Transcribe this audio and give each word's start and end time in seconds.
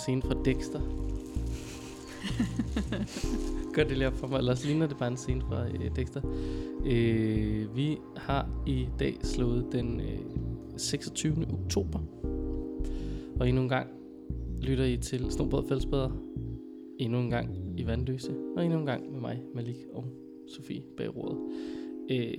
scene 0.00 0.22
fra 0.22 0.34
Dexter. 0.44 0.80
Gør 3.74 3.84
det 3.84 3.96
lige 3.96 4.06
op 4.06 4.16
for 4.16 4.26
mig, 4.26 4.38
ellers 4.38 4.64
ligner 4.64 4.86
det 4.86 4.98
bare 4.98 5.08
en 5.08 5.16
scene 5.16 5.40
fra 5.40 5.68
øh, 5.68 5.96
Dexter. 5.96 6.20
Øh, 6.86 7.76
vi 7.76 7.98
har 8.16 8.48
i 8.66 8.88
dag 8.98 9.16
slået 9.22 9.66
den 9.72 10.00
øh, 10.00 10.18
26. 10.76 11.46
oktober. 11.52 12.00
Og 13.40 13.48
endnu 13.48 13.62
en 13.62 13.68
gang 13.68 13.88
lytter 14.62 14.84
I 14.84 14.96
til 14.96 15.30
Snobrød 15.30 15.68
Fællesbæder. 15.68 16.10
Endnu 16.98 17.18
en 17.18 17.30
gang 17.30 17.80
i 17.80 17.86
Vandløse. 17.86 18.34
Og 18.56 18.64
endnu 18.64 18.78
en 18.78 18.86
gang 18.86 19.12
med 19.12 19.20
mig, 19.20 19.42
Malik 19.54 19.76
og 19.92 20.04
Sofie 20.56 20.82
bag 20.96 21.16
rådet. 21.16 21.38
Øh, 22.10 22.34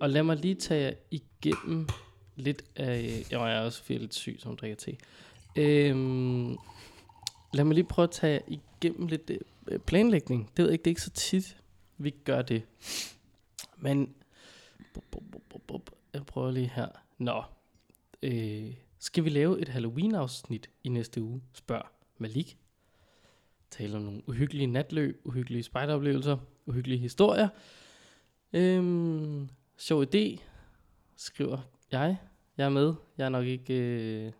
og 0.00 0.10
lad 0.10 0.22
mig 0.22 0.36
lige 0.36 0.54
tage 0.54 0.84
jer 0.84 0.92
igennem 1.10 1.86
lidt 2.36 2.64
af... 2.76 3.26
Jeg 3.30 3.56
er 3.56 3.60
også 3.60 3.82
lidt 3.88 4.14
syg, 4.14 4.36
som 4.38 4.56
drikker 4.56 4.76
te. 4.76 4.96
Øhm, 5.56 6.56
lad 7.52 7.64
mig 7.64 7.74
lige 7.74 7.84
prøve 7.84 8.04
at 8.04 8.10
tage 8.10 8.40
igennem 8.46 9.06
lidt 9.06 9.30
øh, 9.68 9.78
planlægning. 9.78 10.50
Det 10.56 10.58
ved 10.58 10.64
jeg 10.66 10.72
ikke, 10.72 10.82
det 10.82 10.90
er 10.90 10.92
ikke 10.92 11.02
så 11.02 11.10
tit, 11.10 11.56
vi 11.98 12.10
gør 12.10 12.42
det. 12.42 12.62
Men... 13.76 14.14
Bup, 14.94 15.04
bup, 15.10 15.22
bup, 15.48 15.62
bup. 15.66 15.90
Jeg 16.14 16.26
prøver 16.26 16.50
lige 16.50 16.70
her. 16.74 16.88
Nå. 17.18 17.42
Øh, 18.22 18.74
skal 18.98 19.24
vi 19.24 19.28
lave 19.28 19.60
et 19.60 19.68
Halloween-afsnit 19.68 20.70
i 20.84 20.88
næste 20.88 21.22
uge? 21.22 21.42
Spørg 21.52 21.86
Malik. 22.18 22.58
Tale 23.70 23.96
om 23.96 24.02
nogle 24.02 24.28
uhyggelige 24.28 24.66
natløb, 24.66 25.20
uhyggelige 25.24 25.62
spejderoplevelser, 25.62 26.36
uhyggelige 26.66 26.98
historier. 26.98 27.48
Øhm, 28.52 29.48
sjov 29.76 30.02
idé, 30.02 30.38
skriver 31.16 31.58
jeg. 31.92 32.16
Jeg 32.56 32.64
er 32.64 32.70
med. 32.70 32.94
Jeg 33.18 33.24
er 33.24 33.28
nok 33.28 33.46
ikke... 33.46 33.74
Øh, 33.74 34.32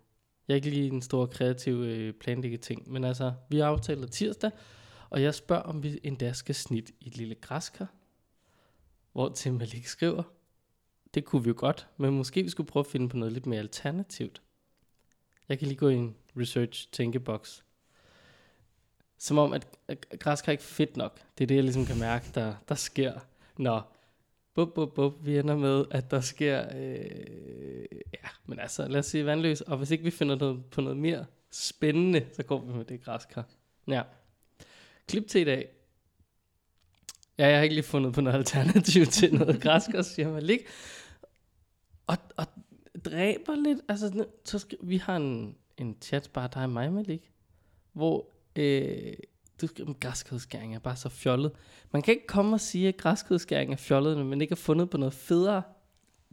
jeg 0.51 0.55
er 0.55 0.57
ikke 0.57 0.71
lige 0.71 0.93
en 0.93 1.03
stor 1.03 1.27
kreativ 1.27 1.75
øh, 1.75 2.13
planlægge 2.13 2.57
ting. 2.57 2.93
Men 2.93 3.05
altså, 3.05 3.33
vi 3.49 3.59
har 3.59 3.67
aftalt 3.67 4.13
tirsdag, 4.13 4.51
og 5.11 5.23
jeg 5.23 5.35
spørger, 5.35 5.63
om 5.63 5.83
vi 5.83 6.01
endda 6.03 6.33
skal 6.33 6.55
snit 6.55 6.91
i 7.01 7.07
et 7.07 7.17
lille 7.17 7.35
græskar. 7.35 7.87
Hvor 9.13 9.29
til 9.29 9.53
Malik 9.53 9.87
skriver, 9.87 10.23
det 11.15 11.25
kunne 11.25 11.45
vi 11.45 11.49
jo 11.49 11.55
godt, 11.57 11.89
men 11.97 12.17
måske 12.17 12.43
vi 12.43 12.49
skulle 12.49 12.67
prøve 12.67 12.81
at 12.81 12.91
finde 12.91 13.09
på 13.09 13.17
noget 13.17 13.33
lidt 13.33 13.47
mere 13.47 13.61
alternativt. 13.61 14.43
Jeg 15.49 15.59
kan 15.59 15.69
lige 15.69 15.79
gå 15.79 15.89
i 15.89 15.95
en 15.95 16.17
research 16.37 16.89
tænkeboks. 16.93 17.65
Som 19.19 19.39
om, 19.39 19.53
at, 19.53 19.67
græskar 20.19 20.49
er 20.49 20.53
ikke 20.53 20.65
fedt 20.65 20.97
nok. 20.97 21.21
Det 21.39 21.45
er 21.45 21.47
det, 21.47 21.55
jeg 21.55 21.65
ligesom 21.65 21.87
kan 21.87 21.99
mærke, 21.99 22.27
der, 22.35 22.55
der 22.69 22.75
sker. 22.75 23.21
Nå, 23.57 23.81
bup, 24.55 24.75
bup, 24.75 24.95
bup, 24.95 25.27
vi 25.27 25.39
ender 25.39 25.57
med, 25.57 25.85
at 25.91 26.11
der 26.11 26.21
sker, 26.21 26.67
øh, 26.77 27.85
ja, 28.15 28.29
men 28.47 28.59
altså, 28.59 28.89
lad 28.89 28.99
os 28.99 29.07
sige 29.07 29.27
vandløs, 29.27 29.61
og 29.61 29.79
hvis 29.79 29.91
ikke 29.91 30.05
vi 30.05 30.11
finder 30.11 30.37
noget, 30.37 30.65
på 30.65 30.81
noget 30.81 30.97
mere 30.97 31.27
spændende, 31.51 32.27
så 32.33 32.43
går 32.43 32.65
vi 32.65 32.73
med 32.73 32.85
det 32.85 33.05
græskar. 33.05 33.45
Ja. 33.89 34.03
Klip 35.09 35.27
til 35.29 35.41
i 35.41 35.45
dag. 35.45 35.69
Ja, 37.39 37.47
jeg 37.47 37.57
har 37.57 37.63
ikke 37.63 37.75
lige 37.75 37.85
fundet 37.85 38.15
på 38.15 38.21
noget 38.21 38.39
alternativ 38.39 39.07
til 39.07 39.35
noget 39.35 39.63
græskar, 39.63 40.03
siger 40.03 40.33
Malik. 40.33 40.61
Og, 42.07 42.17
og 42.37 42.47
dræber 43.05 43.55
lidt, 43.55 43.81
altså, 43.89 44.27
så 44.45 44.59
skal, 44.59 44.79
vi 44.83 44.97
har 44.97 45.17
en, 45.17 45.57
en 45.77 45.97
chat, 46.01 46.31
bare 46.33 46.49
dig 46.55 46.63
og 46.63 46.71
mig, 46.71 46.93
Malik, 46.93 47.33
hvor 47.93 48.27
øh, 48.57 49.13
du 49.67 49.95
græskødskæring 50.01 50.75
er 50.75 50.79
bare 50.79 50.97
så 50.97 51.09
fjollet. 51.09 51.51
Man 51.93 52.03
kan 52.03 52.15
ikke 52.15 52.27
komme 52.27 52.57
og 52.57 52.61
sige, 52.61 52.89
at 52.89 52.97
græskødskæring 52.97 53.73
er 53.73 53.77
fjollet, 53.77 54.27
men 54.27 54.41
ikke 54.41 54.51
har 54.53 54.57
fundet 54.57 54.91
på 54.91 54.97
noget 54.97 55.15
federe. 55.15 55.63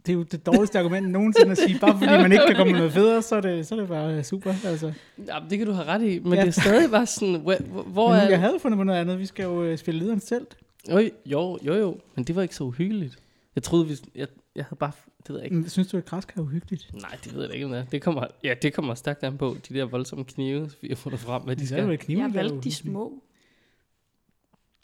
Det 0.06 0.12
er 0.12 0.16
jo 0.16 0.22
det 0.22 0.46
dårligste 0.46 0.78
argument 0.78 1.10
nogensinde 1.10 1.50
at 1.50 1.58
sige. 1.58 1.78
Bare 1.80 1.92
fordi 1.98 2.06
man 2.12 2.32
ikke 2.32 2.44
kan 2.46 2.56
komme 2.56 2.72
med 2.72 2.78
noget 2.78 2.92
federe, 2.92 3.22
så 3.22 3.36
er 3.36 3.40
det, 3.40 3.66
så 3.66 3.74
er 3.74 3.78
det 3.80 3.88
bare 3.88 4.24
super. 4.24 4.54
Altså. 4.64 4.92
Ja, 5.26 5.38
det 5.50 5.58
kan 5.58 5.66
du 5.66 5.72
have 5.72 5.86
ret 5.86 6.02
i, 6.02 6.18
men 6.18 6.32
Ja. 6.32 6.40
det 6.40 6.48
er 6.48 6.60
stadig 6.60 6.90
bare 6.90 7.06
sådan, 7.06 7.34
hvor, 7.40 7.56
hvor- 7.68 7.82
hvor 7.82 8.08
Men 8.08 8.18
er... 8.20 8.28
jeg 8.28 8.40
havde 8.40 8.58
fundet 8.60 8.76
på 8.78 8.84
noget 8.84 8.98
andet. 9.00 9.18
Vi 9.18 9.26
skal 9.26 9.42
jo 9.42 9.62
øh, 9.62 9.78
spille 9.78 10.00
lederens 10.00 10.24
telt. 10.24 10.56
Jo, 10.90 10.98
jo, 11.26 11.58
jo, 11.62 11.74
jo, 11.74 11.96
men 12.14 12.24
det 12.24 12.36
var 12.36 12.42
ikke 12.42 12.54
så 12.54 12.64
uhyggeligt. 12.64 13.16
Jeg 13.54 13.62
troede, 13.62 13.86
vi, 13.86 13.96
jeg, 14.14 14.26
jeg 14.58 14.64
havde 14.66 14.78
bare, 14.78 14.92
det 15.18 15.28
ved 15.28 15.36
jeg 15.36 15.44
ikke. 15.44 15.56
Mm, 15.56 15.68
Synes 15.68 15.88
du, 15.88 15.96
at 15.96 16.04
græskar 16.04 16.40
er 16.40 16.44
uhyggeligt? 16.44 16.90
Nej, 16.94 17.18
det 17.24 17.34
ved 17.34 17.42
jeg 17.44 17.54
ikke, 17.54 17.66
om 17.66 17.72
det 17.72 17.80
er. 17.80 17.84
Det 17.84 18.02
kommer, 18.02 18.26
ja, 18.44 18.54
det 18.62 18.74
kommer 18.74 18.94
stærkt 18.94 19.22
an 19.22 19.38
på, 19.38 19.56
de 19.68 19.74
der 19.74 19.84
voldsomme 19.84 20.24
knive, 20.24 20.70
vi 20.80 20.88
har 20.88 20.96
fundet 20.96 21.20
frem, 21.20 21.42
hvad 21.42 21.56
de 21.56 21.60
Det 21.60 21.72
er 21.72 21.76
skal. 21.76 21.90
jo 21.90 21.96
kniven, 22.00 22.22
Jeg 22.22 22.28
er 22.28 22.32
valgte 22.32 22.60
de 22.60 22.72
små. 22.74 23.22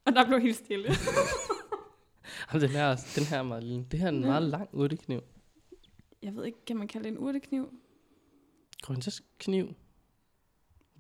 Og 0.07 0.13
der 0.13 0.27
blev 0.27 0.41
helt 0.41 0.57
stille. 0.57 0.89
Jamen, 2.53 2.63
den, 2.63 2.71
her, 2.71 2.85
er- 2.85 3.07
den 3.17 3.25
her 3.25 3.39
er 3.39 3.43
meget 3.43 3.65
lille. 3.65 3.87
Det 3.91 3.99
her 4.01 4.07
er 4.07 4.13
en 4.13 4.21
Ja. 4.21 4.27
meget 4.27 4.43
lang 4.43 4.69
urtekniv. 4.73 5.21
Jeg 6.23 6.37
ved 6.37 6.45
ikke, 6.45 6.65
kan 6.67 6.77
man 6.77 6.89
kalde 6.89 7.05
det 7.05 7.13
en 7.13 7.19
urtekniv? 7.19 7.73
Grøntsagskniv. 8.83 9.75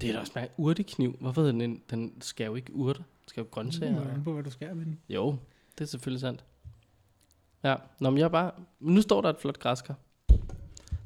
Det 0.00 0.08
er 0.08 0.12
da 0.12 0.20
også 0.20 0.38
en 0.38 0.48
urtekniv. 0.56 1.16
Hvorfor 1.20 1.42
hedder 1.42 1.58
den? 1.58 1.82
Den 1.90 2.20
skal 2.22 2.44
jo 2.46 2.54
ikke 2.54 2.72
urter. 2.74 3.02
Den 3.02 3.28
skal 3.28 3.40
jo 3.40 3.46
grøntsager. 3.50 4.10
an 4.14 4.24
på, 4.24 4.32
hvad 4.32 4.42
du 4.44 4.50
skærer 4.50 4.74
med 4.74 4.84
den. 4.84 5.00
Jo, 5.08 5.36
det 5.78 5.84
er 5.84 5.88
selvfølgelig 5.88 6.20
sandt. 6.20 6.44
Ja, 7.64 7.76
Nå, 8.00 8.10
men 8.10 8.18
jeg 8.18 8.24
er 8.24 8.28
bare... 8.28 8.52
Nu 8.80 9.00
står 9.02 9.20
der 9.20 9.28
et 9.30 9.38
flot 9.40 9.58
græskar. 9.58 9.94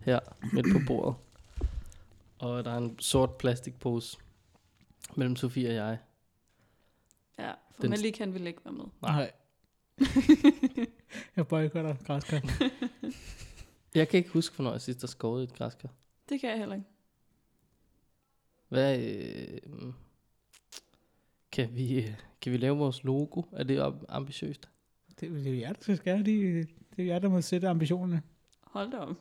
Her, 0.05 0.21
midt 0.53 0.67
på 0.73 0.79
bordet. 0.87 1.15
Og 2.39 2.65
der 2.65 2.71
er 2.71 2.77
en 2.79 2.99
sort 2.99 3.35
plastikpose 3.37 4.19
mellem 5.17 5.37
Sofie 5.37 5.69
og 5.69 5.75
jeg. 5.75 5.99
Ja, 7.39 7.51
for 7.51 7.81
Den- 7.83 7.91
Malik 7.91 8.19
han 8.19 8.35
ville 8.35 8.49
ikke 8.49 8.61
være 8.65 8.75
med. 8.75 8.85
Nej. 9.03 9.33
jeg 11.37 11.49
boykotter 11.49 11.97
græskar. 12.07 12.41
Jeg 13.95 14.09
kan 14.09 14.19
ikke 14.19 14.31
huske, 14.31 14.57
hvornår 14.57 14.71
jeg 14.73 14.81
sidst 14.81 15.01
har 15.01 15.07
skåret 15.09 15.43
et 15.43 15.55
græskar. 15.55 15.89
Det 16.29 16.41
kan 16.41 16.51
jeg 16.51 16.59
heller 16.59 16.75
ikke. 16.75 16.87
Hvad... 18.69 18.99
Øh, 19.01 19.93
kan, 21.53 21.75
vi, 21.75 21.99
øh, 22.03 22.15
kan 22.41 22.53
vi 22.53 22.57
lave 22.57 22.77
vores 22.79 23.05
logo? 23.05 23.43
Er 23.53 23.63
det 23.65 23.81
op- 23.81 24.05
ambitiøst? 24.09 24.69
Det, 25.21 25.31
det 25.31 25.47
er 25.47 25.51
jo 25.51 25.61
jer, 25.61 25.73
der 25.73 25.83
skal 25.83 25.97
skære. 25.97 26.19
De, 26.19 26.67
det 26.97 26.99
er 26.99 27.05
jer, 27.05 27.19
der 27.19 27.29
må 27.29 27.41
sætte 27.41 27.69
ambitionerne. 27.69 28.23
Hold 28.63 28.91
da 28.91 28.97
op. 28.97 29.17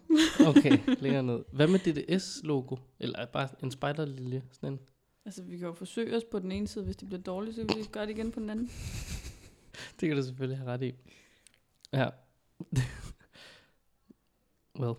Okay, 0.47 0.79
længere 1.01 1.23
ned. 1.23 1.43
Hvad 1.51 1.67
med 1.67 1.79
DDS-logo? 1.79 2.75
Eller 2.99 3.25
bare 3.25 3.49
en 3.63 3.71
spejderlilje? 3.71 4.43
Sådan 4.51 4.73
en. 4.73 4.79
Altså, 5.25 5.43
vi 5.43 5.57
kan 5.57 5.67
jo 5.67 5.73
forsøge 5.73 6.17
os 6.17 6.23
på 6.31 6.39
den 6.39 6.51
ene 6.51 6.67
side. 6.67 6.85
Hvis 6.85 6.95
det 6.95 7.07
bliver 7.07 7.21
dårligt, 7.21 7.55
så 7.55 7.65
kan 7.65 7.77
vi 7.77 7.83
gøre 7.91 8.05
det 8.05 8.11
igen 8.11 8.31
på 8.31 8.39
den 8.39 8.49
anden. 8.49 8.69
Det 9.99 10.09
kan 10.09 10.17
du 10.17 10.23
selvfølgelig 10.23 10.57
have 10.57 10.71
ret 10.71 10.83
i. 10.83 10.93
Ja. 11.93 12.09
well. 14.81 14.95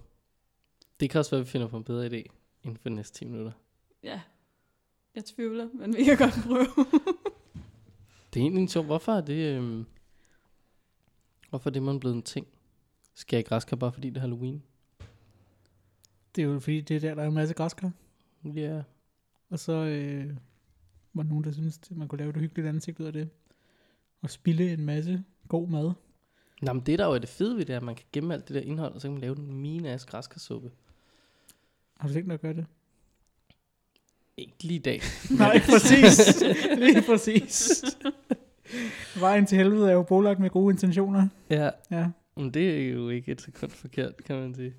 Det 1.01 1.11
kan 1.11 1.19
også 1.19 1.31
være, 1.31 1.41
at 1.41 1.47
vi 1.47 1.51
finder 1.51 1.69
på 1.69 1.77
en 1.77 1.85
bedre 1.85 2.07
idé 2.07 2.25
inden 2.63 2.77
for 2.77 2.89
de 2.89 2.95
næste 2.95 3.19
10 3.19 3.25
minutter. 3.25 3.53
Ja, 4.03 4.21
jeg 5.15 5.25
tvivler, 5.25 5.69
men 5.75 5.97
vi 5.97 6.05
kan 6.05 6.17
godt 6.17 6.35
prøve. 6.47 6.67
Det 8.35 8.41
er 8.41 8.45
egentlig 8.45 8.63
en 8.63 8.69
sjov. 8.69 8.85
Hvorfor 8.85 9.13
er 9.13 9.21
det... 9.21 9.57
Øhm, 9.57 9.87
hvorfor 11.49 11.71
er 11.71 11.73
det, 11.73 11.83
man 11.83 12.01
blevet 12.01 12.17
en 12.17 12.23
ting? 12.23 12.47
Skal 13.15 13.37
jeg 13.37 13.45
græskar 13.45 13.77
bare 13.77 13.93
fordi 13.93 14.09
det 14.11 14.17
er 14.17 14.21
Halloween? 14.21 14.63
Det 16.37 16.43
er 16.43 16.49
jo 16.49 16.61
fordi, 16.61 16.81
det 16.81 16.97
er 16.97 17.01
der, 17.01 17.15
der 17.15 17.23
er 17.23 17.27
en 17.27 17.35
masse 17.35 17.55
græskar. 17.55 17.91
Ja. 18.45 18.61
Yeah. 18.61 18.83
Og 19.51 19.59
så 19.59 19.73
øh, 19.73 20.37
var 21.15 21.23
der 21.23 21.31
nogen, 21.31 21.45
der 21.45 21.53
synes, 21.53 21.81
at 21.91 21.97
man 21.97 22.09
kunne 22.09 22.19
lave 22.19 22.31
et 22.31 22.37
hyggeligt 22.37 22.69
ansigt 22.69 23.01
ud 23.01 23.07
af 23.07 23.13
det. 23.13 23.29
Og 24.23 24.31
spille 24.31 24.73
en 24.73 24.85
masse 24.85 25.25
god 25.49 25.69
mad. 25.69 25.93
Nå, 26.63 26.73
men 26.73 26.87
det 26.87 26.99
der 26.99 27.07
jo 27.07 27.13
er 27.13 27.19
det 27.19 27.29
fede 27.29 27.57
ved 27.57 27.65
det, 27.65 27.73
er, 27.73 27.77
at 27.77 27.83
man 27.83 27.95
kan 27.95 28.07
gemme 28.13 28.35
alt 28.35 28.49
det 28.49 28.55
der 28.55 28.61
indhold, 28.61 28.95
og 28.95 29.01
så 29.01 29.09
kan 29.09 29.13
man 29.13 29.21
lave 29.21 29.39
en 29.39 29.55
mine 29.55 29.91
af 29.91 30.01
græskarsuppe. 30.01 30.71
Har 32.01 32.09
du 32.09 32.15
tænkt 32.15 32.27
dig 32.27 32.35
at 32.35 32.41
gøre 32.41 32.55
det? 32.55 32.67
Ikke 34.37 34.65
lige 34.65 34.79
i 34.79 34.83
dag. 34.83 35.01
Nej, 35.39 35.61
præcis. 35.71 36.43
Lige 36.85 37.03
præcis. 37.03 37.85
Vejen 39.21 39.47
til 39.47 39.59
helvede 39.59 39.89
er 39.91 39.95
jo 39.95 40.03
bolagt 40.03 40.41
med 40.41 40.51
gode 40.51 40.73
intentioner. 40.73 41.29
ja, 41.51 41.71
Ja. 41.91 42.11
men 42.37 42.55
det 42.55 42.79
er 42.89 42.89
jo 42.93 43.09
ikke 43.09 43.33
et 43.33 43.41
sekund 43.41 43.71
forkert, 43.71 44.25
kan 44.25 44.37
man 44.37 44.55
sige. 44.55 44.75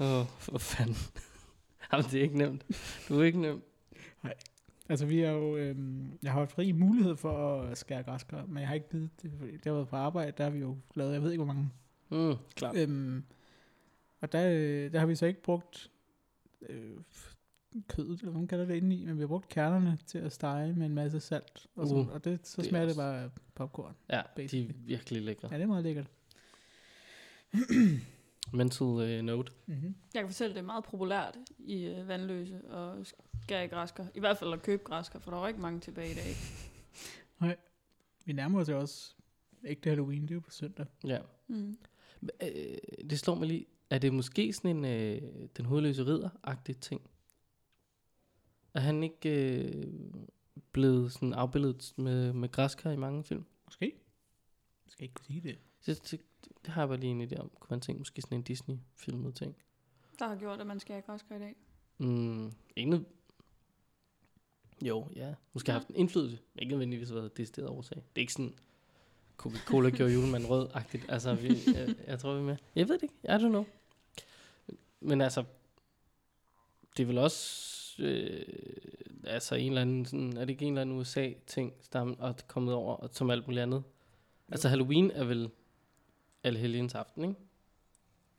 Åh, 0.00 0.20
oh, 0.20 0.26
for 0.38 0.58
fanden. 0.58 0.96
Jamen, 1.92 2.04
det 2.10 2.14
er 2.18 2.22
ikke 2.22 2.38
nemt. 2.38 2.66
Du 3.08 3.20
er 3.20 3.24
ikke 3.24 3.40
nem. 3.40 3.62
Altså 4.88 5.06
vi 5.06 5.20
har 5.20 5.28
jo, 5.32 5.56
øhm, 5.56 6.18
jeg 6.22 6.32
har 6.32 6.38
haft 6.38 6.52
fri 6.52 6.72
mulighed 6.72 7.16
for 7.16 7.60
at 7.62 7.78
skære 7.78 8.02
græskar, 8.02 8.44
men 8.46 8.58
jeg 8.58 8.68
har 8.68 8.74
ikke 8.74 8.88
givet 8.90 9.10
det, 9.22 9.32
fordi 9.38 9.52
det 9.52 9.64
har 9.64 9.72
været 9.72 9.88
på 9.88 9.96
arbejde, 9.96 10.32
der 10.38 10.44
har 10.44 10.50
vi 10.50 10.58
jo 10.58 10.76
lavet, 10.94 11.12
jeg 11.12 11.22
ved 11.22 11.30
ikke 11.32 11.44
hvor 11.44 11.54
mange. 11.54 11.70
Mm, 12.10 12.34
klart. 12.56 12.76
Øhm, 12.76 13.24
og 14.20 14.32
der, 14.32 14.48
øh, 14.50 14.92
der 14.92 14.98
har 14.98 15.06
vi 15.06 15.14
så 15.14 15.26
ikke 15.26 15.42
brugt 15.42 15.90
øh, 16.68 16.90
kødet, 17.88 18.20
eller 18.20 18.30
hvad 18.30 18.40
man 18.40 18.48
kalder 18.48 18.64
det 18.64 18.74
indeni, 18.76 19.04
men 19.04 19.16
vi 19.16 19.20
har 19.22 19.26
brugt 19.26 19.48
kernerne 19.48 19.98
til 20.06 20.18
at 20.18 20.32
stege 20.32 20.72
med 20.72 20.86
en 20.86 20.94
masse 20.94 21.20
salt. 21.20 21.66
Og, 21.76 21.88
sådan, 21.88 22.02
Uh, 22.02 22.12
og 22.12 22.24
det, 22.24 22.46
så 22.46 22.62
det 22.62 22.66
er 22.66 22.70
smager 22.70 22.82
det 22.84 22.90
også- 22.90 23.00
bare 23.00 23.22
af 23.22 23.30
popcorn. 23.54 23.94
Ja, 24.10 24.16
de 24.16 24.22
basically. 24.36 24.70
er 24.70 24.74
virkelig 24.86 25.22
lækre. 25.22 25.48
Ja, 25.50 25.56
det 25.56 25.62
er 25.62 25.66
meget 25.66 25.84
lækkert. 25.84 26.06
Mental 28.52 28.86
uh, 28.86 29.24
note. 29.24 29.52
Mm-hmm. 29.66 29.94
Jeg 30.14 30.22
kan 30.22 30.28
fortælle, 30.28 30.50
at 30.50 30.54
det 30.56 30.62
er 30.62 30.66
meget 30.66 30.84
populært 30.84 31.36
i 31.58 31.84
øh, 31.84 32.08
vandløse 32.08 32.64
og 32.64 33.06
skære 33.42 33.68
græsker. 33.68 34.06
I 34.14 34.20
hvert 34.20 34.38
fald 34.38 34.52
at 34.52 34.62
købe 34.62 34.82
græsker, 34.84 35.18
for 35.18 35.30
der 35.30 35.38
er 35.42 35.48
ikke 35.48 35.60
mange 35.60 35.80
tilbage 35.80 36.10
i 36.10 36.14
dag. 36.14 36.34
Vi 38.26 38.32
nærmer 38.32 38.60
os 38.60 38.68
jo 38.68 38.80
også 38.80 39.14
ægte 39.64 39.88
Halloween, 39.90 40.22
det 40.22 40.30
er 40.30 40.34
jo 40.34 40.40
på 40.40 40.50
søndag. 40.50 40.86
Ja. 41.06 41.18
Mm. 41.48 41.76
Øh, 42.42 42.48
det 43.10 43.18
slår 43.18 43.34
mig 43.34 43.48
lige. 43.48 43.66
Er 43.90 43.98
det 43.98 44.12
måske 44.12 44.52
sådan 44.52 44.76
en 44.76 44.84
øh, 44.84 45.22
den 45.56 45.64
hovedløse 45.64 46.04
ridder-agtig 46.06 46.76
ting? 46.80 47.00
Er 48.74 48.80
han 48.80 49.02
ikke 49.02 49.58
øh, 49.64 49.92
blevet 50.72 51.12
sådan 51.12 51.32
afbildet 51.32 51.92
med, 51.96 52.32
med 52.32 52.48
græskar 52.50 52.90
i 52.90 52.96
mange 52.96 53.24
film? 53.24 53.44
Måske. 53.64 53.84
Jeg 54.86 54.92
skal 54.92 55.02
ikke 55.04 55.14
kunne 55.14 55.26
sige 55.26 55.40
det. 55.40 55.58
Det, 55.86 56.10
det, 56.10 56.20
det 56.64 56.72
har 56.72 56.80
jeg 56.82 56.88
bare 56.88 56.98
lige 57.00 57.10
en 57.10 57.22
idé 57.22 57.36
om. 57.40 57.50
Kunne 57.60 57.74
man 57.74 57.80
tænke 57.80 57.98
måske 57.98 58.22
sådan 58.22 58.38
en 58.38 58.42
Disney-filmet 58.42 59.34
ting? 59.34 59.56
Der 60.18 60.28
har 60.28 60.36
gjort, 60.36 60.60
at 60.60 60.66
man 60.66 60.80
skal 60.80 60.92
have 60.94 61.02
græskar 61.02 61.36
i 61.36 61.38
dag. 61.38 61.56
Mm, 61.98 62.52
ikke 62.76 62.90
noget... 62.90 63.06
Jo, 64.82 65.08
ja. 65.16 65.34
Måske 65.52 65.70
har 65.72 65.78
Ja. 65.78 65.80
haft 65.80 65.88
en 65.88 65.96
indflydelse. 65.96 66.38
Ikke 66.58 66.70
nødvendigvis 66.70 67.12
været 67.14 67.36
det 67.36 67.48
sted 67.48 67.66
årsag. 67.66 67.96
Det 67.96 68.04
er 68.16 68.20
ikke 68.20 68.32
sådan... 68.32 68.54
Coca-Cola 69.36 69.90
gjorde 69.90 70.12
julemanden 70.12 70.50
rød-agtigt. 70.50 71.04
Altså, 71.08 71.34
vi, 71.34 71.48
jeg, 71.74 71.94
jeg, 72.06 72.18
tror, 72.18 72.32
vi 72.34 72.38
er 72.40 72.44
med. 72.44 72.56
Jeg 72.74 72.88
ved 72.88 72.94
det 72.94 73.02
ikke. 73.02 73.14
I 73.24 73.26
don't 73.28 73.48
know. 73.48 73.64
Men 75.00 75.20
altså... 75.20 75.44
Det 76.96 77.02
er 77.02 77.06
vel 77.06 77.18
også... 77.18 77.73
Øh, 77.98 78.42
altså 79.24 79.54
en 79.54 79.68
eller 79.68 79.80
anden... 79.80 80.04
Sådan, 80.04 80.36
er 80.36 80.40
det 80.40 80.50
ikke 80.50 80.64
en 80.64 80.72
eller 80.72 80.80
anden 80.82 80.98
USA-ting, 80.98 81.72
der 81.92 82.14
er 82.20 82.32
kommet 82.48 82.74
over, 82.74 82.94
og 82.94 83.08
som 83.12 83.30
alt 83.30 83.46
muligt 83.46 83.62
andet? 83.62 83.82
Altså 84.48 84.68
Halloween 84.68 85.10
er 85.10 85.24
vel 85.24 85.50
alle 86.44 86.58
helgens 86.58 86.94
aften, 86.94 87.24
ikke? 87.24 87.34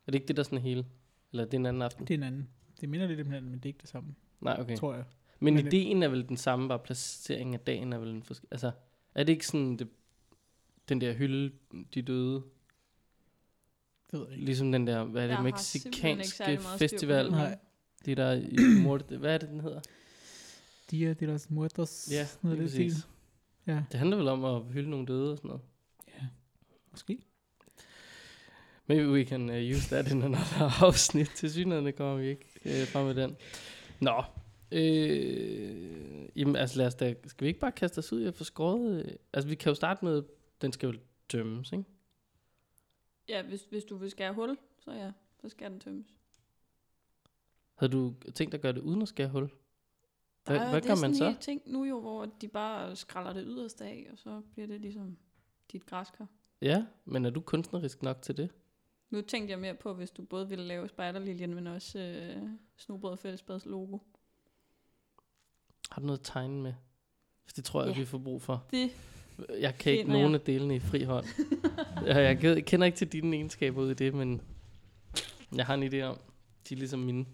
Er 0.07 0.11
det 0.11 0.15
ikke 0.15 0.27
det, 0.27 0.35
der 0.35 0.41
er 0.41 0.45
sådan 0.45 0.59
hele? 0.59 0.85
Eller 1.31 1.43
er 1.43 1.47
det 1.49 1.57
en 1.57 1.65
anden 1.65 1.81
aften? 1.81 2.07
Det 2.07 2.13
er 2.13 2.17
en 2.17 2.23
anden. 2.23 2.49
Det 2.81 2.89
minder 2.89 3.07
lidt 3.07 3.19
om 3.19 3.25
hinanden, 3.25 3.51
men 3.51 3.59
det 3.59 3.65
er 3.65 3.69
ikke 3.69 3.81
det 3.81 3.89
samme, 3.89 4.15
Nej, 4.41 4.57
okay. 4.59 4.77
tror 4.77 4.93
jeg. 4.93 5.03
Men, 5.39 5.53
Men 5.53 5.67
ideen 5.67 6.03
er 6.03 6.07
vel 6.07 6.27
den 6.27 6.37
samme, 6.37 6.67
bare 6.67 6.79
placeringen 6.79 7.53
af 7.53 7.59
dagen 7.59 7.93
er 7.93 7.97
vel 7.97 8.09
en 8.09 8.23
forskel. 8.23 8.47
Altså, 8.51 8.71
er 9.15 9.23
det 9.23 9.33
ikke 9.33 9.47
sådan, 9.47 9.77
det, 9.77 9.87
den 10.89 11.01
der 11.01 11.13
hylde, 11.13 11.51
de 11.93 12.01
døde, 12.01 12.43
Det 14.11 14.19
ved 14.19 14.21
jeg 14.21 14.31
ikke. 14.31 14.45
ligesom 14.45 14.71
den 14.71 14.87
der, 14.87 15.03
hvad 15.03 15.23
er 15.23 15.27
det, 15.27 15.33
Jeg 15.33 15.43
på 16.57 16.77
festival. 16.77 17.31
Nej. 17.31 17.59
Det 18.05 18.17
der 18.17 18.31
i 18.33 18.55
mord, 18.83 19.11
hvad 19.17 19.33
er 19.33 19.37
det, 19.37 19.49
den 19.49 19.59
hedder? 19.61 19.81
Dia 20.91 21.13
de 21.13 21.25
los 21.25 21.49
Muertos. 21.49 22.07
Ja, 22.11 22.27
noget 22.41 22.59
det 22.59 22.71
stil. 22.71 22.93
Ja, 23.67 23.83
Det 23.91 23.99
handler 23.99 24.17
vel 24.17 24.27
om 24.27 24.45
at 24.45 24.63
hylde 24.73 24.89
nogle 24.89 25.05
døde 25.07 25.31
og 25.31 25.37
sådan 25.37 25.47
noget. 25.47 25.61
ja. 26.07 26.25
Måske. 26.91 27.19
Maybe 28.87 29.09
we 29.11 29.23
can 29.25 29.49
uh, 29.49 29.55
use 29.55 29.89
that 29.95 30.11
in 30.11 30.23
another 30.23 30.83
afsnit. 30.85 31.29
Til 31.35 31.51
synligheden 31.51 31.93
kommer 31.93 32.15
vi 32.17 32.27
ikke 32.29 32.45
uh, 32.65 32.87
frem 32.87 33.05
med 33.05 33.15
den. 33.15 33.35
Nå. 34.01 34.23
Øh, 34.71 36.29
jamen, 36.35 36.55
altså 36.55 36.77
lad 36.77 36.87
os 36.87 36.95
da, 36.95 37.13
skal 37.25 37.45
vi 37.45 37.47
ikke 37.47 37.59
bare 37.59 37.71
kaste 37.71 37.99
os 37.99 38.13
ud 38.13 38.21
i 38.21 38.25
at 38.27 38.35
få 38.35 38.43
skåret? 38.43 39.05
øh, 39.05 39.11
Altså 39.33 39.49
vi 39.49 39.55
kan 39.55 39.69
jo 39.69 39.75
starte 39.75 40.05
med, 40.05 40.23
den 40.61 40.71
skal 40.71 40.87
jo 40.89 40.99
dømmes, 41.31 41.71
ikke? 41.71 41.83
Ja, 43.29 43.41
hvis, 43.43 43.61
hvis 43.69 43.83
du 43.83 43.95
vil 43.97 44.09
skære 44.11 44.33
hul, 44.33 44.57
så 44.79 44.91
ja, 44.91 45.11
så 45.41 45.49
skal 45.49 45.71
den 45.71 45.79
tømmes. 45.79 46.05
Havde 47.75 47.91
du 47.91 48.13
tænkt 48.35 48.53
at 48.53 48.61
gøre 48.61 48.73
det 48.73 48.81
uden 48.81 49.01
at 49.01 49.07
skære 49.07 49.27
hul? 49.27 49.49
Hvad, 50.45 50.55
Der 50.55 50.61
er- 50.61 50.69
hvad 50.69 50.81
det 50.81 50.87
gør 50.87 50.95
er 50.95 51.01
man 51.01 51.15
sådan 51.15 51.33
så? 51.33 51.37
en 51.37 51.41
ting 51.41 51.61
nu 51.65 51.83
jo, 51.83 51.99
hvor 51.99 52.25
de 52.25 52.47
bare 52.47 52.95
skræller 52.95 53.33
det 53.33 53.43
yderste 53.47 53.85
af, 53.85 54.07
og 54.11 54.17
så 54.17 54.41
bliver 54.51 54.67
det 54.67 54.81
ligesom 54.81 55.17
dit 55.71 55.85
græskar. 55.85 56.27
Ja, 56.61 56.85
men 57.05 57.25
er 57.25 57.29
du 57.29 57.39
kunstnerisk 57.41 58.03
nok 58.03 58.21
til 58.21 58.37
det? 58.37 58.49
Nu 59.09 59.21
tænkte 59.21 59.51
jeg 59.51 59.59
mere 59.59 59.73
på, 59.75 59.93
hvis 59.93 60.11
du 60.11 60.23
både 60.23 60.49
ville 60.49 60.65
lave 60.65 60.87
spejderliljen, 60.89 61.53
men 61.55 61.67
også 61.67 61.99
øh, 61.99 62.43
Snobrød 62.77 63.11
og 63.11 63.19
Fællesbads 63.19 63.65
logo. 63.65 63.97
Har 65.91 66.01
du 66.01 66.05
noget 66.05 66.19
at 66.19 66.25
tegne 66.25 66.61
med? 66.61 66.73
For 67.45 67.53
det 67.55 67.63
tror 67.65 67.83
jeg, 67.83 67.93
Ja. 67.93 67.99
vi 67.99 68.05
får 68.05 68.17
brug 68.17 68.41
for. 68.41 68.65
Det, 68.71 68.91
Jeg 69.59 69.77
kan 69.77 69.91
ikke 69.93 70.11
nogen 70.11 70.35
af 70.35 70.41
delene 70.41 70.75
i 70.75 70.79
fri 70.79 71.03
hånd. 71.03 71.25
jeg, 72.07 72.63
kender 72.65 72.85
ikke 72.85 72.97
til 72.97 73.07
dine 73.11 73.35
egenskaber 73.35 73.81
ud 73.81 73.91
i 73.91 73.93
det, 73.93 74.13
men 74.13 74.41
jeg 75.55 75.65
har 75.65 75.73
en 75.73 75.83
idé 75.93 76.01
om, 76.01 76.17
de 76.69 76.73
er 76.73 76.77
ligesom 76.77 76.99
mine. 76.99 77.25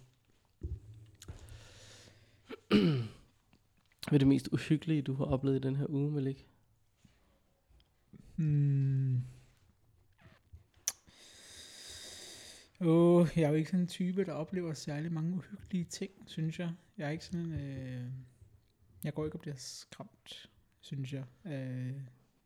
Hvad 4.10 4.14
er 4.14 4.18
det 4.18 4.28
mest 4.28 4.50
uhyggelige, 4.52 5.02
du 5.02 5.14
har 5.14 5.26
oplevet 5.26 5.56
i 5.58 5.60
den 5.68 5.76
her 5.76 5.86
uge, 5.90 6.12
Malik? 6.12 6.48
Hmm. 8.36 9.22
Åh, 12.82 13.28
jeg 13.36 13.44
er 13.44 13.50
jo 13.50 13.56
ikke 13.56 13.70
sådan 13.70 13.80
en 13.80 13.88
type, 13.88 14.24
der 14.26 14.32
oplever 14.34 14.74
særlig 14.74 15.12
mange 15.12 15.34
uhyggelige 15.36 15.84
ting, 15.86 16.12
synes 16.26 16.60
jeg. 16.60 16.72
Jeg 16.98 17.08
er 17.08 17.12
ikke 17.12 17.26
sådan 17.26 17.40
en... 17.40 17.52
Øh, 17.54 18.04
jeg 19.04 19.14
går 19.14 19.26
ikke 19.26 19.36
og 19.38 19.42
bliver 19.42 19.56
skræmt, 19.58 20.50
synes 20.82 21.14
jeg. 21.14 21.24
Øh, 21.46 21.92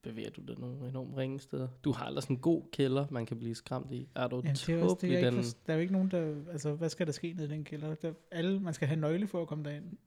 Bevæger 0.01 0.29
du 0.29 0.41
dig 0.41 0.59
nogle 0.59 0.89
enormt 0.89 1.17
ringe 1.17 1.39
steder? 1.39 1.67
Du 1.83 1.91
har 1.91 2.07
ellers 2.07 2.25
en 2.25 2.37
god 2.37 2.63
kælder, 2.71 3.07
man 3.11 3.25
kan 3.25 3.39
blive 3.39 3.55
skræmt 3.55 3.91
i. 3.91 4.07
Er 4.15 4.27
du 4.27 4.35
jamen, 4.35 4.55
det 4.55 4.69
er 4.69 4.83
også 4.83 4.97
det, 5.01 5.09
jeg 5.11 5.17
ikke 5.19 5.31
den... 5.31 5.39
forst- 5.43 5.57
Der 5.67 5.73
er 5.73 5.77
jo 5.77 5.81
ikke 5.81 5.93
nogen, 5.93 6.11
der... 6.11 6.51
Altså, 6.51 6.73
hvad 6.75 6.89
skal 6.89 7.05
der 7.07 7.11
ske 7.13 7.33
nede 7.33 7.47
i 7.47 7.51
den 7.51 7.63
kælder? 7.63 7.95
Der, 7.95 8.13
alle, 8.31 8.59
man 8.59 8.73
skal 8.73 8.87
have 8.87 8.99
nøgle 8.99 9.27
for 9.27 9.41
at 9.41 9.47
komme 9.47 9.63
derind. 9.63 9.97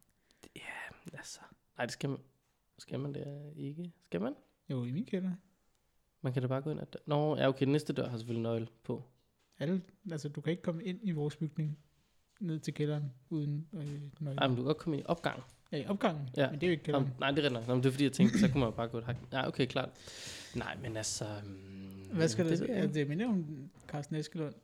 Altså, 1.12 1.40
nej, 1.76 1.84
det 1.86 1.92
skal 1.92 2.10
man, 2.10 2.18
skal 2.78 3.00
man 3.00 3.14
det 3.14 3.52
ikke. 3.56 3.92
Skal 4.06 4.20
man? 4.20 4.34
Jo, 4.70 4.84
i 4.84 4.92
min 4.92 5.04
kælder. 5.06 5.30
Man 6.20 6.32
kan 6.32 6.42
da 6.42 6.48
bare 6.48 6.62
gå 6.62 6.70
ind 6.70 6.80
ad 6.80 6.86
døren. 6.86 7.02
Nå, 7.06 7.36
ja, 7.36 7.48
okay, 7.48 7.64
den 7.64 7.72
næste 7.72 7.92
dør 7.92 8.08
har 8.08 8.18
selvfølgelig 8.18 8.42
nøgle 8.42 8.68
på. 8.84 9.04
Alle, 9.58 9.82
altså, 10.12 10.28
du 10.28 10.40
kan 10.40 10.50
ikke 10.50 10.62
komme 10.62 10.84
ind 10.84 10.98
i 11.02 11.10
vores 11.10 11.36
bygning 11.36 11.78
ned 12.40 12.58
til 12.58 12.74
kælderen 12.74 13.12
uden 13.30 13.68
øh, 13.72 13.80
nøgle. 14.20 14.36
Nej, 14.36 14.46
men 14.46 14.56
du 14.56 14.62
kan 14.62 14.64
godt 14.64 14.76
komme 14.78 14.96
ind 14.96 15.04
i 15.04 15.06
opgangen. 15.08 15.44
Ja, 15.72 15.76
i 15.76 15.86
opgangen, 15.86 16.28
Ja. 16.36 16.50
men 16.50 16.60
det 16.60 16.66
er 16.66 16.68
jo 16.68 16.72
ikke 16.72 16.84
kælderen. 16.84 17.04
Jamen, 17.04 17.16
nej, 17.20 17.30
det 17.30 17.38
er 17.38 17.42
rigtigt. 17.44 17.68
Nå, 17.68 17.74
men 17.74 17.82
det 17.82 17.88
er 17.88 17.92
fordi, 17.92 18.04
jeg 18.04 18.12
tænkte, 18.12 18.38
så 18.38 18.48
kunne 18.52 18.60
man 18.64 18.72
bare 18.72 18.88
gå 18.88 18.98
et 18.98 19.04
hak. 19.04 19.16
Ja, 19.32 19.48
okay, 19.48 19.66
klart. 19.66 19.90
Nej, 20.56 20.76
men 20.82 20.96
altså... 20.96 21.24
Um, 21.46 22.16
Hvad 22.16 22.28
skal 22.28 22.48
det, 22.50 22.58
det, 22.58 22.68
det, 22.68 22.94
det 22.94 23.08
minder 23.08 23.28
om 23.28 23.70
Carsten 23.88 24.16
Eskelund, 24.16 24.54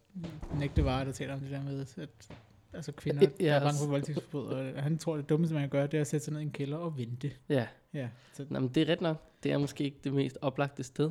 den 0.53 0.63
ægte 0.63 0.85
vare, 0.85 1.05
der 1.05 1.13
taler 1.13 1.35
om 1.35 1.41
det 1.41 1.51
der 1.51 1.63
med, 1.63 1.87
at 1.97 2.29
altså 2.75 2.93
kvinder, 2.93 3.21
Ja, 3.41 3.45
der 3.47 3.53
er 3.55 3.59
bange 3.59 3.67
altså- 3.69 3.85
for 3.85 3.91
voldtægtsforbrydere. 3.91 4.81
Han 4.81 4.99
tror, 4.99 5.17
det 5.17 5.29
dummeste, 5.29 5.55
man 5.55 5.63
kan 5.63 5.71
gøre, 5.71 5.87
det 5.87 5.95
er 5.95 6.01
at 6.01 6.07
sætte 6.07 6.25
sig 6.25 6.33
ned 6.33 6.41
i 6.41 6.45
en 6.45 6.51
kælder 6.51 6.77
og 6.77 6.99
vente. 6.99 7.33
Ja, 7.49 7.67
Ja, 7.95 8.09
så 8.33 8.47
Nå, 8.51 8.61
men 8.61 8.69
det 8.69 8.83
er 8.89 8.93
ret 8.93 9.01
nok. 9.01 9.17
Det 9.43 9.53
er 9.53 9.59
måske 9.59 9.85
ikke 9.85 9.97
det 10.05 10.13
mest 10.13 10.39
oplagte 10.41 10.83
sted. 10.83 11.11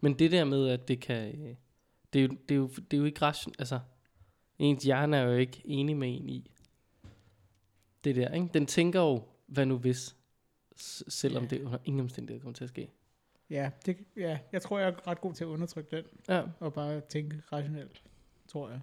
Men 0.00 0.18
det 0.18 0.30
der 0.30 0.44
med, 0.44 0.68
at 0.68 0.88
det 0.88 1.00
kan... 1.00 1.56
Det 2.12 2.18
er 2.18 2.22
jo, 2.22 2.28
det 2.48 2.54
er 2.54 2.56
jo, 2.58 2.66
det 2.68 2.94
er 2.96 2.98
jo 2.98 3.04
ikke 3.04 3.22
ration... 3.22 3.54
Altså, 3.58 3.80
ens 4.58 4.84
hjerne 4.84 5.16
er 5.16 5.22
jo 5.22 5.32
ikke 5.36 5.62
enig 5.64 5.96
med 5.96 6.08
en 6.16 6.28
i 6.28 6.50
det 8.04 8.16
der, 8.16 8.34
ikke? 8.34 8.48
Den 8.54 8.66
tænker 8.66 9.00
jo, 9.00 9.22
hvad 9.46 9.66
nu 9.66 9.78
hvis, 9.78 10.16
selvom 11.08 11.42
Ja. 11.42 11.48
det 11.48 11.62
under 11.62 11.78
ingen 11.84 12.00
omstændighed 12.00 12.40
kommer 12.40 12.54
til 12.54 12.64
at 12.64 12.68
ske. 12.70 12.90
ja, 13.50 13.70
det, 13.86 13.96
ja, 14.16 14.38
jeg 14.52 14.62
tror, 14.62 14.78
jeg 14.78 14.88
er 14.88 15.06
ret 15.06 15.20
god 15.20 15.34
til 15.34 15.44
at 15.44 15.48
undertrykke 15.48 15.96
den, 15.96 16.04
Ja, 16.28 16.42
og 16.60 16.72
bare 16.72 17.00
tænke 17.00 17.42
rationelt, 17.52 18.02
tror 18.48 18.68
jeg. 18.70 18.80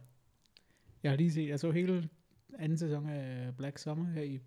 Jeg 1.08 1.12
har 1.12 1.18
lige 1.18 1.32
set, 1.32 1.50
jeg 1.50 1.60
så 1.60 1.72
hele 1.72 2.10
anden 2.60 2.78
sæson 2.78 3.10
af 3.10 3.56
Black 3.58 3.78
Summer 3.78 4.06
her 4.06 4.22
i 4.22 4.40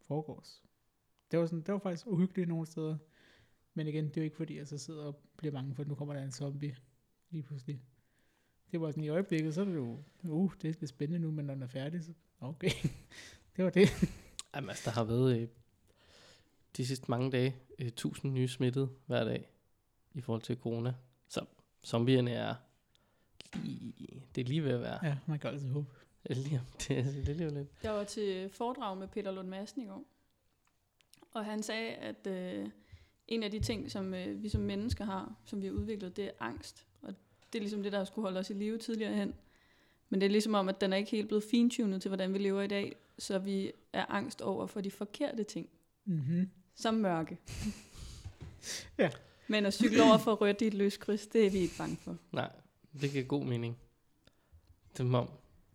forgårs. 0.00 0.62
Det 1.30 1.38
var, 1.38 1.46
sådan, 1.46 1.62
det 1.62 1.72
var 1.72 1.78
faktisk 1.78 2.06
uhyggeligt 2.06 2.48
nogle 2.48 2.66
steder. 2.66 2.96
Men 3.74 3.86
igen, 3.86 4.04
det 4.04 4.16
er 4.16 4.20
jo 4.20 4.24
ikke 4.24 4.36
fordi, 4.36 4.56
jeg 4.56 4.66
så 4.66 4.78
sidder 4.78 5.04
og 5.04 5.20
bliver 5.36 5.52
bange 5.52 5.74
for, 5.74 5.82
at 5.82 5.88
nu 5.88 5.94
kommer 5.94 6.14
der 6.14 6.22
en 6.22 6.32
zombie 6.32 6.76
lige 7.30 7.42
pludselig. 7.42 7.82
Det 8.72 8.80
var 8.80 8.90
sådan 8.90 9.04
i 9.04 9.08
øjeblikket, 9.08 9.54
så 9.54 9.60
er 9.60 9.64
det 9.64 9.74
jo, 9.74 10.02
uh, 10.22 10.52
det 10.62 10.68
er 10.68 10.74
lidt 10.80 10.88
spændende 10.88 11.18
nu, 11.18 11.30
men 11.30 11.44
når 11.44 11.54
den 11.54 11.62
er 11.62 11.66
færdig, 11.66 12.04
så 12.04 12.12
okay. 12.40 12.70
det 13.56 13.64
var 13.64 13.70
det. 13.70 13.88
Jamen, 14.54 14.70
altså, 14.70 14.82
der 14.84 14.90
har 14.90 15.04
været 15.04 15.40
øh, 15.40 15.48
de 16.76 16.86
sidste 16.86 17.10
mange 17.10 17.30
dage 17.30 17.56
øh, 17.78 17.86
1000 17.86 18.32
nye 18.32 18.48
smittede 18.48 18.88
hver 19.06 19.24
dag 19.24 19.50
i 20.14 20.20
forhold 20.20 20.42
til 20.42 20.56
corona. 20.56 20.94
Så 21.28 21.46
zombierne 21.84 22.30
er 22.30 22.54
det 24.34 24.40
er 24.40 24.44
lige 24.44 24.64
ved 24.64 24.70
at 24.72 24.80
være. 24.80 24.98
Ja, 25.06 25.16
man 25.26 25.38
kan 25.38 25.50
altid 25.50 25.68
håbe. 25.68 25.86
Lige, 26.30 26.58
om- 26.60 26.66
det, 26.88 26.98
er- 26.98 27.02
det 27.02 27.28
er 27.28 27.34
lige 27.34 27.50
lidt. 27.54 27.68
Jeg 27.82 27.92
var 27.92 28.04
til 28.04 28.48
foredrag 28.52 28.96
med 28.98 29.08
Peter 29.08 29.30
Lund 29.30 29.48
Madsen 29.48 29.82
i 29.82 29.86
går, 29.86 30.04
og 31.32 31.44
han 31.44 31.62
sagde, 31.62 31.90
at 31.90 32.26
øh, 32.26 32.68
en 33.28 33.42
af 33.42 33.50
de 33.50 33.60
ting, 33.60 33.90
som 33.90 34.14
øh, 34.14 34.42
vi 34.42 34.48
som 34.48 34.60
mennesker 34.60 35.04
har, 35.04 35.34
som 35.44 35.60
vi 35.62 35.66
har 35.66 35.72
udviklet, 35.72 36.16
det 36.16 36.24
er 36.24 36.30
angst. 36.40 36.86
Og 37.02 37.14
det 37.52 37.58
er 37.58 37.62
ligesom 37.62 37.82
det, 37.82 37.92
der 37.92 38.04
skulle 38.04 38.22
holde 38.22 38.40
os 38.40 38.50
i 38.50 38.52
live 38.52 38.78
tidligere 38.78 39.14
hen. 39.14 39.34
Men 40.08 40.20
det 40.20 40.26
er 40.26 40.30
ligesom 40.30 40.54
om, 40.54 40.68
at 40.68 40.80
den 40.80 40.92
er 40.92 40.96
ikke 40.96 41.10
helt 41.10 41.28
blevet 41.28 41.44
fintunet 41.50 42.02
til, 42.02 42.08
hvordan 42.08 42.32
vi 42.34 42.38
lever 42.38 42.62
i 42.62 42.66
dag, 42.66 42.96
så 43.18 43.38
vi 43.38 43.72
er 43.92 44.04
angst 44.08 44.42
over 44.42 44.66
for 44.66 44.80
de 44.80 44.90
forkerte 44.90 45.44
ting, 45.44 45.68
Mm-hmm. 46.04 46.50
som 46.74 46.94
mørke. 46.94 47.38
Ja. 48.98 49.10
Men 49.48 49.66
at 49.66 49.74
cykle 49.74 50.02
over 50.02 50.18
for 50.18 50.34
rødt 50.34 50.60
i 50.62 50.66
et 50.66 50.74
lyskryds, 50.74 51.26
det 51.26 51.46
er 51.46 51.50
vi 51.50 51.58
ikke 51.58 51.74
bange 51.78 51.96
for. 51.96 52.16
Nej, 52.32 52.50
det 53.00 53.10
giver 53.10 53.24
god 53.24 53.44
mening. 53.44 53.78
Det 54.96 55.14
er 55.14 55.18
om, 55.18 55.30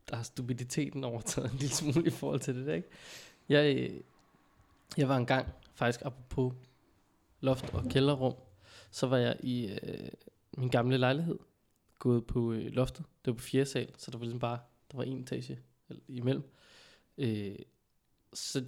der 0.10 0.16
har 0.16 0.24
stupiditeten 0.24 1.04
overtaget 1.04 1.52
en 1.52 1.58
lille 1.58 1.76
smule 1.76 2.08
i 2.08 2.10
forhold 2.10 2.40
til 2.40 2.56
det 2.56 2.68
der, 2.68 2.74
ikke? 2.74 2.90
Jeg, 3.50 3.76
øh, 3.76 4.02
jeg 4.98 5.10
var 5.10 5.18
engang, 5.18 5.48
faktisk 5.76 6.06
apropos 6.06 6.54
loft 7.40 7.74
og 7.74 7.84
kælderrum, 7.90 8.36
så 8.92 9.08
var 9.08 9.18
jeg 9.18 9.36
i 9.44 9.66
øh, 9.68 10.10
min 10.58 10.70
gamle 10.70 10.98
lejlighed, 10.98 11.40
gået 12.00 12.28
på 12.28 12.52
øh, 12.52 12.66
loftet. 12.66 13.06
Det 13.26 13.32
var 13.32 13.38
på 13.38 13.44
fjerde 13.44 13.66
sal, 13.66 13.92
så 13.98 14.12
der 14.12 14.18
var 14.18 14.26
ligesom 14.26 14.40
bare, 14.40 14.60
der 14.92 14.98
var 14.98 15.04
en 15.04 15.22
etage 15.22 15.60
imellem. 16.08 16.44
Øh, 17.18 17.56
så, 18.34 18.66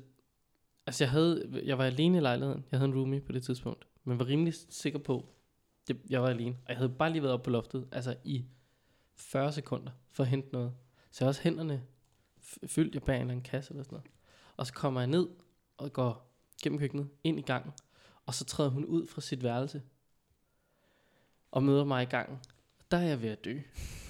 altså 0.87 1.03
jeg 1.03 1.11
havde, 1.11 1.61
jeg 1.65 1.77
var 1.77 1.85
alene 1.85 2.17
i 2.17 2.21
lejligheden. 2.21 2.65
Jeg 2.71 2.79
havde 2.79 2.91
en 2.91 2.97
roomie 2.97 3.21
på 3.21 3.31
det 3.31 3.43
tidspunkt, 3.43 3.87
men 4.03 4.19
var 4.19 4.27
rimelig 4.27 4.53
sikker 4.69 4.99
på, 4.99 5.25
det, 5.87 6.01
jeg 6.09 6.21
var 6.21 6.29
alene. 6.29 6.55
Og 6.65 6.69
jeg 6.69 6.77
havde 6.77 6.89
bare 6.89 7.11
lige 7.11 7.21
været 7.21 7.33
oppe 7.33 7.43
på 7.43 7.49
loftet, 7.49 7.87
altså 7.91 8.15
i 8.23 8.45
40 9.15 9.51
sekunder, 9.51 9.91
for 10.11 10.23
at 10.23 10.29
hente 10.29 10.49
noget. 10.53 10.73
Så 11.11 11.23
jeg 11.23 11.29
også 11.29 11.41
hænderne 11.41 11.83
fyldt, 12.67 12.95
jeg 12.95 13.03
bag 13.03 13.15
en 13.15 13.21
eller 13.21 13.31
anden 13.31 13.43
kasse 13.43 13.71
eller 13.71 13.83
sådan 13.83 13.95
noget. 13.95 14.11
Og 14.57 14.67
så 14.67 14.73
kommer 14.73 15.01
jeg 15.01 15.07
ned, 15.07 15.27
og 15.77 15.93
går 15.93 16.33
gennem 16.63 16.79
køkkenet, 16.79 17.09
ind 17.23 17.39
i 17.39 17.41
gangen, 17.41 17.73
og 18.25 18.33
så 18.33 18.45
træder 18.45 18.69
hun 18.69 18.85
ud 18.85 19.07
fra 19.07 19.21
sit 19.21 19.43
værelse, 19.43 19.81
og 21.51 21.63
møder 21.63 21.83
mig 21.83 22.03
i 22.03 22.05
gangen. 22.05 22.39
Der 22.91 22.97
er 22.97 23.03
jeg 23.03 23.21
ved 23.21 23.29
at 23.29 23.45
dø. 23.45 23.59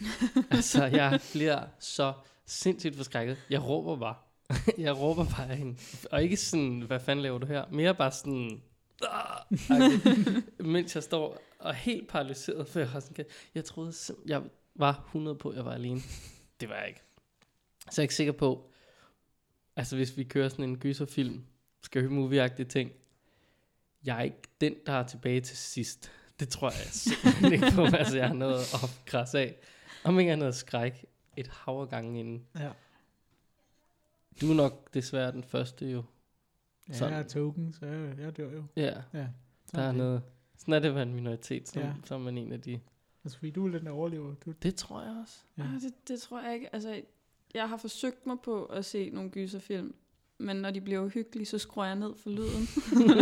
altså, 0.52 0.86
jeg 0.86 1.20
bliver 1.32 1.68
så 1.80 2.14
sindssygt 2.46 2.96
forskrækket. 2.96 3.38
Jeg 3.50 3.64
råber 3.64 3.96
bare. 3.96 4.16
jeg 4.78 5.00
råber 5.00 5.26
bare 5.26 5.50
af 5.50 5.58
hende. 5.58 5.78
Og 6.12 6.24
ikke 6.24 6.38
sådan, 6.38 6.82
hvad 6.82 7.00
fanden 7.00 7.24
laver 7.24 7.38
du 7.38 7.46
her? 7.46 7.66
Mere 7.72 7.96
bare 7.96 8.12
sådan, 8.12 8.64
Agtigt. 9.02 10.60
mens 10.60 10.96
jeg 10.96 11.04
står 11.04 11.42
og 11.60 11.76
helt 11.76 12.08
paralyseret, 12.08 12.68
for 12.68 12.80
jeg 12.80 12.90
har 12.90 13.00
sådan, 13.00 13.26
jeg 13.56 13.66
troede, 13.66 13.94
jeg 14.26 14.44
var 14.76 15.04
100 15.06 15.38
på, 15.38 15.50
at 15.50 15.56
jeg 15.56 15.66
var 15.66 15.74
alene. 15.74 16.02
Det 16.60 16.70
var 16.70 16.76
jeg 16.76 16.88
ikke. 16.88 17.02
Så 17.80 18.02
jeg 18.02 18.04
er 18.04 18.04
ikke 18.04 18.16
sikker 18.16 18.34
på, 18.34 18.70
altså 19.76 19.96
hvis 19.96 20.18
vi 20.18 20.24
kører 20.24 20.50
sådan 20.50 20.66
en 20.66 20.78
gyserfilm, 20.78 21.44
skal 21.82 22.10
movie 22.10 22.66
ting, 22.66 22.92
jeg 24.06 24.18
er 24.18 24.22
ikke 24.22 24.42
den, 24.62 24.76
der 24.86 24.94
er 24.94 25.08
tilbage 25.08 25.42
til 25.42 25.58
sidst. 25.58 26.12
Det 26.40 26.50
tror 26.50 26.70
jeg 26.70 26.88
simpelthen 26.92 27.54
ikke 27.54 27.72
på, 27.76 27.84
altså 27.98 28.18
jeg 28.18 28.28
har 28.28 28.36
noget 28.36 28.60
at 28.60 29.02
krasse 29.06 29.40
af. 29.40 29.56
Om 30.04 30.20
ikke 30.20 30.32
andet 30.32 30.56
skræk 30.56 31.06
et 31.38 31.48
hav 31.48 31.82
af 31.82 31.90
gange 31.90 32.20
inden. 32.20 32.48
Ja. 32.60 32.70
Du 34.42 34.52
er 34.52 34.56
nok 34.56 34.94
desværre 34.94 35.32
den 35.32 35.44
første 35.44 35.86
jo. 35.86 36.04
Ja, 36.90 36.94
Sådan. 36.94 37.14
jeg 37.14 37.20
er 37.24 37.28
token, 37.28 37.74
så 37.74 37.86
jeg, 37.86 38.20
jeg 38.20 38.38
dør 38.38 38.52
jo. 38.52 38.64
Ja, 38.76 38.94
Ja. 39.14 39.28
der 39.72 39.82
er 39.82 39.88
det. 39.88 39.96
noget. 39.96 40.22
Sådan 40.58 40.74
er 40.74 40.80
det 40.80 40.88
at 40.88 40.96
være 40.96 41.04
en 41.04 41.14
minoritet, 41.16 41.70
så, 41.70 41.80
Ja. 41.80 41.86
ja. 41.86 41.94
så 42.06 42.14
er 42.14 42.20
man 42.20 42.38
en 42.38 42.52
af 42.52 42.62
de. 42.62 42.80
Altså, 43.24 43.38
fordi 43.38 43.52
du 43.52 43.68
er 43.68 43.72
den, 43.72 43.86
der 43.86 43.92
overlever. 43.92 44.34
Du, 44.36 44.52
Det 44.52 44.76
tror 44.76 45.02
jeg 45.02 45.12
også. 45.22 45.38
Ja. 45.58 45.64
Ja. 45.64 45.70
Det, 45.70 46.08
det 46.08 46.22
tror 46.22 46.42
jeg 46.42 46.54
ikke. 46.54 46.74
Altså, 46.76 47.02
jeg 47.54 47.70
har 47.70 47.78
forsøgt 47.78 48.26
mig 48.28 48.38
på 48.44 48.66
at 48.66 48.86
se 48.86 49.10
nogle 49.10 49.30
gyserfilm, 49.30 49.96
men 50.38 50.56
når 50.58 50.72
de 50.72 50.82
bliver 50.82 51.00
uhyggelige, 51.06 51.46
så 51.46 51.58
skruer 51.58 51.86
jeg 51.86 51.96
ned 51.96 52.16
for 52.16 52.30
lyden. 52.30 52.68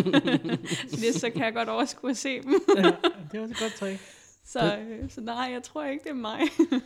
Fordi 0.89 1.11
så 1.11 1.29
kan 1.35 1.45
jeg 1.45 1.53
godt 1.53 1.69
overskue 1.69 2.09
at 2.09 2.17
se 2.17 2.41
dem. 2.41 2.53
ja, 2.77 2.83
det 3.31 3.37
er 3.37 3.41
også 3.41 3.53
et 3.53 3.59
godt 3.59 3.73
trick. 3.79 3.99
Så, 4.43 4.77
øh, 4.77 5.09
så 5.09 5.21
nej, 5.21 5.49
jeg 5.51 5.63
tror 5.63 5.83
ikke, 5.85 6.03
det 6.03 6.09
er 6.09 6.13
mig. 6.13 6.39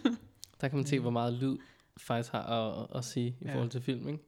Der 0.61 0.67
kan 0.67 0.77
man 0.77 0.85
se, 0.85 0.99
hvor 0.99 1.09
meget 1.09 1.33
lyd 1.33 1.57
faktisk 1.97 2.31
har 2.31 2.43
at, 2.43 2.87
at 2.97 3.05
sige 3.05 3.27
i 3.41 3.45
Ja. 3.45 3.53
forhold 3.53 3.69
til 3.69 3.81
film, 3.81 4.07
ikke? 4.07 4.19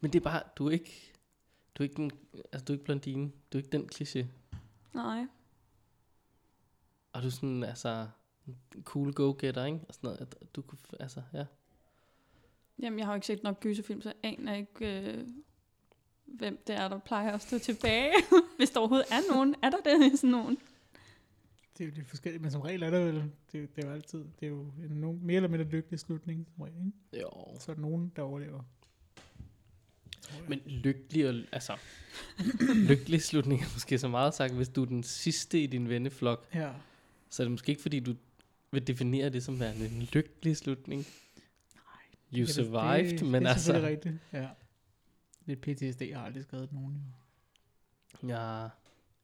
Men 0.00 0.12
det 0.12 0.18
er 0.20 0.24
bare, 0.24 0.42
du 0.56 0.66
er 0.66 0.70
ikke, 0.70 1.11
du 1.74 1.82
er 1.82 1.88
ikke, 1.88 1.96
den, 1.96 2.10
altså, 2.52 2.64
du 2.64 2.72
er 2.72 2.74
ikke 2.74 2.84
blondine. 2.84 3.32
Du 3.52 3.58
er 3.58 3.62
ikke 3.62 3.72
den 3.72 3.88
kliché. 3.94 4.26
Nej. 4.94 5.26
Og 7.12 7.22
du 7.22 7.26
er 7.26 7.30
sådan, 7.30 7.62
altså, 7.62 8.06
en 8.46 8.56
cool 8.82 9.12
go-getter, 9.12 9.64
ikke? 9.64 9.80
Og 9.88 9.94
sådan 9.94 10.08
noget. 10.08 10.20
at 10.20 10.54
Du 10.56 10.62
kunne, 10.62 10.78
altså, 11.00 11.22
ja. 11.32 11.44
Jamen, 12.78 12.98
jeg 12.98 13.06
har 13.06 13.12
jo 13.12 13.14
ikke 13.14 13.26
set 13.26 13.42
nok 13.42 13.60
gyserfilm, 13.60 14.02
så 14.02 14.08
jeg 14.08 14.32
aner 14.32 14.54
ikke, 14.54 15.02
øh, 15.02 15.28
hvem 16.24 16.62
det 16.66 16.74
er, 16.76 16.88
der 16.88 16.98
plejer 16.98 17.32
at 17.32 17.42
stå 17.42 17.58
tilbage. 17.58 18.12
Hvis 18.58 18.70
der 18.70 18.80
overhovedet 18.80 19.06
er 19.10 19.34
nogen. 19.34 19.54
Er 19.62 19.70
der 19.70 19.80
det 19.84 20.18
sådan 20.18 20.30
nogen? 20.30 20.58
Det 21.78 21.84
er 21.84 21.88
jo 21.88 21.94
lidt 21.94 22.06
forskelligt, 22.06 22.42
men 22.42 22.50
som 22.50 22.60
regel 22.60 22.82
er 22.82 22.90
der 22.90 23.04
vel, 23.04 23.32
det, 23.52 23.76
det 23.76 23.84
er 23.84 23.88
jo 23.88 23.94
altid, 23.94 24.24
det 24.40 24.46
er 24.46 24.50
jo 24.50 24.60
en 24.60 24.90
nogen, 24.90 25.26
mere 25.26 25.36
eller 25.36 25.48
mindre 25.48 25.66
lykkelig 25.66 26.00
slutning, 26.00 26.48
som 26.54 26.62
regel, 26.62 26.86
ikke? 26.86 27.26
Jo. 27.26 27.30
Så 27.58 27.70
er 27.72 27.74
der 27.74 27.82
nogen, 27.82 28.12
der 28.16 28.22
overlever. 28.22 28.62
Men 30.48 30.60
lykkelig, 30.66 31.28
og, 31.28 31.34
altså, 31.52 31.76
lykkelig 32.88 33.22
slutning 33.22 33.62
er 33.62 33.66
måske 33.74 33.98
så 33.98 34.08
meget 34.08 34.34
sagt, 34.34 34.54
hvis 34.54 34.68
du 34.68 34.82
er 34.82 34.86
den 34.86 35.02
sidste 35.02 35.62
i 35.62 35.66
din 35.66 35.88
venneflok, 35.88 36.48
Ja, 36.54 36.70
så 37.30 37.42
er 37.42 37.44
det 37.44 37.50
måske 37.50 37.70
ikke, 37.70 37.82
fordi 37.82 38.00
du 38.00 38.14
vil 38.70 38.86
definere 38.86 39.30
det 39.30 39.42
som 39.42 39.60
værende 39.60 39.86
en 39.86 40.08
lykkelig 40.12 40.56
slutning. 40.56 41.06
You 42.34 42.40
det, 42.40 42.54
survived, 42.54 43.18
det, 43.18 43.26
men 43.26 43.42
det 43.42 43.48
er 43.48 43.52
altså, 43.52 43.64
selvfølgelig 43.64 43.90
rigtigt, 43.90 44.14
ja. 44.32 44.48
Lidt 45.46 45.60
PTSD 45.60 46.02
har 46.14 46.24
aldrig 46.24 46.42
skadet 46.42 46.72
nogen, 46.72 47.02
jo. 48.22 48.28
ja, 48.28 48.68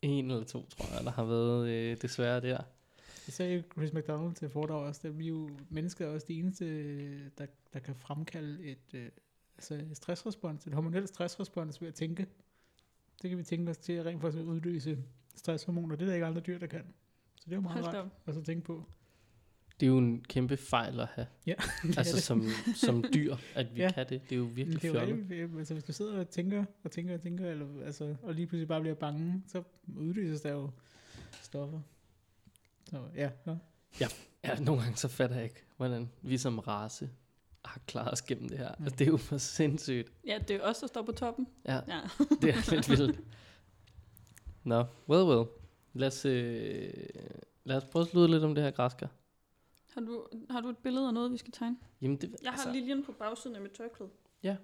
en 0.02 0.30
eller 0.30 0.44
to, 0.44 0.66
tror 0.66 0.96
jeg, 0.96 1.04
der 1.04 1.10
har 1.10 1.24
været 1.24 1.68
øh, 1.68 1.96
desværre 2.02 2.40
der. 2.40 2.62
Det 3.26 3.34
sagde 3.34 3.64
Chris 3.72 3.92
McDonald 3.92 4.34
til 4.34 4.50
foredrag 4.50 4.86
også, 4.86 5.08
at 5.08 5.18
vi 5.18 5.24
er 5.24 5.28
jo 5.28 5.50
mennesker 5.68 6.06
er 6.06 6.10
også 6.10 6.26
de 6.28 6.34
eneste, 6.34 7.28
der, 7.30 7.46
der 7.72 7.78
kan 7.78 7.94
fremkalde 7.94 8.64
et, 8.64 8.94
øh, 8.94 9.08
altså 9.58 9.80
stressrespons, 9.92 10.66
et 10.66 10.74
hormonelt 10.74 11.08
stressrespons 11.08 11.80
ved 11.80 11.88
at 11.88 11.94
tænke. 11.94 12.26
Det 13.22 13.30
kan 13.30 13.38
vi 13.38 13.44
tænke 13.44 13.70
os 13.70 13.78
til 13.78 13.92
at 13.92 14.06
rent 14.06 14.20
faktisk 14.20 14.40
at 14.40 14.44
udløse 14.44 14.98
stresshormoner. 15.34 15.96
Det 15.96 16.02
er 16.02 16.06
der 16.06 16.14
ikke 16.14 16.26
andre 16.26 16.40
dyr, 16.40 16.58
der 16.58 16.66
kan. 16.66 16.82
Så 17.36 17.44
det 17.44 17.52
er 17.52 17.56
jo 17.56 17.60
meget 17.60 17.84
Hold 17.84 17.96
rart 18.26 18.36
at 18.36 18.44
tænke 18.44 18.64
på. 18.64 18.84
Det 19.80 19.86
er 19.86 19.90
jo 19.90 19.98
en 19.98 20.24
kæmpe 20.24 20.56
fejl 20.56 21.00
at 21.00 21.06
have. 21.06 21.26
Ja, 21.46 21.54
altså 21.98 22.20
som, 22.20 22.42
som 22.74 23.04
dyr, 23.14 23.36
at 23.54 23.74
vi 23.74 23.80
Ja. 23.80 23.84
ja. 23.84 23.92
kan 23.92 24.08
det. 24.08 24.22
Det 24.22 24.32
er 24.32 24.36
jo 24.38 24.44
virkelig 24.44 24.82
det 24.82 24.88
er 24.96 25.00
jo 25.08 25.16
fjollet. 25.26 25.58
altså 25.58 25.74
hvis 25.74 25.84
du 25.84 25.92
sidder 25.92 26.20
og 26.20 26.28
tænker 26.30 26.64
og 26.84 26.90
tænker 26.90 27.14
og 27.14 27.20
tænker, 27.20 27.50
eller, 27.50 27.84
altså, 27.84 28.16
og 28.22 28.34
lige 28.34 28.46
pludselig 28.46 28.68
bare 28.68 28.80
bliver 28.80 28.94
bange, 28.94 29.42
så 29.46 29.62
udløses 29.96 30.40
der 30.40 30.52
jo 30.52 30.70
stoffer. 31.42 31.80
Så 32.90 33.02
ja, 33.14 33.30
ja. 34.00 34.06
Ja, 34.44 34.60
nogle 34.60 34.82
gange 34.82 34.96
så 34.96 35.08
fatter 35.08 35.36
jeg 35.36 35.44
ikke, 35.44 35.64
hvordan 35.76 36.10
vi 36.22 36.38
som 36.38 36.58
race 36.58 37.10
har 37.64 37.80
klaret 37.86 38.12
os 38.12 38.22
gennem 38.22 38.48
det 38.48 38.58
her. 38.58 38.74
Mm. 38.78 38.84
Altså, 38.84 38.96
det 38.98 39.06
er 39.06 39.10
jo 39.10 39.16
for 39.16 39.38
sindssygt. 39.38 40.12
Ja, 40.26 40.38
det 40.48 40.56
er 40.56 40.60
os, 40.62 40.78
der 40.78 40.86
står 40.86 41.02
på 41.02 41.12
toppen. 41.12 41.46
Ja, 41.64 41.80
Ja. 41.88 42.00
det 42.42 42.50
er 42.50 42.70
lidt 42.74 42.88
vildt. 42.90 43.20
Nå, 44.64 44.84
well, 45.08 45.22
well. 45.28 45.46
Lad 45.92 46.08
os, 46.08 46.24
øh, 46.24 46.92
lad 47.64 47.76
os 47.76 47.84
prøve 47.84 48.02
at 48.02 48.08
slutte 48.08 48.34
lidt 48.34 48.44
om 48.44 48.54
det 48.54 48.64
her 48.64 48.70
græskar. 48.70 49.08
Har 49.94 50.00
du, 50.00 50.26
har 50.50 50.60
du 50.60 50.68
et 50.68 50.78
billede 50.78 51.06
af 51.06 51.14
noget, 51.14 51.32
vi 51.32 51.36
skal 51.36 51.52
tegne? 51.52 51.76
Jamen, 52.02 52.16
det, 52.16 52.36
Jeg 52.42 52.52
har 52.52 52.72
liljen 52.72 53.04
på 53.04 53.12
bagsiden 53.12 53.56
af 53.56 53.62
mit 53.62 53.70
tørklæde. 53.70 54.10
Ja. 54.42 54.56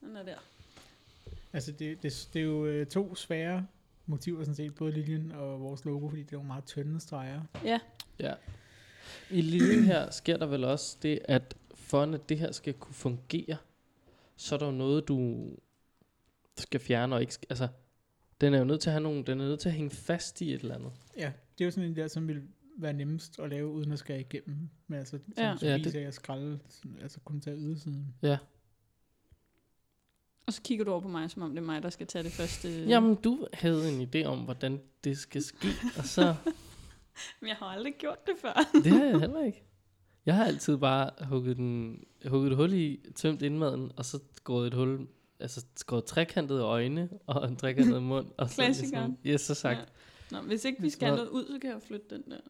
Den 0.00 0.16
er 0.16 0.22
der. 0.22 0.36
Altså 1.52 1.72
det, 1.72 2.02
det, 2.02 2.28
det 2.32 2.40
er 2.40 2.44
jo 2.44 2.66
øh, 2.66 2.86
to 2.86 3.14
svære 3.14 3.66
motiver 4.06 4.40
sådan 4.40 4.54
set, 4.54 4.74
både 4.74 4.92
linjen 4.92 5.32
og 5.32 5.60
vores 5.60 5.84
logo, 5.84 6.08
fordi 6.08 6.22
det 6.22 6.32
er 6.32 6.36
jo 6.38 6.42
meget 6.42 6.64
tynde 6.64 7.00
streger. 7.00 7.42
Ja, 7.64 7.80
Ja. 8.18 8.34
I 9.30 9.40
linjen 9.40 9.84
her 9.84 10.10
sker 10.10 10.36
der 10.36 10.46
vel 10.46 10.64
også 10.64 10.96
det, 11.02 11.18
at 11.24 11.56
for 11.88 12.02
at 12.02 12.28
det 12.28 12.38
her 12.38 12.52
skal 12.52 12.74
kunne 12.74 12.94
fungere, 12.94 13.56
så 14.36 14.54
er 14.54 14.58
der 14.58 14.66
jo 14.66 14.72
noget, 14.72 15.08
du 15.08 15.48
skal 16.56 16.80
fjerne 16.80 17.14
og 17.14 17.20
ikke... 17.20 17.32
sk- 17.32 17.46
Altså, 17.50 17.68
den 18.40 18.54
er 18.54 18.58
jo 18.58 18.64
nødt 18.64 18.80
til 18.80 18.90
at 18.90 18.92
have 18.92 19.02
nogle, 19.02 19.24
den 19.24 19.40
er 19.40 19.44
nødt 19.44 19.60
til 19.60 19.68
at 19.68 19.74
hænge 19.74 19.90
fast 19.90 20.40
i 20.40 20.54
et 20.54 20.60
eller 20.60 20.74
andet. 20.74 20.92
Ja, 21.16 21.32
det 21.58 21.64
er 21.64 21.64
jo 21.64 21.70
sådan 21.70 21.90
en 21.90 21.96
der, 21.96 22.08
som 22.08 22.28
vil 22.28 22.42
være 22.78 22.92
nemmest 22.92 23.38
at 23.38 23.50
lave, 23.50 23.68
uden 23.68 23.92
at 23.92 23.98
skære 23.98 24.20
igennem. 24.20 24.68
Men 24.86 24.98
altså, 24.98 25.18
som 25.18 25.32
Ja. 25.36 25.56
ja. 25.62 25.68
Ja, 25.70 25.78
det- 25.78 25.94
at 25.96 26.14
skralde, 26.14 26.58
sådan, 26.68 26.98
altså 27.02 27.20
kun 27.20 27.40
tage 27.40 27.56
ydersiden. 27.56 28.14
Ja. 28.22 28.38
og 30.46 30.52
så 30.52 30.62
kigger 30.62 30.84
du 30.84 30.90
over 30.90 31.00
på 31.00 31.08
mig, 31.08 31.30
som 31.30 31.42
om 31.42 31.50
det 31.50 31.58
er 31.58 31.62
mig, 31.66 31.82
der 31.82 31.90
skal 31.90 32.06
tage 32.06 32.22
det 32.24 32.32
første. 32.32 32.84
Jamen, 32.84 33.14
du 33.14 33.46
havde 33.52 33.92
en 33.92 34.08
idé 34.08 34.24
om, 34.26 34.38
hvordan 34.38 34.80
det 35.04 35.18
skal 35.18 35.42
ske, 35.42 35.68
og 35.98 36.04
så... 36.04 36.34
Men 37.40 37.48
jeg 37.48 37.56
har 37.56 37.66
aldrig 37.66 37.94
gjort 37.98 38.26
det 38.26 38.34
før. 38.40 38.52
Det 38.74 38.86
har 38.92 39.04
jeg 39.04 39.20
heller 39.20 39.44
ikke. 39.44 39.62
Jeg 40.28 40.36
har 40.36 40.44
altid 40.44 40.76
bare 40.76 41.10
hugget, 41.24 41.56
den, 41.56 42.04
hugget 42.26 42.50
et 42.50 42.56
hul 42.56 42.72
i, 42.72 43.00
tømt 43.14 43.42
indmaden, 43.42 43.92
og 43.96 44.04
så 44.04 44.20
skåret 44.32 44.66
et 44.66 44.74
hul, 44.74 45.08
altså 45.40 45.64
skåret 45.76 46.04
trekantede 46.04 46.62
øjne 46.62 47.08
og 47.26 47.48
en 47.48 47.56
trekantet 47.56 48.02
mund. 48.02 48.26
Og 48.36 48.50
så 48.50 48.56
Klassikeren. 48.62 49.18
Ligesom, 49.22 49.34
yes, 49.34 49.40
så 49.40 49.54
sagt. 49.54 49.78
Ja. 49.78 49.84
Nå, 50.36 50.42
hvis 50.46 50.64
ikke 50.64 50.82
vi 50.82 50.90
skal 50.90 51.08
noget- 51.08 51.28
ud, 51.28 51.46
så 51.52 51.58
kan 51.58 51.70
jeg 51.70 51.82
flytte 51.82 52.06
den 52.10 52.24
der. 52.30 52.40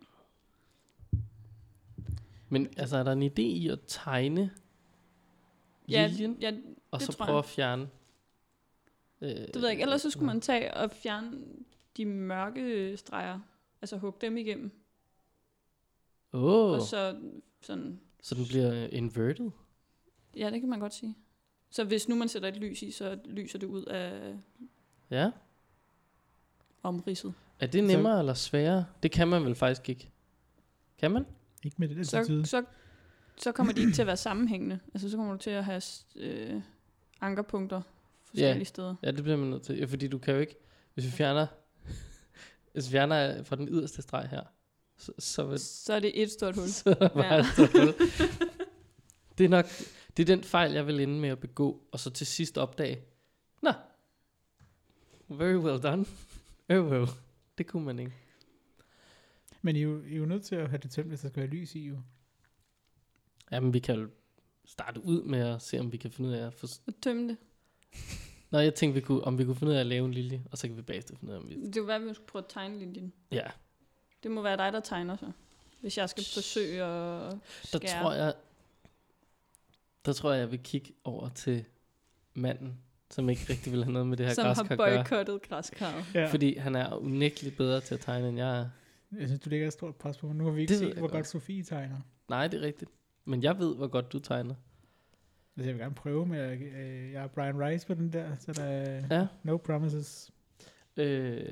Men 2.49 2.69
altså, 2.77 2.97
er 2.97 3.03
der 3.03 3.13
en 3.13 3.23
idé 3.23 3.41
i 3.43 3.69
at 3.69 3.79
tegne 3.87 4.51
Ja, 5.89 6.07
liljen, 6.07 6.37
ja, 6.41 6.53
og 6.91 7.03
så 7.03 7.17
prøve 7.19 7.39
at 7.39 7.45
fjerne? 7.45 7.89
Øh, 9.21 9.29
det 9.31 9.55
ved 9.55 9.63
jeg 9.63 9.71
ikke. 9.71 9.83
Ellers 9.83 10.03
så 10.03 10.11
skulle 10.11 10.27
man 10.27 10.41
tage 10.41 10.75
og 10.75 10.91
fjerne 10.91 11.39
de 11.97 12.05
mørke 12.05 12.97
streger. 12.97 13.41
Altså 13.83 13.97
hugge 13.97 14.19
dem 14.27 14.37
igennem. 14.37 14.73
Åh, 16.33 16.43
Oh. 16.43 16.71
Og 16.73 16.83
så 16.83 17.17
sådan... 17.61 18.01
så 18.23 18.35
den 18.35 18.47
bliver 18.47 18.87
inverted? 18.87 19.51
Ja, 20.37 20.51
det 20.51 20.61
kan 20.61 20.69
man 20.71 20.81
godt 20.81 20.95
sige. 20.95 21.17
Så 21.71 21.85
hvis 21.85 22.09
nu 22.09 22.15
man 22.15 22.29
sætter 22.29 22.49
et 22.49 22.57
lys 22.57 22.83
i, 22.83 22.91
så 22.91 23.19
lyser 23.25 23.59
det 23.59 23.67
ud 23.67 23.85
af 23.85 24.35
Ja. 25.11 25.31
omridset. 26.83 27.35
Er 27.61 27.67
det 27.67 27.85
nemmere 27.85 28.15
så... 28.17 28.19
eller 28.19 28.35
sværere? 28.35 28.85
Det 29.03 29.11
kan 29.11 29.29
man 29.29 29.45
vel 29.45 29.55
faktisk 29.55 29.89
ikke. 29.89 30.11
Kan 30.99 31.11
man? 31.11 31.27
Ikke 31.65 31.77
med 31.79 31.89
det 31.89 31.97
der 31.97 32.03
Så, 32.03 32.25
tid. 32.25 32.45
så, 32.45 32.65
så 33.37 33.53
kommer 33.53 33.73
de 33.73 33.81
ikke 33.81 33.93
til 33.93 34.03
at 34.03 34.07
være 34.07 34.17
sammenhængende. 34.17 34.81
Altså 34.95 35.11
så 35.11 35.17
kommer 35.17 35.33
du 35.33 35.39
til 35.39 35.51
at 35.51 35.65
have 35.65 35.83
øh, 36.17 36.61
ankerpunkter 37.21 37.83
forskellige 38.25 38.65
steder. 38.65 38.95
Ja, 39.03 39.11
det 39.11 39.23
bliver 39.23 39.37
man 39.37 39.49
nødt 39.51 39.63
til. 39.63 39.77
Ja, 39.79 39.85
fordi 39.85 40.09
du 40.09 40.19
kan 40.19 40.35
jo 40.35 40.41
ikke, 40.41 40.57
hvis 40.95 41.05
vi 41.05 41.11
fjerner, 41.11 41.47
hvis 42.73 42.87
vi 42.89 42.91
fjerner 42.93 43.43
fra 43.43 43.57
den 43.57 43.69
yderste 43.69 44.03
streg 44.03 44.29
her, 44.29 44.43
så, 44.99 45.13
så, 45.19 45.45
vil, 45.45 45.59
Så 45.59 45.93
er 45.93 46.01
det 46.01 46.23
et 46.23 46.31
stort 46.31 46.55
hul. 46.57 46.69
så 46.83 46.91
er 47.01 47.09
der 47.09 47.25
Ja. 47.25 47.39
et 47.41 47.47
stort 47.47 47.71
hul. 47.73 47.95
Det 49.39 49.45
er 49.45 49.49
nok, 49.49 49.67
det 50.17 50.23
er 50.31 50.37
den 50.37 50.45
fejl, 50.45 50.73
jeg 50.73 50.87
vil 50.87 51.01
ende 51.01 51.21
med 51.21 51.29
at 51.29 51.39
begå, 51.41 51.83
og 51.93 52.01
så 52.01 52.11
til 52.11 52.27
sidst 52.27 52.59
opdage, 52.59 53.01
nå, 53.63 53.73
very 55.29 55.57
well 55.57 55.83
done. 55.83 56.07
Oh 56.71 56.87
well, 56.91 57.07
det 57.59 57.67
kunne 57.67 57.85
man 57.85 57.99
ikke. 57.99 58.13
Men 59.63 59.77
I 59.77 59.79
er, 59.79 59.83
jo, 59.83 60.03
I 60.05 60.13
er 60.13 60.17
jo 60.17 60.25
nødt 60.27 60.43
til 60.45 60.55
at 60.57 60.69
have 60.69 60.79
det 60.83 60.91
tømt, 60.91 61.09
hvis 61.09 61.21
der 61.21 61.29
skal 61.29 61.41
være 61.43 61.51
lys 61.51 61.75
i, 61.75 61.81
jo. 61.89 61.99
Jamen, 63.53 63.75
vi 63.75 63.79
kan 63.79 63.95
jo 64.01 64.09
starte 64.65 65.05
ud 65.05 65.23
med 65.23 65.39
at 65.41 65.63
se, 65.63 65.79
om 65.81 65.93
vi 65.93 65.97
kan 65.97 66.11
finde 66.11 66.31
ud 66.31 66.35
af 66.35 66.47
at 66.47 66.55
få... 66.55 66.67
Og 66.87 66.95
tømme 67.03 67.29
det. 67.29 67.37
Nå, 68.51 68.59
jeg 68.59 68.75
tænkte, 68.75 68.95
vi 68.95 69.01
kunne, 69.07 69.25
om 69.25 69.39
vi 69.39 69.45
kunne 69.45 69.57
finde 69.57 69.71
ud 69.71 69.77
af 69.77 69.81
at 69.81 69.87
lave 69.87 70.07
en 70.07 70.15
lilje, 70.15 70.45
og 70.51 70.59
så 70.59 70.67
kan 70.69 70.77
vi 70.77 70.83
bagefter 70.83 71.17
finde 71.17 71.33
ud 71.33 71.37
af, 71.39 71.41
om 71.43 71.49
vi... 71.49 71.71
Det 71.71 71.87
være, 71.87 71.97
at 71.97 72.05
vi 72.05 72.15
skulle 72.15 72.27
prøve 72.27 72.43
at 72.45 72.51
tegne 72.51 72.79
linjen. 72.79 73.13
Ja, 73.33 73.47
Det 74.23 74.31
må 74.31 74.43
være 74.43 74.57
dig, 74.57 74.73
der 74.73 74.81
tegner 74.81 75.17
så. 75.17 75.27
Hvis 75.81 75.99
jeg 75.99 76.09
skal 76.11 76.25
forsøge 76.35 76.83
at 76.85 77.33
der 77.73 77.79
skære. 77.79 78.03
tror 78.03 78.13
jeg... 78.13 78.35
Der 80.07 80.13
tror 80.13 80.33
jeg, 80.33 80.41
jeg 80.41 80.51
vil 80.51 80.61
kigge 80.63 80.93
over 81.05 81.29
til 81.29 81.65
manden, 82.35 82.79
som 83.11 83.29
ikke 83.29 83.43
rigtig 83.51 83.73
vil 83.73 83.85
have 83.85 83.93
noget 83.93 84.07
med 84.09 84.17
det 84.17 84.27
her 84.27 84.35
som 84.35 84.45
har 84.47 84.55
græskar 84.55 84.73
at 84.73 84.79
gøre. 84.79 85.05
boykottet 85.05 85.43
græskar. 85.43 86.07
Ja. 86.15 86.27
Fordi 86.31 86.57
han 86.57 86.75
er 86.77 86.95
unægteligt 86.95 87.57
bedre 87.57 87.81
til 87.81 87.95
at 87.95 88.01
tegne, 88.01 88.29
end 88.29 88.39
jeg 88.39 88.59
er. 88.61 88.69
Jeg 89.19 89.29
synes, 89.29 89.41
du 89.41 89.51
lægger 89.51 89.67
et 89.67 89.73
stort 89.73 89.97
pres 89.97 90.17
på 90.19 90.27
mig. 90.27 90.37
Nu 90.37 90.45
har 90.45 90.51
vi 90.51 90.61
ikke 90.61 90.71
Det 90.71 90.79
set, 90.79 90.87
jeg 90.89 90.93
hvor 90.95 91.01
godt. 91.03 91.13
godt 91.13 91.27
Sofie 91.29 91.63
tegner. 91.63 91.97
Nej, 92.29 92.49
det 92.49 92.63
er 92.63 92.67
rigtigt. 92.67 92.91
Men 93.25 93.43
jeg 93.43 93.59
ved, 93.59 93.77
hvor 93.77 93.87
godt 93.87 94.13
du 94.13 94.19
tegner. 94.19 94.55
Altså, 95.57 95.69
jeg 95.69 95.75
vil 95.75 95.83
gerne 95.83 95.95
prøve 95.95 96.27
med, 96.27 96.39
at 96.39 96.61
øh, 96.61 97.13
jeg 97.13 97.23
er 97.23 97.27
Brian 97.27 97.61
Rice 97.61 97.87
på 97.87 97.95
den 97.95 98.13
der, 98.13 98.37
så 98.41 98.53
der 98.53 98.63
er 98.65 99.03
Ja. 99.21 99.27
no 99.43 99.57
promises. 99.57 100.31
Øh, 100.97 101.45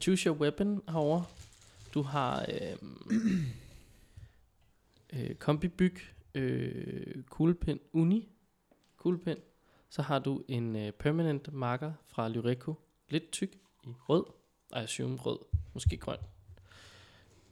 choose 0.00 0.26
your 0.28 0.36
weapon 0.36 0.82
herovre. 0.88 1.24
Du 1.96 2.02
har 2.02 2.46
øh, 2.48 2.76
øh, 5.20 5.34
kombibyg, 5.34 5.96
øh, 6.34 7.22
kuglepen 7.22 7.80
uni, 7.92 8.28
kuglepen. 8.96 9.36
Så 9.88 10.02
har 10.02 10.18
du 10.18 10.42
en 10.48 10.76
øh, 10.76 10.92
permanent 10.92 11.52
marker 11.52 11.92
fra 12.04 12.28
Lyreco, 12.28 12.74
lidt 13.08 13.30
tyk 13.30 13.54
i 13.84 13.88
rød, 14.08 14.24
og 14.24 14.34
jeg 14.72 14.82
assume 14.82 15.16
rød, 15.16 15.38
måske 15.74 15.96
grøn. 15.96 16.18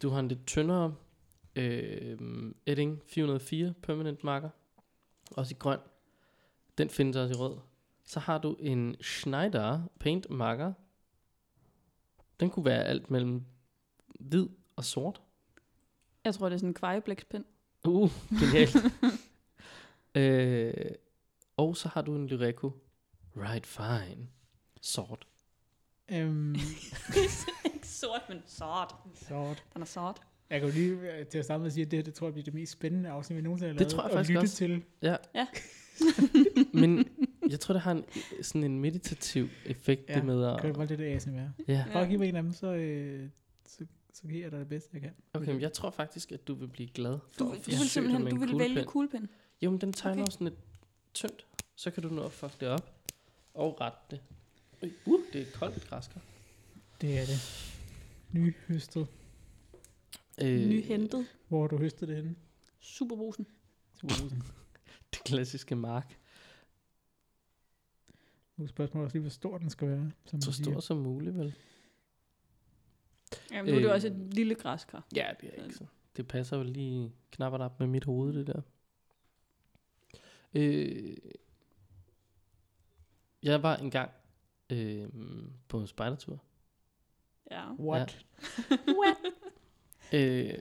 Du 0.02 0.08
har 0.08 0.20
en 0.20 0.28
lidt 0.28 0.46
tyndere 0.46 0.94
øh, 1.56 2.18
Edding 2.66 3.02
404 3.06 3.74
permanent 3.82 4.24
marker, 4.24 4.50
også 5.30 5.54
i 5.54 5.58
grøn. 5.58 5.78
Den 6.78 6.90
findes 6.90 7.16
også 7.16 7.34
i 7.34 7.36
rød. 7.36 7.58
Så 8.04 8.20
har 8.20 8.38
du 8.38 8.56
en 8.60 8.96
Schneider 9.00 9.82
paint 10.00 10.30
marker, 10.30 10.72
den 12.40 12.50
kunne 12.50 12.64
være 12.64 12.84
alt 12.84 13.10
mellem 13.10 13.44
hvid 14.21 14.47
og 14.76 14.85
sort. 14.85 15.23
Jeg 16.25 16.35
tror, 16.35 16.49
det 16.49 16.54
er 16.54 16.59
sådan 16.59 16.71
en 16.71 16.75
kvejeblækspind. 16.75 17.44
Uh, 17.88 18.11
genialt. 18.40 18.76
øh, 20.14 20.75
og 21.56 21.76
så 21.76 21.88
har 21.88 22.02
du 22.02 22.14
en 22.16 22.26
Lyreco 22.26 22.73
Right 23.37 23.66
Fine 23.66 24.28
Sort. 24.80 25.26
Øhm, 26.12 26.54
Ikke 27.75 27.88
sort, 27.88 28.21
men 28.28 28.42
sort. 28.47 28.94
sort. 29.28 29.64
Den 29.75 29.83
er 29.83 29.87
sort. 29.87 30.21
Jeg 30.50 30.61
kan 30.61 30.68
jo 30.68 30.75
lige 30.75 31.12
øh, 31.18 31.26
til 31.26 31.38
at 31.38 31.44
starte 31.44 31.59
med 31.59 31.66
at 31.66 31.73
sige, 31.73 31.85
at 31.85 31.90
det 31.90 31.97
her, 31.97 32.02
det 32.04 32.14
tror 32.14 32.26
jeg 32.26 32.33
bliver 32.35 32.44
det 32.44 32.54
mest 32.54 32.73
spændende 32.73 33.11
afsnit, 33.11 33.37
vi 33.37 33.42
nogensinde 33.42 33.68
har 33.73 33.78
Det 33.78 33.80
lavet. 33.80 33.92
tror 33.92 34.02
jeg 34.02 34.11
at 34.11 34.16
faktisk 34.16 34.30
lytte 34.30 34.40
også. 34.44 34.56
til. 34.56 34.83
Ja. 35.02 35.16
Ja. 35.35 35.47
Men 36.80 37.09
jeg 37.50 37.61
tror, 37.61 37.73
det 37.73 37.83
har 37.83 37.92
en, 37.92 38.04
sådan 38.42 38.64
en 38.64 38.78
meditativ 38.80 39.49
effekt, 39.66 40.09
Ja, 40.09 40.14
det 40.14 40.25
med 40.25 40.42
Kan 40.59 40.62
det 40.62 40.68
at... 40.68 40.75
bare 40.75 40.87
lidt 40.87 41.00
af 41.00 41.14
ASMR? 41.14 41.30
Ja, 41.33 41.49
Ja. 41.68 41.85
Bare 41.92 42.06
giv 42.09 42.18
mig 42.18 42.28
en 42.28 42.37
af 42.37 42.42
dem, 42.42 42.52
så, 42.52 42.66
øh, 42.75 43.28
så, 43.66 43.87
så 44.14 44.22
giver 44.29 44.42
jeg 44.42 44.50
dig 44.50 44.61
det 44.61 44.68
bedste, 44.68 44.90
jeg 44.92 45.00
kan. 45.03 45.11
okay, 45.35 45.53
men 45.53 45.61
jeg 45.61 45.72
tror 45.72 45.90
faktisk, 45.90 46.33
at 46.33 46.48
du 46.48 46.55
vil 46.55 46.68
blive 46.68 46.88
glad 46.88 47.18
for 47.33 47.44
Du, 47.44 47.44
at 47.44 47.50
du 47.50 47.55
vil 47.55 47.62
forsøge 47.64 47.88
simpelthen 47.88 48.20
du 48.20 48.24
med 48.24 48.33
en 48.33 48.40
vil 48.40 48.59
vælge 48.59 48.85
kuglepen. 48.85 49.20
kuglepen. 49.20 49.29
Jo, 49.62 49.70
men 49.70 49.81
den 49.81 49.92
tegner 49.92 50.22
Okay. 50.22 50.31
sådan 50.33 50.44
lidt 50.46 50.59
tyndt. 51.14 51.46
Så 51.77 51.90
kan 51.90 52.03
du 52.03 52.09
nå 52.09 52.22
at 52.24 52.33
fuck 52.33 52.61
det 52.61 52.68
op 52.68 52.94
og 53.55 53.81
rette 53.81 53.98
det. 54.11 54.20
Uh, 55.07 55.20
det 55.33 55.42
er 55.42 55.46
et 55.46 55.53
koldt 55.53 55.88
græskar. 55.88 56.20
Det 57.00 57.18
er 57.18 57.24
det. 57.27 57.38
Nyhøstet. 58.33 59.07
Øh, 60.42 60.68
Nyhentet. 60.68 61.27
Hvor 61.48 61.61
har 61.61 61.68
du 61.68 61.77
høstet 61.79 62.09
det 62.09 62.16
henne? 62.16 62.35
Superbrusen. 62.81 63.46
Superhusen. 64.00 64.42
Det 65.14 65.24
klassiske 65.24 65.74
mark. 65.77 66.18
Nu 68.57 68.64
er 68.64 68.68
spørgsmålet 68.68 69.05
også 69.05 69.14
lige, 69.14 69.20
hvor 69.22 69.31
stor 69.31 69.59
den 69.59 69.70
skal 69.70 69.88
være. 69.88 70.11
Som 70.27 70.40
Så 70.40 70.53
stor 70.53 70.81
som 70.81 70.96
muligt, 70.96 71.37
vel? 71.38 71.55
Jamen, 73.54 73.70
nu 73.70 73.76
er 73.76 73.80
det 73.80 73.88
Øh. 73.88 73.94
også 73.94 74.06
et 74.06 74.34
lille 74.34 74.54
græskar. 74.54 75.06
Ja, 75.16 75.26
det 75.40 75.50
er 75.56 75.62
ikke 75.64 75.74
så. 75.74 75.84
Det 76.16 76.28
passer 76.28 76.56
jo 76.56 76.62
lige 76.62 77.12
knap 77.30 77.52
op 77.52 77.80
med 77.80 77.86
mit 77.88 78.04
hoved, 78.04 78.34
det 78.34 78.46
der. 78.46 78.60
Øh, 80.54 81.16
jeg 83.42 83.62
var 83.62 83.76
engang 83.76 84.10
øh, 84.70 85.08
på 85.68 85.80
en 85.80 85.86
spejdertur. 85.86 86.42
Ja. 87.50 87.72
What? 87.88 88.26
Øh, 90.12 90.54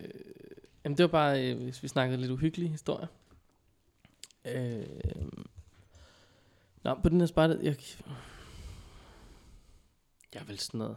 jamen 0.84 0.98
det 0.98 1.04
var 1.04 1.08
bare, 1.08 1.52
øh, 1.52 1.64
hvis 1.64 1.84
vi 1.84 1.88
snakkede 1.88 2.22
lidt 2.22 2.32
uhyggelige 2.32 2.70
historier. 2.70 3.08
Øh, 4.46 4.86
nå, 6.84 6.96
på 7.04 7.10
den 7.10 7.20
her 7.20 7.28
spejder, 7.28 7.56
jeg, 7.62 7.76
jeg 10.34 10.42
er 10.42 10.46
vel 10.46 10.60
sådan 10.60 10.78
noget 10.78 10.96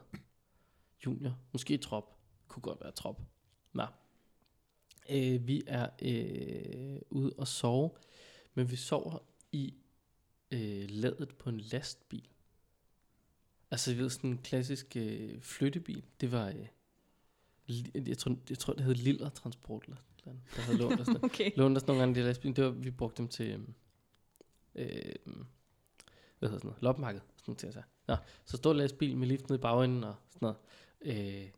junior, 1.07 1.39
måske 1.53 1.77
trop, 1.77 2.17
kunne 2.49 2.63
godt 2.63 2.81
være 2.81 2.93
trop. 2.93 3.21
Nå, 3.73 3.87
øh, 5.11 5.47
vi 5.47 5.63
er 5.67 5.89
øh, 6.03 7.01
ude 7.11 7.33
og 7.39 7.49
sove, 7.49 7.91
men 8.55 8.71
vi 8.71 8.77
sover 8.77 9.19
i 9.53 9.75
øh, 10.51 10.87
ladet 10.89 11.35
på 11.39 11.51
en 11.51 11.61
lastbil. 11.61 12.29
Altså, 13.71 13.91
jeg 13.91 13.99
ved, 13.99 14.11
sådan 14.11 14.31
en 14.31 14.39
klassisk 14.39 14.97
øh, 14.97 15.41
flyttebil. 15.41 16.05
Det 16.21 16.33
var, 16.33 16.49
øh, 16.49 16.67
jeg 18.09 18.19
tror, 18.19 18.37
jeg 18.51 18.59
tror, 18.59 18.73
det 18.73 18.85
hed 18.85 18.95
Liller 18.95 19.29
Transport, 19.29 19.85
eller 19.85 19.97
sådan 20.17 20.41
der 20.57 20.63
havde 20.63 20.79
lånt 20.79 21.01
os 21.01 21.07
der. 21.15 21.25
Okay. 21.25 21.51
Lånte 21.57 21.79
os 21.79 21.87
nogle 21.87 22.01
gange 22.01 22.15
de 22.15 22.21
her 22.21 22.27
lastbiler. 22.27 22.55
Det 22.55 22.65
var, 22.65 22.71
vi 22.71 22.91
brugte 22.91 23.19
dem 23.19 23.29
til, 23.29 23.67
øh, 24.75 24.89
hvad 26.39 26.49
hedder 26.49 26.59
sådan 26.59 26.69
noget, 26.69 26.83
loppemarked, 26.83 27.21
sådan 27.21 27.45
nogle 27.47 27.59
ting. 27.59 27.73
Så. 27.73 27.83
Nå, 28.09 28.17
så 28.45 28.57
står 28.57 28.73
lastbil 28.73 29.17
med 29.17 29.27
lift 29.27 29.49
nede 29.49 29.59
i 29.59 29.63
bagenden 29.63 30.05
og 30.05 30.15
sådan 30.29 30.47
noget. 30.47 30.57
Øh, 31.01 31.49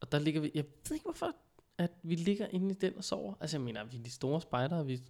og 0.00 0.12
der 0.12 0.18
ligger 0.18 0.40
vi, 0.40 0.50
jeg 0.54 0.64
ved 0.64 0.96
ikke 0.96 1.04
hvorfor, 1.04 1.36
at 1.78 1.92
vi 2.02 2.14
ligger 2.14 2.46
inde 2.46 2.70
i 2.70 2.74
den 2.74 2.96
og 2.96 3.04
sover. 3.04 3.34
Altså 3.40 3.56
jeg 3.56 3.64
mener, 3.64 3.84
vi 3.84 3.96
er 3.96 4.02
de 4.02 4.10
store 4.10 4.40
spejdere, 4.40 4.86
vi, 4.86 5.02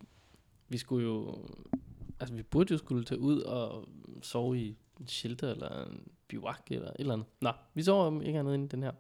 vi 0.69 0.79
skulle 0.79 1.07
jo, 1.07 1.47
altså 2.21 2.35
vi 2.35 2.43
burde 2.43 2.73
jo 2.75 2.79
skulle 2.79 3.05
tage 3.05 3.21
ud 3.21 3.41
og 3.41 3.89
sove 4.23 4.59
i 4.59 4.77
en 5.01 5.09
shelter 5.09 5.51
eller 5.51 5.85
en 5.87 6.09
bivak 6.29 6.71
eller 6.71 6.89
et 6.89 6.97
eller 6.99 7.13
andet. 7.13 7.27
Nå, 7.41 7.53
vi 7.75 7.83
sover 7.83 8.23
ikke 8.23 8.39
andet 8.39 8.55
end 8.55 8.65
i 8.65 8.69
den 8.69 8.83
her. 8.83 8.93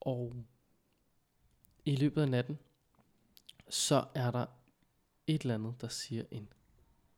Og 0.00 0.34
i 1.84 1.96
løbet 1.96 2.22
af 2.22 2.28
natten, 2.28 2.58
så 3.68 4.04
er 4.14 4.30
der 4.30 4.46
et 5.26 5.42
eller 5.42 5.54
andet, 5.54 5.80
der 5.80 5.88
siger 5.88 6.24
en 6.30 6.48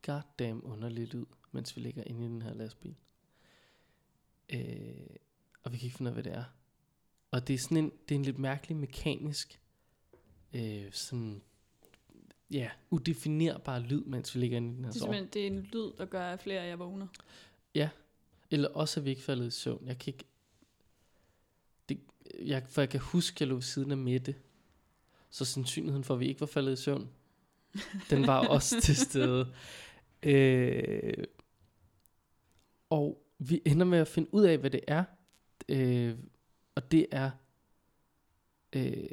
goddamn 0.06 0.62
underlig 0.62 1.14
lyd, 1.14 1.26
mens 1.52 1.76
vi 1.76 1.80
ligger 1.80 2.04
inde 2.04 2.24
i 2.24 2.28
den 2.28 2.42
her 2.42 2.54
lastbil. 2.54 2.94
Øh, 4.48 5.16
og 5.64 5.72
vi 5.72 5.78
kan 5.78 5.84
ikke 5.86 5.96
finde 5.96 6.10
ud 6.10 6.16
af, 6.16 6.22
hvad 6.22 6.32
det 6.32 6.38
er. 6.38 6.44
Og 7.30 7.48
det 7.48 7.54
er 7.54 7.58
sådan 7.58 7.76
en, 7.76 7.92
det 8.08 8.14
er 8.14 8.18
en 8.18 8.24
lidt 8.24 8.38
mærkelig 8.38 8.76
mekanisk, 8.76 9.60
øh, 10.52 10.92
sådan, 10.92 11.42
ja, 12.50 12.70
udefinerbar 12.90 13.78
lyd, 13.78 14.04
mens 14.04 14.34
vi 14.34 14.40
ligger 14.40 14.56
inde 14.56 14.72
i 14.72 14.76
den 14.76 14.84
her 14.84 14.90
Det 14.90 14.96
er 14.96 15.00
sove. 15.00 15.14
simpelthen 15.14 15.32
det 15.32 15.42
er 15.42 15.46
en 15.46 15.68
lyd, 15.72 15.92
der 15.98 16.04
gør, 16.04 16.32
at 16.32 16.42
flere 16.42 16.60
af 16.60 16.68
jer 16.68 16.76
vågner. 16.76 17.06
Eller 18.50 18.68
også 18.68 19.00
er 19.00 19.04
vi 19.04 19.10
ikke 19.10 19.22
faldet 19.22 19.46
i 19.46 19.50
søvn. 19.50 19.86
Jeg 19.86 19.98
kan 19.98 20.14
ikke... 20.14 20.24
Det, 21.88 22.00
jeg, 22.42 22.66
for 22.68 22.80
jeg 22.80 22.88
kan 22.88 23.00
huske, 23.00 23.36
at 23.36 23.40
jeg 23.40 23.48
lå 23.48 23.54
ved 23.54 23.62
siden 23.62 23.90
af 23.90 23.96
Mette. 23.96 24.34
Så 25.30 25.44
sandsynligheden 25.44 26.04
for, 26.04 26.14
at 26.14 26.20
vi 26.20 26.28
ikke 26.28 26.40
var 26.40 26.46
faldet 26.46 26.72
i 26.72 26.82
søvn, 26.82 27.10
den 28.10 28.26
var 28.26 28.48
også 28.56 28.80
til 28.80 28.96
stede. 28.96 29.54
Øh, 30.22 31.24
og 32.90 33.22
vi 33.38 33.62
ender 33.66 33.86
med 33.86 33.98
at 33.98 34.08
finde 34.08 34.34
ud 34.34 34.44
af, 34.44 34.58
hvad 34.58 34.70
det 34.70 34.80
er. 34.86 35.04
Øh, 35.68 36.18
og 36.74 36.90
det 36.90 37.06
er... 37.10 37.30
Øh, 38.72 39.08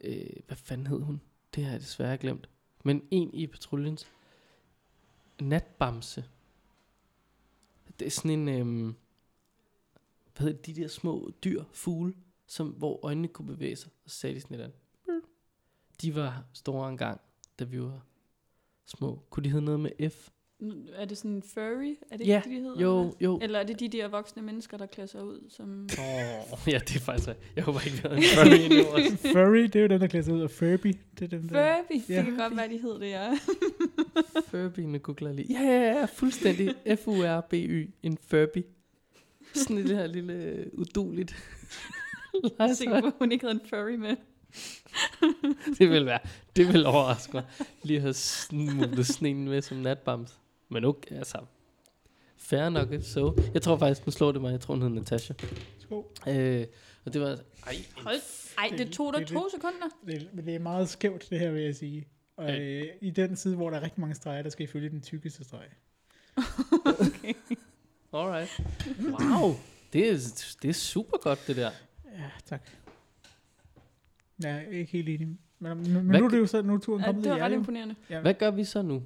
øh, 0.00 0.30
hvad 0.46 0.56
fanden 0.56 0.86
hed 0.86 1.00
hun? 1.00 1.20
Det 1.54 1.64
har 1.64 1.70
jeg 1.70 1.80
desværre 1.80 2.18
glemt. 2.18 2.48
Men 2.84 3.08
en 3.10 3.34
i 3.34 3.46
patruljens 3.46 4.06
natbamse. 5.40 6.24
Det 7.98 8.06
er 8.06 8.10
sådan 8.10 8.48
en, 8.48 8.48
Øh, 8.48 8.94
hvad 10.36 10.46
hedder 10.46 10.62
de 10.62 10.74
der 10.74 10.88
små 10.88 11.32
dyr, 11.44 11.64
fugle, 11.72 12.14
som, 12.46 12.68
hvor 12.68 13.04
øjnene 13.04 13.28
kunne 13.28 13.46
bevæge 13.46 13.76
sig, 13.76 13.90
og 14.04 14.10
så 14.10 14.16
sagde 14.16 14.34
de 14.36 14.40
sådan 14.40 14.54
et 14.54 14.60
eller 14.60 14.64
andet. 14.64 14.80
De 16.02 16.14
var 16.14 16.44
store 16.52 16.88
engang, 16.88 17.20
da 17.58 17.64
vi 17.64 17.82
var 17.82 18.06
små. 18.86 19.22
Kunne 19.30 19.44
de 19.44 19.50
hedde 19.50 19.64
noget 19.64 19.80
med 19.80 20.10
F? 20.10 20.30
Er 20.94 21.04
det 21.04 21.18
sådan 21.18 21.30
en 21.30 21.42
furry? 21.54 21.96
Er 22.10 22.16
det 22.16 22.26
Ja, 22.26 22.36
ikke 22.36 22.48
det, 22.50 22.56
de 22.56 22.62
hedder? 22.62 22.80
Jo, 22.80 23.14
jo. 23.20 23.38
Eller 23.42 23.58
er 23.58 23.64
det 23.64 23.80
de 23.80 23.88
der 23.88 24.08
voksne 24.08 24.42
mennesker, 24.42 24.76
der 24.76 24.86
klæder 24.86 25.08
sig 25.08 25.24
ud 25.24 25.40
som... 25.48 25.88
Oh, 26.52 26.58
ja, 26.72 26.78
det 26.78 26.96
er 26.96 27.00
faktisk. 27.00 27.28
Jeg 27.56 27.64
håber 27.64 27.80
ikke, 27.80 27.96
vi 27.96 28.02
havde 28.08 28.16
en 28.16 28.22
furry 28.22 28.64
endnu 28.70 28.86
også. 28.86 29.16
Furry, 29.32 29.58
det 29.62 29.76
er 29.76 29.80
jo 29.80 29.86
den, 29.88 30.00
der 30.00 30.06
klæder 30.06 30.24
sig 30.24 30.34
ud 30.34 30.40
af 30.40 30.50
Furby. 30.50 30.94
Det 31.18 31.24
er 31.24 31.28
dem, 31.38 31.48
der... 31.48 31.76
Furby? 31.76 32.00
Det 32.08 32.14
Ja. 32.14 32.22
kan 32.22 32.36
godt 32.36 32.56
være, 32.56 32.68
de 32.68 32.78
hedder 32.78 32.98
det, 32.98 33.08
ja. 33.10 33.38
Furby, 34.50 34.80
nu 34.80 34.98
googler 34.98 35.28
jeg 35.28 35.36
lige. 35.36 35.52
Ja, 35.62 35.66
ja, 35.68 35.98
ja, 35.98 36.04
fuldstændig. 36.04 36.74
F-U-R-B-Y, 36.96 37.90
en 38.02 38.18
Furby. 38.30 38.64
Sådan 39.54 39.78
et 39.78 39.84
det 39.88 39.96
her 39.96 40.06
lille 40.06 40.32
øh, 40.32 40.66
uduligt. 40.72 41.34
Jeg 42.58 42.68
er 42.70 42.74
sikker 42.74 43.00
på, 43.00 43.10
hun 43.18 43.32
ikke 43.32 43.44
havde 43.46 43.60
en 43.64 43.68
furry 43.68 43.94
med. 43.94 44.16
det 45.78 45.90
vil 45.90 46.06
være, 46.06 46.18
det 46.56 46.68
vil 46.72 46.86
overraske 46.86 47.32
mig. 47.32 47.44
Lige 47.82 47.96
at 47.96 48.02
have 48.02 48.14
smuglet 48.14 49.06
sneen 49.06 49.44
med 49.48 49.62
som 49.62 49.76
natbams. 49.76 50.38
Men 50.68 50.84
okay, 50.84 51.16
altså, 51.16 51.38
Fair 52.36 52.68
nok, 52.68 52.92
if 52.92 53.02
so. 53.02 53.36
Jeg 53.54 53.62
tror 53.62 53.76
faktisk, 53.76 54.06
nu 54.06 54.12
slår 54.12 54.32
det 54.32 54.40
mig, 54.40 54.52
jeg 54.52 54.60
tror, 54.60 54.74
hun 54.74 54.82
hed 54.82 54.90
Natasha. 54.90 55.34
Skål. 55.78 56.04
Øh, 56.28 56.66
og 57.04 57.12
det 57.12 57.20
var, 57.20 57.28
ej, 57.66 57.74
Hold. 57.96 58.16
Ej, 58.58 58.76
det 58.78 58.92
tog 58.92 59.12
dig 59.12 59.20
Det- 59.20 59.28
to 59.28 59.48
sekunder. 59.54 59.86
Det, 60.06 60.28
men 60.32 60.46
det 60.46 60.54
er 60.54 60.58
meget 60.58 60.88
skævt, 60.88 61.26
det 61.30 61.38
her, 61.40 61.50
vil 61.50 61.62
jeg 61.62 61.76
sige. 61.76 62.08
Og 62.36 62.48
Ja. 62.48 62.60
øh, 62.60 62.86
i 63.00 63.10
den 63.10 63.36
side, 63.36 63.56
hvor 63.56 63.70
der 63.70 63.76
er 63.76 63.82
rigtig 63.82 64.00
mange 64.00 64.14
streger, 64.14 64.42
der 64.42 64.50
skal 64.50 64.64
I 64.64 64.66
følge 64.66 64.90
den 64.90 65.00
tykkeste 65.00 65.44
streg. 65.44 65.64
okay. 67.00 67.34
alright. 68.12 68.60
Wow, 69.00 69.54
det 69.92 70.08
er, 70.10 70.44
det 70.62 70.68
er 70.68 70.72
super 70.74 71.16
godt, 71.18 71.38
det 71.46 71.56
der. 71.56 71.70
Ja, 72.18 72.30
tak. 72.44 72.70
Ja, 74.42 74.48
jeg 74.54 74.64
er 74.66 74.70
ikke 74.78 74.92
helt 74.92 75.08
enig. 75.08 75.38
Men, 75.58 75.92
men, 75.92 76.04
nu 76.06 76.24
er 76.24 76.28
det 76.28 76.38
jo 76.38 76.46
så, 76.46 76.62
nu 76.62 76.74
er 76.74 76.78
turen 76.78 77.00
Ja, 77.00 77.06
kommet 77.06 77.24
det 77.24 77.32
til 77.32 77.40
var 77.40 77.46
ret 77.48 77.52
imponerende. 77.52 77.94
Ja, 78.10 78.20
Hvad 78.20 78.34
gør 78.34 78.50
vi 78.50 78.64
så 78.64 78.82
nu? 78.82 79.02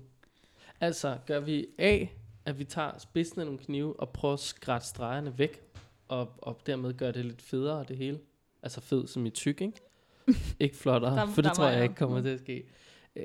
Altså, 0.80 1.18
gør 1.26 1.40
vi 1.40 1.66
A, 1.78 2.06
at 2.44 2.58
vi 2.58 2.64
tager 2.64 2.98
spidsen 2.98 3.40
af 3.40 3.46
nogle 3.46 3.58
knive 3.58 4.00
og 4.00 4.10
prøver 4.10 4.34
at 4.34 4.40
skrætte 4.40 4.86
stregerne 4.86 5.38
væk, 5.38 5.62
og, 6.08 6.32
og 6.38 6.60
dermed 6.66 6.94
gøre 6.94 7.12
det 7.12 7.24
lidt 7.24 7.42
federe, 7.42 7.84
det 7.88 7.96
hele? 7.96 8.20
Altså 8.62 8.80
fed 8.80 9.06
som 9.06 9.26
i 9.26 9.30
tyk, 9.30 9.60
ikke? 9.60 9.80
ikke 10.60 10.76
flottere, 10.76 11.16
Der- 11.16 11.26
for 11.26 11.34
det 11.42 11.44
der 11.48 11.54
tror 11.54 11.64
jeg 11.66 11.74
jeg. 11.74 11.82
ikke 11.82 11.94
kommer 11.94 12.16
Mm. 12.18 12.22
til 12.22 12.30
at 12.30 12.40
ske. 12.40 12.64
Øh, 13.16 13.24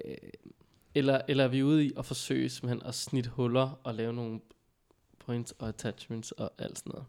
eller, 0.96 1.22
eller 1.28 1.44
er 1.44 1.48
vi 1.48 1.64
ude 1.64 1.86
i 1.86 1.92
at 1.98 2.06
forsøge 2.06 2.50
simpelthen 2.50 2.88
at 2.88 2.96
snitte 2.96 3.30
huller 3.30 3.80
og 3.84 3.96
lave 3.96 4.14
nogle 4.14 4.40
points 5.20 5.52
og 5.60 5.68
attachments 5.68 6.32
og 6.32 6.52
alt 6.58 6.78
sådan 6.80 6.90
noget? 6.92 7.06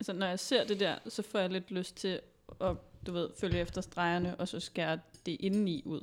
Altså, 0.00 0.12
når 0.12 0.26
jeg 0.26 0.38
ser 0.38 0.64
det 0.66 0.80
der, 0.80 0.98
så 1.08 1.22
får 1.22 1.38
jeg 1.38 1.50
lidt 1.50 1.70
lyst 1.70 1.96
til 1.96 2.20
at, 2.60 2.76
du 3.06 3.12
ved, 3.12 3.28
følge 3.40 3.58
efter 3.60 3.80
stregerne, 3.80 4.36
og 4.36 4.48
så 4.48 4.60
skære 4.60 4.98
det 5.26 5.36
indeni 5.40 5.82
ud. 5.86 6.02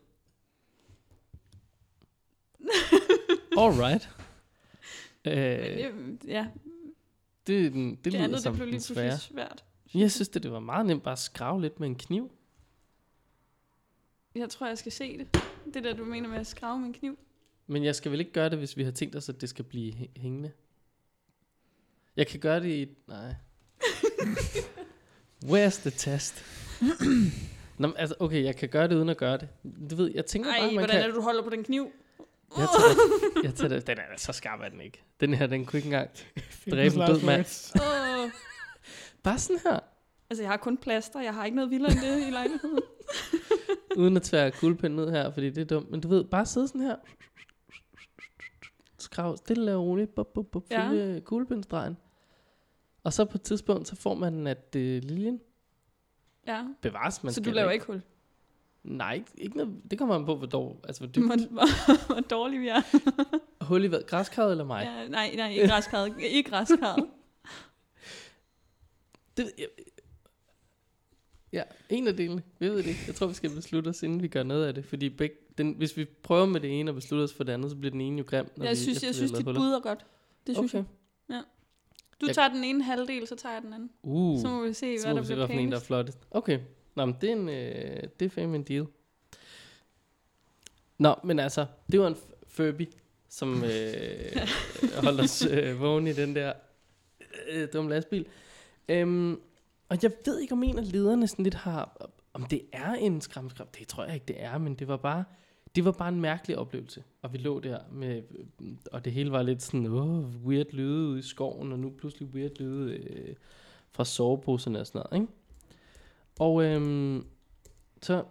Alright. 3.59 4.09
Øh, 5.25 5.33
det, 5.33 6.19
ja, 6.27 6.47
det, 7.47 7.73
den- 7.73 7.89
det, 7.95 8.05
det 8.05 8.13
lyder 8.13 8.23
andet, 8.23 8.35
det 8.35 8.43
som 8.43 8.53
blev 8.55 8.65
den 8.65 8.71
lige 8.71 8.81
svære. 8.81 9.17
svært. 9.17 9.63
Jeg 9.93 10.11
synes, 10.11 10.29
det, 10.29 10.43
det 10.43 10.51
var 10.51 10.59
meget 10.59 10.85
nemt 10.85 11.03
bare 11.03 11.11
at 11.11 11.19
skrave 11.19 11.61
lidt 11.61 11.79
med 11.79 11.87
en 11.87 11.95
kniv. 11.95 12.31
Jeg 14.35 14.49
tror, 14.49 14.67
jeg 14.67 14.77
skal 14.77 14.91
se 14.91 15.17
det. 15.17 15.43
Det 15.73 15.83
der, 15.83 15.93
du 15.93 16.05
mener 16.05 16.29
med 16.29 16.37
at 16.37 16.47
skrave 16.47 16.79
med 16.79 16.87
en 16.87 16.93
kniv. 16.93 17.17
Men 17.67 17.83
jeg 17.83 17.95
skal 17.95 18.11
vel 18.11 18.19
ikke 18.19 18.31
gøre 18.31 18.49
det, 18.49 18.57
hvis 18.57 18.77
vi 18.77 18.83
har 18.83 18.91
tænkt 18.91 19.15
os, 19.15 19.29
at 19.29 19.41
det 19.41 19.49
skal 19.49 19.65
blive 19.65 19.93
hæ- 19.93 20.09
hængende? 20.19 20.51
Jeg 22.17 22.27
kan 22.27 22.39
gøre 22.39 22.59
det 22.59 22.69
i... 22.69 22.87
Nej. 23.07 23.35
Where's 25.51 25.81
the 25.81 25.89
test? 25.89 26.43
Nå, 27.77 27.87
men 27.87 27.97
altså, 27.97 28.15
okay, 28.19 28.43
jeg 28.43 28.55
kan 28.55 28.69
gøre 28.69 28.87
det 28.87 28.95
uden 28.95 29.09
at 29.09 29.17
gøre 29.17 29.37
det. 29.37 29.49
Du 29.89 29.95
ved, 29.95 30.11
jeg 30.15 30.25
tænker 30.25 30.49
bare, 30.49 30.59
Ej, 30.59 30.65
man 30.65 30.73
hvordan 30.73 30.89
kan... 30.89 31.01
er 31.01 31.05
det, 31.07 31.15
du 31.15 31.21
holder 31.21 31.43
på 31.43 31.49
den 31.49 31.63
kniv? 31.63 31.91
Jeg 32.57 32.67
tager, 32.67 33.43
jeg 33.43 33.55
tager 33.55 33.69
det. 33.69 33.87
Den 33.87 33.97
er 33.97 34.17
så 34.17 34.33
skarp 34.33 34.59
er 34.61 34.69
den 34.69 34.81
ikke. 34.81 35.03
Den 35.19 35.33
her, 35.33 35.47
den 35.47 35.65
kunne 35.65 35.77
ikke 35.77 35.87
engang 35.87 36.09
dræbe 36.71 36.95
en 36.95 37.01
død 37.01 37.25
mand. 37.25 37.45
Åh. 37.75 38.31
Bare 39.23 39.39
sådan 39.39 39.59
her, 39.63 39.79
Altså, 40.29 40.43
jeg 40.43 40.51
har 40.51 40.57
kun 40.57 40.77
plaster. 40.77 41.21
Jeg 41.21 41.33
har 41.33 41.45
ikke 41.45 41.55
noget 41.55 41.71
vildere 41.71 41.91
end 41.91 41.99
det 41.99 42.27
i 42.27 42.31
lejligheden. 42.31 42.79
uden 43.97 44.17
at 44.17 44.23
tvære 44.23 44.51
kuglepinden 44.51 44.95
ned 44.99 45.11
her, 45.11 45.31
fordi 45.31 45.49
det 45.49 45.61
er 45.61 45.65
dumt. 45.65 45.91
Men 45.91 46.01
du 46.01 46.07
ved, 46.07 46.23
bare 46.23 46.45
sidde 46.45 46.67
sådan 46.67 46.81
her. 46.81 46.95
Skrav 48.97 49.37
stille 49.37 49.75
og 49.75 49.83
roligt. 49.83 50.15
Bup, 50.15 50.27
bup, 50.33 50.45
bup, 50.51 50.63
Ja. 50.71 50.89
følge 50.89 51.21
kuglepindstregen. 51.21 51.97
Og 53.03 53.13
så 53.13 53.25
på 53.25 53.37
et 53.37 53.41
tidspunkt, 53.41 53.87
så 53.87 53.95
får 53.95 54.13
man, 54.13 54.47
at 54.47 54.75
øh, 54.75 55.03
liljen 55.03 55.39
Ja. 56.47 56.65
bevares. 56.81 57.23
Man 57.23 57.33
så 57.33 57.41
du 57.41 57.49
laver 57.51 57.71
ikke 57.71 57.85
hul. 57.85 58.01
Nej, 58.83 59.13
ikke, 59.13 59.31
ikke 59.37 59.57
noget, 59.57 59.81
det 59.91 59.99
kommer 59.99 60.17
man 60.17 60.25
på, 60.25 60.35
hvor, 60.35 60.47
dår, 60.47 60.79
altså, 60.83 61.01
hvor 61.01 61.11
dybt. 61.11 61.25
Hvor, 61.25 61.35
hvor, 61.51 62.05
hvor 62.13 62.19
dårlige 62.21 62.59
vi 62.59 62.67
er. 62.67 62.81
Hul 63.65 63.83
i 63.83 63.87
hvad? 63.87 64.01
Græskarret 64.07 64.51
eller 64.51 64.63
mig? 64.65 64.83
Ja, 64.83 65.07
nej, 65.07 65.33
nej, 65.35 65.49
ikke 65.51 65.67
græskarret. 65.67 66.13
Ikke 66.19 66.49
græskarret. 66.49 67.05
Det, 69.37 69.51
jeg, 69.57 69.67
ja, 71.53 71.63
en 71.89 72.07
af 72.07 72.17
delene. 72.17 72.41
Vi 72.59 72.67
ved 72.69 72.77
det 72.77 72.85
ikke. 72.85 72.99
Jeg 73.07 73.15
tror, 73.15 73.27
vi 73.27 73.33
skal 73.33 73.49
beslutte 73.49 73.87
os, 73.89 74.03
inden 74.03 74.21
vi 74.21 74.27
gør 74.27 74.43
noget 74.43 74.65
af 74.67 74.73
det. 74.73 74.85
Fordi 74.85 75.09
begge, 75.09 75.35
den, 75.57 75.73
hvis 75.77 75.97
vi 75.97 76.05
prøver 76.05 76.45
med 76.45 76.59
det 76.61 76.79
ene 76.79 76.91
og 76.91 76.95
beslutter 76.95 77.23
os 77.23 77.33
for 77.33 77.43
det 77.43 77.53
andet, 77.53 77.71
så 77.71 77.77
bliver 77.77 77.91
den 77.91 78.01
ene 78.01 78.17
jo 78.17 78.23
grim. 78.27 78.45
Når 78.57 78.65
Jeg 78.65 78.71
vi, 78.71 78.75
synes, 78.75 79.03
jeg 79.03 79.09
vi 79.09 79.13
synes 79.13 79.31
dit 79.31 79.45
bud 79.45 79.55
er 79.71 79.79
godt. 79.79 80.05
Det 80.47 80.55
synes 80.55 80.73
okay. 80.73 80.83
jeg. 81.29 81.43
Du 82.21 82.25
Jeg- 82.25 82.35
tager 82.35 82.47
den 82.47 82.63
ene 82.63 82.83
halvdel, 82.83 83.27
så 83.27 83.35
tager 83.35 83.53
jeg 83.53 83.61
den 83.61 83.73
anden. 83.73 83.89
Uh, 84.03 84.41
Så 84.41 84.47
må 84.47 84.63
vi 84.63 84.73
se, 84.73 84.99
så 84.99 85.05
hvad 85.05 85.13
må 85.13 85.15
der 85.15 85.21
vi 85.21 85.27
se, 85.27 85.33
bliver 85.33 85.45
hvad 85.47 85.55
for 85.55 85.61
en, 85.61 85.71
der 85.71 85.75
er 85.75 85.79
pænest. 85.79 85.85
flottest. 85.87 86.19
Okay. 86.31 86.59
Nå, 86.95 87.05
men 87.05 87.15
det 87.21 87.29
er 87.29 87.33
en, 87.33 87.49
øh, 87.49 88.03
det 88.19 88.25
er 88.25 88.29
fandme 88.29 88.55
en 88.55 88.63
deal. 88.63 88.87
Nå, 90.97 91.15
men 91.23 91.39
altså, 91.39 91.65
det 91.91 91.99
var 91.99 92.07
en 92.07 92.17
Furby, 92.47 92.89
som 93.29 93.63
øh, 93.63 94.47
holdt 95.03 95.21
os 95.21 95.45
øh, 95.45 95.79
vågne 95.79 96.09
i 96.09 96.13
den 96.13 96.35
der 96.35 96.53
øh, 97.49 97.67
dumme 97.73 97.89
lastbil. 97.89 98.25
Øhm, 98.89 99.39
og 99.89 99.97
jeg 100.03 100.11
ved 100.25 100.39
ikke, 100.39 100.53
om 100.53 100.63
en 100.63 100.77
af 100.77 100.91
lederne 100.91 101.27
sådan 101.27 101.43
lidt 101.43 101.55
har, 101.55 102.09
om 102.33 102.45
det 102.45 102.61
er 102.71 102.93
en 102.93 103.21
skræmskram. 103.21 103.67
Det 103.79 103.87
tror 103.87 104.05
jeg 104.05 104.13
ikke, 104.13 104.25
det 104.25 104.43
er, 104.43 104.57
men 104.57 104.75
det 104.75 104.87
var 104.87 104.97
bare, 104.97 105.23
det 105.75 105.85
var 105.85 105.91
bare 105.91 106.09
en 106.09 106.21
mærkelig 106.21 106.57
oplevelse. 106.57 107.03
Og 107.21 107.33
vi 107.33 107.37
lå 107.37 107.59
der 107.59 107.79
med, 107.91 108.23
øh, 108.61 108.67
og 108.91 109.05
det 109.05 109.13
hele 109.13 109.31
var 109.31 109.43
lidt 109.43 109.61
sådan, 109.61 109.85
åh, 109.85 110.45
weird 110.45 110.71
lyde 110.71 111.07
ude 111.07 111.19
i 111.19 111.21
skoven, 111.21 111.71
og 111.71 111.79
nu 111.79 111.89
pludselig 111.89 112.29
weird 112.29 112.59
lyde 112.59 112.93
øh, 112.93 113.35
fra 113.91 114.05
soveposerne 114.05 114.79
og 114.79 114.87
sådan 114.87 115.01
noget, 115.11 115.21
ikke? 115.21 115.33
Og 116.39 116.63
øhm, 116.63 117.25
så, 118.01 118.25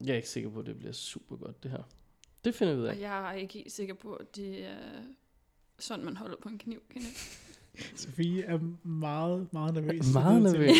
jeg 0.00 0.12
er 0.12 0.16
ikke 0.16 0.28
sikker 0.28 0.50
på, 0.50 0.60
at 0.60 0.66
det 0.66 0.78
bliver 0.78 0.92
super 0.92 1.36
godt, 1.36 1.62
det 1.62 1.70
her. 1.70 1.82
Det 2.44 2.54
finder 2.54 2.74
vi 2.74 2.80
ud 2.80 2.86
af. 2.86 2.90
Og 2.94 3.00
jeg 3.00 3.30
er 3.30 3.32
ikke 3.32 3.54
helt 3.54 3.72
sikker 3.72 3.94
på, 3.94 4.14
at 4.14 4.36
det 4.36 4.64
er 4.64 5.02
sådan, 5.78 6.04
man 6.04 6.16
holder 6.16 6.36
på 6.42 6.48
en 6.48 6.58
kniv, 6.58 6.82
Kenneth. 6.90 7.16
Sofie 7.96 8.42
er 8.44 8.58
meget, 8.86 9.52
meget 9.52 9.74
nervøs. 9.74 10.12
Meget 10.12 10.36
er 10.36 10.52
nervøs. 10.52 10.76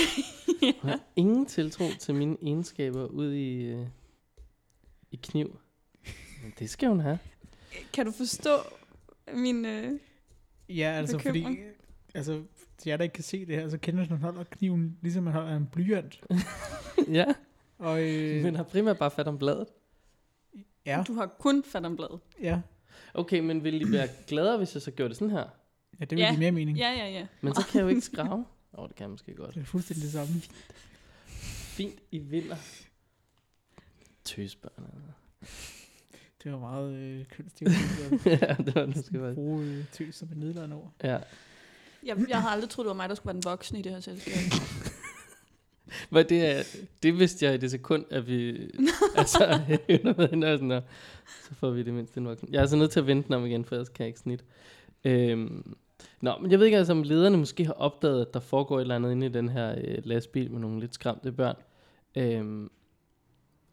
Hun 0.80 0.90
har 0.90 1.00
ingen 1.16 1.46
tiltro 1.46 1.84
til 2.00 2.14
mine 2.14 2.36
egenskaber 2.42 3.06
ud 3.06 3.32
i, 3.32 3.62
øh, 3.62 3.86
i 5.10 5.16
kniv. 5.22 5.58
Men 6.42 6.52
det 6.58 6.70
skal 6.70 6.88
hun 6.88 7.00
have. 7.00 7.18
Kan 7.92 8.06
du 8.06 8.12
forstå 8.12 8.56
min... 9.34 9.64
Øh, 9.64 10.00
Ja, 10.68 10.92
altså 10.92 11.18
fordi... 11.18 11.38
Bekymring. 11.38 11.58
Altså, 12.14 12.42
til 12.78 12.90
jer, 12.90 12.96
der 12.96 13.04
ikke 13.04 13.12
kan 13.12 13.24
se 13.24 13.46
det 13.46 13.56
her, 13.56 13.68
så 13.68 13.78
kender 13.78 14.06
man 14.10 14.18
holder 14.18 14.44
kniven, 14.44 14.98
ligesom 15.02 15.24
man 15.24 15.32
holder 15.32 15.56
en 15.56 15.66
blyant. 15.66 16.20
ja, 17.18 17.24
Og 17.78 18.02
øh, 18.02 18.42
men 18.42 18.54
har 18.56 18.62
primært 18.62 18.98
bare 18.98 19.10
fat 19.10 19.28
om 19.28 19.38
bladet. 19.38 19.66
ja, 20.86 21.04
Du 21.06 21.14
har 21.14 21.26
kun 21.38 21.64
fat 21.64 21.84
om 21.86 21.96
bladet. 21.96 22.20
ja, 22.42 22.60
Okay, 23.14 23.40
men 23.40 23.64
vil 23.64 23.88
I 23.88 23.92
være 23.92 24.08
gladere, 24.26 24.56
hvis 24.58 24.74
jeg 24.74 24.82
så 24.82 24.90
gjorde 24.90 25.08
det 25.08 25.16
sådan 25.16 25.30
her? 25.30 25.44
ja, 26.00 26.04
det 26.04 26.10
vil 26.10 26.18
Ja. 26.18 26.28
give 26.30 26.38
mere 26.38 26.52
mening. 26.52 26.78
Ja, 26.78 26.90
ja, 26.92 27.08
ja. 27.10 27.26
Men 27.40 27.54
så 27.54 27.66
kan 27.66 27.78
jeg 27.78 27.82
jo 27.84 27.88
ikke 27.88 28.00
skrave. 28.00 28.32
Åh, 28.34 28.44
oh, 28.82 28.88
det 28.88 28.96
kan 28.96 29.04
jeg 29.04 29.10
måske 29.10 29.34
godt. 29.34 29.54
Det 29.54 29.60
er 29.60 29.64
fuldstændig 29.64 30.02
det 30.04 30.12
samme. 30.12 30.34
Fint, 31.76 31.98
I 32.10 32.18
vinder. 32.18 32.56
Tøsbørn. 34.24 34.92
Det 36.42 36.52
var 36.52 36.58
meget 36.58 36.92
øh, 36.94 37.24
kønstivt. 37.30 37.70
ja, 38.26 38.56
det 38.58 38.74
var 38.74 38.86
det, 38.86 39.04
skal 39.04 39.22
være. 39.22 39.34
Bruge 39.34 39.64
øh, 39.64 39.84
tøs 39.92 40.14
som 40.14 40.28
et 40.32 40.36
nedladende 40.36 40.76
ord. 40.76 40.92
Ja. 41.04 41.18
Jeg, 42.06 42.16
jeg 42.28 42.40
havde 42.42 42.52
aldrig 42.52 42.70
troet, 42.70 42.84
det 42.84 42.88
var 42.88 42.94
mig, 42.94 43.08
der 43.08 43.14
skulle 43.14 43.26
være 43.26 43.34
den 43.34 43.44
voksne 43.44 43.78
i 43.78 43.82
det 43.82 43.92
her 43.92 44.00
selskab. 44.00 44.34
Men 46.10 46.28
det, 46.28 46.46
er, 46.46 46.62
det 47.02 47.18
vidste 47.18 47.46
jeg 47.46 47.54
i 47.54 47.56
det 47.56 47.70
sekund, 47.70 48.04
at 48.10 48.26
vi 48.26 48.70
altså, 49.16 49.60
hævner 49.88 50.14
med 50.16 50.28
hende, 50.28 50.52
og 50.52 50.58
sådan, 50.58 50.70
og 50.70 50.82
så 51.44 51.54
får 51.54 51.70
vi 51.70 51.82
det 51.82 51.94
mindst 51.94 52.16
en 52.16 52.26
voksen. 52.26 52.48
Jeg 52.50 52.56
er 52.56 52.60
altså 52.60 52.76
nødt 52.76 52.90
til 52.90 53.00
at 53.00 53.06
vente 53.06 53.36
om 53.36 53.46
igen, 53.46 53.64
for 53.64 53.74
ellers 53.74 53.88
kan 53.88 54.02
jeg 54.02 54.08
ikke 54.08 54.20
snit. 54.20 54.44
Øhm, 55.04 55.76
nå, 56.20 56.38
men 56.42 56.50
jeg 56.50 56.58
ved 56.58 56.66
ikke, 56.66 56.78
altså, 56.78 56.92
om 56.92 57.02
lederne 57.02 57.36
måske 57.36 57.66
har 57.66 57.72
opdaget, 57.72 58.26
at 58.26 58.34
der 58.34 58.40
foregår 58.40 58.76
et 58.76 58.80
eller 58.80 58.94
andet 58.94 59.12
inde 59.12 59.26
i 59.26 59.30
den 59.30 59.48
her 59.48 59.74
øh, 59.78 59.98
lastbil 60.04 60.50
med 60.50 60.60
nogle 60.60 60.80
lidt 60.80 60.94
skræmte 60.94 61.32
børn. 61.32 61.56
Øhm, 62.16 62.70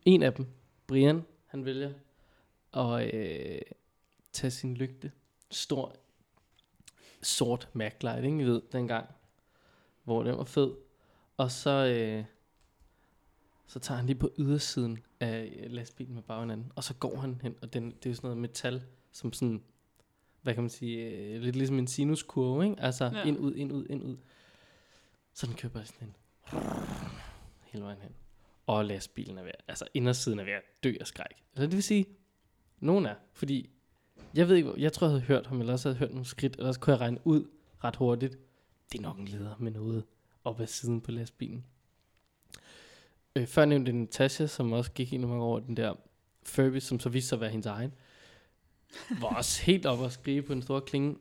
en 0.05 0.23
af 0.23 0.33
dem, 0.33 0.45
Brian, 0.87 1.23
han 1.45 1.65
vælger 1.65 1.91
at 2.73 3.13
øh, 3.13 3.61
tage 4.33 4.51
sin 4.51 4.73
lygte, 4.73 5.11
stor, 5.51 5.95
sort 7.23 7.69
MacLight, 7.73 8.25
ikke 8.25 8.37
I 8.37 8.43
ved, 8.45 8.61
dengang, 8.71 9.07
hvor 10.03 10.23
den 10.23 10.37
var 10.37 10.43
fed, 10.43 10.71
og 11.37 11.51
så, 11.51 11.69
øh, 11.69 12.25
så 13.67 13.79
tager 13.79 13.97
han 13.97 14.05
lige 14.05 14.19
på 14.19 14.31
ydersiden 14.39 15.03
af 15.19 15.53
øh, 15.59 15.71
lastbilen 15.71 16.13
med 16.15 16.23
bagenden, 16.23 16.71
og 16.75 16.83
så 16.83 16.93
går 16.93 17.15
han 17.17 17.39
hen, 17.43 17.55
og 17.61 17.73
den, 17.73 17.91
det 17.91 18.05
er 18.05 18.09
jo 18.09 18.15
sådan 18.15 18.27
noget 18.27 18.41
metal, 18.41 18.83
som 19.11 19.33
sådan, 19.33 19.63
hvad 20.41 20.53
kan 20.53 20.63
man 20.63 20.69
sige, 20.69 21.09
øh, 21.09 21.41
lidt 21.41 21.55
ligesom 21.55 21.79
en 21.79 21.87
sinuskurve, 21.87 22.63
ikke? 22.63 22.81
Altså 22.81 23.05
Ja. 23.13 23.23
ind, 23.23 23.39
ud, 23.39 23.55
ind, 23.55 23.71
ud, 23.71 23.85
ind, 23.89 24.03
ud. 24.03 24.17
Så 25.33 25.47
den 25.47 25.55
køber 25.55 25.83
sådan 25.83 26.07
en 26.07 26.15
hele 27.61 27.83
vejen 27.83 28.01
hen. 28.01 28.11
Og 28.67 28.85
lastbilen 28.85 29.37
er 29.37 29.43
ved, 29.43 29.51
altså 29.67 29.85
indersiden 29.93 30.39
er 30.39 30.43
ved 30.43 30.53
at 30.53 30.61
dø 30.83 30.93
af 30.99 31.07
skræk. 31.07 31.43
Altså 31.55 31.63
det 31.67 31.71
vil 31.71 31.83
sige, 31.83 32.05
nogen 32.79 33.05
er, 33.05 33.15
fordi 33.33 33.69
jeg 34.33 34.47
ved 34.47 34.55
ikke, 34.55 34.73
jeg 34.77 34.93
tror, 34.93 35.07
jeg 35.07 35.11
havde 35.11 35.23
hørt 35.23 35.47
ham, 35.47 35.59
eller 35.59 35.73
også 35.73 35.89
havde 35.89 35.99
hørt 35.99 36.11
nogle 36.11 36.25
skridt, 36.25 36.55
eller 36.55 36.67
også 36.67 36.79
kunne 36.79 36.93
jeg 36.93 37.01
regne 37.01 37.19
ud 37.23 37.45
ret 37.83 37.95
hurtigt. 37.95 38.37
Det 38.91 38.97
er 38.97 39.01
nok 39.01 39.17
en 39.17 39.27
leder 39.27 39.55
med 39.59 39.71
noget 39.71 40.03
op 40.43 40.59
ad 40.59 40.67
siden 40.67 41.01
på 41.01 41.11
lastbilen. 41.11 41.65
Øh, 43.35 43.47
før 43.47 43.65
nævnte 43.65 43.89
jeg 43.89 43.99
Natasha, 43.99 44.47
som 44.47 44.71
også 44.71 44.91
gik 44.91 45.13
ind 45.13 45.25
mange 45.25 45.43
over 45.43 45.59
den 45.59 45.77
der 45.77 45.93
Furby, 46.43 46.79
som 46.79 46.99
så 46.99 47.09
viste 47.09 47.29
sig 47.29 47.35
at 47.35 47.41
være 47.41 47.49
hendes 47.49 47.65
egen. 47.65 47.93
Var 49.21 49.27
også 49.27 49.63
helt 49.63 49.85
op 49.85 50.03
at 50.03 50.11
skrive 50.11 50.41
på 50.41 50.53
en 50.53 50.61
stor 50.61 50.79
klinge. 50.79 51.17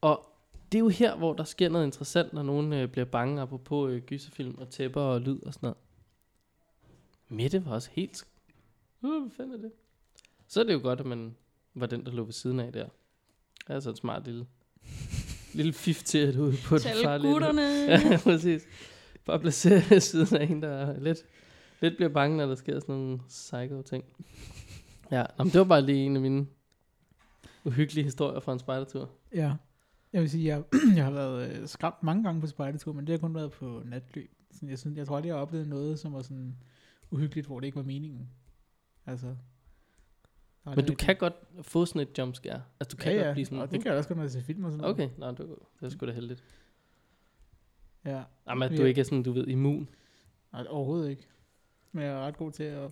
Og 0.00 0.24
det 0.72 0.78
er 0.78 0.82
jo 0.82 0.88
her, 0.88 1.16
hvor 1.16 1.32
der 1.32 1.44
sker 1.44 1.68
noget 1.68 1.84
interessant, 1.84 2.32
når 2.32 2.42
nogen 2.42 2.72
øh, 2.72 2.88
bliver 2.88 3.04
bange, 3.04 3.42
apropos 3.42 3.90
øh, 3.90 4.02
gyserfilm 4.02 4.58
og 4.58 4.70
tæpper 4.70 5.00
og 5.00 5.20
lyd 5.20 5.40
og 5.42 5.54
sådan 5.54 5.66
noget. 5.66 5.76
Mette 7.28 7.64
var 7.64 7.72
også 7.72 7.90
helt... 7.92 8.26
Uh, 9.02 9.22
hvad 9.22 9.30
fanden 9.30 9.54
er 9.54 9.58
det? 9.58 9.72
Så 10.46 10.60
er 10.60 10.64
det 10.64 10.72
jo 10.72 10.80
godt, 10.82 11.00
at 11.00 11.06
man 11.06 11.36
var 11.80 11.86
den, 11.86 12.04
der 12.04 12.12
lå 12.12 12.24
ved 12.24 12.32
siden 12.32 12.60
af 12.60 12.72
der. 12.72 12.84
Det 12.84 13.68
er 13.68 13.74
altså 13.74 13.90
en 13.90 13.96
smart 13.96 14.24
lille, 14.24 14.46
lille 15.54 15.72
fif 15.72 16.02
til 16.02 16.18
at 16.18 16.36
ud 16.36 16.54
på 16.64 16.74
den 16.74 16.82
Tal 16.82 17.02
farlige... 17.04 17.32
gutterne. 17.32 17.62
Ja, 17.88 18.18
præcis. 18.22 18.62
Bare 19.24 19.40
placere 19.40 20.00
siden 20.00 20.36
af 20.36 20.46
en, 20.50 20.62
der 20.62 20.68
er 20.68 21.00
lidt, 21.00 21.18
lidt 21.80 21.96
bliver 21.96 22.08
bange, 22.08 22.36
når 22.36 22.46
der 22.46 22.54
sker 22.54 22.80
sådan 22.80 22.94
nogle 22.94 23.18
psycho-ting. 23.28 24.04
Ja, 25.10 25.24
nå, 25.38 25.44
men 25.44 25.52
det 25.52 25.58
var 25.58 25.64
bare 25.64 25.82
lige 25.82 25.98
en 25.98 26.16
af 26.16 26.22
mine 26.22 26.46
uhyggelige 27.64 28.04
historier 28.04 28.40
fra 28.40 28.52
en 28.52 28.58
spejdertur. 28.58 29.10
Ja. 29.34 29.52
Jeg 30.12 30.20
vil 30.20 30.30
sige, 30.30 30.44
jeg, 30.44 30.62
jeg 30.96 31.04
har 31.04 31.10
været 31.10 31.50
øh, 31.50 31.68
skræmt 31.68 32.02
mange 32.02 32.24
gange 32.24 32.40
på 32.40 32.46
spejdertur, 32.46 32.92
men 32.92 33.06
det 33.06 33.12
har 33.12 33.18
kun 33.18 33.34
været 33.34 33.52
på 33.52 33.82
natløb. 33.84 34.30
Sådan, 34.50 34.68
jeg, 34.68 34.78
synes, 34.78 34.96
jeg 34.96 35.06
tror 35.06 35.16
aldrig, 35.16 35.28
jeg 35.28 35.36
har 35.36 35.42
oplevet 35.42 35.68
noget, 35.68 35.98
som 35.98 36.12
var 36.12 36.22
sådan 36.22 36.56
uhyggeligt, 37.10 37.46
hvor 37.46 37.60
det 37.60 37.66
ikke 37.66 37.76
var 37.76 37.82
meningen. 37.82 38.28
Altså. 39.06 39.36
Men 40.76 40.84
du 40.84 40.94
kan 40.94 41.16
godt 41.16 41.34
få 41.62 41.86
sådan 41.86 42.02
et 42.02 42.18
jumpscare. 42.18 42.62
Altså, 42.80 42.96
du 42.96 43.02
kan 43.02 43.12
ja, 43.12 43.18
godt 43.18 43.28
ja, 43.28 43.32
blive 43.32 43.44
sådan... 43.46 43.58
og 43.58 43.70
det 43.70 43.82
kan 43.82 43.90
jeg 43.90 43.98
også 43.98 44.08
godt, 44.08 44.16
når 44.16 44.24
jeg 44.24 44.30
ser 44.30 44.42
film 44.42 44.64
og 44.64 44.72
sådan 44.72 44.84
Okay, 44.84 45.08
nå, 45.18 45.30
det, 45.30 45.38
var- 45.38 45.68
det 45.80 45.86
er 45.86 45.88
sgu 45.88 46.06
da 46.06 46.12
heldigt. 46.12 46.44
Ja. 48.04 48.22
Jamen, 48.48 48.62
at 48.72 48.78
du 48.78 48.84
ikke 48.84 49.00
er 49.00 49.04
sådan, 49.04 49.22
du 49.22 49.32
ved, 49.32 49.46
immun. 49.46 49.88
Nej, 50.52 50.66
overhovedet 50.68 51.10
ikke. 51.10 51.26
Men 51.92 52.04
jeg 52.04 52.12
er 52.12 52.20
ret 52.26 52.36
god 52.36 52.52
til 52.52 52.62
at 52.62 52.90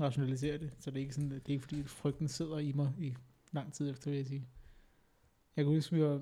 rationalisere 0.00 0.58
det, 0.58 0.70
så 0.78 0.90
det 0.90 0.96
er 0.96 1.00
ikke 1.00 1.14
sådan, 1.14 1.30
det 1.30 1.42
er 1.46 1.50
ikke 1.52 1.62
fordi 1.64 1.82
frygten 1.82 2.28
sidder 2.28 2.58
i 2.58 2.72
mig 2.72 2.92
i 2.98 3.14
lang 3.52 3.72
tid 3.72 3.90
efter, 3.90 4.10
vil 4.10 4.16
jeg 4.16 4.26
sige. 4.26 4.46
Jeg 5.56 5.64
kan 5.64 5.74
huske, 5.74 5.96
vi 5.96 6.02
var, 6.02 6.20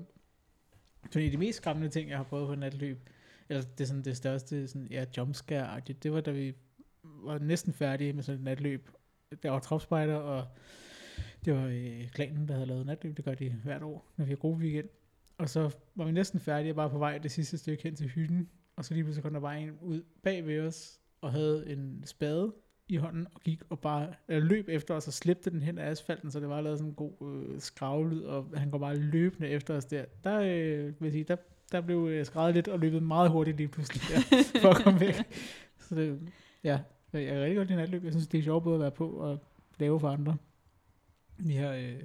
så 1.11 1.19
en 1.19 1.25
af 1.25 1.31
de 1.31 1.37
mest 1.37 1.57
skræmmende 1.57 1.89
ting, 1.89 2.09
jeg 2.09 2.17
har 2.17 2.23
prøvet 2.23 2.47
på 2.47 2.53
et 2.53 2.59
natløb, 2.59 3.09
eller 3.49 3.61
det 3.63 3.81
er 3.81 3.85
sådan 3.87 4.03
det 4.03 4.17
største, 4.17 4.67
sådan, 4.67 4.87
ja, 4.91 5.05
jumpscare 5.17 5.79
det 5.79 6.11
var 6.11 6.21
da 6.21 6.31
vi 6.31 6.53
var 7.03 7.39
næsten 7.39 7.73
færdige 7.73 8.13
med 8.13 8.23
sådan 8.23 8.39
et 8.39 8.43
natløb. 8.45 8.89
Der 9.43 9.49
var 9.49 9.59
tropspejder, 9.59 10.15
og 10.15 10.47
det 11.49 11.57
var 11.57 11.67
øh, 11.67 12.09
klanen, 12.11 12.47
der 12.47 12.53
havde 12.53 12.65
lavet 12.65 12.85
natløb, 12.85 13.17
det 13.17 13.25
gør 13.25 13.33
de 13.33 13.49
hvert 13.63 13.83
år, 13.83 14.05
når 14.17 14.25
vi 14.25 14.31
har 14.31 14.37
gode 14.37 14.57
weekend. 14.57 14.87
Og 15.37 15.49
så 15.49 15.75
var 15.95 16.05
vi 16.05 16.11
næsten 16.11 16.39
færdige, 16.39 16.73
bare 16.73 16.89
på 16.89 16.97
vej 16.97 17.17
det 17.17 17.31
sidste 17.31 17.57
stykke 17.57 17.83
hen 17.83 17.95
til 17.95 18.07
hytten, 18.07 18.49
og 18.75 18.85
så 18.85 18.93
lige 18.93 19.03
pludselig 19.03 19.23
kom 19.23 19.33
der 19.33 19.39
bare 19.39 19.61
en 19.61 19.77
ud 19.81 20.03
bag 20.23 20.47
ved 20.47 20.59
os, 20.59 20.99
og 21.21 21.31
havde 21.31 21.69
en 21.69 22.03
spade 22.05 22.53
i 22.87 22.95
hånden, 22.95 23.27
og 23.35 23.41
gik 23.41 23.61
og 23.69 23.79
bare 23.79 24.13
øh, 24.27 24.43
løb 24.43 24.69
efter 24.69 24.93
os, 24.93 25.07
og 25.07 25.13
slæbte 25.13 25.49
den 25.49 25.61
hen 25.61 25.77
ad 25.77 25.83
asfalten, 25.83 26.31
så 26.31 26.39
det 26.39 26.49
var 26.49 26.61
lavet 26.61 26.79
sådan 26.79 26.89
en 26.89 26.95
god 26.95 27.43
øh, 27.51 27.59
skravlyd, 27.59 28.21
og 28.23 28.47
han 28.55 28.71
går 28.71 28.77
bare 28.77 28.95
løbende 28.95 29.47
efter 29.47 29.77
os 29.77 29.85
der. 29.85 30.05
Der, 30.23 30.39
øh, 30.39 31.01
vil 31.01 31.11
sige, 31.11 31.23
der, 31.23 31.35
der 31.71 31.81
blev 31.81 32.07
øh, 32.11 32.25
skrevet 32.25 32.53
lidt, 32.53 32.67
og 32.67 32.79
løbet 32.79 33.03
meget 33.03 33.31
hurtigt 33.31 33.57
lige 33.57 33.67
pludselig 33.67 34.01
der, 34.09 34.43
for 34.61 34.69
at 34.69 34.83
komme 34.83 34.99
væk. 34.99 35.15
Så 35.77 35.95
det, 35.95 36.19
ja, 36.63 36.79
jeg 37.13 37.27
kan 37.27 37.41
rigtig 37.41 37.57
godt 37.57 37.67
lide 37.67 37.79
natløb. 37.79 38.03
Jeg 38.03 38.13
synes, 38.13 38.27
det 38.27 38.37
er 38.37 38.43
sjovt 38.43 38.63
både 38.63 38.75
at 38.75 38.81
være 38.81 38.91
på 38.91 39.09
og 39.09 39.39
lave 39.79 39.99
for 39.99 40.09
andre. 40.09 40.37
Vi 41.39 41.55
har, 41.55 41.73
øh, 41.73 42.03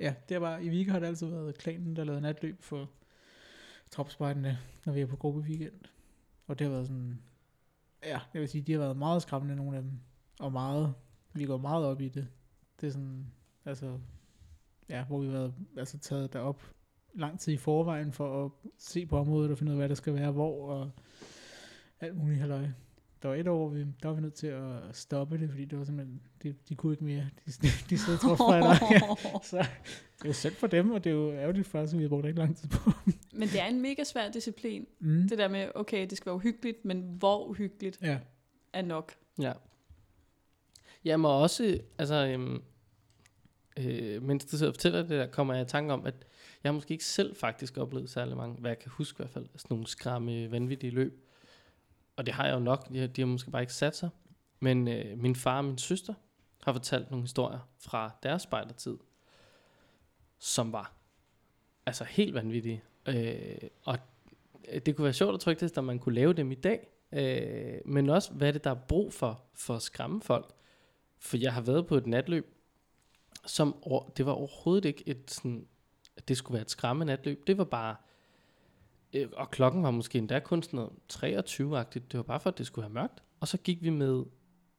ja, 0.00 0.14
det 0.28 0.40
var, 0.40 0.46
bare, 0.48 0.64
i 0.64 0.68
Vika 0.68 0.90
har 0.90 0.98
det 0.98 1.06
altid 1.06 1.26
været 1.26 1.58
klanen, 1.58 1.96
der 1.96 2.04
lavede 2.04 2.20
natløb 2.20 2.62
for 2.62 2.90
tropspejderne, 3.90 4.58
når 4.84 4.92
vi 4.92 5.00
er 5.00 5.06
på 5.06 5.16
gruppe 5.16 5.40
weekend. 5.40 5.80
Og 6.46 6.58
det 6.58 6.64
har 6.66 6.72
været 6.72 6.86
sådan, 6.86 7.22
ja, 8.02 8.20
jeg 8.34 8.40
vil 8.40 8.48
sige, 8.48 8.62
de 8.62 8.72
har 8.72 8.78
været 8.78 8.96
meget 8.96 9.22
skræmmende, 9.22 9.56
nogle 9.56 9.76
af 9.76 9.82
dem. 9.82 9.92
Og 10.40 10.52
meget, 10.52 10.94
vi 11.32 11.44
går 11.44 11.56
meget 11.56 11.86
op 11.86 12.00
i 12.00 12.08
det. 12.08 12.28
Det 12.80 12.86
er 12.86 12.90
sådan, 12.90 13.26
altså, 13.64 13.98
ja, 14.88 15.04
hvor 15.04 15.18
vi 15.18 15.26
har 15.26 15.32
været, 15.32 15.54
altså 15.76 15.98
taget 15.98 16.32
derop 16.32 16.62
lang 17.14 17.40
tid 17.40 17.52
i 17.52 17.56
forvejen 17.56 18.12
for 18.12 18.44
at 18.44 18.50
se 18.78 19.06
på 19.06 19.18
området 19.18 19.50
og 19.50 19.58
finde 19.58 19.70
ud 19.70 19.74
af, 19.74 19.78
hvad 19.78 19.88
der 19.88 19.94
skal 19.94 20.14
være 20.14 20.30
hvor, 20.30 20.72
og 20.72 20.90
alt 22.00 22.16
muligt 22.16 22.40
halløj. 22.40 22.68
Der 23.22 23.28
var 23.28 23.36
et 23.36 23.48
år, 23.48 23.56
hvor 23.58 23.68
vi, 23.68 23.80
der 24.02 24.08
var 24.08 24.14
vi 24.14 24.20
nødt 24.20 24.34
til 24.34 24.46
at 24.46 24.62
stoppe 24.92 25.38
det, 25.38 25.50
fordi 25.50 25.64
det 25.64 25.78
var 25.78 25.84
simpelthen, 25.84 26.20
de, 26.42 26.54
de 26.68 26.74
kunne 26.74 26.92
ikke 26.92 27.04
mere. 27.04 27.26
De, 27.46 27.52
de, 27.62 27.68
de 27.90 27.98
sidder 27.98 28.18
tropspejdere. 28.18 28.76
ja. 28.90 29.00
Så 29.50 29.56
det 29.56 30.24
er 30.24 30.28
jo 30.28 30.32
synd 30.32 30.52
for 30.54 30.66
dem, 30.66 30.90
og 30.90 31.04
det 31.04 31.10
er 31.10 31.14
jo 31.14 31.32
ærgerligt 31.32 31.66
for 31.66 31.78
os, 31.78 31.92
at 31.92 31.98
vi 31.98 32.02
har 32.04 32.08
brugt 32.08 32.26
ikke 32.26 32.38
lang 32.38 32.56
tid 32.56 32.68
på. 32.68 32.90
Men 33.32 33.48
det 33.48 33.60
er 33.60 33.66
en 33.66 33.80
mega 33.82 34.04
svær 34.04 34.30
disciplin. 34.30 34.86
Mm. 34.98 35.28
Det 35.28 35.38
der 35.38 35.48
med, 35.48 35.68
okay, 35.74 36.06
det 36.10 36.16
skal 36.16 36.26
være 36.30 36.36
uhyggeligt, 36.36 36.84
men 36.84 37.14
hvor 37.18 37.46
uhyggeligt 37.46 37.98
Ja. 38.02 38.18
er 38.72 38.82
nok. 38.82 39.12
Ja. 39.40 39.52
Jamen 41.04 41.24
og 41.26 41.38
også, 41.38 41.80
altså, 41.98 42.26
øhm, 42.26 42.62
øh, 43.78 44.22
mens 44.22 44.44
du 44.44 44.56
sidder 44.56 44.68
og 44.70 44.74
fortæller 44.74 45.00
det 45.00 45.10
der, 45.10 45.26
kommer 45.26 45.54
jeg 45.54 45.62
i 45.62 45.68
tanke 45.68 45.92
om, 45.92 46.06
at 46.06 46.14
jeg 46.64 46.68
har 46.70 46.74
måske 46.74 46.92
ikke 46.92 47.04
selv 47.04 47.36
faktisk 47.36 47.76
oplevet 47.78 48.10
særlig 48.10 48.36
mange, 48.36 48.56
hvad 48.60 48.70
jeg 48.70 48.78
kan 48.78 48.90
huske 48.90 49.16
i 49.16 49.18
hvert 49.22 49.30
fald, 49.30 49.46
sådan 49.56 49.74
nogle 49.74 49.86
skræmme, 49.86 50.50
vanvittige 50.50 50.90
løb. 50.90 51.26
Og 52.20 52.26
det 52.26 52.34
har 52.34 52.46
jeg 52.46 52.54
jo 52.54 52.58
nok, 52.58 52.88
de 52.88 52.98
har, 52.98 53.06
de 53.06 53.20
har 53.20 53.26
måske 53.26 53.50
bare 53.50 53.62
ikke 53.62 53.72
sat 53.72 53.96
sig. 53.96 54.08
Men 54.60 54.88
øh, 54.88 55.18
min 55.18 55.36
far 55.36 55.58
og 55.58 55.64
min 55.64 55.78
søster 55.78 56.14
har 56.62 56.72
fortalt 56.72 57.10
nogle 57.10 57.24
historier 57.24 57.58
fra 57.78 58.10
deres 58.22 58.42
spejdertid, 58.42 58.98
som 60.38 60.72
var 60.72 60.92
altså 61.86 62.04
helt 62.04 62.34
vanvittige. 62.34 62.82
Øh, 63.06 63.58
og 63.84 63.98
øh, 64.68 64.80
det 64.86 64.96
kunne 64.96 65.04
være 65.04 65.12
sjovt 65.12 65.34
at 65.34 65.40
trykke 65.40 65.60
det, 65.60 65.78
at 65.78 65.84
man 65.84 65.98
kunne 65.98 66.14
lave 66.14 66.32
dem 66.32 66.52
i 66.52 66.54
dag. 66.54 66.88
Øh, 67.12 67.80
men 67.84 68.10
også, 68.10 68.32
hvad 68.32 68.48
er 68.48 68.52
det, 68.52 68.64
der 68.64 68.70
er 68.70 68.80
brug 68.88 69.12
for, 69.12 69.42
for 69.54 69.74
at 69.74 69.82
skræmme 69.82 70.22
folk. 70.22 70.52
For 71.18 71.36
jeg 71.36 71.54
har 71.54 71.60
været 71.60 71.86
på 71.86 71.96
et 71.96 72.06
natløb, 72.06 72.54
som 73.46 73.82
det 74.16 74.26
var 74.26 74.32
overhovedet 74.32 74.84
ikke 74.84 75.02
et 75.06 75.30
sådan, 75.30 75.66
at 76.16 76.28
det 76.28 76.36
skulle 76.36 76.54
være 76.54 76.62
et 76.62 76.70
skræmme 76.70 77.04
natløb. 77.04 77.46
Det 77.46 77.58
var 77.58 77.64
bare, 77.64 77.96
øh, 79.12 79.28
og 79.32 79.50
klokken 79.50 79.82
var 79.82 79.90
måske 79.90 80.18
endda 80.18 80.40
kun 80.40 80.62
sådan 80.62 80.76
noget 80.76 80.92
23-agtigt. 81.12 82.08
Det 82.10 82.16
var 82.16 82.22
bare 82.22 82.40
for, 82.40 82.50
at 82.50 82.58
det 82.58 82.66
skulle 82.66 82.84
have 82.84 82.94
mørkt. 82.94 83.22
Og 83.40 83.48
så 83.48 83.58
gik 83.58 83.82
vi 83.82 83.90
med 83.90 84.24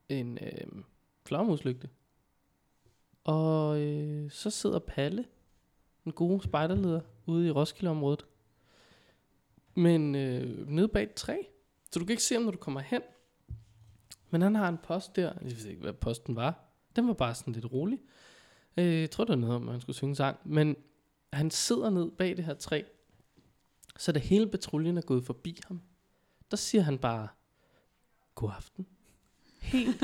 en 0.10 0.38
øh, 0.42 0.84
flagmuslygte. 1.26 1.90
Og 3.24 3.82
øh, 3.82 4.32
så 4.32 4.50
sidder 4.50 4.80
Palle, 4.80 5.26
en 6.06 6.12
god 6.12 6.42
spejderleder, 6.42 7.02
ude 7.26 7.48
i 7.48 7.52
Roskilde-området. 7.52 8.26
Men 9.76 10.16
øh, 10.16 10.68
nede 10.68 10.88
bag 10.88 11.04
et 11.04 11.14
træ. 11.14 11.38
Så 11.92 12.00
du 12.00 12.06
kan 12.06 12.14
ikke 12.14 12.24
se 12.24 12.36
ham, 12.36 12.44
når 12.44 12.52
du 12.52 12.58
kommer 12.58 12.80
hen. 12.80 13.02
Men 14.30 14.42
han 14.42 14.56
har 14.56 14.70
en 14.70 14.78
post 14.78 15.16
der. 15.16 15.34
Jeg 15.42 15.52
ved 15.58 15.66
ikke, 15.66 15.82
hvad 15.82 15.94
posten 15.94 16.36
var. 16.36 16.66
Den 16.96 17.08
var 17.08 17.14
bare 17.14 17.36
sådan 17.36 17.54
lidt 17.54 17.72
rolig. 17.74 18.00
Øh, 18.78 19.02
jeg 19.02 19.12
tror, 19.12 19.24
det 19.24 19.30
var 19.30 19.36
noget 19.36 19.56
om, 19.56 19.68
at 19.68 19.72
han 19.72 19.82
skulle 19.82 19.96
synge 19.96 20.16
sang. 20.16 20.38
Men 20.46 20.76
han 21.34 21.52
sidder 21.52 21.90
ned 21.90 22.12
bag 22.12 22.38
det 22.38 22.46
her 22.46 22.54
træ. 22.54 22.82
Så 23.98 24.12
da 24.12 24.20
hele 24.20 24.48
patruljen 24.48 24.98
er 24.98 25.02
gået 25.02 25.26
forbi 25.26 25.60
ham, 25.68 25.82
der 26.52 26.58
siger 26.58 26.82
han 26.82 26.98
bare, 26.98 27.28
god 28.36 28.50
aften. 28.56 28.88
Helt 29.62 30.04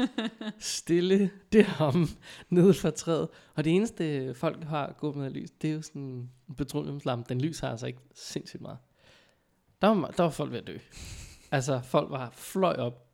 stille 0.59 1.31
det 1.51 1.65
ham 1.65 2.07
nede 2.49 2.73
fra 2.73 2.91
træet. 2.91 3.29
Og 3.55 3.63
det 3.63 3.75
eneste 3.75 4.33
folk 4.33 4.63
har 4.63 4.95
gået 4.97 5.15
med 5.15 5.29
lys, 5.29 5.51
det 5.51 5.69
er 5.69 5.73
jo 5.73 5.81
sådan 5.81 6.29
en 6.49 6.55
petroleumslampe. 6.57 7.29
Den 7.29 7.41
lys 7.41 7.59
har 7.59 7.69
altså 7.69 7.87
ikke 7.87 7.99
sindssygt 8.15 8.61
meget. 8.61 8.77
Der 9.81 9.87
var, 9.87 10.07
der 10.07 10.23
var 10.23 10.29
folk 10.29 10.51
ved 10.51 10.59
at 10.59 10.67
dø. 10.67 10.77
Altså, 11.51 11.81
folk 11.83 12.11
var 12.11 12.29
fløj 12.29 12.73
op. 12.73 13.07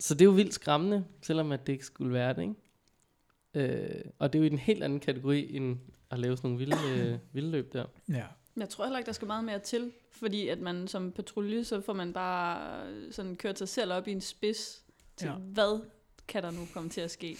Så 0.00 0.14
det 0.14 0.20
er 0.20 0.24
jo 0.24 0.30
vildt 0.30 0.54
skræmmende, 0.54 1.04
selvom 1.22 1.52
at 1.52 1.66
det 1.66 1.72
ikke 1.72 1.84
skulle 1.84 2.12
være 2.12 2.34
det, 2.34 2.42
ikke? 2.42 2.54
Øh, 3.54 4.04
og 4.18 4.32
det 4.32 4.38
er 4.38 4.42
jo 4.42 4.50
i 4.50 4.52
en 4.52 4.58
helt 4.58 4.82
anden 4.82 5.00
kategori, 5.00 5.56
end 5.56 5.78
at 6.10 6.18
lave 6.18 6.36
sådan 6.36 6.50
nogle 6.50 6.58
vilde, 6.58 6.76
øh, 6.96 7.18
vilde 7.32 7.50
løb 7.50 7.72
der. 7.72 7.84
Ja. 8.08 8.26
Jeg 8.56 8.68
tror 8.68 8.84
heller 8.84 8.98
ikke, 8.98 9.06
der 9.06 9.12
skal 9.12 9.26
meget 9.26 9.44
mere 9.44 9.58
til, 9.58 9.92
fordi 10.10 10.48
at 10.48 10.58
man 10.60 10.88
som 10.88 11.12
patrulje, 11.12 11.64
så 11.64 11.80
får 11.80 11.92
man 11.92 12.12
bare 12.12 13.12
sådan 13.12 13.36
kørt 13.36 13.58
sig 13.58 13.68
selv 13.68 13.92
op 13.92 14.08
i 14.08 14.12
en 14.12 14.20
spids 14.20 14.84
til, 15.16 15.26
Ja. 15.28 15.34
hvad 15.34 15.84
kan 16.28 16.42
der 16.42 16.50
nu 16.50 16.60
komme 16.74 16.88
til 16.90 17.00
at 17.00 17.10
ske? 17.10 17.36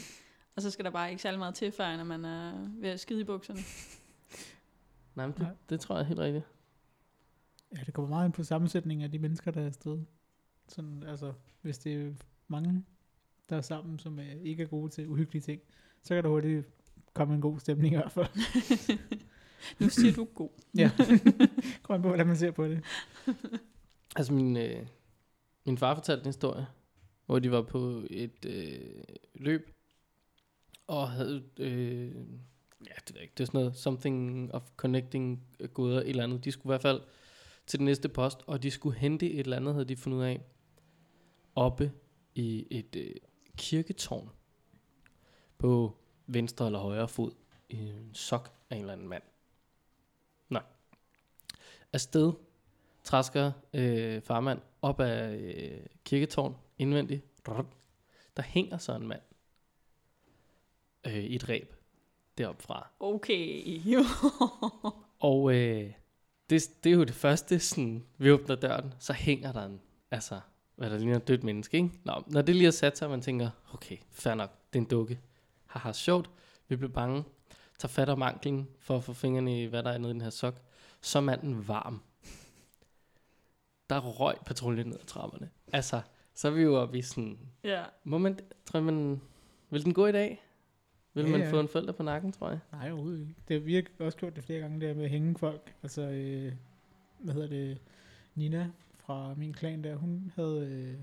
Og 0.56 0.62
så 0.62 0.70
skal 0.70 0.84
der 0.84 0.90
bare 0.90 1.10
ikke 1.10 1.22
særlig 1.22 1.38
meget 1.38 1.54
til, 1.54 1.72
før 1.72 1.96
når 1.96 2.04
man 2.04 2.24
er 2.24 2.68
ved 2.80 2.88
at 2.90 3.00
skide 3.00 3.20
i 3.20 3.24
bukserne. 3.24 3.60
Nej, 5.14 5.26
men 5.26 5.32
det, 5.34 5.42
Nej. 5.42 5.50
det 5.68 5.80
tror 5.80 5.96
jeg 5.96 6.06
helt 6.06 6.20
rigtigt. 6.20 6.44
Ja, 7.76 7.82
det 7.86 7.94
kommer 7.94 8.08
meget 8.08 8.24
ind 8.26 8.32
på 8.32 8.44
sammensætningen 8.44 9.04
af 9.04 9.10
de 9.10 9.18
mennesker, 9.18 9.50
der 9.50 9.60
er 9.62 9.66
afsted. 9.66 9.98
Sådan, 10.68 11.02
altså, 11.02 11.32
hvis 11.62 11.78
det 11.78 11.94
er 12.06 12.12
mange, 12.48 12.84
der 13.50 13.56
er 13.56 13.60
sammen, 13.60 13.98
som 13.98 14.18
er, 14.18 14.32
ikke 14.42 14.62
er 14.62 14.66
gode 14.66 14.92
til 14.92 15.08
uhyggelige 15.08 15.42
ting, 15.42 15.60
så 16.02 16.14
kan 16.14 16.24
der 16.24 16.30
hurtigt 16.30 16.66
komme 17.14 17.34
en 17.34 17.40
god 17.40 17.60
stemning 17.60 17.94
i 17.94 17.96
hvert 17.96 18.12
fald. 18.12 18.26
Nu 19.78 19.88
siger 19.88 20.12
du 20.12 20.24
god. 20.24 20.50
Ja. 20.78 20.90
An 21.88 22.02
på, 22.02 22.08
hvordan 22.08 22.26
man 22.26 22.36
ser 22.36 22.50
på 22.50 22.68
det. 22.68 22.82
Altså 24.16 24.32
min, 24.32 24.56
øh, 24.56 24.86
min 25.64 25.78
far 25.78 25.94
fortalte 25.94 26.20
en 26.20 26.26
historie, 26.26 26.66
hvor 27.26 27.38
de 27.38 27.50
var 27.50 27.62
på 27.62 28.02
et 28.10 28.44
øh, 28.46 29.04
løb, 29.34 29.70
og 30.86 31.10
havde, 31.10 31.42
øh, 31.58 32.06
ja 32.86 32.92
det 33.06 33.14
ved 33.14 33.14
jeg 33.14 33.22
ikke, 33.22 33.32
det 33.36 33.40
er 33.40 33.46
sådan 33.46 33.60
noget, 33.60 33.76
something 33.76 34.54
of 34.54 34.62
connecting 34.76 35.42
goder, 35.74 36.00
et 36.00 36.08
eller 36.08 36.24
andet. 36.24 36.44
De 36.44 36.52
skulle 36.52 36.70
i 36.70 36.72
hvert 36.72 36.82
fald 36.82 37.00
til 37.66 37.78
den 37.78 37.84
næste 37.84 38.08
post, 38.08 38.38
og 38.46 38.62
de 38.62 38.70
skulle 38.70 38.98
hente 38.98 39.30
et 39.30 39.40
eller 39.40 39.56
andet, 39.56 39.74
havde 39.74 39.88
de 39.88 39.96
fundet 39.96 40.18
ud 40.18 40.24
af, 40.24 40.40
oppe 41.54 41.92
i 42.34 42.66
et 42.70 42.96
øh, 42.96 43.14
kirketårn 43.56 44.30
på 45.58 45.96
venstre 46.26 46.66
eller 46.66 46.78
højre 46.78 47.08
fod 47.08 47.32
i 47.68 47.76
en 47.76 48.10
sok 48.14 48.50
af 48.70 48.74
en 48.76 48.80
eller 48.80 48.92
anden 48.92 49.08
mand. 49.08 49.22
Afsted, 51.92 52.32
træsker 53.04 53.52
øh, 53.72 54.22
farmand 54.22 54.60
op 54.82 55.00
ad 55.00 55.34
øh, 55.34 55.80
kirketårn 56.04 56.56
indvendigt. 56.78 57.24
Der 58.36 58.42
hænger 58.42 58.78
så 58.78 58.94
en 58.94 59.06
mand 59.06 59.20
øh, 61.06 61.14
i 61.14 61.34
et 61.34 61.48
ræb 61.48 61.74
deroppe 62.38 62.62
fra. 62.62 62.90
Okay. 63.00 63.80
Og 65.20 65.54
øh, 65.54 65.92
det, 66.50 66.70
det 66.84 66.92
er 66.92 66.96
jo 66.96 67.04
det 67.04 67.14
første, 67.14 67.58
sådan, 67.58 68.04
vi 68.18 68.30
åbner 68.30 68.54
døren, 68.54 68.94
så 68.98 69.12
hænger 69.12 69.52
der 69.52 69.66
en, 69.66 69.80
altså, 70.10 70.40
hvad 70.76 70.90
der 70.90 70.98
ligner 70.98 71.16
et 71.16 71.28
dødt 71.28 71.44
menneske, 71.44 71.76
ikke? 71.76 71.90
Nå, 72.04 72.22
når 72.26 72.42
det 72.42 72.56
lige 72.56 72.66
er 72.66 72.70
sat 72.70 72.98
sig, 72.98 73.10
man 73.10 73.20
tænker, 73.20 73.50
okay, 73.74 73.96
fair 74.10 74.34
nok, 74.34 74.50
det 74.72 74.78
er 74.78 74.82
en 74.82 74.88
dukke. 74.88 75.20
Haha, 75.66 75.92
sjovt, 75.92 76.30
vi 76.68 76.76
bliver 76.76 76.92
bange, 76.92 77.24
tager 77.78 77.88
fat 77.88 78.08
om 78.08 78.22
anklen 78.22 78.68
for 78.78 78.96
at 78.96 79.04
få 79.04 79.12
fingrene 79.12 79.62
i, 79.62 79.64
hvad 79.64 79.82
der 79.82 79.90
er 79.90 79.98
nede 79.98 80.10
i 80.10 80.14
den 80.14 80.20
her 80.20 80.30
sok. 80.30 80.54
Så 81.02 81.18
er 81.18 81.22
manden 81.22 81.68
varm. 81.68 82.02
Der 83.90 84.00
røg 84.00 84.34
patruljen 84.46 84.86
ned 84.86 85.00
ad 85.00 85.06
trapperne. 85.06 85.50
Altså, 85.72 86.00
så 86.34 86.48
er 86.48 86.52
vi 86.52 86.62
jo 86.62 86.76
oppe 86.76 86.98
i 86.98 87.02
sådan, 87.02 87.38
ja. 87.64 87.84
må 88.04 88.18
man, 88.18 88.38
tror 88.64 88.78
jeg, 88.78 88.84
man, 88.84 89.20
vil 89.70 89.84
den 89.84 89.94
gå 89.94 90.06
i 90.06 90.12
dag? 90.12 90.42
Vil 91.14 91.24
Ja, 91.24 91.38
man 91.38 91.50
få 91.50 91.60
en 91.60 91.68
forælder 91.68 91.92
på 91.92 92.02
nakken, 92.02 92.32
tror 92.32 92.48
jeg? 92.48 92.58
Nej, 92.72 92.90
overhovedet 92.90 93.20
ikke. 93.20 93.34
Det, 93.48 93.66
vi 93.66 93.74
har 93.74 93.82
også 93.98 94.18
gjort 94.18 94.36
det 94.36 94.44
flere 94.44 94.60
gange, 94.60 94.80
der 94.80 94.94
med 94.94 95.04
at 95.04 95.10
hænge 95.10 95.38
folk. 95.38 95.74
Altså, 95.82 96.02
øh, 96.02 96.52
hvad 97.18 97.34
hedder 97.34 97.48
det, 97.48 97.78
Nina 98.34 98.70
fra 98.96 99.34
min 99.34 99.52
klan 99.52 99.84
der, 99.84 99.96
hun 99.96 100.32
havde, 100.36 100.66
øh, 100.66 100.98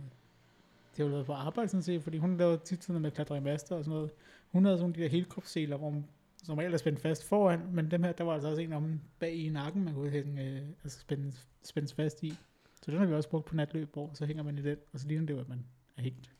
det 0.91 0.97
har 0.97 1.03
jo 1.03 1.09
været 1.09 1.25
på 1.25 1.33
arbejde 1.33 1.69
sådan 1.69 1.83
set, 1.83 2.03
fordi 2.03 2.17
hun 2.17 2.37
lavede 2.37 2.57
tit 2.57 2.83
sådan 2.83 2.93
noget 2.93 3.01
med 3.01 3.11
at 3.11 3.15
klatre 3.15 3.37
i 3.37 3.39
master 3.39 3.75
og 3.75 3.83
sådan 3.83 3.95
noget. 3.95 4.11
Hun 4.51 4.65
havde 4.65 4.77
sådan 4.77 4.93
de 4.93 5.01
der 5.01 5.09
helkropsseler, 5.09 5.77
hvor 5.77 6.03
som 6.43 6.57
regel 6.57 6.73
er 6.73 6.77
spændt 6.77 6.99
fast 6.99 7.23
foran, 7.27 7.59
men 7.71 7.91
dem 7.91 8.03
her, 8.03 8.11
der 8.11 8.23
var 8.23 8.33
altså 8.33 8.49
også 8.49 8.61
en 8.61 8.73
om 8.73 9.01
bag 9.19 9.35
i 9.35 9.49
nakken, 9.49 9.83
man 9.83 9.93
kunne 9.93 10.09
hænge, 10.09 10.45
øh, 10.45 10.61
altså 10.83 10.99
spænde, 10.99 11.33
spændes 11.63 11.93
fast 11.93 12.23
i. 12.23 12.33
Så 12.81 12.91
den 12.91 12.99
har 12.99 13.05
vi 13.05 13.13
også 13.13 13.29
brugt 13.29 13.45
på 13.45 13.55
natløb, 13.55 13.93
hvor 13.93 14.11
så 14.13 14.25
hænger 14.25 14.43
man 14.43 14.57
i 14.57 14.61
den, 14.61 14.77
og 14.93 14.99
så 14.99 15.07
ligner 15.07 15.25
det 15.25 15.33
jo, 15.33 15.39
at 15.39 15.49
man 15.49 15.65
er 15.97 16.01
hængt. 16.01 16.31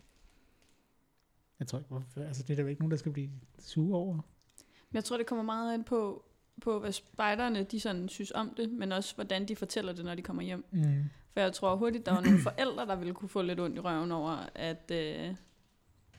Jeg 1.59 1.67
tror 1.67 1.79
ikke, 1.79 1.89
hvorfor, 1.89 2.21
altså 2.21 2.43
det 2.43 2.59
er 2.59 2.63
der 2.63 2.69
ikke 2.69 2.81
nogen, 2.81 2.91
der 2.91 2.97
skal 2.97 3.11
blive 3.11 3.29
sure 3.59 3.97
over. 3.97 4.13
Men 4.13 4.95
jeg 4.95 5.03
tror, 5.03 5.17
det 5.17 5.25
kommer 5.25 5.43
meget 5.43 5.73
an 5.73 5.83
på, 5.83 6.25
på 6.61 6.79
hvad 6.79 6.91
spejderne 6.91 7.63
de 7.63 7.79
sådan 7.79 8.09
synes 8.09 8.31
om 8.31 8.53
det, 8.57 8.71
men 8.71 8.91
også 8.91 9.15
hvordan 9.15 9.47
de 9.47 9.55
fortæller 9.55 9.93
det, 9.93 10.05
når 10.05 10.15
de 10.15 10.21
kommer 10.21 10.43
hjem. 10.43 10.65
Mm. 10.71 11.03
For 11.33 11.39
jeg 11.39 11.53
tror 11.53 11.75
hurtigt, 11.75 12.05
der 12.05 12.11
var 12.11 12.21
nogle 12.21 12.39
forældre, 12.39 12.85
der 12.85 12.95
ville 12.95 13.13
kunne 13.13 13.29
få 13.29 13.41
lidt 13.41 13.59
ondt 13.59 13.75
i 13.77 13.79
røven 13.79 14.11
over 14.11 14.49
at, 14.55 14.91
øh, 14.91 15.35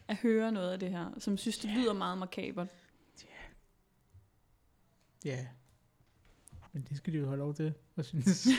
at 0.08 0.16
høre 0.16 0.52
noget 0.52 0.72
af 0.72 0.80
det 0.80 0.90
her, 0.90 1.06
som 1.18 1.36
synes, 1.36 1.58
det 1.58 1.70
lyder 1.70 1.92
meget 1.92 2.18
makabert. 2.18 2.68
Ja. 5.24 5.46
Men 6.72 6.86
det 6.88 6.96
skal 6.96 7.12
de 7.12 7.18
jo 7.18 7.26
have 7.26 7.38
lov 7.38 7.54
til, 7.54 7.74
jeg 7.96 8.04
synes. 8.04 8.48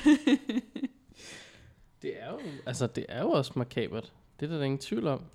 Det 2.01 2.21
er 2.23 2.31
jo, 2.31 2.39
altså 2.65 2.87
det 2.87 3.05
er 3.09 3.21
jo 3.21 3.29
også 3.29 3.51
makabert. 3.55 4.13
Det 4.39 4.51
er 4.51 4.57
der, 4.57 4.63
ingen 4.63 4.79
tvivl 4.79 5.07
om. 5.07 5.25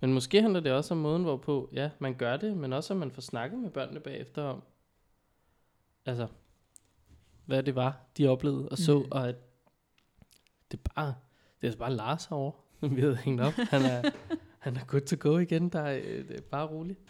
Men 0.00 0.14
måske 0.14 0.42
handler 0.42 0.60
det 0.60 0.72
også 0.72 0.94
om 0.94 0.98
måden, 1.00 1.22
hvorpå, 1.22 1.70
ja, 1.72 1.90
man 1.98 2.14
gør 2.14 2.36
det, 2.36 2.56
men 2.56 2.72
også 2.72 2.94
at 2.94 3.00
man 3.00 3.10
får 3.10 3.22
snakket 3.22 3.58
med 3.58 3.70
børnene 3.70 4.00
bagefter 4.00 4.42
om, 4.42 4.62
altså, 6.06 6.26
hvad 7.44 7.62
det 7.62 7.74
var, 7.74 8.00
de 8.16 8.28
oplevede 8.28 8.68
og 8.68 8.78
så, 8.78 8.98
Mm. 8.98 9.08
og 9.10 9.28
at 9.28 9.36
det 10.70 10.78
er 10.78 10.82
bare, 10.94 11.14
det 11.60 11.62
er 11.62 11.66
altså 11.68 11.78
bare 11.78 11.94
Lars 11.94 12.24
herovre, 12.26 12.60
som 12.80 12.92
vi 12.96 13.00
havde 13.00 13.16
hængt 13.16 13.40
op. 13.40 13.52
Han 13.52 13.82
er, 13.82 14.10
han 14.58 14.76
er 14.76 14.84
good 14.84 15.00
to 15.00 15.16
go 15.30 15.38
igen, 15.38 15.68
der 15.68 15.80
er, 15.80 16.00
øh, 16.04 16.28
det 16.28 16.36
er 16.36 16.40
bare 16.42 16.66
roligt. 16.66 17.00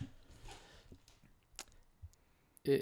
Øh, 2.69 2.81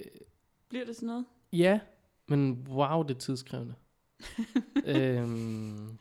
Bliver 0.74 0.86
det 0.86 0.96
sådan 0.96 1.06
noget? 1.06 1.26
ja, 1.52 1.80
men 2.28 2.66
wow, 2.68 3.02
det 3.02 3.14
er 3.14 3.18
tidskrævende. 3.18 3.74
øhm, 4.86 5.98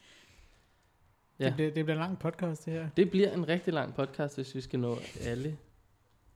ja. 1.39 1.45
Det, 1.45 1.53
bliver, 1.55 1.71
det 1.71 1.85
bliver 1.85 1.91
en 1.91 1.99
lang 1.99 2.19
podcast, 2.19 2.65
det 2.65 2.73
her. 2.73 2.89
Det 2.89 3.11
bliver 3.11 3.31
en 3.31 3.47
rigtig 3.47 3.73
lang 3.73 3.95
podcast, 3.95 4.35
hvis 4.35 4.55
vi 4.55 4.61
skal 4.61 4.79
nå 4.79 4.97
alle 5.21 5.57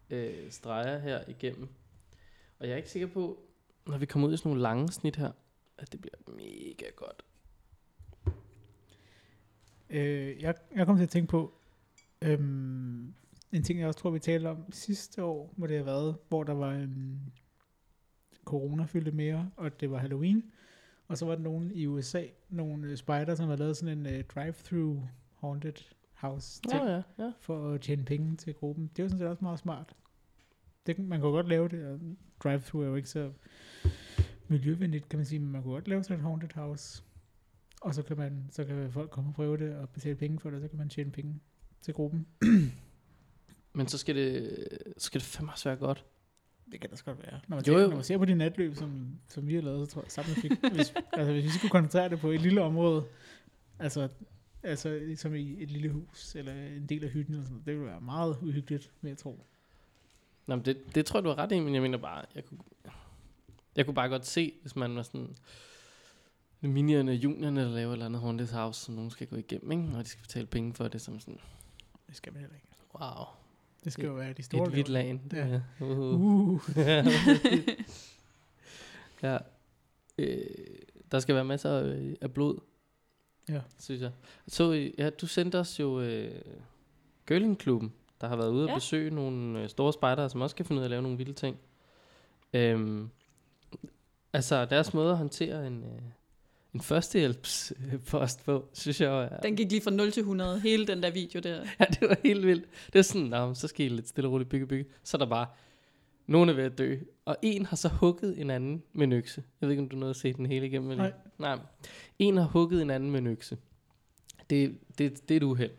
øh, 0.10 0.52
streger 0.52 1.00
her 1.00 1.24
igennem. 1.28 1.68
Og 2.60 2.68
jeg 2.68 2.74
er 2.74 2.78
ikke 2.78 2.90
sikker 2.90 3.08
på, 3.08 3.40
når 3.88 3.98
vi 3.98 4.06
kommer 4.06 4.28
ud 4.28 4.34
i 4.34 4.38
sådan 4.38 4.50
nogle 4.50 4.62
lange 4.62 4.92
snit 4.92 5.16
her, 5.16 5.32
at 5.78 5.92
det 5.92 6.02
bliver 6.02 6.16
mega 6.28 6.90
godt. 6.96 7.26
Øh, 9.90 10.42
jeg, 10.42 10.56
jeg 10.76 10.86
kom 10.86 10.96
til 10.96 11.04
at 11.04 11.10
tænke 11.10 11.30
på, 11.30 11.54
øhm, 12.22 13.14
en 13.52 13.64
ting, 13.64 13.80
jeg 13.80 13.88
også 13.88 14.00
tror, 14.00 14.10
vi 14.10 14.20
talte 14.20 14.48
om 14.48 14.72
sidste 14.72 15.24
år, 15.24 15.54
hvor 15.56 15.68
det 15.68 15.78
har 15.78 15.84
været, 15.84 16.18
hvor 16.30 16.44
der 16.44 16.54
var 16.54 16.74
øhm, 16.74 17.20
corona 18.48 18.86
fyldte 18.86 19.12
mere, 19.12 19.52
og 19.56 19.80
det 19.80 19.92
var 19.92 19.98
Halloween. 19.98 20.44
Og 21.08 21.18
så 21.18 21.26
var 21.26 21.36
der 21.36 21.42
nogen 21.42 21.72
i 21.72 21.86
USA, 21.88 22.24
nogle 22.50 22.88
øh, 22.88 22.98
spider, 22.98 23.36
som 23.36 23.46
havde 23.46 23.60
lavet 23.60 23.78
sådan 23.78 23.98
en 23.98 24.06
øh, 24.06 24.24
drive-through 24.24 25.04
haunted 25.36 25.74
house 26.14 26.62
ting, 26.62 26.84
Ja, 26.84 26.92
ja, 26.96 27.02
ja. 27.20 27.32
for 27.40 27.74
at 27.74 27.82
tjene 27.82 28.06
penge 28.06 28.36
til 28.36 28.54
gruppen. 28.54 28.92
Det 28.96 29.04
var 29.04 29.10
sådan 29.10 29.20
set 29.20 29.28
også 29.28 29.44
meget 29.44 29.60
smart. 29.60 29.96
Det, 30.86 31.00
man 31.00 31.20
kan 31.20 31.26
jo 31.28 31.32
godt 31.32 31.48
lave 31.50 31.68
det, 31.68 31.86
og 31.86 32.00
drive-through 32.44 32.86
er 32.86 32.90
jo 32.90 32.96
ikke 32.96 33.10
så 33.10 33.32
miljøvenligt, 34.48 35.10
kan 35.10 35.20
man 35.20 35.26
sige, 35.26 35.40
men 35.40 35.52
man 35.52 35.64
kunne 35.64 35.74
godt 35.74 35.88
lave 35.88 36.04
sådan 36.04 36.18
et 36.18 36.24
haunted 36.24 36.50
house. 36.56 37.04
Og 37.82 37.96
så 37.96 38.04
kan, 38.04 38.18
man, 38.18 38.48
så 38.52 38.66
kan 38.66 38.92
folk 38.92 39.10
komme 39.12 39.30
og 39.30 39.34
prøve 39.34 39.58
det 39.58 39.76
og 39.76 39.90
betale 39.90 40.16
penge 40.16 40.40
for 40.40 40.50
det, 40.50 40.56
og 40.58 40.62
så 40.62 40.68
kan 40.68 40.78
man 40.78 40.90
tjene 40.90 41.12
penge 41.12 41.40
til 41.82 41.94
gruppen. 41.94 42.28
Men 43.74 43.88
så 43.88 43.98
skal 43.98 44.16
det, 44.16 44.58
så 44.98 45.06
skal 45.06 45.22
det 45.22 45.28
fandme 45.28 45.52
også 45.52 45.70
være 45.70 45.78
godt. 45.78 46.06
Det 46.72 46.82
kan 46.82 46.90
da 46.90 46.96
godt 47.06 47.24
være. 47.24 47.40
Når 47.48 47.56
man, 47.58 47.66
Jo, 47.66 47.78
jo. 47.80 47.88
når 47.88 47.96
man 47.96 48.04
ser 48.04 48.18
på 48.18 48.26
de 48.26 48.36
natløb, 48.36 48.76
som, 48.76 49.08
som 49.28 49.48
vi 49.48 49.56
har 49.56 49.62
lavet, 49.62 49.88
så 49.88 49.94
tror 49.94 50.02
jeg 50.02 50.12
sammen 50.12 50.36
fik, 50.36 50.52
hvis, 50.72 50.94
altså, 51.14 51.32
hvis 51.34 51.44
vi 51.44 51.50
skulle 51.50 51.72
koncentrere 51.72 52.10
det 52.10 52.20
på 52.20 52.32
et 52.32 52.42
lille 52.42 52.62
område, 52.62 53.04
altså, 53.80 54.10
altså 54.64 55.14
som 55.16 55.36
i 55.36 55.64
et 55.64 55.72
lille 55.72 55.90
hus, 55.90 56.36
eller 56.36 56.54
en 56.54 56.86
del 56.86 57.04
af 57.04 57.10
hytten, 57.10 57.34
eller 57.34 57.46
sådan, 57.46 57.54
noget, 57.54 57.66
det 57.66 57.74
ville 57.76 57.88
være 57.92 58.02
meget 58.02 58.38
uhyggeligt, 58.42 58.92
vil 59.02 59.10
jeg 59.10 59.18
tro. 59.18 59.46
Nå, 60.48 60.56
men 60.56 60.66
det, 60.66 60.96
det 60.96 61.06
tror 61.06 61.20
jeg, 61.20 61.24
du 61.24 61.30
har 61.30 61.38
ret 61.38 61.52
i, 61.52 61.60
men 61.60 61.74
jeg 61.74 61.82
mener 61.82 61.98
bare, 61.98 62.26
jeg 62.36 62.46
kunne, 62.46 62.60
jeg 63.76 63.86
kunne 63.86 63.96
bare 63.96 64.10
godt 64.10 64.26
se, 64.26 64.54
hvis 64.62 64.76
man 64.76 64.96
var 64.96 65.04
sådan 65.04 65.36
minierne, 66.62 67.12
juniorne, 67.12 67.62
der 67.62 67.70
laver 67.70 67.90
et 67.90 67.94
eller 67.94 68.06
andet 68.06 68.22
haunted 68.22 68.48
house, 68.48 68.82
som 68.82 68.96
nogen 68.96 69.12
skal 69.12 69.28
gå 69.28 69.36
igennem, 69.36 69.72
ikke? 69.72 69.98
og 69.98 70.04
de 70.04 70.10
skal 70.10 70.22
betale 70.22 70.48
penge 70.48 70.74
for 70.74 70.88
det, 70.88 71.02
som 71.02 71.20
sådan, 71.20 71.40
Det 72.08 72.16
skal 72.16 72.34
man 72.34 72.40
heller 72.40 72.56
ikke. 72.56 72.68
wow, 73.00 73.26
Det 73.88 73.94
skal 73.94 74.06
jo 74.06 74.14
være 74.14 74.34
de 74.34 74.44
store. 74.44 74.64
et 74.68 74.72
hvidt 74.74 74.90
lagen. 74.90 75.22
Ja. 75.34 75.48
Ja. 75.48 75.62
Uh. 75.86 76.22
Uh. 76.22 76.62
ja. 79.24 79.38
Øh, 80.18 80.46
der 81.12 81.20
skal 81.20 81.36
være 81.36 81.46
masser 81.46 81.72
af, 81.80 82.16
af 82.22 82.34
blod, 82.34 82.60
Ja. 83.50 83.62
synes 83.80 84.02
jeg. 84.02 84.12
Så, 84.48 84.72
I- 84.72 84.94
ja, 84.98 85.10
du 85.10 85.28
sendte 85.28 85.60
os 85.60 85.80
jo 85.80 86.02
øh, 86.02 86.42
Gølingklubben, 87.26 87.94
der 88.22 88.28
har 88.28 88.36
været 88.36 88.52
ude 88.52 88.66
Ja. 88.66 88.72
og 88.72 88.78
besøge 88.78 89.12
nogle 89.12 89.62
øh, 89.64 89.70
store 89.70 89.94
spejdere, 89.94 90.30
som 90.30 90.42
også 90.42 90.56
kan 90.56 90.66
finde 90.66 90.80
ud 90.80 90.84
af 90.84 90.86
at 90.86 90.90
lave 90.90 91.02
nogle 91.02 91.18
vilde 91.18 91.34
ting. 91.34 91.58
Øhm, 92.54 93.10
altså, 94.34 94.66
deres 94.66 94.94
måde 94.94 95.12
at 95.12 95.18
håndtere 95.18 95.68
en, 95.68 95.84
øh, 95.84 96.02
en 96.74 96.82
førstehjælpspost 96.82 98.46
på, 98.46 98.70
synes 98.74 99.02
jeg 99.02 99.08
jo 99.08 99.20
er... 99.20 99.38
Den 99.38 99.56
gik 99.56 99.72
lige 99.72 99.82
fra 99.82 99.92
0 99.92 100.12
til 100.12 100.22
100, 100.22 100.60
hele 100.60 100.88
den 100.88 101.04
der 101.04 101.12
video 101.12 101.40
der. 101.40 101.66
Ja, 101.80 101.86
det 101.86 102.10
var 102.10 102.18
helt 102.24 102.46
vildt. 102.46 102.66
Det 102.86 102.96
var 102.96 103.02
sådan, 103.02 103.30
men 103.30 103.56
så 103.56 103.68
skal 103.68 103.86
I 103.86 103.90
lidt 103.90 104.08
stille 104.08 104.28
og 104.28 104.32
roligt 104.32 104.50
bygge, 104.50 104.68
bygge. 104.68 104.86
Så 105.04 105.18
er 105.18 105.20
der 105.20 105.26
bare, 105.26 105.48
nogen 106.28 106.50
er 106.50 106.54
ved 106.54 106.64
at 106.64 106.78
dø. 106.78 106.98
Og 107.26 107.38
en 107.42 107.66
har 107.66 107.76
så 107.76 107.90
hugget 107.90 108.42
en 108.42 108.50
anden 108.50 108.84
med 108.94 109.08
en 109.08 109.14
økse. 109.14 109.44
Jeg 109.62 109.68
ved 109.68 109.74
ikke, 109.74 109.84
om 109.84 109.90
du 109.90 109.98
nåede 109.98 110.10
at 110.10 110.16
se 110.16 110.34
den 110.34 110.46
hele 110.46 110.68
igennem. 110.68 110.92
Eller? 110.92 111.04
Nej. 111.04 111.14
Nej. 111.38 111.60
En 112.20 112.38
har 112.38 112.46
hugget 112.46 112.82
en 112.82 112.90
anden 112.90 113.12
med 113.12 113.20
en 113.20 113.28
økse. 113.28 113.58
Det, 114.50 114.78
det, 114.98 115.30
det 115.30 115.36
er 115.36 115.38
et 115.38 115.44
uheld, 115.44 115.72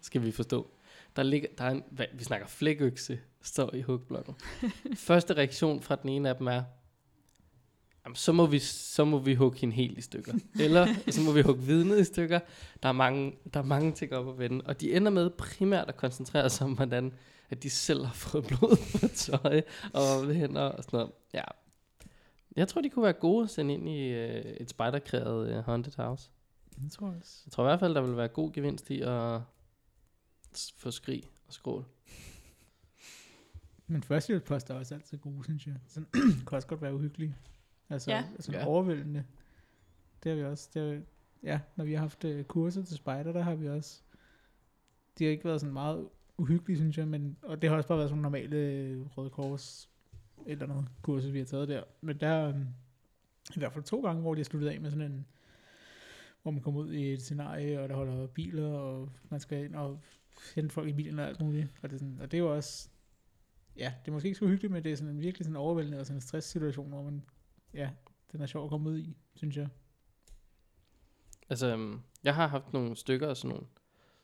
skal 0.00 0.22
vi 0.22 0.32
forstå. 0.32 0.70
Der 1.16 1.22
ligger, 1.22 1.48
der 1.58 1.64
er 1.64 1.70
en, 1.70 1.84
hvad, 1.90 2.06
vi 2.14 2.24
snakker 2.24 2.46
flækøkse, 2.46 3.20
står 3.42 3.74
i 3.74 3.82
hugblokken. 3.82 4.34
Første 4.96 5.34
reaktion 5.34 5.82
fra 5.82 5.96
den 5.96 6.08
ene 6.08 6.28
af 6.28 6.36
dem 6.36 6.46
er, 6.46 6.62
jamen, 8.04 8.16
så, 8.16 8.32
må 8.32 8.46
vi, 8.46 8.58
så 8.58 9.04
må 9.04 9.18
vi 9.18 9.34
hugge 9.34 9.58
hende 9.58 9.74
helt 9.74 9.98
i 9.98 10.00
stykker. 10.00 10.34
Eller 10.60 10.86
så 11.10 11.20
må 11.20 11.32
vi 11.32 11.42
hugge 11.42 11.62
vidnet 11.62 12.00
i 12.00 12.04
stykker. 12.04 12.40
Der 12.82 12.88
er 12.88 12.92
mange, 12.92 13.34
der 13.54 13.60
er 13.60 13.64
mange 13.64 13.92
ting 13.92 14.12
op 14.12 14.28
at 14.28 14.38
vende. 14.38 14.64
Og 14.64 14.80
de 14.80 14.94
ender 14.94 15.10
med 15.10 15.30
primært 15.30 15.88
at 15.88 15.96
koncentrere 15.96 16.50
sig 16.50 16.66
om, 16.66 16.72
hvordan 16.72 17.12
at 17.50 17.62
de 17.62 17.70
selv 17.70 18.04
har 18.04 18.14
fået 18.14 18.46
blod 18.46 18.98
på 19.00 19.08
tøj 19.08 19.62
og 19.92 20.34
hænder 20.34 20.60
og 20.60 20.84
sådan 20.84 20.96
noget. 20.96 21.12
Ja. 21.34 21.44
Jeg 22.56 22.68
tror, 22.68 22.80
de 22.80 22.90
kunne 22.90 23.02
være 23.02 23.12
gode 23.12 23.44
at 23.44 23.50
sende 23.50 23.74
ind 23.74 23.88
i 23.88 24.08
øh, 24.08 24.44
et 24.60 24.70
spider-kreeret 24.70 25.48
øh, 25.48 25.64
haunted 25.64 25.92
house. 25.96 26.30
Det 26.82 26.92
tror 26.92 27.06
jeg 27.06 27.16
også. 27.16 27.42
Jeg 27.46 27.52
tror 27.52 27.64
i 27.64 27.66
hvert 27.66 27.80
fald, 27.80 27.94
der 27.94 28.00
vil 28.00 28.16
være 28.16 28.28
god 28.28 28.52
gevinst 28.52 28.90
i 28.90 29.00
at 29.00 29.40
få 30.76 30.90
skrig 30.90 31.22
og 31.46 31.52
skrål. 31.52 31.84
Men 33.86 34.02
førstehjælpspost 34.02 34.70
er 34.70 34.74
også 34.74 34.94
altid 34.94 35.18
gode, 35.18 35.44
synes 35.44 35.66
jeg. 35.66 35.74
Sådan, 35.88 36.08
kan 36.46 36.56
også 36.56 36.68
godt 36.68 36.82
være 36.82 36.94
uhyggelige. 36.94 37.36
Altså, 37.90 38.10
Ja. 38.10 38.24
sådan 38.38 38.60
Ja. 38.60 38.66
overvældende. 38.66 39.24
Det 40.22 40.30
har 40.30 40.36
vi 40.36 40.44
også. 40.44 40.68
Det 40.74 40.82
har, 40.92 41.00
ja, 41.42 41.60
når 41.76 41.84
vi 41.84 41.92
har 41.92 42.00
haft 42.00 42.24
uh, 42.24 42.42
kurser 42.42 42.82
til 42.82 42.96
spejder, 42.96 43.32
der 43.32 43.42
har 43.42 43.54
vi 43.54 43.68
også. 43.68 44.02
De 45.18 45.24
har 45.24 45.30
ikke 45.30 45.44
været 45.44 45.60
sådan 45.60 45.72
meget 45.72 46.08
uhyggelige, 46.38 46.78
synes 46.78 46.98
jeg, 46.98 47.08
men, 47.08 47.36
og 47.42 47.62
det 47.62 47.70
har 47.70 47.76
også 47.76 47.88
bare 47.88 47.98
været 47.98 48.10
sådan 48.10 48.22
normale 48.22 48.56
øh, 48.56 49.06
Røde 49.06 49.30
Kors 49.30 49.90
eller 50.46 50.66
noget 50.66 50.88
kurser, 51.02 51.30
vi 51.30 51.38
har 51.38 51.44
taget 51.44 51.68
der. 51.68 51.82
Men 52.00 52.20
der, 52.20 52.48
um, 52.48 52.66
i 53.56 53.58
hvert 53.58 53.72
fald 53.72 53.84
to 53.84 54.00
gange, 54.00 54.20
hvor 54.22 54.34
de 54.34 54.38
har 54.40 54.44
sluttet 54.44 54.68
af 54.68 54.80
med 54.80 54.90
sådan 54.90 55.12
en, 55.12 55.26
hvor 56.42 56.50
man 56.50 56.62
kommer 56.62 56.80
ud 56.80 56.92
i 56.92 57.12
et 57.12 57.22
scenarie, 57.22 57.80
og 57.80 57.88
der 57.88 57.94
holder 57.94 58.26
biler, 58.26 58.68
og 58.68 59.08
man 59.30 59.40
skal 59.40 59.64
ind 59.64 59.74
og 59.74 60.00
hente 60.54 60.70
folk 60.74 60.88
i 60.88 60.92
bilen 60.92 61.18
og 61.18 61.26
alt 61.28 61.40
muligt. 61.40 61.68
Og 61.82 61.90
det 61.90 61.96
er, 61.96 61.98
sådan, 61.98 62.18
og 62.20 62.30
det 62.30 62.36
er 62.36 62.42
jo 62.42 62.54
også, 62.56 62.88
ja, 63.76 63.92
det 64.04 64.08
er 64.08 64.12
måske 64.12 64.26
ikke 64.28 64.38
så 64.38 64.46
hyggeligt, 64.46 64.72
men 64.72 64.84
det 64.84 64.92
er 64.92 64.96
sådan 64.96 65.14
en 65.14 65.20
virkelig 65.20 65.44
sådan 65.44 65.56
overvældende 65.56 66.00
og 66.00 66.06
sådan 66.06 66.16
en 66.16 66.20
stresssituation, 66.20 66.88
hvor 66.88 67.02
man, 67.02 67.22
ja, 67.74 67.90
den 68.32 68.40
er 68.40 68.46
sjov 68.46 68.64
at 68.64 68.70
komme 68.70 68.90
ud 68.90 68.98
i, 68.98 69.16
synes 69.34 69.56
jeg. 69.56 69.68
Altså, 71.48 71.66
øhm, 71.66 72.00
jeg 72.24 72.34
har 72.34 72.46
haft 72.46 72.72
nogle 72.72 72.96
stykker 72.96 73.28
af 73.28 73.36
sådan 73.36 73.48
nogle, 73.48 73.66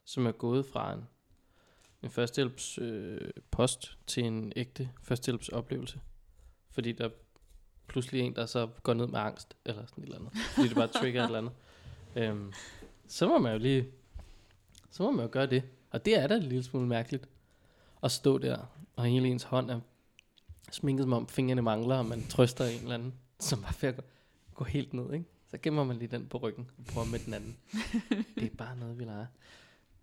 som 0.04 0.26
er 0.26 0.32
gået 0.32 0.66
fra 0.66 0.92
en, 0.92 1.04
en 2.02 2.10
førstehjælps 2.10 2.78
øh, 2.78 3.30
post 3.50 3.98
til 4.06 4.24
en 4.24 4.52
ægte 4.56 4.90
førstehjælps 5.02 5.48
oplevelse. 5.48 6.00
Fordi 6.70 6.92
der 6.92 7.04
er 7.04 7.10
pludselig 7.86 8.20
en, 8.20 8.36
der 8.36 8.46
så 8.46 8.68
går 8.82 8.94
ned 8.94 9.06
med 9.06 9.20
angst, 9.20 9.56
eller 9.64 9.86
sådan 9.86 10.04
et 10.04 10.06
eller 10.06 10.18
andet. 10.18 10.32
Fordi 10.54 10.68
det 10.68 10.76
bare 10.76 10.86
trigger 10.86 11.22
et 11.22 11.26
eller 11.26 11.38
andet. 11.38 11.52
Øhm, 12.16 12.52
så 13.06 13.28
må 13.28 13.38
man 13.38 13.52
jo 13.52 13.58
lige, 13.58 13.86
så 14.90 15.02
må 15.02 15.10
man 15.10 15.26
jo 15.26 15.30
gøre 15.32 15.46
det. 15.46 15.62
Og 15.90 16.04
det 16.04 16.18
er 16.18 16.26
da 16.26 16.36
en 16.36 16.42
lille 16.42 16.62
smule 16.62 16.86
mærkeligt. 16.86 17.28
At 18.02 18.12
stå 18.12 18.38
der, 18.38 18.66
og 18.96 19.04
hele 19.04 19.28
ens 19.28 19.42
hånd 19.42 19.70
er 19.70 19.80
sminket 20.72 21.04
som 21.04 21.12
om 21.12 21.28
fingrene 21.28 21.62
mangler, 21.62 21.96
og 21.96 22.06
man 22.06 22.26
trøster 22.28 22.64
en 22.64 22.80
eller 22.82 22.94
anden, 22.94 23.14
som 23.40 23.62
bare 23.62 23.74
ved 23.80 23.88
at 23.88 23.96
gå, 23.96 24.02
gå 24.54 24.64
helt 24.64 24.92
ned, 24.92 25.12
ikke? 25.12 25.24
Så 25.46 25.58
gemmer 25.62 25.84
man 25.84 25.96
lige 25.96 26.08
den 26.08 26.28
på 26.28 26.38
ryggen 26.38 26.70
og 26.78 26.84
prøver 26.84 27.06
med 27.06 27.18
den 27.18 27.34
anden. 27.34 27.56
det 28.34 28.44
er 28.52 28.56
bare 28.56 28.76
noget, 28.76 28.98
vi 28.98 29.04
leger. 29.04 29.26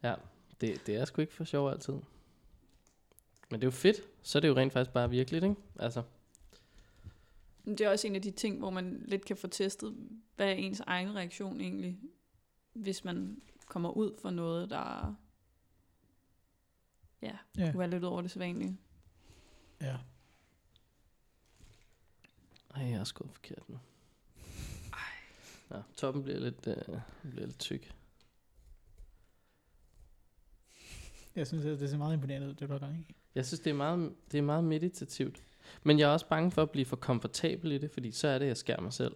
Ja, 0.04 0.16
det, 0.62 0.82
det 0.88 0.96
er 0.96 1.06
sgu 1.06 1.22
ikke 1.22 1.34
for 1.34 1.44
sjov 1.44 1.70
altid. 1.70 1.94
Men 3.52 3.60
det 3.60 3.64
er 3.64 3.68
jo 3.68 3.72
fedt. 3.72 3.98
Så 4.22 4.38
er 4.38 4.40
det 4.40 4.48
jo 4.48 4.56
rent 4.56 4.74
faktisk 4.74 4.94
bare 4.94 5.10
virkeligt, 5.10 5.44
ikke? 5.44 5.56
Altså, 5.80 6.04
Men 7.64 7.78
Det 7.78 7.86
er 7.86 7.90
også 7.90 8.08
en 8.08 8.16
af 8.16 8.22
de 8.22 8.32
ting, 8.32 8.60
hvor 8.60 8.70
man 8.70 9.04
lidt 9.08 9.26
kan 9.26 9.38
få 9.38 9.48
testet, 9.48 9.96
hvad 10.36 10.48
er 10.48 10.54
ens 10.54 10.80
egen 10.80 11.16
reaktion 11.16 11.62
egentlig, 11.62 12.00
hvis 12.74 13.04
man 13.04 13.42
kommer 13.68 13.90
ud 13.90 14.14
for 14.22 14.30
noget, 14.30 14.70
der 14.70 15.16
ja, 17.22 17.38
Ja. 17.58 17.66
kunne 17.72 17.80
være 17.80 17.90
lidt 17.90 18.04
over 18.04 18.22
det 18.22 18.32
sædvanlige. 18.32 18.78
Ja. 19.82 19.98
Ej, 22.76 22.84
jeg 22.84 23.00
er 23.00 23.04
sgu 23.04 23.28
forkert 23.34 23.70
nu. 23.70 23.80
Ja, 25.72 25.78
toppen 25.98 26.24
bliver 26.24 26.40
lidt, 26.40 26.68
øh, 26.68 27.00
bliver 27.32 27.46
lidt 27.46 27.60
tyk. 27.60 27.92
Jeg 31.36 31.48
synes, 31.48 31.66
at 31.66 31.80
det 31.80 31.90
ser 31.90 31.98
meget 31.98 32.14
imponerende 32.14 32.48
ud, 32.48 32.54
det 32.54 32.68
du 32.68 32.74
har 32.74 32.80
gang 32.80 33.00
i. 33.10 33.16
Jeg 33.36 33.46
synes, 33.46 33.60
det 33.60 33.70
er, 33.70 33.74
meget, 33.74 34.14
det 34.32 34.38
er 34.38 34.42
meget 34.42 34.64
meditativt. 34.64 35.42
Men 35.84 36.00
jeg 36.00 36.10
er 36.10 36.14
også 36.14 36.28
bange 36.28 36.52
for 36.52 36.62
at 36.62 36.70
blive 36.70 36.86
for 36.86 36.96
komfortabel 36.96 37.72
i 37.72 37.78
det, 37.78 37.92
fordi 37.92 38.12
så 38.12 38.28
er 38.28 38.40
det, 38.40 38.48
jeg 38.48 38.58
skærer 38.58 38.82
mig 38.82 38.94
selv. 38.94 39.16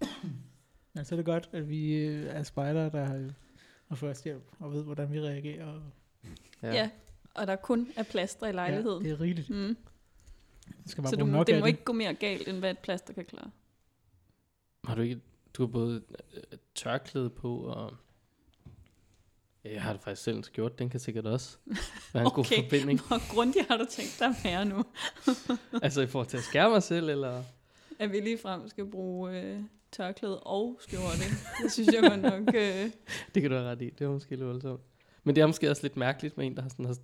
Men 0.94 1.04
så 1.04 1.14
er 1.14 1.16
det 1.16 1.24
godt, 1.26 1.48
at 1.52 1.68
vi 1.68 1.92
øh, 1.94 2.24
er 2.26 2.42
spejdere, 2.42 2.90
der 2.90 3.04
har, 3.04 3.30
har 3.88 3.96
førstehjælp, 3.96 4.42
og 4.58 4.72
ved, 4.72 4.84
hvordan 4.84 5.12
vi 5.12 5.20
reagerer. 5.20 5.66
Og, 5.66 5.82
Ja. 6.62 6.72
ja, 6.72 6.90
og 7.34 7.46
der 7.46 7.56
kun 7.56 7.88
er 7.96 8.02
plaster 8.02 8.46
i 8.46 8.52
lejligheden. 8.52 9.02
Ja, 9.04 9.08
det 9.10 9.16
er 9.16 9.20
rigeligt. 9.20 9.50
mm. 9.50 9.76
Det 10.82 10.90
skal 10.90 11.02
bare 11.02 11.10
Så 11.10 11.16
bruge 11.16 11.30
du, 11.30 11.36
nok 11.36 11.46
det 11.46 11.52
af 11.52 11.60
må 11.60 11.66
ikke 11.66 11.84
gå 11.84 11.92
mere 11.92 12.14
galt, 12.14 12.48
end 12.48 12.58
hvad 12.58 12.70
et 12.70 12.78
plaster 12.78 13.14
kan 13.14 13.24
klare. 13.24 13.50
Har 14.84 14.94
du 14.94 15.02
ikke... 15.02 15.20
Du 15.54 15.62
har 15.62 15.66
både 15.72 16.02
øh, 16.34 16.58
tørklæde 16.74 17.30
på, 17.30 17.56
og... 17.58 17.94
Ja, 19.64 19.72
jeg 19.72 19.82
har 19.82 19.92
det 19.92 20.02
faktisk 20.02 20.22
selv 20.22 20.36
en 20.36 20.42
skjort, 20.42 20.78
den 20.78 20.90
kan 20.90 21.00
sikkert 21.00 21.26
også 21.26 21.56
være 22.12 22.24
en 22.24 22.30
god 22.30 22.38
Okay. 22.44 22.62
forbinding. 22.62 23.00
Hvor 23.00 23.34
grundigt 23.34 23.68
har 23.68 23.76
du 23.76 23.84
tænkt 23.90 24.16
dig 24.18 24.26
at 24.28 24.34
være 24.44 24.64
nu? 24.64 24.84
altså 25.82 26.00
i 26.00 26.06
forhold 26.06 26.28
til 26.28 26.36
at 26.36 26.42
skære 26.42 26.70
mig 26.70 26.82
selv, 26.82 27.08
eller... 27.08 27.42
At 27.98 28.12
vi 28.12 28.20
lige 28.20 28.38
frem 28.38 28.68
skal 28.68 28.86
bruge 28.86 29.40
øh, 29.40 29.60
tørklæde 29.92 30.40
og 30.40 30.78
skjorte. 30.80 31.24
Det 31.62 31.72
synes 31.72 31.88
jeg 31.94 32.02
godt 32.10 32.22
nok... 32.22 32.54
Øh, 32.54 32.90
Det 33.34 33.42
kan 33.42 33.50
du 33.50 33.56
have 33.56 33.70
ret 33.70 33.82
i, 33.82 33.90
det 33.90 34.04
er 34.04 34.08
måske 34.08 34.30
lidt 34.30 34.46
voldsomt. 34.46 34.80
Men 35.24 35.36
det 35.36 35.42
er 35.42 35.46
måske 35.46 35.70
også 35.70 35.82
lidt 35.82 35.96
mærkeligt 35.96 36.36
med 36.36 36.46
en, 36.46 36.56
der 36.56 36.62
har, 36.62 36.68
sådan, 36.68 36.84
har 36.84 36.96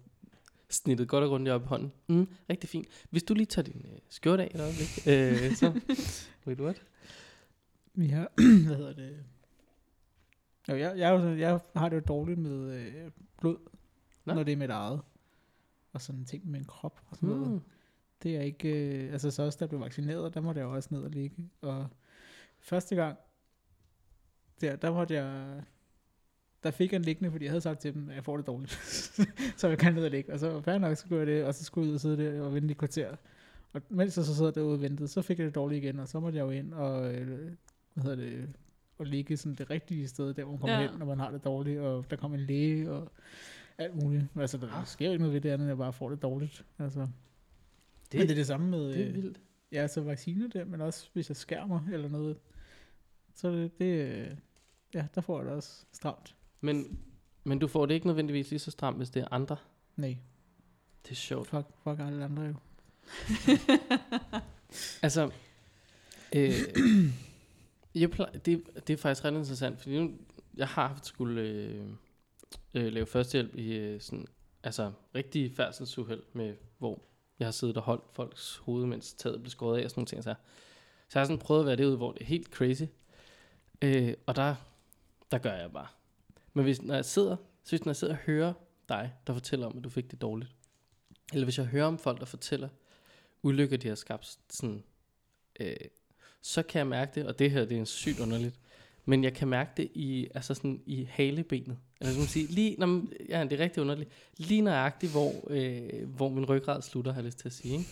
snittet 0.74 1.08
godt 1.08 1.24
og 1.24 1.30
rundt 1.30 1.48
op 1.48 1.62
i 1.62 1.66
hånden. 1.66 1.92
Mm, 2.08 2.28
rigtig 2.50 2.70
fint. 2.70 2.88
Hvis 3.10 3.22
du 3.22 3.34
lige 3.34 3.46
tager 3.46 3.64
din 3.64 3.86
øh, 3.92 3.98
skjorte 4.08 4.42
af 4.42 4.50
et 4.54 4.60
øjeblik, 4.60 4.88
øh, 5.06 5.56
så... 5.56 5.80
Wait, 6.46 6.60
what? 6.60 6.82
Vi 7.94 8.06
har, 8.06 8.32
hvad 8.66 8.76
hedder 8.76 8.92
det? 8.92 9.24
Jo, 10.68 10.74
jeg, 10.76 10.98
jeg, 10.98 11.18
sådan- 11.20 11.38
jeg 11.38 11.60
har 11.76 11.88
det 11.88 11.96
jo 11.96 12.02
dårligt 12.08 12.38
med 12.38 12.74
øh, 12.74 13.10
blod, 13.40 13.56
Nå. 14.24 14.34
når 14.34 14.42
det 14.42 14.52
er 14.52 14.56
mit 14.56 14.70
eget. 14.70 15.00
Og 15.92 16.00
sådan 16.02 16.24
ting 16.24 16.44
med 16.44 16.52
min 16.52 16.64
krop 16.64 17.00
og 17.10 17.16
sådan 17.16 17.28
noget. 17.28 17.50
Mm. 17.52 17.60
Det 18.22 18.36
er 18.36 18.40
ikke, 18.40 18.68
øh, 19.04 19.12
altså 19.12 19.30
så 19.30 19.42
også 19.42 19.56
da 19.58 19.62
jeg 19.62 19.68
blev 19.68 19.80
vaccineret, 19.80 20.34
der 20.34 20.40
måtte 20.40 20.58
jeg 20.60 20.64
jo 20.66 20.72
også 20.74 20.88
ned 20.92 21.02
og 21.02 21.10
ligge. 21.10 21.50
Og 21.60 21.86
første 22.60 22.94
gang, 22.96 23.18
der, 24.60 24.76
der 24.76 24.92
måtte 24.92 25.14
jeg, 25.14 25.62
der 26.64 26.70
fik 26.70 26.92
jeg 26.92 26.96
en 26.98 27.04
liggende, 27.04 27.30
fordi 27.30 27.44
jeg 27.44 27.50
havde 27.52 27.60
sagt 27.60 27.80
til 27.80 27.94
dem, 27.94 28.08
at 28.08 28.14
jeg 28.14 28.24
får 28.24 28.36
det 28.36 28.46
dårligt. 28.46 28.72
så 29.60 29.68
jeg 29.68 29.78
kan 29.78 29.94
ned 29.94 30.04
og 30.04 30.10
ligge. 30.10 30.32
Og 30.32 30.38
så 30.38 30.60
fair 30.60 30.78
nok, 30.78 30.96
så 30.96 31.06
gjorde 31.06 31.20
jeg 31.20 31.26
det, 31.26 31.44
og 31.44 31.54
så 31.54 31.64
skulle 31.64 31.84
jeg 31.86 31.90
ud 31.90 31.94
og 31.94 32.00
sidde 32.00 32.16
der 32.24 32.42
og 32.42 32.54
vente 32.54 32.70
i 32.70 32.74
kvarter. 32.74 33.16
Og 33.72 33.82
mens 33.88 34.16
jeg 34.16 34.24
så 34.24 34.34
sad 34.36 34.52
derude 34.52 34.72
og 34.74 34.82
ventede, 34.82 35.08
så 35.08 35.22
fik 35.22 35.38
jeg 35.38 35.46
det 35.46 35.54
dårligt 35.54 35.84
igen, 35.84 35.98
og 35.98 36.08
så 36.08 36.20
måtte 36.20 36.38
jeg 36.38 36.44
jo 36.44 36.50
ind 36.50 36.74
og, 36.74 37.14
øh, 37.14 37.26
hvad 37.94 38.04
hedder 38.04 38.16
det, 38.16 38.48
og 38.98 39.06
ligge 39.06 39.36
sådan 39.36 39.54
det 39.54 39.70
rigtige 39.70 40.08
sted, 40.08 40.34
der 40.34 40.42
hvor 40.44 40.52
man 40.52 40.60
kommer 40.60 40.80
Ja. 40.80 40.90
hen, 40.90 40.98
når 40.98 41.06
man 41.06 41.18
har 41.18 41.30
det 41.30 41.44
dårligt, 41.44 41.80
og 41.80 42.10
der 42.10 42.16
kommer 42.16 42.38
en 42.38 42.44
læge, 42.44 42.90
og 42.92 43.12
alt 43.78 44.02
muligt. 44.02 44.24
Men 44.34 44.40
Altså, 44.40 44.58
der 44.58 44.68
Ah. 44.72 44.86
sker 44.86 45.06
jo 45.06 45.12
ikke 45.12 45.22
noget 45.22 45.34
ved 45.34 45.40
det 45.40 45.50
andet, 45.50 45.66
jeg 45.68 45.76
bare 45.78 45.92
får 45.92 46.08
det 46.10 46.22
dårligt. 46.22 46.64
Altså, 46.78 47.00
Det, 47.00 47.08
men 48.18 48.20
det 48.22 48.30
er 48.30 48.34
det 48.34 48.46
samme 48.46 48.70
med, 48.70 48.88
det 48.92 49.00
er 49.02 49.08
øh, 49.08 49.14
vildt. 49.14 49.40
ja, 49.72 49.86
så 49.86 50.00
vacciner 50.00 50.48
der, 50.48 50.64
men 50.64 50.80
også 50.80 51.08
hvis 51.12 51.28
jeg 51.30 51.36
skærmer 51.36 51.80
eller 51.92 52.08
noget, 52.08 52.36
så 53.34 53.50
det, 53.52 53.78
det 53.78 53.84
øh, 54.08 54.30
ja, 54.94 55.06
der 55.14 55.20
får 55.20 55.38
jeg 55.38 55.46
det 55.46 55.54
også 55.54 55.84
stramt. 55.92 56.34
Men, 56.64 56.98
men 57.44 57.58
du 57.58 57.68
får 57.68 57.86
det 57.86 57.94
ikke 57.94 58.06
nødvendigvis 58.06 58.50
lige 58.50 58.58
så 58.58 58.70
stramt, 58.70 58.96
hvis 58.96 59.10
det 59.10 59.22
er 59.22 59.28
andre. 59.30 59.56
Nej, 59.96 60.16
Det 61.02 61.10
er 61.10 61.14
sjovt. 61.14 61.48
fuck, 61.48 61.66
fuck 61.82 62.00
alle 62.00 62.24
andre 62.24 62.42
jo. 62.42 62.54
Altså, 65.02 65.30
øh, 66.36 66.52
jeg 67.94 68.10
plej, 68.10 68.30
det, 68.30 68.62
det 68.86 68.92
er 68.92 68.96
faktisk 68.96 69.24
ret 69.24 69.34
interessant, 69.34 69.80
fordi 69.80 70.00
nu, 70.00 70.10
jeg 70.56 70.68
har 70.68 70.88
haft 70.88 71.06
skulle 71.06 71.42
øh, 71.42 71.86
øh, 72.74 72.92
lave 72.92 73.06
førstehjælp 73.06 73.56
i 73.56 73.76
øh, 73.76 74.00
sådan, 74.00 74.26
altså 74.62 74.92
rigtig 75.14 75.52
færdselsuheld, 75.56 76.22
med, 76.32 76.54
hvor 76.78 77.02
jeg 77.38 77.46
har 77.46 77.52
siddet 77.52 77.76
og 77.76 77.82
holdt 77.82 78.04
folks 78.12 78.56
hoved, 78.56 78.86
mens 78.86 79.14
taget 79.14 79.40
blev 79.40 79.50
skåret 79.50 79.80
af 79.80 79.84
og 79.84 79.90
sådan 79.90 80.00
nogle 80.00 80.06
ting. 80.06 80.24
Så, 80.24 80.34
så 81.08 81.18
jeg 81.18 81.20
har 81.20 81.26
sådan 81.26 81.38
prøvet 81.38 81.60
at 81.60 81.66
være 81.66 81.76
derude, 81.76 81.96
hvor 81.96 82.12
det 82.12 82.22
er 82.22 82.26
helt 82.26 82.48
crazy. 82.48 82.82
Øh, 83.82 84.14
og 84.26 84.36
der, 84.36 84.54
der 85.30 85.38
gør 85.38 85.52
jeg 85.52 85.72
bare. 85.72 85.86
Men 86.54 86.64
hvis, 86.64 86.82
når 86.82 86.94
jeg 86.94 87.04
sidder, 87.04 87.36
så 87.64 87.70
hvis, 87.70 87.84
når 87.84 87.90
jeg 87.90 87.96
sidder 87.96 88.14
og 88.14 88.20
hører 88.26 88.52
dig, 88.88 89.12
der 89.26 89.32
fortæller 89.32 89.66
om, 89.66 89.78
at 89.78 89.84
du 89.84 89.88
fik 89.88 90.10
det 90.10 90.20
dårligt, 90.20 90.50
eller 91.32 91.44
hvis 91.44 91.58
jeg 91.58 91.66
hører 91.66 91.86
om 91.86 91.98
folk, 91.98 92.20
der 92.20 92.26
fortæller 92.26 92.68
ulykker, 93.42 93.76
de 93.76 93.88
har 93.88 93.94
skabt, 93.94 94.38
sådan, 94.50 94.84
øh, 95.60 95.76
så 96.40 96.62
kan 96.62 96.78
jeg 96.78 96.86
mærke 96.86 97.12
det, 97.14 97.26
og 97.26 97.38
det 97.38 97.50
her 97.50 97.64
det 97.64 97.78
er 97.78 97.84
sygt 97.84 98.20
underligt, 98.20 98.60
men 99.04 99.24
jeg 99.24 99.34
kan 99.34 99.48
mærke 99.48 99.70
det 99.76 99.90
i, 99.94 100.28
altså 100.34 100.54
sådan 100.54 100.82
i 100.86 101.04
halebenet. 101.10 101.78
Eller 102.00 102.12
skal 102.12 102.20
man 102.20 102.28
sige, 102.28 102.46
lige, 102.46 102.76
når 102.78 102.86
man, 102.86 103.12
ja, 103.28 103.44
det 103.44 103.52
er 103.52 103.58
rigtig 103.64 103.80
underligt, 103.80 104.10
lige 104.36 104.60
nøjagtigt, 104.60 105.12
hvor, 105.12 105.32
øh, 105.50 106.08
hvor 106.08 106.28
min 106.28 106.44
ryggrad 106.44 106.82
slutter, 106.82 107.12
har 107.12 107.20
jeg 107.20 107.26
lyst 107.26 107.38
til 107.38 107.48
at 107.48 107.52
sige. 107.52 107.72
Ikke? 107.72 107.90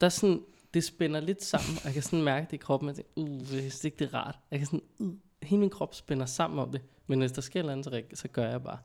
Der 0.00 0.06
er 0.06 0.10
sådan, 0.10 0.42
det 0.74 0.84
spænder 0.84 1.20
lidt 1.20 1.44
sammen, 1.44 1.78
og 1.78 1.84
jeg 1.84 1.92
kan 1.92 2.02
sådan 2.02 2.22
mærke 2.22 2.46
det 2.46 2.52
i 2.52 2.56
kroppen, 2.56 2.88
og 2.88 2.96
jeg 2.96 3.04
tænker, 3.04 3.32
uh, 3.32 3.54
jeg 3.54 3.60
synes 3.60 3.84
ikke, 3.84 3.96
det 3.98 4.04
er 4.04 4.14
rart. 4.14 4.38
Jeg 4.50 4.58
kan 4.58 4.66
sådan, 4.66 4.82
uh, 4.98 5.14
hele 5.42 5.60
min 5.60 5.70
krop 5.70 5.94
spænder 5.94 6.26
sammen 6.26 6.58
om 6.58 6.72
det, 6.72 6.80
men 7.06 7.18
hvis 7.18 7.32
der 7.32 7.42
sker 7.42 7.62
noget 7.62 7.72
andet, 7.72 7.84
så, 7.84 7.90
rig- 7.90 8.16
så 8.18 8.28
gør 8.28 8.48
jeg 8.50 8.62
bare. 8.62 8.78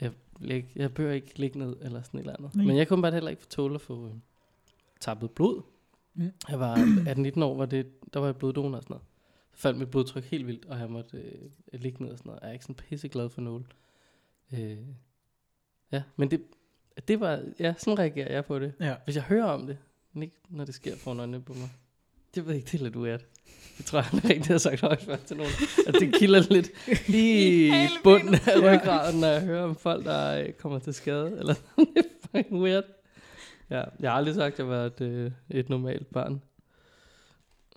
Jeg, 0.00 0.12
lig, 0.40 0.72
jeg 0.76 0.94
bør 0.94 1.12
ikke 1.12 1.38
ligge 1.38 1.58
ned, 1.58 1.76
eller 1.82 2.02
sådan 2.02 2.20
et 2.20 2.22
eller 2.24 2.36
andet. 2.38 2.54
Nej. 2.54 2.64
Men 2.64 2.76
jeg 2.76 2.88
kunne 2.88 3.02
bare 3.02 3.12
heller 3.12 3.30
ikke 3.30 3.42
få 3.42 3.48
tåle 3.48 3.74
at 3.74 3.80
få 3.80 4.06
øh, 4.06 4.12
tappet 5.00 5.30
blod. 5.30 5.62
Mm. 6.14 6.32
Jeg 6.48 6.60
var 6.60 6.76
18-19 6.76 7.42
år, 7.44 7.56
var 7.56 7.66
det, 7.66 8.14
der 8.14 8.20
var 8.20 8.26
jeg 8.26 8.36
bloddonor 8.36 8.76
og 8.76 8.82
sådan 8.82 8.94
noget. 8.94 9.06
Så 9.52 9.58
faldt 9.60 9.78
mit 9.78 9.90
blodtryk 9.90 10.24
helt 10.24 10.46
vildt, 10.46 10.64
og 10.64 10.78
jeg 10.78 10.90
måtte 10.90 11.16
øh, 11.18 11.48
ligge 11.80 12.02
ned 12.02 12.10
og 12.12 12.18
sådan 12.18 12.28
noget. 12.28 12.40
Jeg 12.42 12.48
er 12.48 12.52
ikke 12.52 12.64
sådan 12.64 12.74
pisse 12.74 13.08
glad 13.08 13.28
for 13.28 13.40
nål. 13.40 13.66
Øh, 14.52 14.78
ja, 15.92 16.02
men 16.16 16.30
det, 16.30 16.42
det 17.08 17.20
var, 17.20 17.44
ja, 17.60 17.74
sådan 17.78 17.98
reagerer 17.98 18.32
jeg 18.32 18.44
på 18.44 18.58
det. 18.58 18.72
Ja. 18.80 18.96
Hvis 19.04 19.16
jeg 19.16 19.24
hører 19.24 19.44
om 19.44 19.66
det, 19.66 19.78
men 20.12 20.22
ikke 20.22 20.36
når 20.48 20.64
det 20.64 20.74
sker 20.74 20.96
foran 20.96 21.18
øjnene 21.20 21.42
på 21.42 21.52
mig. 21.52 21.68
Det 22.36 22.46
ved 22.46 22.52
jeg 22.52 22.56
ikke, 22.56 22.70
det 22.72 22.80
er 22.80 22.84
lidt 22.84 22.96
weird. 22.96 23.20
Det 23.78 23.86
tror 23.86 23.98
jeg 23.98 24.06
aldrig 24.12 24.30
rigtig 24.30 24.54
har 24.54 24.58
sagt 24.58 24.80
højt 24.80 25.02
før 25.02 25.16
til 25.16 25.36
nogen. 25.36 25.52
At 25.86 25.94
det 26.00 26.14
kilder 26.14 26.52
lidt 26.52 26.70
lige 27.08 27.68
I 27.84 27.88
bunden 28.04 28.34
af 28.34 28.56
ryggraden, 28.62 29.20
når 29.20 29.28
jeg 29.28 29.40
hører 29.42 29.62
om 29.64 29.76
folk, 29.76 30.04
der 30.04 30.40
øh, 30.42 30.52
kommer 30.52 30.78
til 30.78 30.94
skade. 30.94 31.36
Eller 31.38 31.54
sådan. 31.76 31.94
det 31.94 32.04
er 32.32 32.38
fucking 32.38 32.62
weird. 32.62 32.84
Ja, 33.70 33.84
jeg 34.00 34.10
har 34.10 34.16
aldrig 34.16 34.34
sagt, 34.34 34.52
at 34.52 34.58
jeg 34.58 34.68
var 34.68 34.84
et, 34.84 35.00
øh, 35.00 35.30
et 35.50 35.68
normalt 35.68 36.06
barn. 36.12 36.42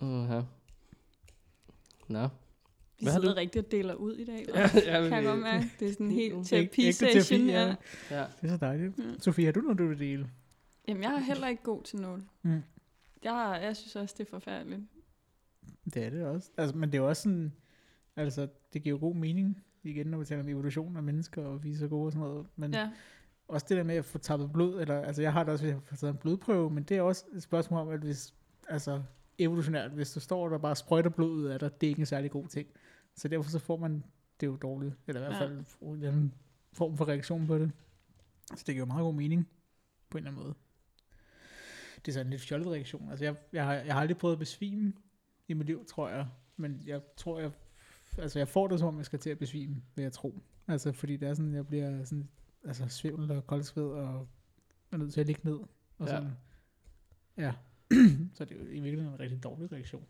Uh-huh. 0.02 0.44
Nå. 2.08 2.28
Vi 2.98 3.04
Hvad 3.04 3.12
har 3.12 3.20
sidder 3.20 3.34
du? 3.34 3.40
rigtig 3.40 3.64
og 3.64 3.72
deler 3.72 3.94
ud 3.94 4.14
i 4.16 4.24
dag. 4.24 4.46
Ja, 4.54 4.60
ja, 4.60 5.08
kan 5.08 5.12
jeg 5.12 5.24
godt 5.24 5.38
mærke. 5.40 5.70
Det 5.80 5.88
er 5.88 5.92
sådan 5.92 6.06
en 6.06 6.12
helt 6.12 6.34
terapi-session. 6.46 7.40
terapi, 7.40 7.50
ja. 7.50 7.66
Ja. 8.10 8.20
Ja. 8.20 8.24
Det 8.42 8.46
er 8.46 8.48
så 8.48 8.56
dejligt. 8.56 8.98
Mm. 8.98 9.20
Sofie, 9.20 9.44
har 9.44 9.52
du 9.52 9.60
noget, 9.60 9.78
du 9.78 9.86
vil 9.88 9.98
dele? 9.98 10.30
Jamen, 10.88 11.02
jeg 11.02 11.12
er 11.14 11.18
heller 11.18 11.48
ikke 11.48 11.62
god 11.62 11.82
til 11.82 11.98
nål. 11.98 12.22
Mm. 12.42 12.62
Jeg, 13.22 13.60
jeg 13.62 13.76
synes 13.76 13.96
også, 13.96 14.14
det 14.18 14.26
er 14.26 14.30
forfærdeligt. 14.30 14.80
Det 15.94 16.04
er 16.04 16.10
det 16.10 16.24
også. 16.24 16.50
Altså, 16.56 16.76
men 16.76 16.92
det 16.92 16.98
er 16.98 17.02
jo 17.02 17.08
også 17.08 17.22
sådan, 17.22 17.52
altså, 18.16 18.48
det 18.72 18.82
giver 18.82 18.96
jo 18.96 19.00
god 19.06 19.14
mening, 19.14 19.64
igen, 19.82 20.06
når 20.06 20.18
vi 20.18 20.24
taler 20.24 20.42
om 20.42 20.48
evolution 20.48 20.96
af 20.96 21.02
mennesker, 21.02 21.44
og 21.44 21.64
vi 21.64 21.72
er 21.72 21.76
så 21.76 21.88
gode 21.88 22.06
og 22.06 22.12
sådan 22.12 22.28
noget. 22.28 22.46
Men 22.56 22.74
Ja. 22.74 22.90
også 23.48 23.66
det 23.68 23.76
der 23.76 23.82
med 23.82 23.94
at 23.94 24.04
få 24.04 24.18
tappet 24.18 24.52
blod, 24.52 24.80
eller, 24.80 25.00
altså 25.00 25.22
jeg 25.22 25.32
har 25.32 25.44
det 25.44 25.52
også, 25.52 25.64
hvis 25.64 25.72
jeg 25.74 25.82
får 25.82 25.96
taget 25.96 26.12
en 26.12 26.18
blodprøve, 26.18 26.70
men 26.70 26.82
det 26.82 26.96
er 26.96 27.02
også 27.02 27.24
et 27.32 27.42
spørgsmål 27.42 27.80
om, 27.80 27.88
at 27.88 28.00
hvis, 28.00 28.34
altså 28.68 29.02
evolutionært, 29.38 29.90
hvis 29.90 30.12
du 30.12 30.20
står 30.20 30.48
der 30.48 30.54
og 30.54 30.62
bare 30.62 30.76
sprøjter 30.76 31.10
blod 31.10 31.30
ud 31.30 31.44
af 31.44 31.58
dig, 31.58 31.80
det 31.80 31.86
er 31.86 31.88
ikke 31.88 32.00
en 32.00 32.06
særlig 32.06 32.30
god 32.30 32.46
ting. 32.48 32.68
Så 33.16 33.28
derfor 33.28 33.50
så 33.50 33.58
får 33.58 33.76
man 33.76 34.04
det 34.40 34.46
jo 34.46 34.56
dårligt, 34.56 34.94
eller 35.06 35.20
i 35.20 35.24
hvert 35.24 35.34
Ja. 35.34 35.40
fald 35.46 35.64
får 35.64 35.94
en 35.94 36.34
form 36.72 36.96
for 36.96 37.08
reaktion 37.08 37.46
på 37.46 37.58
det. 37.58 37.72
Så 38.56 38.64
det 38.66 38.74
giver 38.74 38.78
jo 38.78 38.84
meget 38.84 39.02
god 39.02 39.14
mening, 39.14 39.48
på 40.10 40.18
en 40.18 40.24
eller 40.26 40.30
anden 40.30 40.44
måde. 40.44 40.54
Det 42.04 42.08
er 42.08 42.12
sådan 42.12 42.26
en 42.26 42.30
lidt 42.30 42.42
fjollet 42.42 42.68
reaktion. 42.68 43.10
Altså 43.10 43.24
jeg, 43.24 43.34
jeg, 43.52 43.64
har, 43.64 43.74
jeg 43.74 43.94
har 43.94 44.00
aldrig 44.00 44.18
prøvet 44.18 44.32
at 44.32 44.38
besvime 44.38 44.92
i 45.48 45.54
mit 45.54 45.66
liv, 45.66 45.84
tror 45.86 46.08
jeg. 46.08 46.26
Men 46.56 46.82
jeg 46.86 47.00
tror, 47.16 47.40
jeg, 47.40 47.50
altså 48.18 48.38
jeg 48.38 48.48
får 48.48 48.68
det 48.68 48.78
som 48.78 48.88
om, 48.88 48.96
jeg 48.98 49.06
skal 49.06 49.18
til 49.18 49.30
at 49.30 49.38
besvime, 49.38 49.82
vil 49.94 50.02
jeg 50.02 50.12
tro. 50.12 50.40
Altså 50.68 50.92
fordi 50.92 51.16
det 51.16 51.28
er 51.28 51.34
sådan, 51.34 51.54
jeg 51.54 51.66
bliver 51.66 52.04
sådan, 52.04 52.28
altså 52.64 52.88
svævl 52.88 53.30
og 53.30 53.46
koldsved 53.46 53.84
og 53.84 54.28
er 54.92 54.96
nødt 54.96 55.12
til 55.12 55.20
at 55.20 55.26
ligge 55.26 55.40
ned. 55.44 55.58
Og 55.98 56.06
Ja. 56.06 56.06
sådan. 56.06 56.30
Ja. 57.36 57.52
så 58.34 58.44
det 58.44 58.52
er 58.56 58.60
jo 58.60 58.66
i 58.66 58.80
virkeligheden 58.80 59.14
en 59.14 59.20
rigtig 59.20 59.42
dårlig 59.42 59.72
reaktion. 59.72 60.06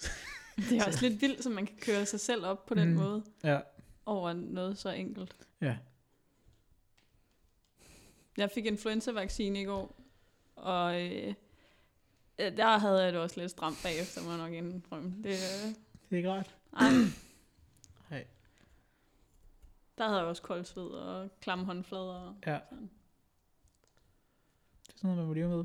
Det 0.56 0.72
er 0.78 0.84
også 0.86 1.08
lidt 1.08 1.22
vildt, 1.22 1.42
så 1.44 1.50
man 1.50 1.66
kan 1.66 1.76
køre 1.80 2.06
sig 2.06 2.20
selv 2.20 2.46
op 2.46 2.66
på 2.66 2.74
den 2.74 2.88
Mm. 2.88 2.94
måde 2.94 3.24
Ja. 3.44 3.60
over 4.06 4.32
noget 4.32 4.78
så 4.78 4.90
enkelt. 4.90 5.36
Ja. 5.60 5.76
Jeg 8.36 8.50
fik 8.50 8.66
influenza-vaccine 8.66 9.60
i 9.60 9.64
går, 9.64 10.00
og 10.56 11.02
øh, 11.02 11.34
der 12.38 12.78
havde 12.78 13.02
jeg 13.04 13.12
det 13.12 13.20
også 13.20 13.40
lidt 13.40 13.50
stramt 13.50 13.76
bagefter, 13.82 14.22
må 14.24 14.28
jeg 14.30 14.38
nok 14.38 14.52
indrømme. 14.52 15.10
Det, 15.22 15.24
øh, 15.26 15.30
Det 15.30 16.12
er 16.12 16.16
ikke 16.16 16.32
rart. 16.32 16.56
ej, 16.72 16.88
Nej. 18.10 18.26
der 19.98 20.04
havde 20.08 20.18
jeg 20.18 20.26
også 20.28 20.42
kold 20.42 20.64
sved 20.64 20.86
og 20.86 21.30
klamme 21.40 21.64
håndflader. 21.64 22.14
Og 22.28 22.36
Ja. 22.46 22.58
sådan. 22.70 22.90
Det 24.86 24.92
er 24.94 24.96
sådan 24.96 25.08
noget, 25.08 25.18
man 25.18 25.26
må 25.26 25.32
leve 25.34 25.48
med. 25.48 25.64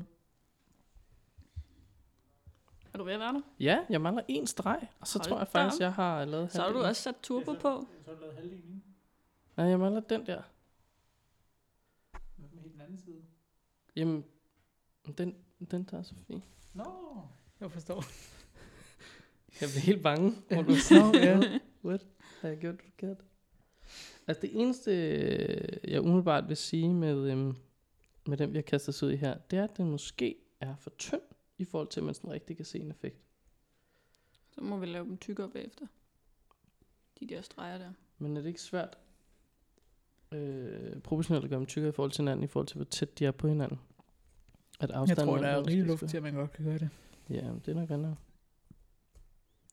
Er 2.94 2.98
du 2.98 3.04
ved 3.04 3.12
at 3.12 3.20
være 3.20 3.32
der? 3.34 3.40
Ja, 3.60 3.78
jeg 3.90 4.00
mangler 4.00 4.22
en 4.28 4.46
streg, 4.46 4.88
og 5.00 5.06
så 5.06 5.18
Hold 5.18 5.28
tror 5.28 5.38
jeg 5.38 5.46
da 5.46 5.50
faktisk, 5.60 5.80
jeg 5.80 5.92
har 5.94 6.24
lavet 6.24 6.52
Så 6.52 6.62
har 6.62 6.72
du 6.72 6.78
også 6.82 7.02
sat 7.02 7.14
turbo 7.22 7.52
på. 7.52 7.60
Så 7.60 8.10
har 8.10 8.14
du 8.14 8.20
lavet 8.20 8.34
halvdelen. 8.36 8.84
Nej, 9.56 9.66
jeg 9.66 9.78
mangler 9.78 10.00
den 10.00 10.26
der. 10.26 10.42
Med 12.36 12.48
helt 12.48 12.72
den 12.72 12.80
anden 12.80 12.98
side. 12.98 13.22
Jamen, 13.96 14.24
den, 15.18 15.34
den 15.70 15.84
der 15.84 15.98
er 15.98 16.02
så 16.02 16.14
fin. 16.26 16.42
Nå, 16.74 16.84
jeg 17.60 17.72
forstår. 17.72 18.04
Jeg 19.60 19.68
bliver 19.68 19.80
helt 19.80 20.02
bange. 20.02 20.32
Hvor 20.48 20.62
du 20.62 20.72
Nå, 20.90 21.18
ja. 21.18 21.58
What? 21.84 22.06
Har 22.40 22.48
jeg 22.48 22.58
gjort 22.58 22.74
det 22.74 22.84
forkert? 22.84 23.16
Altså 24.26 24.40
det 24.40 24.50
eneste, 24.60 24.90
øh, 24.90 25.90
jeg 25.90 26.00
umiddelbart 26.00 26.48
vil 26.48 26.56
sige 26.56 26.94
med, 26.94 27.30
øhm, 27.30 27.56
med 28.26 28.36
den, 28.36 28.52
vi 28.52 28.58
har 28.58 28.62
kastet 28.62 28.88
os 28.88 29.02
ud 29.02 29.10
i 29.10 29.16
her, 29.16 29.38
det 29.38 29.58
er, 29.58 29.64
at 29.64 29.76
den 29.76 29.90
måske 29.90 30.36
er 30.60 30.76
for 30.76 30.90
tynd 30.98 31.22
i 31.58 31.64
forhold 31.64 31.88
til, 31.88 32.00
at 32.00 32.04
man 32.04 32.14
sådan 32.14 32.30
rigtig 32.30 32.56
kan 32.56 32.64
se 32.64 32.78
en 32.78 32.90
effekt. 32.90 33.20
Så 34.50 34.60
må 34.60 34.76
vi 34.76 34.86
lave 34.86 35.04
dem 35.04 35.18
tykkere 35.18 35.50
bagefter. 35.50 35.86
De 37.20 37.26
der 37.26 37.42
streger 37.42 37.78
der. 37.78 37.92
Men 38.18 38.36
er 38.36 38.40
det 38.40 38.48
ikke 38.48 38.62
svært 38.62 38.98
øh, 40.32 41.00
proportionelt 41.00 41.44
at 41.44 41.50
gøre 41.50 41.58
dem 41.58 41.66
tykkere 41.66 41.88
i 41.88 41.92
forhold 41.92 42.12
til 42.12 42.22
hinanden, 42.22 42.44
i 42.44 42.46
forhold 42.46 42.66
til, 42.66 42.76
hvor 42.76 42.84
tæt 42.84 43.18
de 43.18 43.26
er 43.26 43.30
på 43.30 43.48
hinanden? 43.48 43.78
At 44.80 44.90
Jeg 45.08 45.16
tror, 45.16 45.36
der 45.36 45.46
er 45.46 45.66
rigtig 45.66 45.84
luft 45.84 46.08
til, 46.08 46.16
at 46.16 46.22
man 46.22 46.34
godt 46.34 46.52
kan 46.52 46.64
gøre 46.64 46.78
det. 46.78 46.88
Ja, 47.30 47.50
det 47.66 47.68
er 47.68 47.74
nok 47.74 47.90
andet. 47.90 48.16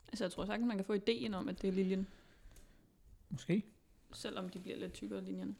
Altså 0.07 0.23
jeg 0.23 0.31
tror 0.31 0.45
sagtens, 0.45 0.67
man 0.67 0.77
kan 0.77 0.85
få 0.85 0.93
ideen 0.93 1.33
om, 1.33 1.49
at 1.49 1.61
det 1.61 1.67
er 1.67 1.71
liljen. 1.71 2.07
Måske. 3.29 3.63
Selvom 4.13 4.49
de 4.49 4.59
bliver 4.59 4.77
lidt 4.77 4.93
tykkere, 4.93 5.21
linjerne. 5.21 5.55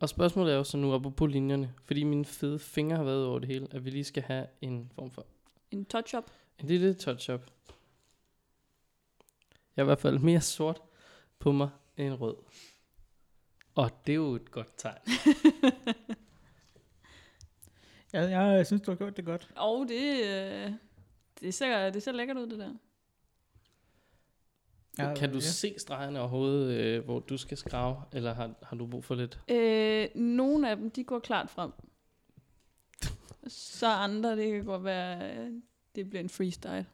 Og 0.00 0.08
spørgsmålet 0.08 0.52
er 0.52 0.56
jo 0.56 0.64
så 0.64 0.76
nu 0.76 0.98
på 1.10 1.26
linjerne, 1.26 1.74
fordi 1.84 2.04
mine 2.04 2.24
fede 2.24 2.58
fingre 2.58 2.96
har 2.96 3.04
været 3.04 3.26
over 3.26 3.38
det 3.38 3.48
hele, 3.48 3.66
at 3.70 3.84
vi 3.84 3.90
lige 3.90 4.04
skal 4.04 4.22
have 4.22 4.46
en 4.60 4.90
form 4.94 5.10
for 5.10 5.26
En 5.70 5.84
touch-up. 5.84 6.30
En 6.58 6.66
lille 6.66 6.94
touch-up. 6.94 7.46
Jeg 9.76 9.82
er 9.82 9.84
i 9.84 9.84
hvert 9.84 9.98
fald 9.98 10.18
mere 10.18 10.40
sort 10.40 10.80
på 11.38 11.52
mig 11.52 11.68
end 11.96 12.14
rød. 12.14 12.36
Og 13.74 13.90
det 14.06 14.12
er 14.12 14.16
jo 14.16 14.34
et 14.34 14.50
godt 14.50 14.72
tegn. 14.76 14.98
Ja, 18.12 18.20
jeg 18.20 18.66
synes, 18.66 18.82
du 18.82 18.90
har 18.90 18.96
gjort 18.96 19.16
det 19.16 19.24
godt. 19.24 19.48
Og 19.56 19.86
det, 19.88 20.24
øh, 20.24 20.72
det, 21.40 21.54
ser, 21.54 21.90
det 21.90 22.02
ser 22.02 22.12
lækkert 22.12 22.36
ud, 22.36 22.46
det 22.46 22.58
der. 22.58 22.74
Ja, 24.98 25.14
kan 25.14 25.28
du 25.28 25.34
ja. 25.34 25.40
se 25.40 25.74
stregerne 25.78 26.20
overhovedet, 26.20 26.74
øh, 26.80 27.04
hvor 27.04 27.20
du 27.20 27.36
skal 27.36 27.56
skrave, 27.56 27.96
eller 28.12 28.34
har, 28.34 28.50
har 28.62 28.76
du 28.76 28.86
brug 28.86 29.04
for 29.04 29.14
lidt? 29.14 29.38
Øh, 29.48 30.08
nogle 30.14 30.70
af 30.70 30.76
dem, 30.76 30.90
de 30.90 31.04
går 31.04 31.18
klart 31.18 31.50
frem. 31.50 31.72
Så 33.48 33.86
andre, 33.86 34.36
det 34.36 34.52
kan 34.52 34.64
godt 34.64 34.84
være, 34.84 35.38
øh, 35.38 35.50
det 35.94 36.10
bliver 36.10 36.22
en 36.22 36.28
freestyle. 36.28 36.86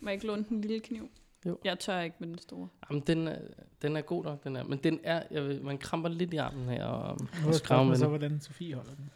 Må 0.00 0.08
jeg 0.08 0.14
ikke 0.14 0.26
låne 0.26 0.44
den 0.48 0.60
lille 0.60 0.80
kniv? 0.80 1.10
Jo. 1.46 1.58
Jeg 1.64 1.78
tør 1.78 2.00
ikke 2.00 2.16
med 2.18 2.28
den 2.28 2.38
store. 2.38 2.68
Jamen, 2.90 3.02
den 3.06 3.28
er, 3.28 3.38
den 3.82 3.96
er 3.96 4.00
god 4.00 4.24
nok, 4.24 4.44
den 4.44 4.56
er. 4.56 4.64
Men 4.64 4.78
den 4.78 5.00
er, 5.02 5.22
jeg 5.30 5.44
ved, 5.44 5.60
man 5.60 5.78
kramper 5.78 6.08
lidt 6.08 6.34
i 6.34 6.36
armen 6.36 6.68
her 6.68 6.84
og, 6.84 7.18
og 7.44 7.48
er 7.48 7.52
skrave 7.52 7.52
med 7.52 7.96
spørgsmålet 7.96 7.98
så, 7.98 8.04
den. 8.04 8.10
hvordan 8.10 8.40
Sofie 8.40 8.74
holder 8.74 8.94
den. 8.94 9.10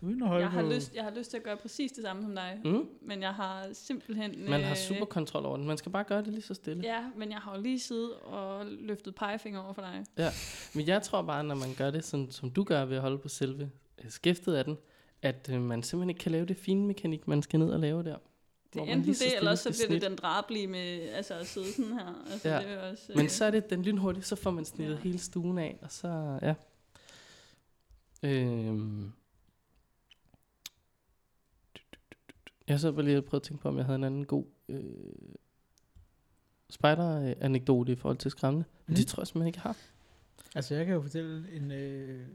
Uden 0.00 0.22
at 0.22 0.28
holde 0.28 0.42
Jeg 0.42 0.50
har, 0.50 0.62
på... 0.62 0.68
lyst, 0.68 0.94
jeg 0.94 1.04
har 1.04 1.10
lyst 1.10 1.30
til 1.30 1.36
at 1.36 1.42
gøre 1.42 1.56
præcis 1.56 1.92
det 1.92 2.04
samme 2.04 2.22
som 2.22 2.34
dig. 2.34 2.60
Mm? 2.64 2.88
Men 3.02 3.22
jeg 3.22 3.34
har 3.34 3.66
simpelthen... 3.72 4.50
Man 4.50 4.60
har 4.62 4.70
øh, 4.70 4.76
super 4.76 5.04
kontrol 5.04 5.44
over 5.46 5.56
den. 5.56 5.66
Man 5.66 5.76
skal 5.78 5.92
bare 5.92 6.04
gøre 6.04 6.18
det 6.18 6.28
lige 6.28 6.42
så 6.42 6.54
stille. 6.54 6.82
Ja, 6.82 7.04
men 7.16 7.30
jeg 7.30 7.38
har 7.38 7.56
jo 7.56 7.62
lige 7.62 7.78
siddet 7.80 8.12
og 8.14 8.66
løftet 8.66 9.14
pegefinger 9.14 9.60
over 9.60 9.72
for 9.72 9.82
dig. 10.16 10.32
Men 10.74 10.86
jeg 10.86 11.02
tror 11.02 11.22
bare, 11.22 11.44
når 11.44 11.54
man 11.54 11.74
gør 11.78 11.90
det, 11.90 12.04
sådan, 12.04 12.30
som 12.30 12.50
du 12.50 12.64
gør 12.64 12.84
ved 12.84 12.96
at 12.96 13.02
holde 13.02 13.18
på 13.18 13.28
selve 13.28 13.70
øh, 14.04 14.10
skæftet 14.10 14.54
af 14.54 14.64
den, 14.64 14.78
at 15.22 15.50
øh, 15.52 15.60
man 15.60 15.82
simpelthen 15.82 16.10
ikke 16.10 16.18
kan 16.20 16.32
lave 16.32 16.46
det 16.46 16.56
fine 16.56 16.86
mekanik, 16.86 17.28
man 17.28 17.42
skal 17.42 17.58
ned 17.60 17.70
og 17.70 17.80
lave 17.80 18.02
der. 18.02 18.16
Det 18.74 18.80
er 18.82 18.84
enten 18.84 19.12
det, 19.14 19.36
eller 19.38 19.54
så 19.54 19.84
bliver 19.86 20.00
det 20.00 20.10
den 20.10 20.16
drabelige 20.16 20.66
med 20.66 21.00
altså, 21.08 21.34
at 21.34 21.46
sidde 21.46 21.72
sådan 21.72 21.92
her. 21.92 22.24
Altså, 22.32 22.48
Ja. 22.48 22.58
det 22.58 22.68
er 22.70 22.90
også, 22.90 23.12
Men 23.16 23.24
øh, 23.24 23.30
så 23.30 23.44
er 23.44 23.50
det 23.50 23.70
den 23.70 23.82
lynhurtigt, 23.82 24.26
så 24.26 24.36
får 24.36 24.50
man 24.50 24.64
snittet 24.64 24.94
Ja. 24.94 24.98
ja. 24.98 25.02
hele 25.02 25.18
stuen 25.18 25.58
af, 25.58 25.78
og 25.82 25.92
så, 25.92 26.38
ja. 26.42 26.54
Øhm. 28.22 29.12
Jeg 32.70 32.80
så 32.80 32.92
bare 32.92 33.04
lige 33.04 33.22
prøvet 33.22 33.40
at 33.40 33.46
tænke 33.46 33.62
på, 33.62 33.68
om 33.68 33.76
jeg 33.76 33.84
havde 33.84 33.96
en 33.96 34.04
anden 34.04 34.24
god 34.26 34.44
øh, 34.68 34.82
spider-anekdote 36.70 37.92
i 37.92 37.96
forhold 37.96 38.16
til 38.18 38.30
skræmmende. 38.30 38.64
Men 38.86 38.92
Mm. 38.92 38.96
det 38.96 39.06
tror 39.06 39.20
jeg 39.22 39.26
simpelthen 39.26 39.46
ikke, 39.46 39.56
jeg 39.56 39.62
har. 39.62 39.76
Altså, 40.54 40.74
jeg 40.74 40.86
kan 40.86 40.94
jo 40.94 41.02
fortælle 41.02 41.52
en... 41.52 41.70
Øh, 41.70 42.26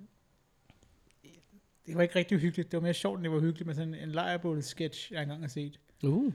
det 1.86 1.96
var 1.96 2.02
ikke 2.02 2.16
rigtig 2.16 2.40
hyggeligt. 2.40 2.72
Det 2.72 2.78
var 2.78 2.82
mere 2.82 2.94
sjovt, 2.94 3.18
end 3.18 3.24
det 3.24 3.32
var 3.32 3.40
hyggeligt 3.40 3.66
med 3.66 3.76
sådan 3.76 3.94
en 3.94 4.10
lejrebål-sketch, 4.12 5.14
jeg 5.14 5.22
engang 5.22 5.42
har 5.42 5.48
set. 5.48 5.80
Uh. 6.04 6.34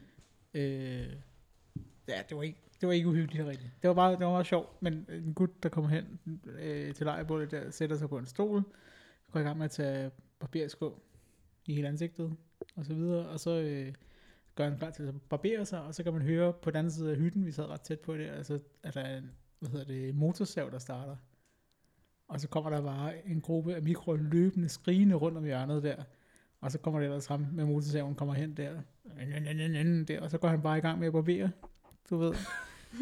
Øh, 0.54 1.06
ja, 2.08 2.22
det 2.28 2.36
var 2.36 2.42
ikke, 2.42 2.58
det 2.80 2.86
var 2.86 2.92
ikke 2.92 3.08
uhyggeligt 3.08 3.46
rigtigt. 3.46 3.70
Det 3.82 3.88
var 3.88 3.94
bare, 3.94 4.10
det 4.12 4.20
var 4.20 4.30
meget 4.30 4.46
sjovt, 4.46 4.82
men 4.82 5.06
en 5.08 5.34
gut, 5.34 5.62
der 5.62 5.68
kommer 5.68 5.90
hen 5.90 6.20
øh, 6.58 6.94
til 6.94 7.06
lejrebålet 7.06 7.50
der, 7.50 7.70
sætter 7.70 7.96
sig 7.96 8.08
på 8.08 8.18
en 8.18 8.26
stol, 8.26 8.62
går 9.32 9.40
i 9.40 9.42
gang 9.42 9.58
med 9.58 9.64
at 9.64 9.70
tage 9.70 10.10
barberskå 10.38 11.00
i 11.66 11.74
hele 11.74 11.88
ansigtet, 11.88 12.36
og 12.76 12.84
så 12.84 12.94
videre, 12.94 13.28
og 13.28 13.40
så 13.40 13.50
øh, 13.50 13.92
gør 14.54 14.68
han 14.68 14.78
klar 14.78 14.90
til 14.90 15.02
at 15.02 15.14
barbere 15.28 15.64
sig, 15.64 15.82
og 15.82 15.94
så 15.94 16.02
kan 16.02 16.12
man 16.12 16.22
høre 16.22 16.52
på 16.52 16.70
den 16.70 16.76
anden 16.76 16.92
side 16.92 17.10
af 17.10 17.16
hytten, 17.16 17.46
vi 17.46 17.52
sad 17.52 17.66
ret 17.66 17.80
tæt 17.80 18.00
på 18.00 18.16
det, 18.16 18.28
altså, 18.28 18.58
at 18.82 18.94
der 18.94 19.00
er 19.00 19.18
en, 19.18 19.30
hvad 19.58 19.70
hedder 19.70 19.84
det, 19.84 20.14
motorsav, 20.14 20.68
der 20.72 20.78
starter. 20.78 21.16
Og 22.28 22.40
så 22.40 22.48
kommer 22.48 22.70
der 22.70 22.82
bare 22.82 23.28
en 23.28 23.40
gruppe 23.40 23.74
af 23.74 23.82
mikro 23.82 24.14
løbende, 24.14 24.68
skrigende 24.68 25.14
rundt 25.14 25.38
om 25.38 25.44
hjørnet 25.44 25.82
der. 25.82 25.96
Og 26.60 26.72
så 26.72 26.78
kommer 26.78 27.00
det 27.00 27.06
ellers 27.06 27.26
ham 27.26 27.46
med 27.52 27.64
motorsaven, 27.64 28.14
kommer 28.14 28.34
hen 28.34 28.56
der, 28.56 28.70
der, 30.08 30.20
og 30.20 30.30
så 30.30 30.38
går 30.38 30.48
han 30.48 30.62
bare 30.62 30.78
i 30.78 30.80
gang 30.80 30.98
med 30.98 31.06
at 31.06 31.12
barbere. 31.12 31.50
Du 32.10 32.16
ved, 32.16 32.34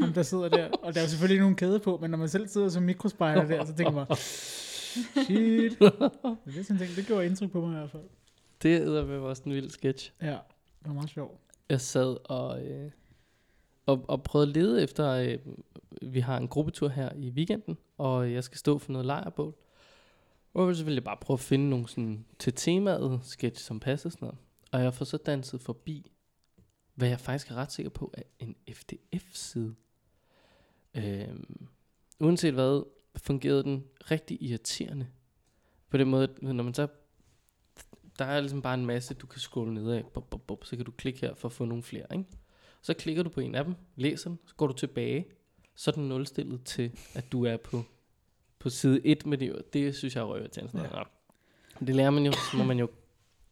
ham 0.01 0.13
der 0.13 0.23
sidder 0.23 0.49
der. 0.49 0.69
Og 0.69 0.95
der 0.95 1.01
er 1.01 1.05
jo 1.05 1.09
selvfølgelig 1.09 1.35
ikke 1.35 1.43
nogen 1.43 1.57
kæde 1.57 1.81
på, 1.81 1.99
men 2.01 2.11
når 2.11 2.19
man 2.19 2.29
selv 2.29 2.49
sidder 2.49 2.69
som 2.69 2.83
mikrospejler 2.83 3.47
der, 3.47 3.65
så 3.65 3.75
tænker 3.75 3.93
man, 3.93 4.07
shit. 4.17 5.79
Det, 5.79 6.59
er 6.59 6.63
sådan, 6.63 6.89
det 6.97 7.07
gjorde 7.07 7.27
indtryk 7.27 7.51
på 7.51 7.61
mig 7.61 7.75
i 7.75 7.79
hvert 7.79 7.91
fald. 7.91 8.03
Det 8.63 8.77
er 8.77 9.05
med 9.05 9.19
også 9.19 9.43
en 9.47 9.53
vild 9.53 9.71
sketch. 9.71 10.13
Ja, 10.23 10.39
det 10.79 10.87
var 10.87 10.93
meget 10.93 11.11
sjovt. 11.11 11.41
Jeg 11.69 11.81
sad 11.81 12.17
og, 12.25 12.67
øh, 12.67 12.91
og, 13.87 14.05
og 14.09 14.23
prøvede 14.23 14.49
at 14.49 14.57
lede 14.57 14.83
efter, 14.83 15.11
øh, 15.11 15.39
vi 16.03 16.21
har 16.21 16.37
en 16.37 16.49
gruppetur 16.49 16.89
her 16.89 17.13
i 17.17 17.31
weekenden, 17.31 17.79
og 17.99 18.33
jeg 18.33 18.45
skal 18.45 18.59
stå 18.59 18.79
for 18.79 18.93
noget 18.93 19.07
lejrbål. 19.07 19.55
Og 20.55 20.77
så 20.77 20.85
ville 20.85 20.97
jeg 20.97 21.05
bare 21.05 21.17
prøve 21.21 21.35
at 21.35 21.41
finde 21.41 21.71
nogle 21.71 21.89
sådan, 21.89 22.27
til 22.39 22.55
temaet 22.55 23.21
sketch, 23.23 23.65
som 23.65 23.81
passer 23.81 24.11
sådan 24.11 24.27
noget. 24.27 24.39
Og 24.73 24.83
jeg 24.83 24.95
får 24.95 25.05
så 25.05 25.17
danset 25.17 25.61
forbi, 25.61 26.13
hvad 26.95 27.09
jeg 27.09 27.21
faktisk 27.21 27.51
er 27.51 27.55
ret 27.55 27.73
sikker 27.73 27.91
på, 27.91 28.15
er 28.15 28.23
en 28.39 28.57
FDF-side. 28.73 29.75
Øhm, 30.95 31.69
uanset 32.21 32.55
hvad, 32.55 32.83
fungerede 33.17 33.63
den 33.63 33.85
rigtig 34.11 34.43
irriterende. 34.43 35.07
På 35.91 35.97
den 35.97 36.09
måde, 36.09 36.29
når 36.43 36.65
man 36.65 36.75
så 36.75 36.87
der 38.19 38.25
er 38.25 38.41
ligesom 38.41 38.62
bare 38.62 38.75
en 38.75 38.87
masse, 38.87 39.14
du 39.14 39.27
kan 39.27 39.41
scrolle 39.41 39.75
ned 39.75 39.93
af, 39.93 40.05
bup, 40.14 40.31
bup, 40.31 40.41
bup, 40.47 40.64
så 40.64 40.77
kan 40.77 40.85
du 40.85 40.91
klikke 40.91 41.21
her 41.21 41.35
for 41.35 41.49
at 41.49 41.53
få 41.53 41.64
nogle 41.64 41.83
flere, 41.83 42.07
ikke? 42.12 42.25
Så 42.83 42.95
klikker 42.95 43.23
du 43.23 43.31
på 43.31 43.41
en 43.41 43.55
af 43.55 43.64
dem, 43.64 43.75
læser 43.97 44.31
den, 44.31 44.39
så 44.47 44.55
går 44.55 44.66
du 44.66 44.73
tilbage, 44.73 45.27
så 45.75 45.91
er 45.91 45.95
den 45.95 46.09
nulstillet 46.09 46.64
til, 46.64 46.93
at 47.14 47.33
du 47.33 47.45
er 47.45 47.57
på, 47.57 47.85
på 48.59 48.71
side 48.71 49.07
1 49.07 49.27
med 49.27 49.39
det. 49.39 49.73
Det 49.73 49.97
synes 49.97 50.16
jeg 50.16 50.21
er 50.21 50.27
røvertjeneste. 50.27 50.79
Ja. 50.79 50.99
Ja. 50.99 51.03
Det 51.87 51.95
lærer 51.95 52.11
man 52.11 52.27
jo, 52.27 52.33
så 52.33 52.57
må 52.57 52.64
man 52.64 52.79
jo 52.79 52.89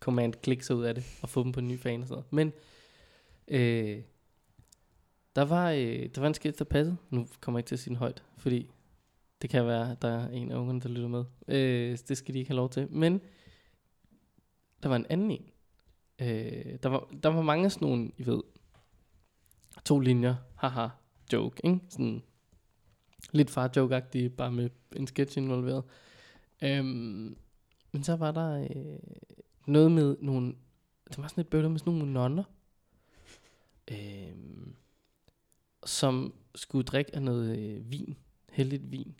command-klikke 0.00 0.66
sig 0.66 0.76
ud 0.76 0.84
af 0.84 0.94
det, 0.94 1.04
og 1.22 1.28
få 1.28 1.44
dem 1.44 1.52
på 1.52 1.60
en 1.60 1.68
ny 1.68 1.78
fan 1.78 2.02
og 2.02 2.08
sådan 2.08 2.22
noget. 2.30 2.32
Men 2.32 2.52
øh, 3.48 4.02
der, 5.36 5.42
var, 5.42 5.70
øh, 5.70 6.08
der 6.14 6.20
var 6.20 6.26
en 6.28 6.34
sketch, 6.34 6.58
der 6.58 6.64
passede. 6.64 6.96
Nu 7.10 7.26
kommer 7.40 7.58
jeg 7.58 7.60
ikke 7.60 7.68
til 7.68 7.74
at 7.74 7.78
sige 7.78 7.90
den 7.90 7.96
højt, 7.96 8.22
fordi 8.36 8.70
det 9.42 9.50
kan 9.50 9.66
være, 9.66 9.90
at 9.90 10.02
der 10.02 10.08
er 10.08 10.28
en 10.28 10.52
af 10.52 10.56
ungerne, 10.56 10.80
der 10.80 10.88
lytter 10.88 11.08
med. 11.08 11.24
Øh, 11.48 11.98
det 12.08 12.16
skal 12.16 12.34
de 12.34 12.38
ikke 12.38 12.50
have 12.50 12.56
lov 12.56 12.70
til. 12.70 12.88
Men 12.90 13.20
der 14.82 14.88
var 14.88 14.96
en 14.96 15.06
anden 15.10 15.30
en. 15.30 15.52
Øh, 16.18 16.78
der, 16.82 16.88
var, 16.88 17.08
der 17.22 17.28
var 17.28 17.42
mange 17.42 17.70
sådan 17.70 17.88
nogle, 17.88 18.10
I 18.16 18.26
ved, 18.26 18.42
to 19.84 20.00
linjer, 20.00 20.36
haha, 20.56 20.88
joke, 21.32 21.60
ikke? 21.64 21.80
Sådan 21.88 22.22
lidt 23.32 23.50
far 23.50 23.70
joke 23.76 23.96
bare 24.30 24.52
med 24.52 24.70
en 24.96 25.06
sketch 25.06 25.38
involveret. 25.38 25.84
Øhm, 26.62 27.36
men 27.92 28.02
så 28.02 28.16
var 28.16 28.32
der 28.32 28.68
øh, 28.76 28.98
noget 29.66 29.92
med 29.92 30.16
nogle, 30.20 30.54
det 31.08 31.18
var 31.18 31.28
sådan 31.28 31.40
et 31.40 31.48
bøvler 31.48 31.68
med 31.68 31.78
sådan 31.78 31.92
nogle 31.92 32.12
nonner, 32.12 32.44
øh, 33.90 34.36
som 35.84 36.34
skulle 36.54 36.84
drikke 36.84 37.14
af 37.14 37.22
noget 37.22 37.58
øh, 37.58 37.90
vin, 37.90 38.16
heldigt 38.50 38.90
vin. 38.90 39.14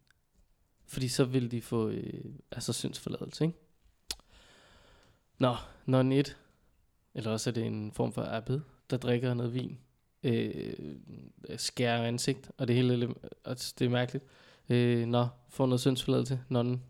Fordi 0.87 1.09
så 1.09 1.25
ville 1.25 1.49
de 1.49 1.63
få 1.63 1.89
øh, 1.89 2.25
altså 2.51 2.73
syndsforladelse, 2.73 3.45
ikke? 3.45 3.59
Nå, 5.39 5.57
non 5.87 6.13
1, 6.13 6.37
eller 7.15 7.31
også 7.31 7.51
er 7.51 7.55
det 7.55 7.67
en 7.67 7.93
form 7.93 8.13
for 8.13 8.23
abed, 8.23 8.61
der 8.91 8.97
drikker 8.97 9.35
noget 9.35 9.55
vin, 9.55 9.79
øh, 10.23 10.75
øh, 10.79 11.59
skærer 11.59 12.07
ansigt, 12.07 12.51
og 12.59 12.69
det 12.69 12.77
hele 12.77 12.93
er 12.93 12.97
lidt- 12.97 13.19
og 13.45 13.57
det 13.79 13.83
er 13.83 13.89
mærkeligt. 13.89 14.25
Øh, 14.69 15.07
nå, 15.07 15.27
får 15.49 15.67
noget 15.67 15.81
syndsforladelse, 15.81 16.41
nonnen 16.49 16.83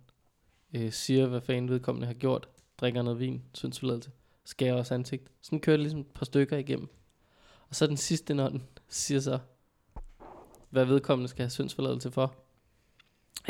øh, 0.75 0.93
siger, 0.93 1.27
hvad 1.27 1.41
fanden 1.41 1.71
vedkommende 1.71 2.07
har 2.07 2.15
gjort, 2.15 2.49
drikker 2.79 3.03
noget 3.03 3.21
vin, 3.21 3.43
syndsforladelse, 3.55 4.11
skærer 4.45 4.75
også 4.75 4.95
ansigt. 4.95 5.31
Sådan 5.43 5.61
kører 5.61 5.77
det 5.77 5.83
ligesom 5.83 6.01
et 6.01 6.07
par 6.07 6.25
stykker 6.25 6.57
igennem. 6.57 6.89
Og 7.69 7.75
så 7.75 7.87
den 7.87 7.97
sidste 7.97 8.35
nonnen 8.35 8.63
siger 8.89 9.21
så, 9.21 9.39
hvad 10.71 10.85
vedkommende 10.85 11.29
skal 11.29 11.43
have 11.43 11.51
syndsforladelse 11.51 12.11
for. 12.11 12.35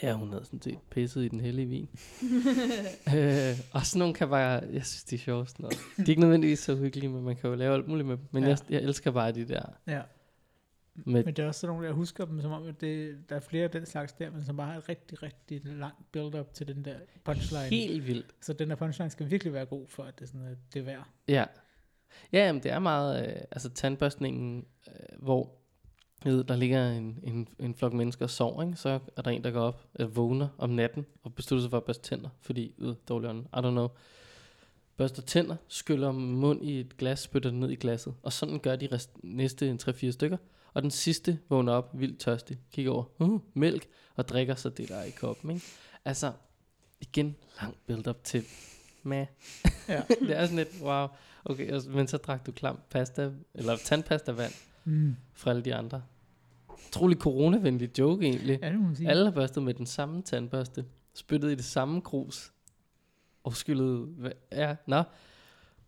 Ja, 0.02 0.12
hun 0.12 0.28
havde 0.30 0.44
sådan 0.44 0.62
set 0.62 0.78
pisset 0.90 1.24
i 1.24 1.28
den 1.28 1.40
hellige 1.40 1.66
vin. 1.68 1.88
øh, 3.16 3.54
og 3.72 3.86
sådan 3.86 3.98
nogle 3.98 4.14
kan 4.14 4.28
bare, 4.28 4.62
jeg 4.72 4.86
synes, 4.86 5.04
de 5.04 5.14
er 5.14 5.18
sjove. 5.18 5.46
Sådan 5.46 5.62
noget. 5.62 5.78
De 5.96 6.02
er 6.02 6.08
ikke 6.08 6.20
nødvendigvis 6.20 6.58
så 6.58 6.76
hyggelige, 6.76 7.08
men 7.08 7.24
man 7.24 7.36
kan 7.36 7.50
jo 7.50 7.56
lave 7.56 7.74
alt 7.74 7.88
muligt 7.88 8.08
med 8.08 8.16
dem. 8.16 8.24
Men 8.30 8.42
Ja. 8.42 8.48
jeg, 8.48 8.58
jeg 8.70 8.82
elsker 8.82 9.10
bare 9.10 9.32
de 9.32 9.48
der 9.48 9.62
Ja. 9.86 10.02
med, 10.94 11.24
Men 11.24 11.34
det 11.34 11.38
er 11.42 11.46
også 11.46 11.60
sådan 11.60 11.72
nogle, 11.74 11.86
jeg 11.86 11.94
husker 11.94 12.24
dem, 12.24 12.40
som 12.40 12.52
om, 12.52 12.66
at 12.66 12.80
det, 12.80 13.16
der 13.28 13.36
er 13.36 13.40
flere 13.40 13.64
af 13.64 13.70
den 13.70 13.86
slags 13.86 14.12
der, 14.12 14.30
men 14.30 14.44
som 14.44 14.56
bare 14.56 14.66
har 14.72 14.78
et 14.78 14.88
rigtig, 14.88 15.22
rigtig 15.22 15.60
langt 15.64 16.12
build-up 16.12 16.54
til 16.54 16.68
den 16.68 16.84
der 16.84 16.96
punchline. 17.24 17.64
helt 17.64 18.06
vildt. 18.06 18.26
Så 18.40 18.52
den 18.52 18.70
der 18.70 18.76
punchline 18.76 19.10
skal 19.10 19.30
virkelig 19.30 19.52
være 19.52 19.66
god, 19.66 19.86
for 19.88 20.02
at 20.02 20.14
det, 20.18 20.22
er 20.24 20.26
sådan, 20.26 20.46
at 20.46 20.56
det 20.74 20.80
er 20.80 20.84
værd. 20.84 21.08
Ja. 21.28 21.44
Ja, 22.32 22.46
jamen, 22.46 22.62
det 22.62 22.70
er 22.70 22.78
meget, 22.78 23.26
øh, 23.28 23.36
altså 23.50 23.70
tandbørstningen, 23.70 24.64
øh, 24.88 25.22
hvor 25.22 25.50
ved, 26.24 26.44
der 26.44 26.56
ligger 26.56 26.90
en, 26.90 27.18
en, 27.22 27.48
en 27.58 27.74
flok 27.74 27.92
mennesker 27.92 28.24
og 28.24 28.30
sover, 28.30 28.62
ikke? 28.62 28.76
så 28.76 29.00
er 29.16 29.22
der 29.22 29.30
en, 29.30 29.44
der 29.44 29.50
går 29.50 29.60
op, 29.60 29.86
øh, 29.98 30.16
vågner 30.16 30.48
om 30.58 30.70
natten 30.70 31.06
og 31.22 31.34
beslutter 31.34 31.62
sig 31.62 31.70
for 31.70 31.76
at 31.76 31.84
børste 31.84 32.02
tænder, 32.02 32.28
fordi, 32.40 32.74
øh, 32.78 32.94
dårlig 33.08 33.30
ånd, 33.30 33.46
I 33.46 33.58
don't 33.58 33.70
know. 33.70 33.88
Børster 34.96 35.22
tænder, 35.22 35.56
skyller 35.68 36.12
mund 36.12 36.64
i 36.64 36.80
et 36.80 36.96
glas, 36.96 37.20
spytter 37.20 37.50
det 37.50 37.58
ned 37.58 37.70
i 37.70 37.74
glasset, 37.74 38.14
og 38.22 38.32
sådan 38.32 38.58
gør 38.58 38.76
de 38.76 38.88
rest, 38.92 39.10
næste 39.22 39.78
3-4 39.82 40.10
stykker. 40.10 40.36
Og 40.74 40.82
den 40.82 40.90
sidste 40.90 41.38
vågner 41.48 41.72
op, 41.72 41.90
vildt 42.00 42.20
tørstig, 42.20 42.58
kigger 42.72 42.92
over, 42.92 43.04
uh, 43.18 43.40
mælk, 43.54 43.88
og 44.16 44.28
drikker 44.28 44.54
så 44.54 44.68
det, 44.68 44.88
der 44.88 44.96
er 44.96 45.04
i 45.04 45.10
koppen. 45.10 45.50
Ikke? 45.50 45.66
Altså, 46.04 46.32
igen, 47.00 47.36
lang 47.60 47.76
build-up 47.86 48.24
til, 48.24 48.44
meh. 49.02 49.26
Ja. 49.88 50.02
det 50.28 50.36
er 50.36 50.46
sådan 50.46 50.56
lidt, 50.56 50.82
wow. 50.82 51.06
Okay, 51.44 51.80
men 51.88 52.08
så 52.08 52.16
drak 52.16 52.46
du 52.46 52.52
klam 52.52 52.78
pasta, 52.90 53.30
eller 53.54 53.76
tandpasta 53.76 54.32
vand 54.32 54.52
Mm. 54.86 55.16
fra 55.34 55.50
alle 55.50 55.62
de 55.62 55.74
andre. 55.74 56.02
Trolig 56.92 57.18
coronavenlig 57.18 57.98
joke 57.98 58.26
egentlig. 58.26 58.58
Ja, 58.62 58.68
det 58.70 58.78
må 58.78 58.86
man 58.86 58.96
sige. 58.96 59.08
Alle 59.10 59.24
har 59.24 59.30
børstet 59.32 59.62
med 59.62 59.74
den 59.74 59.86
samme 59.86 60.22
tandbørste, 60.22 60.84
spyttet 61.14 61.52
i 61.52 61.54
det 61.54 61.64
samme 61.64 62.00
grus, 62.00 62.52
og 63.44 63.56
skyllet, 63.56 64.08
ja, 64.52 64.76
nå, 64.86 65.02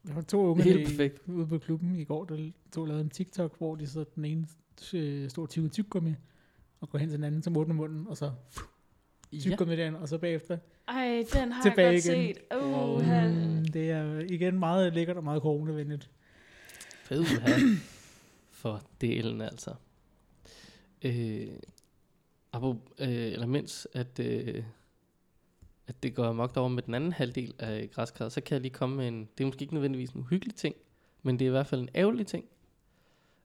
Der 0.07 0.15
var 0.15 0.21
to 0.23 0.41
unge 0.47 0.63
Helt 0.63 0.81
i- 0.81 0.85
perfekt. 0.85 1.23
ude 1.29 1.47
på 1.47 1.59
klubben 1.59 1.95
i 1.97 2.05
går, 2.05 2.25
der 2.25 2.51
to 2.73 2.85
lavede 2.85 3.03
en 3.03 3.11
TikTok, 3.11 3.59
hvor 3.59 3.75
de 3.75 3.87
så 3.87 4.05
den 4.17 4.25
ene 4.25 4.47
øh, 4.95 5.31
stod 5.31 5.49
tykke 5.49 5.69
tyggegummi, 5.69 6.15
og 6.81 6.89
går 6.91 6.99
hen 6.99 7.09
til 7.09 7.17
den 7.17 7.25
anden, 7.25 7.43
som 7.43 7.57
åbner 7.57 7.75
munden, 7.75 8.07
og 8.09 8.17
så 8.17 8.31
tyggegummi 9.41 9.75
ja. 9.75 9.85
den, 9.87 9.95
og 9.97 10.09
så 10.09 10.19
bagefter. 10.19 10.59
Ej, 10.89 11.25
den 11.35 11.53
har 11.53 11.63
Tilbage 11.63 11.87
jeg 11.93 12.03
godt 12.07 12.17
igen. 12.19 12.35
set. 12.35 12.63
Uh, 12.63 12.73
Wow. 12.73 12.99
Mm, 13.03 13.65
det 13.65 13.91
er 13.91 14.19
igen 14.31 14.59
meget 14.59 14.93
lækkert 14.95 15.17
og 15.17 15.25
meget 15.25 15.43
coronavenligt. 15.43 16.11
Fedha. 17.05 17.59
For 18.59 18.83
delen 19.01 19.41
altså. 19.41 19.75
Øh, 21.03 21.59
apro, 22.53 22.71
øh, 22.99 23.09
eller 23.09 23.47
mens 23.47 23.89
at, 23.93 24.19
øh, 24.19 24.65
at 25.87 26.03
det 26.03 26.15
går 26.15 26.25
amok 26.25 26.57
over 26.57 26.69
med 26.69 26.83
den 26.83 26.95
anden 26.95 27.13
halvdel 27.13 27.55
af 27.59 27.91
græskarret, 27.91 28.33
så 28.33 28.41
kan 28.41 28.55
jeg 28.55 28.61
lige 28.61 28.73
komme 28.73 28.97
med 28.97 29.09
en, 29.09 29.29
det 29.39 29.45
er 29.45 29.47
måske 29.47 29.63
ikke 29.63 29.75
nødvendigvis 29.75 30.11
en 30.11 30.21
uhyggelig 30.21 30.55
ting, 30.55 30.77
men 31.23 31.39
det 31.39 31.45
er 31.45 31.49
i 31.49 31.51
hvert 31.51 31.67
fald 31.67 31.81
en 31.81 31.89
ærgerlig 31.95 32.27
ting. 32.27 32.45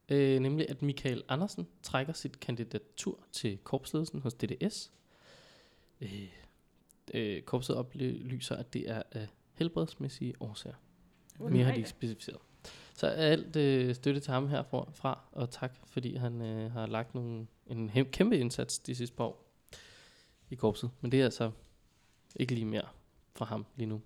Øh, 0.10 0.40
nemlig 0.40 0.70
at 0.70 0.82
Michael 0.82 1.24
Andersen 1.30 1.68
trækker 1.84 2.14
sit 2.14 2.40
kandidatur 2.40 3.20
til 3.32 3.58
korpsledelsen 3.58 4.20
hos 4.20 4.34
DDS. 4.34 4.92
Øh, 6.02 6.30
øh, 7.14 7.42
korpset 7.42 7.76
oplyser, 7.76 8.56
at 8.56 8.74
det 8.74 8.90
er 8.90 9.04
af 9.12 9.28
helbredsmæssige 9.54 10.34
årsager. 10.40 10.76
Uh, 11.40 11.52
Mere 11.52 11.64
har 11.64 11.72
de 11.72 11.78
ikke 11.78 11.90
specificeret. 11.90 12.42
Så 12.96 13.08
alt 13.08 13.56
øh, 13.56 13.96
støtte 13.96 14.20
til 14.20 14.34
ham 14.34 14.48
herfra, 14.48 14.92
fra, 14.94 15.20
og 15.32 15.50
tak, 15.50 15.74
fordi 15.88 16.16
han 16.16 16.42
øh, 16.42 16.72
har 16.72 16.86
lagt 16.86 17.16
nogle, 17.16 17.48
en 17.68 17.90
hem- 17.90 18.12
kæmpe 18.12 18.38
indsats 18.38 18.80
de 18.80 18.96
sidste 18.96 19.16
par 19.16 19.24
år 19.24 19.46
i 20.50 20.56
korpset. 20.56 20.90
Men 21.02 21.12
det 21.12 21.20
er 21.20 21.24
altså 21.26 21.52
ikke 22.36 22.54
lige 22.54 22.66
mere 22.66 22.86
fra 23.36 23.46
ham 23.46 23.66
lige 23.76 23.88
nu. 23.88 24.02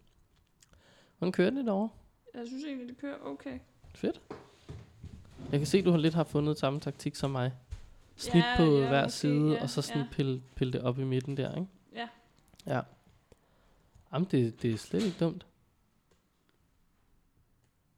Hvordan 1.17 1.31
kører 1.31 1.49
det 1.49 1.65
derovre? 1.65 1.89
Jeg 2.33 2.47
synes 2.47 2.63
egentlig, 2.63 2.87
det 2.87 2.97
kører 2.97 3.17
okay. 3.25 3.59
Fedt. 3.95 4.21
Jeg 5.51 5.59
kan 5.59 5.67
se, 5.67 5.81
du 5.81 5.91
har 5.91 5.97
lidt 5.97 6.13
har 6.13 6.23
fundet 6.23 6.59
samme 6.59 6.79
taktik 6.79 7.15
som 7.15 7.31
mig. 7.31 7.53
Snit 8.15 8.43
Ja, 8.43 8.53
på 8.57 8.63
ja, 8.63 8.87
hver 8.87 9.03
måske, 9.03 9.17
side, 9.17 9.51
ja, 9.53 9.61
og 9.63 9.69
så 9.69 9.81
sådan 9.81 10.01
ja. 10.01 10.07
pille, 10.11 10.43
pille 10.55 10.73
det 10.73 10.81
op 10.81 10.99
i 10.99 11.03
midten 11.03 11.37
der, 11.37 11.55
ikke? 11.55 11.67
Ja. 11.95 12.07
Ja. 12.65 12.81
Jamen, 14.13 14.27
det, 14.31 14.61
det 14.61 14.73
er 14.73 14.77
slet 14.77 15.03
ikke 15.03 15.17
dumt. 15.19 15.45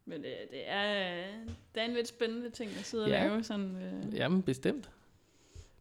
Men 0.10 0.24
det, 0.24 0.34
det, 0.52 0.70
er, 0.70 1.26
det 1.76 1.82
er 1.82 1.86
en 1.86 1.94
lidt 1.94 2.08
spændende 2.08 2.50
ting 2.50 2.72
at 2.80 2.86
sidde 2.86 3.04
og 3.04 3.10
Ja. 3.10 3.28
lave 3.28 3.44
sådan... 3.44 3.76
Øh, 3.76 4.16
Jamen, 4.16 4.42
bestemt. 4.44 4.90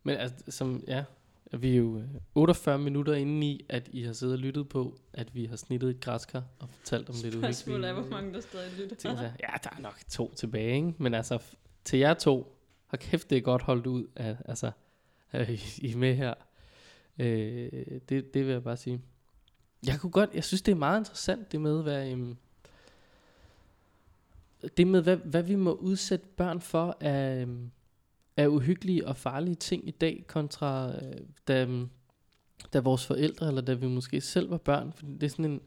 Men 0.02 0.16
altså, 0.16 0.36
som, 0.48 0.84
ja, 0.88 1.04
vi 1.52 1.72
er 1.72 1.76
jo 1.76 1.98
øh, 1.98 2.04
48 2.34 2.78
minutter 2.78 3.14
inde 3.14 3.46
i, 3.46 3.64
at 3.68 3.88
I 3.92 4.02
har 4.02 4.12
siddet 4.12 4.32
og 4.34 4.38
lyttet 4.38 4.68
på, 4.68 4.98
at 5.12 5.34
vi 5.34 5.44
har 5.44 5.56
snittet 5.56 5.90
et 5.90 6.00
græskar 6.00 6.42
og 6.58 6.68
fortalt 6.70 7.08
om 7.08 7.14
lidt 7.22 7.34
Spørgsmålet 7.34 7.88
er, 7.88 7.92
hvor 7.92 8.06
mange 8.10 8.34
der 8.34 8.40
stadig 8.40 8.72
lytter. 8.78 8.96
ting. 8.96 9.18
Så, 9.18 9.24
ja, 9.24 9.48
der 9.64 9.70
er 9.76 9.80
nok 9.80 9.98
to 10.10 10.34
tilbage, 10.34 10.76
ikke? 10.76 10.94
Men 10.98 11.14
altså, 11.14 11.38
til 11.84 11.98
jer 11.98 12.14
to, 12.14 12.54
har 12.86 12.96
kæft, 12.96 13.30
det 13.30 13.38
er 13.38 13.42
godt 13.42 13.62
holdt 13.62 13.86
ud, 13.86 14.06
at, 14.16 14.36
altså, 14.44 14.70
at 15.32 15.48
I 15.48 15.60
I 15.88 15.92
er 15.92 15.96
med 15.96 16.14
her. 16.14 16.34
Øh, 17.18 17.70
det, 18.08 18.34
det 18.34 18.46
vil 18.46 18.52
jeg 18.52 18.62
bare 18.62 18.76
sige. 18.76 19.00
Jeg 19.86 20.00
kunne 20.00 20.10
godt, 20.12 20.30
jeg 20.34 20.44
synes, 20.44 20.62
det 20.62 20.72
er 20.72 20.76
meget 20.76 21.00
interessant, 21.00 21.52
det 21.52 21.60
med, 21.60 21.82
hvad, 21.82 22.10
øhm, 22.10 22.36
det 24.76 24.86
med, 24.86 25.02
hvad, 25.02 25.16
hvad 25.16 25.42
vi 25.42 25.54
må 25.54 25.72
udsætte 25.72 26.26
børn 26.36 26.60
for 26.60 26.96
af, 27.00 27.40
øhm, 27.40 27.70
af 28.36 28.46
uhyggelige 28.46 29.06
og 29.06 29.16
farlige 29.16 29.54
ting 29.54 29.88
i 29.88 29.90
dag, 29.90 30.24
kontra 30.26 30.92
øh, 31.04 31.20
da, 31.48 31.62
øhm, 31.62 31.88
da 32.72 32.80
vores 32.80 33.06
forældre, 33.06 33.48
eller 33.48 33.60
da 33.60 33.74
vi 33.74 33.86
måske 33.86 34.20
selv 34.20 34.50
var 34.50 34.58
børn. 34.58 34.92
For 34.92 35.06
det 35.06 35.22
er 35.22 35.28
sådan 35.28 35.44
en... 35.44 35.60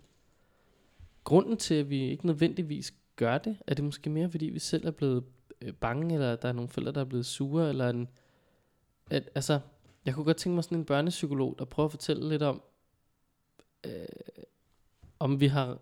Grunden 1.23 1.57
til, 1.57 1.75
at 1.75 1.89
vi 1.89 2.09
ikke 2.09 2.25
nødvendigvis 2.25 2.93
gør 3.15 3.37
det, 3.37 3.57
er 3.67 3.73
det 3.73 3.85
måske 3.85 4.09
mere, 4.09 4.29
fordi 4.29 4.45
vi 4.45 4.59
selv 4.59 4.87
er 4.87 4.91
blevet 4.91 5.23
øh, 5.61 5.73
bange, 5.73 6.13
eller 6.13 6.35
der 6.35 6.49
er 6.49 6.53
nogle 6.53 6.69
forældre, 6.69 6.91
der 6.91 7.01
er 7.01 7.05
blevet 7.05 7.25
sure, 7.25 7.69
eller 7.69 7.89
en... 7.89 8.07
At, 9.09 9.29
altså, 9.35 9.59
jeg 10.05 10.13
kunne 10.13 10.25
godt 10.25 10.37
tænke 10.37 10.55
mig 10.55 10.63
sådan 10.63 10.77
en 10.77 10.85
børnepsykolog, 10.85 11.55
der 11.59 11.65
prøver 11.65 11.87
at 11.87 11.91
fortælle 11.91 12.29
lidt 12.29 12.43
om, 12.43 12.61
øh, 13.85 14.05
om 15.19 15.39
vi 15.39 15.47
har 15.47 15.79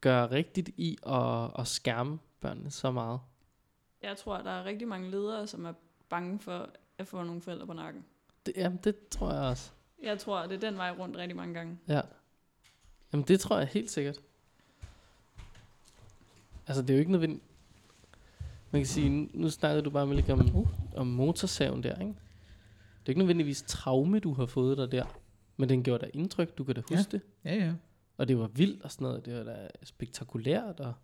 gør 0.00 0.30
rigtigt 0.30 0.68
i 0.76 0.98
at, 1.06 1.50
at 1.58 1.66
skærme 1.66 2.18
børnene 2.40 2.70
så 2.70 2.90
meget. 2.90 3.20
Jeg 4.02 4.16
tror, 4.16 4.38
der 4.42 4.50
er 4.50 4.64
rigtig 4.64 4.88
mange 4.88 5.10
ledere, 5.10 5.46
som 5.46 5.64
er 5.64 5.72
bange 6.08 6.38
for 6.38 6.68
at 6.98 7.06
få 7.06 7.22
nogle 7.22 7.40
forældre 7.42 7.66
på 7.66 7.72
nakken. 7.72 8.04
Det, 8.46 8.54
jamen, 8.56 8.78
det 8.84 9.08
tror 9.08 9.32
jeg 9.32 9.42
også. 9.42 9.70
Jeg 10.02 10.18
tror, 10.18 10.46
det 10.46 10.64
er 10.64 10.70
den 10.70 10.76
vej 10.78 10.90
rundt 10.98 11.16
rigtig 11.16 11.36
mange 11.36 11.54
gange. 11.54 11.78
Ja. 11.88 12.00
Jamen, 13.12 13.24
det 13.28 13.40
tror 13.40 13.58
jeg 13.58 13.66
helt 13.68 13.90
sikkert. 13.90 14.18
Altså, 16.66 16.82
det 16.82 16.90
er 16.90 16.94
jo 16.94 16.98
ikke 16.98 17.12
nødvendigt... 17.12 17.42
Man 18.70 18.80
kan 18.82 18.86
sige, 18.86 19.28
nu, 19.32 19.50
snakkede 19.50 19.82
du 19.84 19.90
bare 19.90 20.06
med 20.06 20.16
lidt 20.16 20.30
om, 20.30 20.56
Uh. 20.56 20.68
om 20.96 21.06
motorsaven 21.06 21.82
der, 21.82 21.98
ikke? 21.98 22.04
Det 23.00 23.06
er 23.06 23.08
ikke 23.10 23.18
nødvendigvis 23.18 23.62
traume, 23.62 24.18
du 24.18 24.32
har 24.34 24.46
fået 24.46 24.76
dig 24.78 24.92
der. 24.92 25.04
Men 25.56 25.68
den 25.68 25.82
gjorde 25.82 26.04
dig 26.06 26.14
indtryk, 26.16 26.58
du 26.58 26.64
kan 26.64 26.74
da 26.74 26.82
Ja. 26.90 26.96
huske 26.96 27.10
det. 27.12 27.20
Ja, 27.44 27.54
ja. 27.54 27.72
Og 28.16 28.28
det 28.28 28.38
var 28.38 28.46
vildt 28.46 28.82
og 28.82 28.90
sådan 28.92 29.04
noget. 29.04 29.26
Det 29.26 29.36
var 29.36 29.42
da 29.42 29.68
spektakulært. 29.82 30.80
Og... 30.80 30.94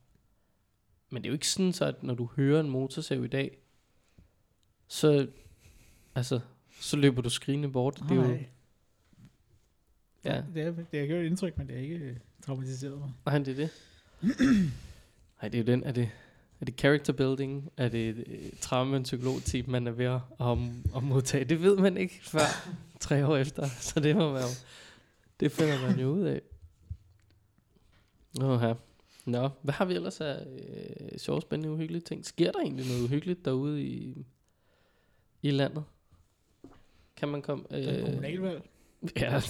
Men 1.11 1.23
det 1.23 1.29
er 1.29 1.31
jo 1.31 1.35
ikke 1.35 1.49
sådan, 1.49 1.73
så 1.73 1.85
at 1.85 2.03
når 2.03 2.15
du 2.15 2.29
hører 2.37 2.61
en 2.61 2.71
motorsav 2.71 3.25
i 3.25 3.29
dag, 3.29 3.59
så, 4.89 5.27
altså, 6.15 6.41
så 6.81 6.97
løber 6.97 7.23
du 7.23 7.31
skrigende 7.31 7.69
bort. 7.69 8.01
Det 8.03 8.11
er 8.11 8.15
jo, 8.15 8.23
Nej. 8.23 8.47
ja, 10.25 10.43
Det, 10.55 10.63
er, 10.63 10.73
det 10.93 11.01
har 11.01 11.07
gjort 11.07 11.21
et 11.21 11.27
indtryk, 11.27 11.59
men 11.59 11.67
det 11.67 11.77
har 11.77 11.83
ikke 11.83 11.97
øh, 11.97 12.17
traumatiseret 12.43 12.99
mig. 12.99 13.13
nej, 13.27 13.39
det 13.39 13.49
er 13.49 13.55
det. 13.57 13.71
Nej, 15.43 15.49
det 15.49 15.55
er 15.55 15.59
jo 15.59 15.67
den. 15.67 15.85
Er 15.85 15.93
det, 15.93 16.11
er 16.61 16.65
det 16.65 16.75
character 16.79 17.13
building? 17.13 17.73
Er 17.77 17.89
det 17.89 18.25
øh, 18.27 18.53
traume- 18.61 18.97
og 18.97 19.03
psykologteam, 19.03 19.69
man 19.71 19.87
er 19.87 19.91
ved 19.91 20.05
at, 20.05 20.21
om, 20.39 20.85
at 20.97 21.03
modtage? 21.03 21.45
Det 21.45 21.63
ved 21.63 21.77
man 21.77 21.97
ikke 21.97 22.21
før 22.23 22.71
tre 23.01 23.27
år 23.27 23.37
efter. 23.37 23.67
Så 23.81 24.01
det 24.01 24.17
må 24.17 24.31
jo, 24.39 24.45
det 25.41 25.53
finder 25.53 25.89
man 25.89 26.01
jo 26.01 26.09
ud 26.09 26.23
af. 26.23 26.41
Nå, 28.39 28.57
Nå, 29.27 29.49
hvad 29.63 29.75
har 29.75 29.85
vi 29.85 29.95
ellers 29.95 30.21
af 30.21 30.47
øh, 30.47 31.19
sjove, 31.19 31.41
spændende, 31.41 31.75
uhyggelige 31.75 32.03
ting? 32.03 32.27
Sker 32.27 32.53
der 32.53 32.59
egentlig 32.59 32.87
noget 32.87 33.05
uhyggeligt 33.05 33.45
derude 33.45 33.83
i, 33.83 34.27
i 35.43 35.51
landet? 35.51 35.85
Kan 37.17 37.29
man 37.29 37.43
komme... 37.43 37.65
Det 37.71 37.89
er 37.89 38.05
kommunalvalg. 38.05 38.63
ja, 39.17 39.41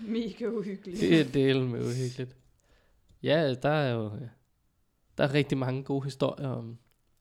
Mega 0.00 0.46
uhyggeligt. 0.46 1.00
det 1.00 1.20
er 1.20 1.24
delen 1.24 1.68
med 1.68 1.80
uhyggeligt. 1.80 2.36
Ja, 3.22 3.54
der 3.54 3.68
er 3.68 3.92
jo 3.92 4.10
der 5.18 5.24
er 5.24 5.34
rigtig 5.34 5.58
mange 5.58 5.82
gode 5.82 6.04
historier 6.04 6.48
om 6.48 6.78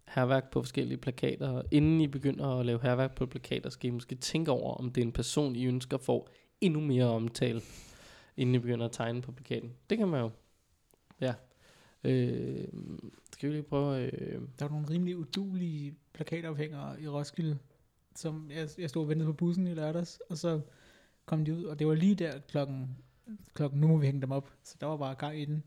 herværk 0.08 0.52
på 0.52 0.62
forskellige 0.62 0.98
plakater. 0.98 1.50
Og 1.50 1.64
inden 1.72 2.02
I 2.02 2.08
begynder 2.08 2.60
at 2.60 2.66
lave 2.66 2.80
herværk 2.82 3.16
på 3.16 3.26
plakater, 3.26 3.70
skal 3.70 3.88
I 3.88 3.92
måske 3.92 4.16
tænke 4.16 4.52
over, 4.52 4.74
om 4.74 4.92
det 4.92 5.02
er 5.02 5.06
en 5.06 5.12
person, 5.12 5.56
I 5.56 5.66
ønsker 5.66 5.98
får 5.98 6.30
endnu 6.62 6.80
mere 6.80 7.06
omtale, 7.06 7.62
inden 8.38 8.56
I 8.56 8.60
begynder 8.60 8.86
at 8.86 8.92
tegne 8.92 9.22
på 9.22 9.32
plakaten. 9.32 9.74
Det 9.90 9.98
kan 9.98 10.08
man 10.08 10.22
jo. 10.22 10.30
Ja. 11.22 11.34
Øh, 12.08 12.68
skal 13.34 13.50
vi 13.50 13.54
lige 13.54 13.64
prøve... 13.64 14.02
Øh, 14.02 14.42
Der 14.60 14.66
var 14.66 14.70
nogle 14.70 14.90
rimelig 14.90 15.18
udulige 15.18 15.96
plakatophængere 16.14 17.02
i 17.02 17.08
Roskilde, 17.08 17.58
som 18.16 18.52
jeg, 18.52 18.70
jeg 18.78 18.90
stod 18.90 19.04
og 19.04 19.10
ventede 19.10 19.28
på 19.28 19.34
bussen 19.34 19.68
i 19.68 19.74
lørdags, 19.74 20.20
og 20.30 20.38
så 20.38 20.62
kom 21.26 21.46
de 21.46 21.54
ud, 21.54 21.64
og 21.64 21.80
det 21.80 21.88
var 21.88 21.94
lige 21.94 22.16
der 22.16 22.40
klokken, 22.48 22.98
klokken 23.54 23.82
nu 23.82 23.88
må 23.88 23.98
vi 23.98 24.06
hænge 24.06 24.22
dem 24.22 24.32
op, 24.32 24.52
så 24.64 24.76
der 24.82 24.88
var 24.88 24.98
bare 24.98 25.16
gang 25.16 25.40
i 25.40 25.46
den. 25.46 25.64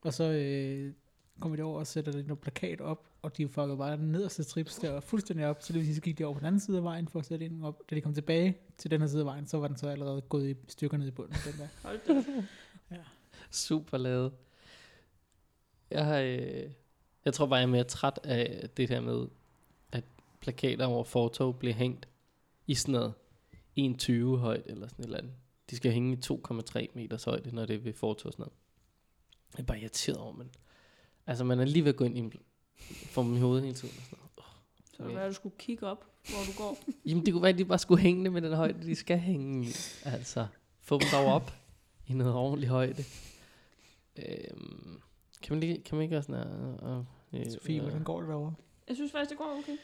Og 0.00 0.14
så 0.14 0.24
øh, 0.32 0.92
kom 1.40 1.52
vi 1.52 1.56
derover 1.56 1.78
og 1.78 1.86
sætter 1.86 2.12
der 2.12 2.22
noget 2.22 2.38
plakat 2.38 2.80
op, 2.80 3.08
og 3.22 3.36
de 3.36 3.48
fuckede 3.48 3.76
bare 3.76 3.96
den 3.96 4.12
nederste 4.12 4.42
strips 4.44 4.76
der 4.76 5.00
fuldstændig 5.00 5.46
op, 5.46 5.62
så 5.62 5.72
det 5.72 5.78
vil 5.78 5.86
sige, 5.86 5.94
så 5.94 6.00
gik 6.00 6.18
de 6.18 6.24
over 6.24 6.34
på 6.34 6.38
den 6.38 6.46
anden 6.46 6.60
side 6.60 6.76
af 6.76 6.84
vejen 6.84 7.08
for 7.08 7.18
at 7.18 7.26
sætte 7.26 7.48
den 7.48 7.64
op. 7.64 7.82
Da 7.90 7.94
de 7.94 8.00
kom 8.00 8.14
tilbage 8.14 8.56
til 8.78 8.90
den 8.90 9.00
her 9.00 9.08
side 9.08 9.20
af 9.20 9.26
vejen, 9.26 9.46
så 9.46 9.58
var 9.58 9.68
den 9.68 9.76
så 9.76 9.88
allerede 9.88 10.20
gået 10.20 10.50
i 10.50 10.54
stykker 10.68 10.96
ned 10.96 11.06
i 11.08 11.10
bunden. 11.10 11.36
Den 11.44 11.60
der. 11.60 11.68
Hold 11.82 12.00
da. 12.08 12.18
op. 12.98 13.04
super 13.50 13.98
lavet. 13.98 14.32
Jeg, 15.90 16.24
øh, 16.24 16.70
jeg 17.24 17.34
tror 17.34 17.46
bare, 17.46 17.56
jeg 17.56 17.62
er 17.62 17.70
mere 17.70 17.84
træt 17.84 18.20
af 18.24 18.68
det 18.76 18.88
der 18.88 19.00
med, 19.00 19.26
at 19.92 20.04
plakater 20.40 20.86
over 20.86 21.04
fortov 21.04 21.58
bliver 21.58 21.74
hængt 21.74 22.08
i 22.66 22.74
sådan 22.74 22.92
noget 22.92 23.14
1,20 23.78 24.36
højt 24.36 24.66
eller 24.66 24.88
sådan 24.88 25.02
et 25.02 25.04
eller 25.04 25.18
andet. 25.18 25.32
De 25.70 25.76
skal 25.76 25.92
hænge 25.92 26.12
i 26.12 26.20
2,3 26.24 26.86
meters 26.94 27.24
højde, 27.24 27.54
når 27.54 27.66
det 27.66 27.76
er 27.76 27.80
ved 27.80 27.92
fortov 27.92 28.28
og 28.28 28.32
sådan 28.32 28.42
noget. 28.42 28.52
Jeg 29.56 29.62
er 29.62 29.66
bare 29.66 29.80
irriteret 29.80 30.18
over, 30.18 30.32
men 30.32 30.50
altså 31.26 31.44
man 31.44 31.60
er 31.60 31.64
lige 31.64 31.84
ved 31.84 31.92
at 31.92 31.96
gå 31.96 32.04
ind 32.04 32.16
i 32.16 32.20
en 32.20 32.32
for 32.86 33.22
dem 33.22 33.36
i 33.36 33.40
hovedet 33.40 33.64
hele 33.64 33.76
tiden. 33.76 33.94
Og 33.98 34.04
sådan 34.04 34.18
noget. 34.18 34.28
Så 34.96 35.02
det 35.02 35.14
var, 35.14 35.20
at 35.20 35.28
du 35.28 35.34
skulle 35.34 35.54
kigge 35.58 35.86
op, 35.86 36.04
hvor 36.28 36.38
du 36.46 36.58
går. 36.58 36.78
Jamen 37.06 37.26
det 37.26 37.32
kunne 37.32 37.42
være, 37.42 37.52
at 37.52 37.58
de 37.58 37.64
bare 37.64 37.78
skulle 37.78 38.02
hænge 38.02 38.24
det 38.24 38.32
med 38.32 38.42
den 38.42 38.52
højde, 38.52 38.86
de 38.86 38.94
skal 38.94 39.18
hænge 39.18 39.66
i. 39.66 39.68
Altså, 40.04 40.46
få 40.80 40.98
dem 40.98 41.08
dog 41.12 41.24
op 41.24 41.52
i 42.06 42.12
noget 42.12 42.34
ordentlig 42.34 42.68
højde. 42.68 43.04
Øhm, 44.16 45.00
kan, 45.42 45.56
man 45.56 45.60
lige, 45.60 45.82
kan 45.82 45.96
man 45.96 46.02
ikke 46.02 46.14
gøre 46.14 46.22
sådan 46.22 46.34
her? 46.48 47.04
Øh, 47.32 47.40
øh, 47.40 47.50
Sofie, 47.50 47.80
hvordan 47.80 48.04
går 48.04 48.20
det 48.20 48.28
derovre? 48.28 48.54
Jeg 48.88 48.96
synes 48.96 49.12
faktisk, 49.12 49.30
det 49.30 49.38
går 49.38 49.56
okay. 49.58 49.76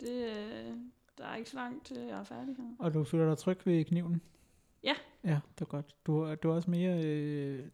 Det, 0.00 0.24
øh, 0.26 0.76
der 1.18 1.24
er 1.24 1.36
ikke 1.36 1.50
så 1.50 1.56
langt 1.56 1.86
til, 1.86 1.96
jeg 1.96 2.18
er 2.18 2.24
færdig 2.24 2.56
her. 2.56 2.64
Og 2.78 2.94
du 2.94 3.04
føler 3.04 3.28
dig 3.28 3.38
tryg 3.38 3.58
ved 3.66 3.84
kniven? 3.84 4.20
Ja. 4.84 4.94
Ja, 5.24 5.38
det 5.54 5.60
er 5.60 5.64
godt. 5.64 5.94
Du, 6.06 6.20
er- 6.20 6.34
du 6.34 6.50
er 6.50 6.54
også 6.54 6.70
mere... 6.70 7.04
Øh, 7.04 7.64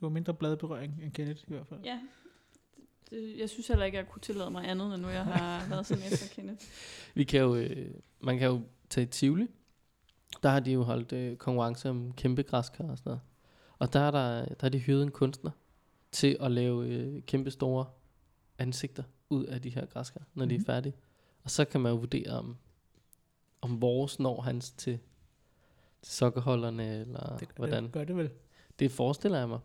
du 0.00 0.06
har 0.06 0.10
mindre 0.10 0.34
bladberøring 0.34 1.00
end 1.02 1.12
Kenneth 1.12 1.40
i 1.40 1.52
hvert 1.52 1.66
fald. 1.66 1.80
Ja. 1.84 2.00
Det, 3.10 3.38
jeg 3.38 3.50
synes 3.50 3.68
heller 3.68 3.84
ikke, 3.84 3.98
at 3.98 4.04
jeg 4.04 4.12
kunne 4.12 4.20
tillade 4.22 4.50
mig 4.50 4.68
andet, 4.68 4.94
end 4.94 5.02
nu 5.02 5.08
jeg 5.08 5.24
har 5.24 5.66
været 5.70 5.86
sådan 5.86 6.02
efter 6.12 6.34
Kenneth. 6.34 6.64
Vi 7.14 7.24
kan 7.24 7.40
jo, 7.40 7.54
øh, 7.56 7.94
man 8.20 8.38
kan 8.38 8.48
jo 8.48 8.60
tage 8.90 9.06
i 9.06 9.10
Tivoli. 9.10 9.46
Der 10.42 10.48
har 10.48 10.60
de 10.60 10.72
jo 10.72 10.82
holdt 10.82 11.12
øh, 11.12 11.36
konkurrence 11.36 11.90
om 11.90 12.12
kæmpe 12.12 12.42
græskar 12.42 12.84
og 12.84 12.98
sådan 12.98 13.10
noget. 13.10 13.20
Og 13.78 13.92
der 13.92 14.00
er, 14.00 14.10
der, 14.10 14.44
der 14.44 14.54
har 14.60 14.68
de 14.68 14.78
hyret 14.78 15.02
en 15.02 15.10
kunstner 15.10 15.50
til 16.12 16.36
at 16.40 16.50
lave 16.52 16.86
øh, 16.88 17.22
kæmpe 17.22 17.50
store 17.50 17.86
ansigter 18.58 19.02
ud 19.30 19.44
af 19.44 19.62
de 19.62 19.70
her 19.70 19.86
græskar, 19.86 20.20
når 20.34 20.44
mm-hmm. 20.44 20.48
de 20.48 20.54
er 20.54 20.58
Mhm. 20.58 20.64
færdige. 20.66 20.94
Og 21.44 21.50
så 21.50 21.64
kan 21.64 21.80
man 21.80 21.92
jo 21.92 21.96
vurdere, 21.98 22.30
om, 22.38 22.56
om 23.60 23.80
vores 23.82 24.18
når 24.18 24.40
hans 24.40 24.70
til, 24.70 24.98
til 26.02 26.12
sokkerholderne, 26.14 27.00
eller 27.00 27.36
Det 27.36 27.48
gør, 27.48 27.54
hvordan. 27.56 27.84
Det, 27.84 27.92
gør 27.92 28.04
det 28.04 28.16
vel. 28.16 28.30
Det 28.78 28.90
forestiller 28.92 29.38
jeg 29.38 29.48
mig. 29.48 29.58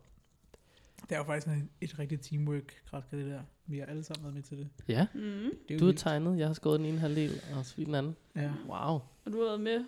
Det 1.01 1.11
er 1.11 1.17
jo 1.17 1.23
faktisk 1.23 1.47
et, 1.57 1.67
et 1.81 1.99
rigtigt 1.99 2.21
teamwork, 2.23 2.73
Kratka, 2.85 3.17
det 3.17 3.25
der. 3.25 3.41
Vi 3.65 3.79
har 3.79 3.85
alle 3.85 4.03
sammen 4.03 4.23
været 4.23 4.33
med 4.35 4.43
til 4.43 4.57
det. 4.57 4.67
Ja, 4.87 5.07
Mm. 5.13 5.19
det 5.21 5.73
er 5.73 5.77
du 5.79 5.85
har 5.85 5.89
vildt. 5.91 5.99
tegnet, 5.99 6.37
jeg 6.39 6.47
har 6.47 6.53
skåret 6.53 6.79
den 6.79 6.87
ene 6.87 6.99
halvdel, 6.99 7.41
og 7.55 7.65
så 7.65 7.75
den 7.77 7.95
anden. 7.95 8.15
Ja. 8.35 8.51
Wow. 8.67 8.99
Og 9.25 9.31
du 9.31 9.37
har 9.37 9.45
været 9.45 9.61
med 9.61 9.85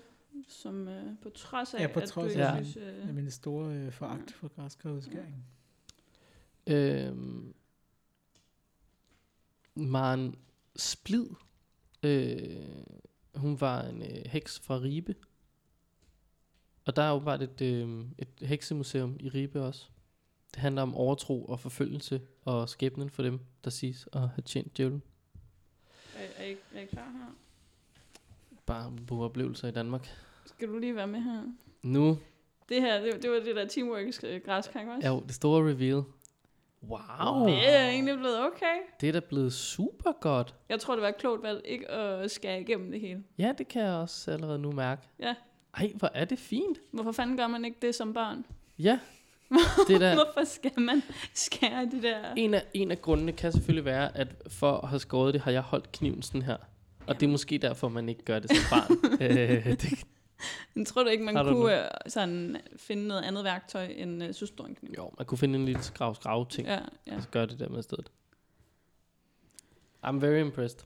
som 0.48 0.88
øh, 0.88 1.04
på 1.22 1.30
trods 1.30 1.74
af, 1.74 1.80
Ja, 1.82 1.88
på 1.94 2.00
at 2.00 2.10
trods 2.10 2.34
du 2.34 2.40
af- 2.40 2.60
ikke 2.60 2.72
synes... 2.72 2.88
Øh, 2.98 3.06
Jeg 3.08 3.14
min 3.16 3.32
store 3.32 3.74
øh, 3.76 3.92
foragt 3.92 4.32
for 4.32 4.48
græskarudskæring. 4.48 5.46
Øhm, 6.68 7.54
Maren 9.76 10.36
Splid, 10.76 11.26
øh, 12.04 12.58
hun 13.36 13.62
var 13.62 13.82
en 13.82 14.02
øh, 14.02 14.26
heks 14.26 14.60
fra 14.60 14.76
Ribe. 14.80 15.16
Og 16.86 16.96
der 16.96 17.02
er 17.02 17.20
bare 17.20 17.44
et, 17.44 17.62
øh, 17.62 18.06
et 18.18 18.48
heksemuseum 18.48 19.18
i 19.20 19.30
Ribe 19.30 19.62
også. 19.62 19.86
Det 20.54 20.62
handler 20.62 20.82
om 20.82 20.96
overtro 20.96 21.46
og 21.46 21.60
forfølgelse 21.60 22.22
og 22.46 22.70
skæbnen 22.70 23.10
for 23.10 23.24
dem, 23.24 23.40
der 23.64 23.70
siges 23.70 24.08
at 24.14 24.20
have 24.20 24.42
tjent 24.46 24.78
djævlen. 24.78 25.04
er, 26.16 26.44
er, 26.44 26.46
I, 26.46 26.56
er 26.74 26.82
I 26.82 26.86
klar 26.86 27.12
her? 27.12 27.36
Bare 28.66 28.94
på 29.08 29.24
oplevelser 29.24 29.68
i 29.68 29.72
Danmark. 29.72 30.08
Skal 30.46 30.68
du 30.68 30.78
lige 30.78 30.96
være 30.96 31.08
med 31.08 31.20
her? 31.22 31.44
Nu 31.84 32.20
Det 32.70 32.82
her, 32.82 33.02
det, 33.02 33.24
det 33.24 33.32
var 33.32 33.40
det 33.40 33.56
der 33.56 33.68
teamwork 33.68 34.06
græskang 34.46 34.92
også. 34.92 35.08
jo 35.08 35.24
det 35.28 35.36
store 35.36 35.70
reveal. 35.70 36.04
Wow, 36.84 37.48
Det 37.48 37.70
er 37.70 37.90
egentlig 37.90 38.18
blevet 38.18 38.46
okay. 38.46 38.76
det 39.02 39.10
er 39.10 39.14
da 39.14 39.20
blevet 39.20 39.54
super 39.54 40.12
godt. 40.12 40.56
Jeg 40.70 40.80
tror, 40.80 40.94
det 40.94 41.02
var 41.02 41.08
et 41.08 41.18
klogt 41.18 41.44
valg 41.44 41.62
ikke 41.66 41.92
at 41.92 42.32
skære 42.32 42.62
igennem 42.62 42.92
det 42.92 43.02
hele. 43.02 43.24
Ja, 43.38 43.54
det 43.58 43.68
kan 43.68 43.82
jeg 43.82 43.94
også 43.94 44.32
allerede 44.32 44.60
nu 44.60 44.72
mærke. 44.72 45.02
Ja. 45.20 45.36
Ej, 45.78 45.92
hvor 45.96 46.12
er 46.14 46.26
det 46.26 46.40
fint. 46.40 46.78
Hvorfor 46.92 47.12
fanden 47.12 47.38
gør 47.38 47.48
man 47.48 47.66
ikke 47.66 47.78
det 47.82 47.96
som 47.96 48.14
barn? 48.14 48.46
Ja, 48.80 49.00
det 49.88 49.96
er 49.96 50.00
da, 50.00 50.16
Hvorfor 50.24 50.46
skal 50.46 50.80
man 50.82 51.04
skære 51.34 51.86
de 51.86 52.02
der... 52.02 52.34
en, 52.38 52.54
af, 52.54 52.66
en 52.74 52.92
af 52.92 53.02
grundene 53.02 53.32
kan 53.32 53.52
selvfølgelig 53.52 53.86
være, 53.86 54.18
at 54.18 54.28
for 54.48 54.72
at 54.72 54.90
have 54.90 55.00
skåret 55.00 55.34
det, 55.34 55.42
har 55.42 55.52
jeg 55.52 55.62
holdt 55.62 55.92
kniven 55.92 56.22
sådan 56.22 56.42
her. 56.42 56.58
Og 57.08 57.20
det 57.20 57.26
er 57.26 57.32
måske 57.32 57.58
derfor, 57.58 57.90
man 57.90 58.10
ikke 58.10 58.26
gør 58.26 58.40
det 58.40 58.58
som 58.58 58.80
barn. 58.80 58.98
øh, 59.22 59.66
det, 59.66 60.04
Jeg 60.76 60.86
tror 60.86 61.04
du 61.04 61.10
ikke, 61.10 61.24
man 61.24 61.36
du 61.36 61.54
kunne 61.54 61.84
øh, 61.84 61.90
sådan 62.08 62.58
finde 62.78 63.08
noget 63.08 63.22
andet 63.22 63.44
værktøj 63.44 63.86
end 63.86 64.24
uh, 64.24 64.32
så 64.32 64.66
en 64.68 64.76
kniv? 64.76 64.94
jo, 64.98 65.12
man 65.18 65.26
kunne 65.26 65.38
finde 65.38 65.60
en 65.60 65.66
lille 65.66 65.84
skrav 65.84 66.16
skrav 66.16 66.50
ting, 66.50 66.68
ja. 66.68 66.80
Ja, 67.08 67.16
og 67.16 67.22
så 67.22 67.30
gøre 67.30 67.46
det 67.46 67.60
der 67.60 67.70
med 67.70 67.80
i 67.80 67.84
stedet. 67.84 68.12
I'm 70.06 70.20
very 70.20 70.40
impressed. 70.40 70.80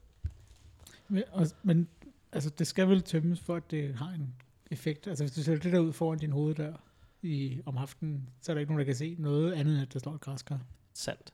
Men, 1.07 1.23
og, 1.31 1.47
men 1.63 1.87
altså, 2.31 2.49
det 2.49 2.67
skal 2.67 2.89
vel 2.89 3.01
tømmes, 3.01 3.39
for 3.39 3.55
at 3.55 3.71
det 3.71 3.95
har 3.95 4.09
en 4.09 4.33
effekt. 4.71 5.07
Altså, 5.07 5.23
hvis 5.23 5.35
du 5.35 5.43
sætter 5.43 5.63
det 5.63 5.73
der 5.73 5.79
ud 5.79 5.93
foran 5.93 6.19
din 6.19 6.31
hoveddør 6.31 6.73
i, 7.21 7.61
om 7.65 7.77
aftenen, 7.77 8.29
så 8.41 8.51
er 8.51 8.53
der 8.53 8.59
ikke 8.59 8.71
nogen, 8.71 8.79
der 8.79 8.85
kan 8.85 8.95
se 8.95 9.15
noget 9.19 9.53
andet, 9.53 9.73
end 9.73 9.81
at 9.81 9.93
der 9.93 9.99
står 9.99 10.13
et 10.13 10.21
græskar. 10.21 10.59
Sandt. 10.93 11.31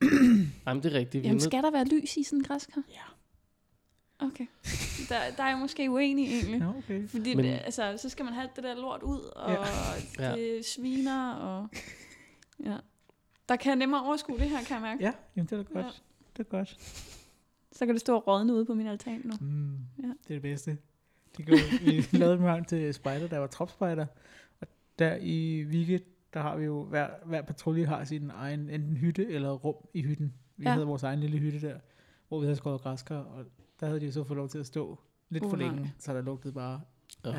Jamen, 0.68 0.84
det 0.84 0.94
er 0.94 1.00
rigtigt. 1.00 1.26
Jamen, 1.26 1.40
skal 1.40 1.64
der 1.64 1.72
være 1.72 1.86
lys 1.86 2.18
i 2.18 2.24
sådan 2.24 2.40
en 2.40 2.44
græskar? 2.44 2.84
Ja. 2.90 3.19
Okay. 4.20 4.46
Der, 5.10 5.16
der 5.38 5.44
er 5.44 5.50
jeg 5.50 5.58
måske 5.58 5.92
uenig 5.92 6.26
egentlig. 6.34 6.60
Ja, 6.62 6.70
okay. 6.78 7.08
Fordi 7.08 7.36
Men- 7.36 7.46
det, 7.46 7.52
altså, 7.66 7.98
så 7.98 8.10
skal 8.10 8.26
man 8.26 8.34
have 8.34 8.50
det 8.56 8.64
der 8.64 8.76
lort 8.76 9.04
ud, 9.04 9.20
og 9.36 9.52
Ja. 9.52 10.30
ja. 10.30 10.36
det 10.36 10.66
sviner, 10.66 11.34
og... 11.34 11.68
Ja. 12.66 12.78
Der 13.50 13.56
kan 13.56 13.70
jeg 13.70 13.76
nemmere 13.76 14.04
overskue 14.06 14.38
det 14.40 14.50
her, 14.50 14.58
kan 14.64 14.74
jeg 14.74 14.82
mærke. 14.82 15.04
Ja, 15.04 15.12
jamen, 15.36 15.48
det 15.50 15.60
er 15.60 15.64
da 15.64 15.74
godt. 15.74 15.86
Ja. 15.86 15.92
Det 16.38 16.40
er 16.40 16.50
godt. 16.50 16.78
Så 17.72 17.86
kan 17.86 17.96
det 17.96 18.02
stå 18.02 18.16
og 18.16 18.28
rådne 18.28 18.54
ude 18.54 18.66
på 18.66 18.74
min 18.74 18.88
altan 18.88 19.22
nu. 19.26 19.34
Mm, 19.42 19.78
Ja. 20.04 20.08
Det 20.08 20.14
er 20.30 20.34
det 20.34 20.42
bedste. 20.42 20.78
Det 21.38 21.46
gjorde, 21.46 21.62
vi 21.82 22.18
lavede 22.18 22.36
en 22.38 22.44
gang 22.44 22.68
til 22.68 22.94
spejder, 22.94 23.28
der 23.28 23.38
var 23.38 23.48
tropspejder. 23.48 24.06
Og 24.62 24.68
der 25.00 25.18
i 25.22 25.64
Vigge, 25.64 26.00
der 26.34 26.42
har 26.42 26.58
vi 26.58 26.66
jo, 26.66 26.84
hver, 26.84 27.10
hver 27.26 27.42
patrulje 27.42 27.86
har 27.86 28.04
sin 28.04 28.32
egen 28.36 28.70
enten 28.70 28.98
hytte 28.98 29.28
eller 29.28 29.52
rum 29.52 29.76
i 29.94 30.02
hytten. 30.02 30.34
Vi 30.58 30.64
Ja. 30.64 30.70
ja. 30.70 30.74
havde 30.74 30.86
vores 30.88 31.04
egen 31.04 31.20
lille 31.20 31.38
hytte 31.38 31.62
der. 31.62 31.80
hvor 32.28 32.40
vi 32.40 32.46
havde 32.46 32.56
skåret 32.58 32.82
græskar, 32.82 33.16
og 33.18 33.46
der 33.80 33.86
havde 33.86 34.00
de 34.00 34.06
jo 34.06 34.12
så 34.12 34.24
fået 34.24 34.38
lov 34.38 34.50
til 34.50 34.58
at 34.58 34.66
stå 34.66 35.00
lidt 35.30 35.44
Uh, 35.44 35.50
for 35.50 35.58
nej. 35.58 35.68
længe, 35.68 35.94
så 36.00 36.14
der 36.14 36.22
lugtede 36.22 36.54
bare 36.54 36.82
Oh. 37.24 37.36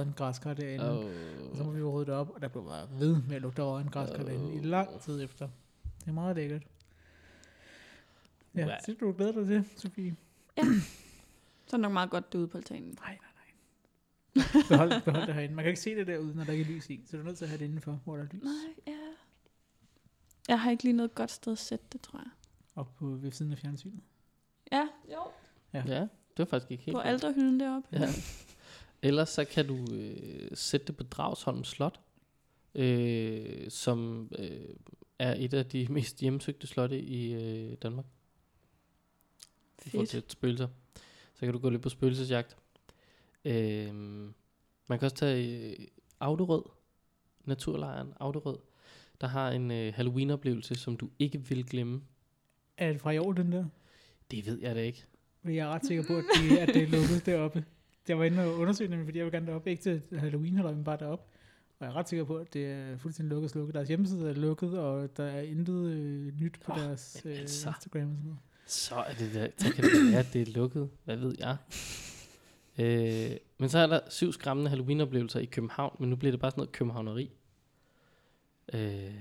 af 0.00 0.06
græskar 0.16 0.54
derinde. 0.54 0.90
Oh. 0.98 1.50
Og 1.50 1.56
så 1.56 1.64
må 1.64 1.70
vi 1.70 1.78
jo 1.78 1.90
rydde 1.92 2.06
det 2.06 2.14
op, 2.14 2.30
og 2.30 2.40
der 2.42 2.48
blev 2.48 2.64
bare 2.64 2.88
ved 2.98 3.22
med 3.28 3.36
at 3.36 3.42
lugte 3.42 3.62
af 3.62 3.66
rådden 3.66 3.88
græskar 3.90 4.22
derinde 4.22 4.54
i 4.54 4.58
lang 4.58 5.00
tid 5.00 5.22
efter. 5.24 5.48
Det 6.00 6.08
er 6.08 6.12
meget 6.12 6.36
lækkert. 6.36 6.62
Ja, 8.54 8.64
Wow. 8.66 8.74
så 8.86 8.94
du 9.00 9.12
glæder 9.12 9.32
dig 9.32 9.46
til, 9.46 9.64
Sofie. 9.76 10.16
Så 10.56 10.62
er 10.62 11.76
det 11.76 11.80
nok 11.80 11.92
meget 11.92 12.10
godt 12.10 12.32
derude 12.32 12.48
på 12.48 12.58
altanen. 12.58 12.98
Nej, 13.00 13.18
nej, 13.22 13.30
nej. 14.34 14.44
Behold, 14.68 15.02
behold 15.04 15.26
det 15.26 15.34
herinde. 15.34 15.54
Man 15.54 15.62
kan 15.64 15.68
ikke 15.70 15.80
se 15.80 15.94
det 15.94 16.06
derude, 16.06 16.34
når 16.36 16.44
der 16.44 16.52
ikke 16.52 16.64
er 16.64 16.76
lys 16.76 16.90
i, 16.90 17.02
så 17.06 17.16
du 17.16 17.22
er 17.22 17.26
nødt 17.26 17.38
til 17.38 17.44
at 17.44 17.48
have 17.48 17.58
det 17.58 17.64
indenfor, 17.64 18.00
hvor 18.04 18.16
der 18.16 18.22
er 18.22 18.26
lys. 18.32 18.42
Nej, 18.42 18.52
ja. 18.86 18.98
Jeg 20.48 20.60
har 20.60 20.70
ikke 20.70 20.82
lige 20.84 20.92
noget 20.96 21.14
godt 21.14 21.30
sted 21.30 21.52
at 21.52 21.58
sætte 21.58 21.84
det, 21.92 22.00
tror 22.00 22.18
jeg. 22.18 22.30
Op 22.76 22.94
på 22.96 23.06
ved 23.06 23.32
siden 23.32 23.52
af 23.52 23.58
fjernsynet. 23.58 24.00
Ja, 24.72 24.88
jo. 25.12 25.20
Ja, 25.72 25.82
det 26.00 26.08
var 26.38 26.44
faktisk 26.44 26.70
ikke 26.70 26.84
helt 26.84 26.94
På 26.94 26.98
dumt. 26.98 27.08
alterhylden 27.08 27.60
deroppe. 27.60 27.88
Ja. 27.92 28.08
Ellers 29.02 29.28
så 29.28 29.44
kan 29.44 29.66
du 29.66 29.86
øh, 29.94 30.50
sætte 30.54 30.86
det 30.86 30.96
på 30.96 31.02
Dragsholm 31.02 31.64
Slot, 31.64 32.00
øh, 32.74 33.70
som 33.70 34.28
øh, 34.38 34.74
er 35.18 35.34
et 35.38 35.54
af 35.54 35.66
de 35.66 35.86
mest 35.92 36.20
hjemsøgte 36.20 36.66
slotte 36.66 37.00
i 37.00 37.32
øh, 37.34 37.76
Danmark. 37.82 38.04
I 39.86 39.90
forhold 39.90 40.08
Fedt. 40.08 40.24
til 40.24 40.32
spøgelser. 40.32 40.68
Så 41.34 41.40
kan 41.40 41.52
du 41.52 41.58
gå 41.58 41.70
lidt 41.70 41.82
på 41.82 41.88
spøgelsesjagt. 41.88 42.56
Øh, 43.44 43.94
man 44.86 44.98
kan 44.98 45.02
også 45.02 45.16
tage 45.16 45.70
øh, 45.80 45.86
Auderød, 46.20 46.62
naturlejren 47.44 48.12
Auderød, 48.20 48.58
der 49.20 49.26
har 49.26 49.50
en 49.50 49.70
øh, 49.70 49.92
Halloween-oplevelse, 49.94 50.74
som 50.74 50.96
du 50.96 51.10
ikke 51.18 51.38
vil 51.48 51.66
glemme. 51.66 52.02
Er 52.76 52.92
det 52.92 53.00
fra 53.00 53.10
i 53.10 53.18
år, 53.18 53.32
den 53.32 53.52
der? 53.52 53.64
Det 54.30 54.46
ved 54.46 54.58
jeg 54.60 54.74
da 54.74 54.80
ikke. 54.82 55.04
Fordi 55.40 55.56
jeg 55.56 55.68
er 55.68 55.74
ret 55.74 55.86
sikker 55.86 56.04
på, 56.06 56.16
at, 56.16 56.24
de, 56.34 56.60
at 56.60 56.68
det 56.68 56.82
er 56.82 56.86
lukket 56.86 57.26
deroppe. 57.26 57.64
Jeg 58.08 58.18
var 58.18 58.24
inde 58.24 58.44
og 58.44 58.58
undersøge 58.58 58.90
dem, 58.90 59.04
fordi 59.04 59.18
jeg 59.18 59.24
vil 59.24 59.32
gerne 59.32 59.46
derop. 59.46 59.66
Ikke 59.66 59.82
til 59.82 60.02
Halloween, 60.18 60.54
men 60.54 60.84
bare 60.84 60.96
derop. 60.96 61.28
Og 61.78 61.86
jeg 61.86 61.92
er 61.92 61.96
ret 61.96 62.08
sikker 62.08 62.24
på, 62.24 62.36
at 62.36 62.54
det 62.54 62.66
er 62.66 62.96
fuldstændig 62.96 63.30
lukket 63.30 63.50
slukket. 63.50 63.74
Deres 63.74 63.88
hjemmeside 63.88 64.30
er 64.30 64.34
lukket, 64.34 64.78
og 64.78 65.16
der 65.16 65.24
er 65.24 65.40
intet 65.40 65.86
øh, 65.86 66.40
nyt 66.40 66.60
på 66.64 66.72
Åh, 66.72 66.78
deres 66.78 67.20
men 67.24 67.32
øh, 67.32 67.40
altså. 67.40 67.68
Instagram 67.68 68.10
og 68.10 68.16
sådan 68.16 68.24
noget. 68.24 68.38
Så 68.66 68.94
er 68.94 69.14
det 69.14 69.34
der, 69.34 69.48
så 69.56 69.72
kan 69.72 69.84
det 69.84 70.12
være, 70.12 70.20
at 70.20 70.32
det 70.32 70.48
er 70.48 70.52
lukket. 70.52 70.90
Hvad 71.04 71.16
ved 71.16 71.34
jeg? 71.38 71.56
Øh, 72.78 73.36
men 73.58 73.68
så 73.68 73.78
er 73.78 73.86
der 73.86 74.00
syv 74.08 74.32
skræmmende 74.32 74.70
Halloween-oplevelser 74.70 75.40
i 75.40 75.44
København, 75.44 75.96
men 76.00 76.10
nu 76.10 76.16
bliver 76.16 76.32
det 76.32 76.40
bare 76.40 76.50
sådan 76.50 76.60
noget 76.60 76.72
københavneri. 76.72 77.30
Øh, 78.74 79.14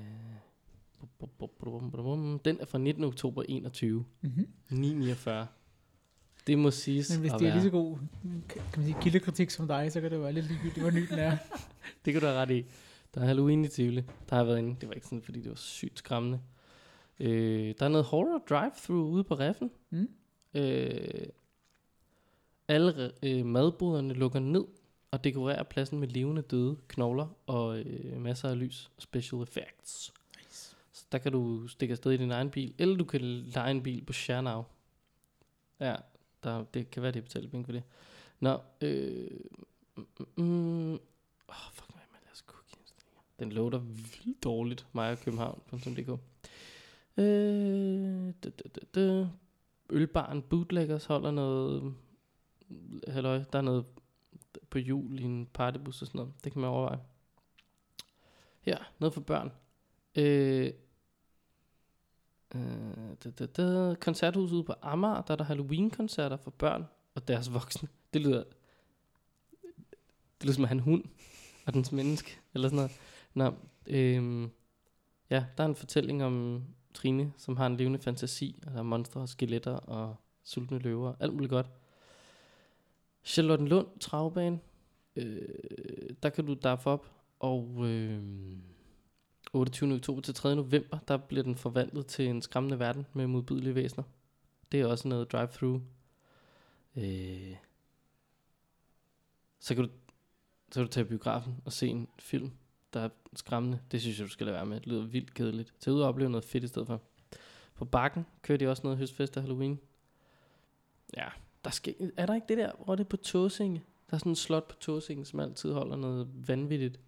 den 2.45 2.57
er 2.59 2.65
fra 2.65 2.78
19. 2.78 3.03
oktober 3.03 3.43
21. 3.49 4.05
Mm-hmm. 4.22 4.47
949. 4.70 5.47
Det 6.47 6.59
må 6.59 6.71
siges 6.71 7.11
Men 7.11 7.19
hvis 7.19 7.31
det 7.31 7.47
er 7.47 7.53
lige 7.53 7.63
så 7.63 7.69
god 7.69 7.97
kan 8.49 8.61
man 8.77 8.85
sige, 8.85 8.97
kildekritik 9.01 9.49
som 9.49 9.67
dig, 9.67 9.91
så 9.91 10.01
kan 10.01 10.11
det 10.11 10.21
være 10.21 10.33
lidt 10.33 10.47
ligegyldigt, 10.47 10.81
hvor 10.81 10.91
ny 10.91 11.07
den 11.09 11.19
er. 11.19 11.37
Det 12.05 12.13
kan 12.13 12.21
du 12.21 12.27
have 12.27 12.39
ret 12.39 12.51
i. 12.51 12.65
Der 13.15 13.21
er 13.21 13.25
Halloween 13.25 13.65
i 13.65 13.67
Tivoli. 13.67 14.01
Der 14.01 14.35
har 14.35 14.37
jeg 14.37 14.47
været 14.47 14.57
inde. 14.57 14.75
Det 14.81 14.89
var 14.89 14.95
ikke 14.95 15.07
sådan, 15.07 15.21
fordi 15.21 15.41
det 15.41 15.49
var 15.49 15.55
sygt 15.55 15.99
skræmmende. 15.99 16.39
Øh, 17.19 17.75
der 17.79 17.85
er 17.85 17.89
noget 17.89 18.05
horror 18.05 18.43
drive-thru 18.49 18.93
ude 18.93 19.23
på 19.23 19.35
Reffen. 19.35 19.71
Mm. 19.89 20.09
Øh, 20.53 21.27
alle 22.67 23.11
øh, 23.23 23.45
madboderne 23.45 24.13
lukker 24.13 24.39
ned 24.39 24.65
og 25.11 25.23
dekorerer 25.23 25.63
pladsen 25.63 25.99
med 25.99 26.07
levende 26.07 26.41
døde 26.41 26.77
knogler 26.87 27.27
og 27.45 27.79
øh, 27.79 28.21
masser 28.21 28.49
af 28.49 28.59
lys 28.59 28.91
special 28.99 29.41
effects. 29.41 30.13
Nice. 30.37 30.75
Så 30.91 31.05
der 31.11 31.17
kan 31.17 31.31
du 31.31 31.67
stikke 31.67 31.91
afsted 31.91 32.11
i 32.11 32.17
din 32.17 32.31
egen 32.31 32.49
bil, 32.49 32.73
eller 32.77 32.97
du 32.97 33.03
kan 33.03 33.21
lege 33.21 33.71
en 33.71 33.83
bil 33.83 34.05
på 34.05 34.13
Schernau. 34.13 34.65
Ja, 35.79 35.95
der, 36.43 36.63
det 36.63 36.91
kan 36.91 37.03
være, 37.03 37.11
det 37.11 37.23
betaler 37.23 37.49
penge 37.49 37.65
for 37.65 37.71
det. 37.71 37.83
Nå, 38.39 38.59
øh, 38.81 39.39
mm, 40.35 40.93
oh, 41.47 41.71
fuck 41.73 41.95
mig 41.95 42.03
med 42.11 42.19
deres 42.25 42.38
cookie 42.38 42.77
indstillinger. 42.79 43.21
Den 43.39 43.51
loader 43.51 43.79
vildt 43.79 44.43
dårligt, 44.43 44.88
mig 44.93 45.11
og 45.11 45.17
København.dk. 45.17 46.09
Øh, 47.17 48.33
da, 48.43 48.49
da, 48.49 48.69
da, 48.75 48.81
da. 48.95 49.27
Ølbaren 49.89 50.41
Bootleggers 50.41 51.05
holder 51.05 51.31
noget, 51.31 51.93
halløj, 53.07 53.43
der 53.53 53.57
er 53.59 53.63
noget 53.63 53.85
på 54.69 54.79
jul 54.79 55.19
i 55.19 55.23
en 55.23 55.47
partybus 55.53 56.01
og 56.01 56.07
sådan 56.07 56.19
noget. 56.19 56.33
Det 56.43 56.51
kan 56.51 56.61
man 56.61 56.69
overveje. 56.69 56.99
Her, 58.61 58.77
noget 58.99 59.13
for 59.13 59.21
børn. 59.21 59.51
Øh, 60.15 60.73
øh, 62.55 62.61
da, 63.23 63.29
da, 63.29 63.45
da. 63.45 63.95
Koncerthuset 63.95 64.55
ude 64.55 64.63
på 64.63 64.73
Amager, 64.81 65.21
der 65.21 65.31
er 65.31 65.35
der 65.35 65.43
Halloween-koncerter 65.43 66.37
for 66.37 66.51
børn 66.51 66.85
og 67.15 67.27
deres 67.27 67.53
voksne. 67.53 67.89
Det 68.13 68.21
lyder, 68.21 68.43
det 70.37 70.43
lyder 70.43 70.53
som 70.53 70.63
at 70.63 70.67
han 70.67 70.77
en 70.77 70.83
hund 70.83 71.03
og 71.65 71.73
dens 71.73 71.91
menneske, 71.91 72.39
eller 72.53 72.69
sådan 72.69 72.75
noget. 72.75 72.91
Nå, 73.33 73.53
øhm, 73.87 74.51
ja, 75.29 75.45
der 75.57 75.63
er 75.63 75.67
en 75.67 75.75
fortælling 75.75 76.23
om 76.23 76.63
Trine, 76.93 77.33
som 77.37 77.57
har 77.57 77.67
en 77.67 77.77
levende 77.77 77.99
fantasi, 77.99 78.59
og 78.65 78.71
der 78.71 78.77
er 78.77 78.83
monstre 78.83 79.21
og 79.21 79.29
skeletter 79.29 79.71
og 79.71 80.15
sultne 80.43 80.79
løver, 80.79 81.13
alt 81.19 81.33
muligt 81.33 81.49
godt. 81.49 81.69
Charlottenlund 83.23 83.87
travbane, 83.99 84.59
øh, 85.15 85.49
der 86.23 86.29
kan 86.29 86.45
du 86.45 86.53
daffe 86.53 86.89
op, 86.89 87.11
og 87.39 87.87
øh, 87.87 88.23
28. 89.59 89.93
oktober 89.93 90.21
til 90.21 90.33
3. 90.33 90.55
november, 90.55 90.97
der 91.07 91.17
bliver 91.17 91.43
den 91.43 91.55
forvandlet 91.55 92.05
til 92.05 92.27
en 92.27 92.41
skræmmende 92.41 92.79
verden 92.79 93.05
med 93.13 93.27
modbydelige 93.27 93.75
væsener. 93.75 94.03
Det 94.71 94.81
er 94.81 94.85
også 94.85 95.07
noget 95.07 95.31
drive-thru. 95.31 95.79
Øh, 96.95 97.55
så 99.59 99.75
kan 99.75 99.83
du 99.83 99.89
så 100.71 100.79
kan 100.79 100.83
du 100.83 100.91
tage 100.91 101.05
biografen 101.05 101.61
og 101.65 101.73
se 101.73 101.87
en 101.87 102.07
film, 102.19 102.51
der 102.93 102.99
er 102.99 103.09
skræmmende. 103.35 103.79
Det 103.91 104.01
synes 104.01 104.19
jeg, 104.19 104.27
du 104.27 104.31
skal 104.31 104.45
lade 104.45 104.55
være 104.55 104.65
med. 104.65 104.79
Det 104.79 104.87
lyder 104.87 105.05
vildt 105.05 105.33
kedeligt. 105.33 105.73
Tag 105.79 105.93
ud 105.93 106.01
og 106.01 106.07
opleve 106.07 106.29
noget 106.29 106.45
fedt 106.45 106.63
i 106.63 106.67
stedet 106.67 106.87
for. 106.87 107.01
På 107.75 107.85
bakken 107.85 108.25
kører 108.41 108.57
de 108.57 108.67
også 108.67 108.83
noget 108.83 108.97
høstfest 108.97 109.37
og 109.37 109.43
Halloween. 109.43 109.79
Ja, 111.17 111.27
der 111.63 111.69
skal, 111.69 112.11
er 112.17 112.25
der 112.25 112.35
ikke 112.35 112.47
det 112.49 112.57
der, 112.57 112.71
hvor 112.85 112.95
det 112.95 113.03
er 113.03 113.09
på 113.09 113.17
Tåsinge? 113.17 113.83
Der 114.09 114.13
er 114.13 114.17
sådan 114.17 114.31
en 114.31 114.35
slot 114.35 114.67
på 114.67 114.75
Tåsinge, 114.75 115.25
som 115.25 115.39
altid 115.39 115.71
holder 115.71 115.95
noget 115.95 116.47
vanvittigt. 116.47 116.99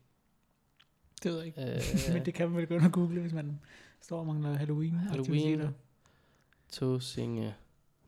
Det 1.23 1.31
ved 1.31 1.37
jeg 1.37 1.47
ikke. 1.47 1.61
Øh, 1.61 2.13
Men 2.13 2.25
det 2.25 2.33
kan 2.33 2.49
man 2.49 2.57
vel 2.57 2.67
gå 2.67 2.75
ind 2.75 2.85
og 2.85 2.91
google, 2.91 3.21
hvis 3.21 3.33
man 3.33 3.59
står 4.01 4.19
og 4.19 4.25
mangler 4.25 4.53
Halloween. 4.53 4.93
Halloween. 4.93 5.75
Tåsinge. 6.69 7.55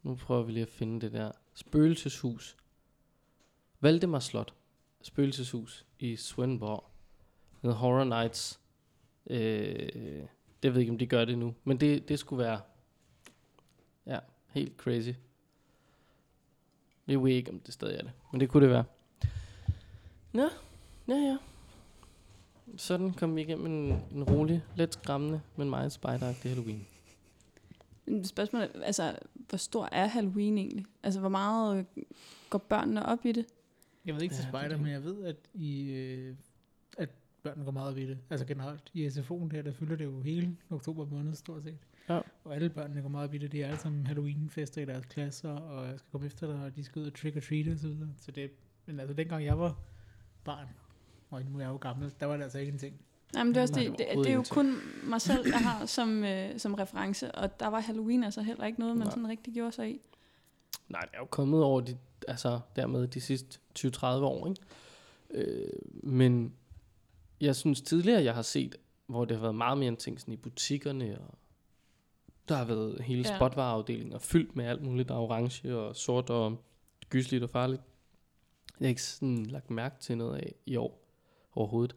Nu 0.04 0.16
prøver 0.16 0.44
vi 0.44 0.52
lige 0.52 0.62
at 0.62 0.70
finde 0.70 1.02
det 1.02 1.14
der. 1.14 1.32
Spøgelseshus. 1.54 2.58
Valdemar 3.80 4.20
Slot. 4.20 4.54
Spøgelseshus 5.02 5.86
i 6.00 6.16
Svendborg. 6.16 6.84
Noget 7.62 7.78
Horror 7.78 8.04
Nights. 8.04 8.60
Øh, 9.28 9.90
det 10.64 10.74
ved 10.74 10.80
ikke, 10.82 10.92
om 10.92 10.98
de 10.98 11.06
gør 11.08 11.26
det 11.26 11.38
nu. 11.38 11.56
Men 11.64 11.80
det, 11.80 12.10
det 12.10 12.20
skulle 12.20 12.44
være... 12.44 12.62
Ja, 14.06 14.20
helt 14.48 14.78
crazy. 14.78 15.10
Jeg 17.08 17.24
ved 17.24 17.32
ikke, 17.32 17.52
om 17.52 17.60
det 17.60 17.74
stadig 17.74 17.98
er 17.98 18.02
det. 18.02 18.12
Men 18.32 18.42
det 18.42 18.50
kunne 18.50 18.64
det 18.66 18.74
være. 18.74 18.84
Nå, 20.34 20.50
ja 21.08 21.14
ja. 21.16 21.38
Sådan 22.78 23.14
kom 23.14 23.36
vi 23.36 23.42
igennem 23.42 23.66
en, 23.66 24.02
en 24.16 24.24
rolig, 24.24 24.64
let 24.76 24.94
skræmmende, 24.94 25.42
men 25.56 25.70
meget 25.70 25.92
spejderagtig 25.92 26.52
Halloween. 26.52 26.88
Men 28.06 28.26
Spørgsmålet 28.26 28.72
er, 28.76 28.84
altså, 28.84 29.16
hvor 29.50 29.58
stor 29.58 29.90
er 29.92 30.06
Halloween 30.06 30.58
egentlig? 30.58 30.86
Altså, 31.04 31.20
hvor 31.20 31.30
meget 31.30 31.78
øh, 31.78 32.04
går 32.50 32.58
børnene 32.60 33.06
op 33.06 33.26
i 33.26 33.32
det? 33.32 33.46
Jeg 34.06 34.16
ved 34.16 34.22
ikke 34.22 34.36
til 34.36 34.46
er 34.46 34.50
spejder, 34.50 34.78
men 34.78 34.92
jeg 34.92 35.04
ved, 35.04 35.26
at, 35.26 35.36
i, 35.54 35.92
øh, 35.92 36.36
at 36.98 37.10
børnene 37.44 37.66
går 37.66 37.72
meget 37.72 37.92
op 37.92 37.98
i 37.98 38.06
det. 38.06 38.18
Altså 38.30 38.46
generelt 38.46 38.90
i 38.94 39.08
SFO'en 39.08 39.50
der, 39.50 39.62
der 39.62 39.72
fylder 39.72 39.96
det 39.96 40.06
jo 40.06 40.22
hele 40.22 40.58
oktober 40.70 41.06
måned 41.06 41.36
stort 41.36 41.64
set. 41.64 41.78
Ja. 42.10 42.20
Og 42.44 42.56
alle 42.56 42.70
børnene 42.70 43.02
går 43.02 43.10
meget 43.10 43.28
op 43.28 43.34
i 43.34 43.38
det. 43.38 43.52
De 43.52 43.64
er 43.64 43.68
alle 43.68 43.80
sammen 43.80 44.08
Halloween-fester 44.08 44.82
i 44.82 44.86
deres 44.86 45.06
klasser, 45.06 45.52
og 45.52 45.88
jeg 45.88 46.00
skal 46.00 46.12
komme 46.12 46.28
efter 46.28 46.48
dig, 46.48 46.66
og 46.66 46.76
de 46.76 46.84
skal 46.84 47.02
ud 47.02 47.08
og 47.08 47.14
trick 47.14 47.36
or 47.36 47.40
treat 47.40 47.68
og 47.68 47.80
så 47.80 47.88
videre. 47.88 48.10
Så 48.18 48.32
det, 48.32 48.52
men 48.86 49.00
altså 49.00 49.14
dengang 49.14 49.46
jeg 49.46 49.60
var 49.60 49.80
barn, 50.44 50.68
og 51.32 51.42
nu 51.44 51.58
er 51.58 51.62
jeg 51.62 51.70
jo 51.70 51.78
gammel, 51.78 52.12
der 52.20 52.26
var 52.26 52.38
det 52.38 52.44
altså 52.44 52.60
ikke 52.60 52.72
en 52.72 52.80
ting. 52.80 52.96
Jamen, 53.36 53.54
det 53.54 53.58
er, 53.58 53.62
også 53.62 53.74
det, 53.74 53.98
det 53.98 54.08
det, 54.14 54.28
er 54.28 54.34
jo 54.34 54.44
kun 54.50 54.80
mig 55.04 55.22
selv, 55.22 55.48
jeg 55.48 55.60
har 55.60 55.86
som, 55.86 56.24
øh, 56.24 56.60
som 56.60 56.74
reference, 56.74 57.32
og 57.32 57.60
der 57.60 57.68
var 57.68 57.80
Halloween 57.80 58.24
altså 58.24 58.42
heller 58.42 58.66
ikke 58.66 58.80
noget, 58.80 58.98
man 58.98 59.08
Nej. 59.08 59.12
sådan 59.12 59.28
rigtig 59.28 59.54
gjorde 59.54 59.72
sig 59.72 59.90
i. 59.92 60.02
Nej, 60.90 61.02
det 61.02 61.10
er 61.14 61.20
jo 61.20 61.26
kommet 61.26 61.64
over 61.64 61.82
de, 61.82 61.98
altså 62.28 62.60
dermed 62.76 63.08
de 63.08 63.22
sidste 63.22 63.60
20-30 63.80 64.06
år, 64.06 64.48
ikke? 64.48 64.62
Øh, 65.32 65.70
men 66.04 66.54
jeg 67.42 67.56
synes 67.56 67.82
tidligere, 67.82 68.24
jeg 68.24 68.36
har 68.36 68.42
set, 68.42 68.76
hvor 69.08 69.26
det 69.26 69.38
har 69.38 69.42
været 69.42 69.56
meget 69.56 69.78
mere 69.78 69.88
en 69.88 69.98
ting 69.98 70.20
sådan 70.20 70.34
i 70.34 70.38
butikkerne, 70.38 71.18
og 71.20 71.38
der 72.50 72.56
har 72.56 72.66
været 72.66 73.02
hele 73.02 73.24
Ja. 73.30 73.36
spotvareafdelinger 73.36 74.20
fyldt 74.20 74.56
med 74.56 74.66
alt 74.66 74.82
muligt, 74.82 75.10
der 75.10 75.16
er 75.16 75.20
orange 75.20 75.78
og 75.78 75.96
sort 75.96 76.30
og 76.30 76.64
gysligt 77.10 77.44
og 77.44 77.50
farligt. 77.50 77.82
Jeg 78.80 78.86
har 78.86 78.90
ikke 78.90 79.04
sådan 79.04 79.46
lagt 79.46 79.72
mærke 79.72 79.96
til 80.00 80.18
noget 80.18 80.38
af 80.38 80.54
i 80.66 80.76
år 80.76 81.01
overhovedet. 81.56 81.96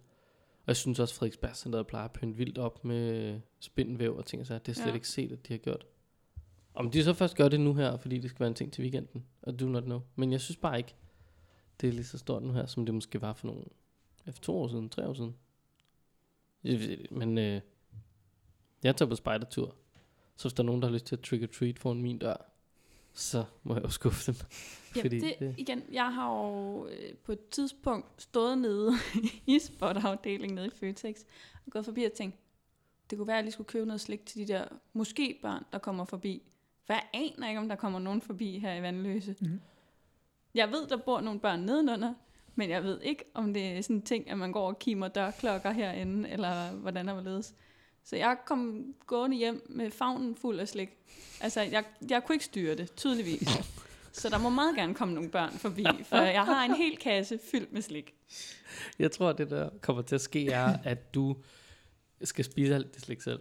Og 0.58 0.66
jeg 0.66 0.76
synes 0.76 0.98
også, 1.00 1.14
Frederiksberg 1.14 1.56
Center 1.56 1.82
plejer 1.82 2.04
at 2.04 2.12
pynte 2.12 2.36
vildt 2.36 2.58
op 2.58 2.84
med 2.84 3.40
spindelvæv 3.60 4.16
og 4.16 4.26
ting, 4.26 4.46
så 4.46 4.58
det 4.58 4.68
er 4.68 4.72
slet 4.72 4.86
Ja. 4.86 4.94
ikke 4.94 5.08
set, 5.08 5.32
at 5.32 5.48
de 5.48 5.52
har 5.52 5.58
gjort. 5.58 5.86
Om 6.74 6.90
de 6.90 7.04
så 7.04 7.12
først 7.12 7.36
gør 7.36 7.48
det 7.48 7.60
nu 7.60 7.74
her, 7.74 7.96
fordi 7.96 8.18
det 8.18 8.30
skal 8.30 8.40
være 8.40 8.48
en 8.48 8.54
ting 8.54 8.72
til 8.72 8.82
weekenden, 8.82 9.24
og 9.42 9.60
do 9.60 9.66
not 9.66 9.84
know. 9.84 10.00
Men 10.16 10.32
jeg 10.32 10.40
synes 10.40 10.56
bare 10.56 10.78
ikke, 10.78 10.94
det 11.80 11.88
er 11.88 11.92
lige 11.92 12.04
så 12.04 12.18
stort 12.18 12.42
nu 12.42 12.52
her, 12.52 12.66
som 12.66 12.86
det 12.86 12.94
måske 12.94 13.20
var 13.20 13.32
for 13.32 13.46
nogle, 13.46 13.64
for 14.24 14.42
to 14.42 14.56
år 14.56 14.68
siden, 14.68 14.88
tre 14.88 15.08
år 15.08 15.14
siden. 15.14 15.36
Men 17.10 17.38
øh, 17.38 17.60
jeg 18.84 18.96
tager 18.96 19.08
på 19.08 19.16
spejdertur, 19.16 19.76
så 20.36 20.44
hvis 20.48 20.52
der 20.52 20.62
er 20.62 20.66
nogen, 20.66 20.82
der 20.82 20.88
har 20.88 20.92
lyst 20.92 21.06
til 21.06 21.16
at 21.16 21.22
trick 21.22 21.42
or 21.42 21.46
treat 21.46 21.78
foran 21.78 22.02
min 22.02 22.18
dør, 22.18 22.50
så 23.14 23.44
må 23.62 23.74
jeg 23.74 23.84
jo 23.84 23.88
skuffe 23.90 24.32
dem. 24.32 24.40
Ja, 24.96 25.02
Fordi 25.02 25.20
det, 25.20 25.34
det- 25.38 25.54
igen, 25.58 25.82
jeg 25.92 26.14
har 26.14 26.34
jo 26.36 26.86
øh, 26.86 27.14
på 27.24 27.32
et 27.32 27.48
tidspunkt 27.48 28.22
stået 28.22 28.58
nede 28.58 28.92
i 29.46 29.58
spotafdelingen 29.58 30.54
nede 30.54 30.66
i 30.66 30.70
Føtex 30.70 31.20
og 31.66 31.72
gået 31.72 31.84
forbi 31.84 32.04
og 32.04 32.12
tænkt, 32.12 32.36
det 33.10 33.18
kunne 33.18 33.26
være, 33.26 33.36
at 33.36 33.38
jeg 33.38 33.44
lige 33.44 33.52
skulle 33.52 33.66
købe 33.68 33.86
noget 33.86 34.00
slik 34.00 34.26
til 34.26 34.38
de 34.48 34.52
der 34.52 34.64
måske 34.92 35.38
børn, 35.42 35.62
der 35.72 35.78
kommer 35.78 36.04
forbi. 36.04 36.42
For 36.86 36.92
jeg 36.92 37.02
aner 37.14 37.48
ikke, 37.48 37.60
om 37.60 37.68
der 37.68 37.76
kommer 37.76 37.98
nogen 37.98 38.22
forbi 38.22 38.58
her 38.58 38.74
i 38.74 38.82
Vandløse. 38.82 39.36
Mhm. 39.40 39.60
Jeg 40.54 40.68
ved, 40.72 40.86
der 40.86 40.96
bor 40.96 41.20
nogle 41.20 41.40
børn 41.40 41.60
nedenunder, 41.60 42.14
men 42.54 42.70
jeg 42.70 42.82
ved 42.84 43.00
ikke, 43.00 43.24
om 43.34 43.54
det 43.54 43.66
er 43.66 43.82
sådan 43.82 43.96
en 43.96 44.02
ting, 44.02 44.30
at 44.30 44.38
man 44.38 44.52
går 44.52 44.66
og 44.68 44.78
kimer 44.78 45.08
dørklokker 45.08 45.70
herinde, 45.70 46.28
eller 46.28 46.72
hvordan 46.72 47.06
der 47.08 47.12
var 47.12 47.22
ledes. 47.22 47.54
Så 48.04 48.16
jeg 48.16 48.36
kom 48.46 48.94
gående 49.06 49.36
hjem 49.36 49.66
med 49.68 49.90
favnen 49.90 50.36
fuld 50.36 50.58
af 50.60 50.68
slik. 50.68 50.88
Altså, 51.40 51.60
jeg, 51.60 51.84
jeg 52.10 52.24
kunne 52.24 52.34
ikke 52.34 52.44
styre 52.44 52.74
det, 52.76 52.94
tydeligvis. 52.96 53.48
Så 54.12 54.28
der 54.28 54.38
må 54.38 54.50
meget 54.50 54.76
gerne 54.76 54.94
komme 54.94 55.14
nogle 55.14 55.30
børn 55.30 55.52
forbi, 55.52 55.84
for 56.04 56.16
jeg 56.16 56.44
har 56.44 56.64
en 56.64 56.74
hel 56.74 56.96
kasse 56.96 57.38
fyldt 57.50 57.72
med 57.72 57.82
slik. 57.82 58.14
Jeg 58.98 59.10
tror, 59.12 59.32
det 59.32 59.50
der 59.50 59.70
kommer 59.80 60.02
til 60.02 60.14
at 60.14 60.20
ske 60.20 60.48
er, 60.50 60.76
at 60.84 61.14
du 61.14 61.36
skal 62.24 62.44
spise 62.44 62.74
alt 62.74 62.94
det 62.94 63.02
slik 63.02 63.20
selv. 63.20 63.40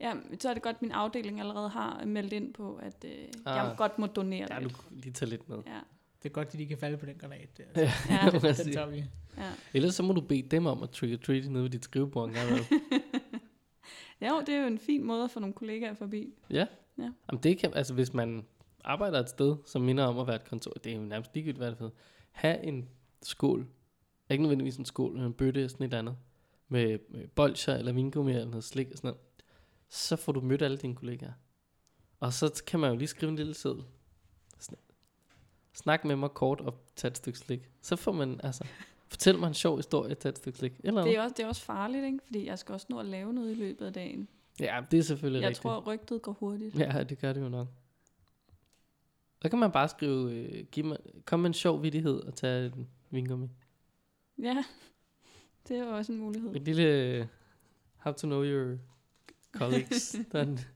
Ja, 0.00 0.12
så 0.40 0.48
er 0.48 0.54
det 0.54 0.62
godt, 0.62 0.76
at 0.76 0.82
min 0.82 0.92
afdeling 0.92 1.40
allerede 1.40 1.68
har 1.68 2.04
meldt 2.04 2.32
ind 2.32 2.54
på, 2.54 2.74
at 2.82 3.04
øh, 3.04 3.10
Ah. 3.46 3.56
jeg 3.56 3.74
godt 3.76 3.98
må 3.98 4.06
donere 4.06 4.46
Ja, 4.50 4.58
det. 4.60 4.70
du 4.70 4.76
lige 4.90 5.12
tage 5.12 5.28
lidt 5.28 5.48
med. 5.48 5.56
Ja, 5.66 5.78
Det 6.22 6.28
er 6.28 6.32
godt, 6.32 6.48
at 6.48 6.58
de 6.58 6.66
kan 6.66 6.78
falde 6.78 6.96
på 6.96 7.06
den 7.06 7.14
granat. 7.18 7.48
Der. 7.58 7.64
Altså. 7.74 7.96
Ja, 8.12 8.24
Ja. 8.24 8.30
Den 8.30 8.54
sige. 8.54 8.72
tager 8.74 8.86
vi. 8.86 9.04
ja. 9.38 9.50
Ellers 9.74 9.94
så 9.94 10.02
må 10.02 10.12
du 10.12 10.20
bede 10.20 10.42
dem 10.42 10.66
om 10.66 10.82
at 10.82 10.90
trick 10.90 11.12
or 11.12 11.16
treat 11.24 11.50
nede 11.50 11.62
ved 11.62 11.70
dit 11.70 11.84
skrivebord 11.84 12.28
en 12.28 12.34
gang 12.34 12.48
imellem. 12.48 12.66
ja 14.13 14.13
jo, 14.28 14.40
det 14.40 14.48
er 14.48 14.60
jo 14.60 14.66
en 14.66 14.78
fin 14.78 15.04
måde 15.04 15.24
at 15.24 15.30
få 15.30 15.40
nogle 15.40 15.54
kollegaer 15.54 15.94
forbi. 15.94 16.34
Ja. 16.50 16.66
Ja. 16.98 17.10
Jamen 17.30 17.42
det 17.42 17.58
kan, 17.58 17.74
altså 17.74 17.94
hvis 17.94 18.14
man 18.14 18.46
arbejder 18.84 19.20
et 19.20 19.28
sted, 19.28 19.56
som 19.66 19.82
minder 19.82 20.04
om 20.04 20.18
at 20.18 20.26
være 20.26 20.36
et 20.36 20.44
kontor, 20.44 20.72
det 20.72 20.92
er 20.92 20.96
jo 20.96 21.02
nærmest 21.02 21.34
ligegyldigt, 21.34 21.58
hvad 21.58 21.70
det 21.70 21.76
er 21.76 21.80
noget. 21.80 21.94
Ha' 22.30 22.56
en 22.62 22.88
skål, 23.22 23.66
ikke 24.30 24.42
nødvendigvis 24.42 24.76
en 24.76 24.84
skål, 24.84 25.12
men 25.12 25.22
en 25.22 25.32
bøtte 25.32 25.60
eller 25.60 25.68
sådan 25.68 25.86
et 25.86 25.94
andet, 25.94 26.16
med, 26.68 26.98
med 27.08 27.28
bolcher 27.28 27.74
eller 27.74 27.92
vingummi 27.92 28.32
eller 28.32 28.44
noget 28.44 28.64
slik 28.64 28.90
og 28.90 28.96
sådan 28.96 29.08
noget, 29.08 29.20
så 29.88 30.16
får 30.16 30.32
du 30.32 30.40
mødt 30.40 30.62
alle 30.62 30.76
dine 30.76 30.94
kollegaer. 30.94 31.32
Og 32.20 32.32
så 32.32 32.62
kan 32.66 32.80
man 32.80 32.90
jo 32.90 32.96
lige 32.96 33.08
skrive 33.08 33.30
en 33.30 33.36
lille 33.36 33.54
seddel. 33.54 33.84
Sn- 34.60 34.92
Snak 35.72 36.04
med 36.04 36.16
mig 36.16 36.30
kort 36.30 36.60
og 36.60 36.74
tag 36.96 37.08
et 37.08 37.16
stykke 37.16 37.38
slik. 37.38 37.70
Så 37.82 37.96
får 37.96 38.12
man, 38.12 38.40
altså, 38.42 38.66
fortæl 39.14 39.38
mig 39.38 39.48
en 39.48 39.54
sjov 39.54 39.76
historie, 39.76 40.14
tag 40.14 40.28
et 40.28 40.38
stykke 40.38 40.58
slik. 40.58 40.72
Eller 40.84 41.04
Det 41.04 41.16
er, 41.16 41.22
også, 41.22 41.34
det 41.36 41.42
er 41.42 41.46
også 41.48 41.62
farligt, 41.62 42.04
ikke? 42.04 42.18
fordi 42.24 42.46
jeg 42.46 42.58
skal 42.58 42.72
også 42.72 42.86
nå 42.90 42.98
at 42.98 43.06
lave 43.06 43.32
noget 43.32 43.50
i 43.50 43.54
løbet 43.54 43.86
af 43.86 43.92
dagen. 43.92 44.28
Ja, 44.60 44.80
det 44.90 44.98
er 44.98 45.02
selvfølgelig 45.02 45.40
Jeg 45.40 45.48
rigtigt. 45.48 45.62
tror, 45.62 45.80
rygtet 45.80 46.22
går 46.22 46.32
hurtigt. 46.32 46.78
Ja, 46.78 47.02
det 47.02 47.18
gør 47.18 47.32
det 47.32 47.40
jo 47.40 47.48
nok. 47.48 47.66
Så 49.42 49.48
kan 49.48 49.58
man 49.58 49.72
bare 49.72 49.88
skrive, 49.88 50.32
øh, 50.32 50.64
giv 50.72 50.84
mig, 50.84 50.96
kom 51.24 51.40
med 51.40 51.46
en 51.50 51.54
sjov 51.54 51.82
vidighed 51.82 52.20
og 52.20 52.34
tage 52.34 52.66
en 52.66 52.88
vingummi. 53.10 53.48
Ja, 54.42 54.64
det 55.68 55.76
er 55.78 55.84
jo 55.84 55.96
også 55.96 56.12
en 56.12 56.18
mulighed. 56.18 56.56
Et 56.56 56.62
lille 56.62 56.82
øh, 56.82 57.26
how 57.96 58.12
to 58.12 58.26
know 58.26 58.44
your 58.44 58.78
colleagues. 59.52 60.16
Der 60.32 60.38
er 60.38 60.42
en, 60.42 60.56
det 60.56 60.66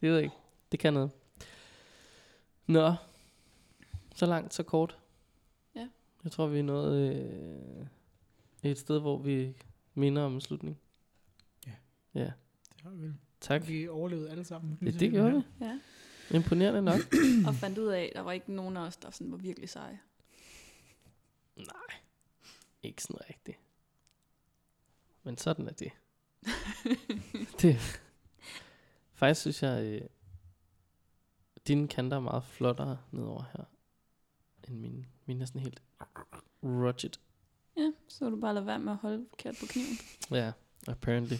ved 0.00 0.14
jeg 0.14 0.22
ikke. 0.24 0.36
Det 0.72 0.80
kan 0.80 0.92
noget. 0.94 1.10
Nå, 2.66 2.94
så 4.14 4.26
langt, 4.26 4.54
så 4.54 4.62
kort. 4.62 4.98
Jeg 6.24 6.32
tror, 6.32 6.46
vi 6.46 6.58
er 6.58 6.62
nået 6.62 7.16
øh, 8.62 8.70
et 8.70 8.78
sted, 8.78 9.00
hvor 9.00 9.18
vi 9.18 9.54
minder 9.94 10.22
om 10.22 10.34
en 10.34 10.40
slutning. 10.40 10.78
Ja. 11.66 11.72
Ja, 12.14 12.32
Det 12.74 12.80
har 12.82 12.90
vi 12.90 13.02
vel. 13.02 13.14
tak. 13.40 13.68
Vi 13.68 13.88
overlevede 13.88 14.30
alle 14.30 14.44
sammen. 14.44 14.78
Ja, 14.82 14.90
det 14.90 15.10
gjorde 15.10 15.32
vi. 15.34 15.64
Ja. 15.64 15.80
Imponerende 16.30 16.82
nok. 16.82 17.00
Og 17.48 17.54
fandt 17.54 17.78
ud 17.78 17.86
af, 17.86 18.02
at 18.02 18.10
der 18.14 18.20
var 18.20 18.32
ikke 18.32 18.52
nogen 18.52 18.76
af 18.76 18.80
os, 18.80 18.96
der 18.96 19.10
sådan 19.10 19.30
var 19.32 19.38
virkelig 19.38 19.68
seje. 19.68 19.98
Nej, 21.56 21.96
ikke 22.82 23.02
sådan 23.02 23.20
rigtigt. 23.30 23.58
Men 25.22 25.38
sådan 25.38 25.68
er 25.68 25.72
det. 25.72 25.92
det. 27.62 28.00
Faktisk 29.12 29.40
synes 29.40 29.62
jeg, 29.62 29.84
øh, 29.84 30.08
dine 31.68 31.88
kanter 31.88 32.16
er 32.16 32.20
meget 32.20 32.44
flottere 32.44 32.98
nedover 33.12 33.44
her, 33.56 33.64
end 34.68 34.78
mine. 34.78 35.06
Mine 35.28 35.42
er 35.42 35.46
sådan 35.46 35.60
helt 35.60 35.82
rugged. 36.62 37.10
Ja, 37.76 37.90
så 38.08 38.30
du 38.30 38.36
bare 38.36 38.54
lade 38.54 38.66
være 38.66 38.78
med 38.78 38.92
at 38.92 38.98
holde 38.98 39.26
forkert 39.30 39.56
på 39.60 39.66
kniven. 39.66 39.96
Ja, 40.30 40.36
yeah, 40.36 40.52
apparently. 40.88 41.36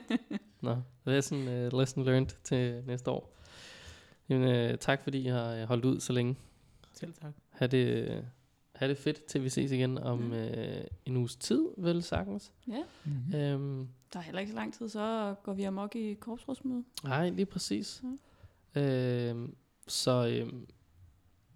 Nå, 0.60 0.76
lesson, 1.04 1.38
uh, 1.38 1.78
lesson 1.80 2.04
learned 2.04 2.28
til 2.44 2.82
næste 2.86 3.10
år. 3.10 3.36
Jamen, 4.28 4.70
uh, 4.70 4.78
tak 4.78 5.02
fordi 5.02 5.18
I 5.18 5.26
har 5.26 5.54
øh, 5.54 5.62
holdt 5.62 5.84
ud 5.84 6.00
så 6.00 6.12
længe. 6.12 6.36
Selv 6.92 7.12
tak. 7.14 7.32
Ha' 7.50 7.66
det, 7.66 8.08
øh, 8.08 8.22
ha' 8.74 8.88
det 8.88 8.98
fedt, 8.98 9.24
til 9.24 9.42
vi 9.44 9.48
ses 9.48 9.72
igen 9.72 9.98
om 9.98 10.32
øh, 10.32 10.84
en 11.06 11.16
uges 11.16 11.36
tid, 11.36 11.66
vel 11.78 12.02
sagtens. 12.02 12.52
Ja, 12.68 12.82
Mm-hmm. 13.04 13.34
Øhm, 13.34 13.88
der 14.12 14.18
er 14.18 14.22
heller 14.22 14.40
ikke 14.40 14.52
så 14.52 14.56
lang 14.56 14.74
tid, 14.74 14.88
så 14.88 15.34
går 15.42 15.52
vi 15.52 15.62
amok 15.62 15.96
i 15.96 16.14
korpsrådsmøde. 16.14 16.84
nej, 17.04 17.30
lige 17.30 17.46
præcis. 17.46 18.02
Øhm, 18.74 19.54
så 19.88 20.26
øhm, 20.28 20.66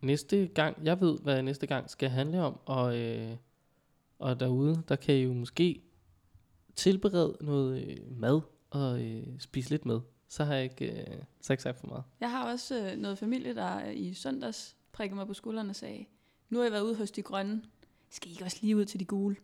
næste 0.01 0.47
gang, 0.47 0.85
jeg 0.85 1.01
ved, 1.01 1.19
hvad 1.19 1.43
næste 1.43 1.67
gang 1.67 1.91
skal 1.91 2.09
handle 2.09 2.43
om, 2.43 2.59
og, 2.65 2.99
øh, 2.99 3.37
og 4.19 4.41
derude, 4.41 4.83
der 4.89 4.97
kan 4.97 5.15
I 5.15 5.23
jo 5.23 5.33
måske 5.33 5.83
tilberede 6.77 7.37
noget 7.41 7.83
øh, 7.89 8.21
mad 8.21 8.41
og 8.71 9.03
øh, 9.03 9.27
spise 9.39 9.71
lidt 9.71 9.87
med. 9.87 10.01
Så 10.29 10.45
har 10.45 10.55
jeg 10.55 10.65
ikke, 10.65 11.01
øh, 11.01 11.23
så 11.41 11.53
ikke 11.53 11.63
sagt 11.63 11.79
for 11.81 11.87
meget. 11.87 12.05
Jeg 12.21 12.31
har 12.31 12.53
også 12.53 12.91
øh, 12.93 12.99
noget 12.99 13.19
familie, 13.19 13.55
der 13.55 13.91
i 13.91 14.15
søndags 14.15 14.77
prikkede 14.93 15.17
mig 15.17 15.27
på 15.27 15.35
skulderen 15.35 15.71
og 15.71 15.77
sagde, 15.77 16.05
nu 16.51 16.59
har 16.59 16.65
jeg 16.65 16.73
været 16.73 16.83
ude 16.83 16.97
hos 16.97 17.11
de 17.11 17.23
grønne. 17.23 17.63
Skal 18.11 18.29
I 18.31 18.33
ikke 18.33 18.45
også 18.45 18.59
lige 18.61 18.77
ud 18.77 18.85
til 18.85 19.01
de 19.01 19.05
gule? 19.05 19.37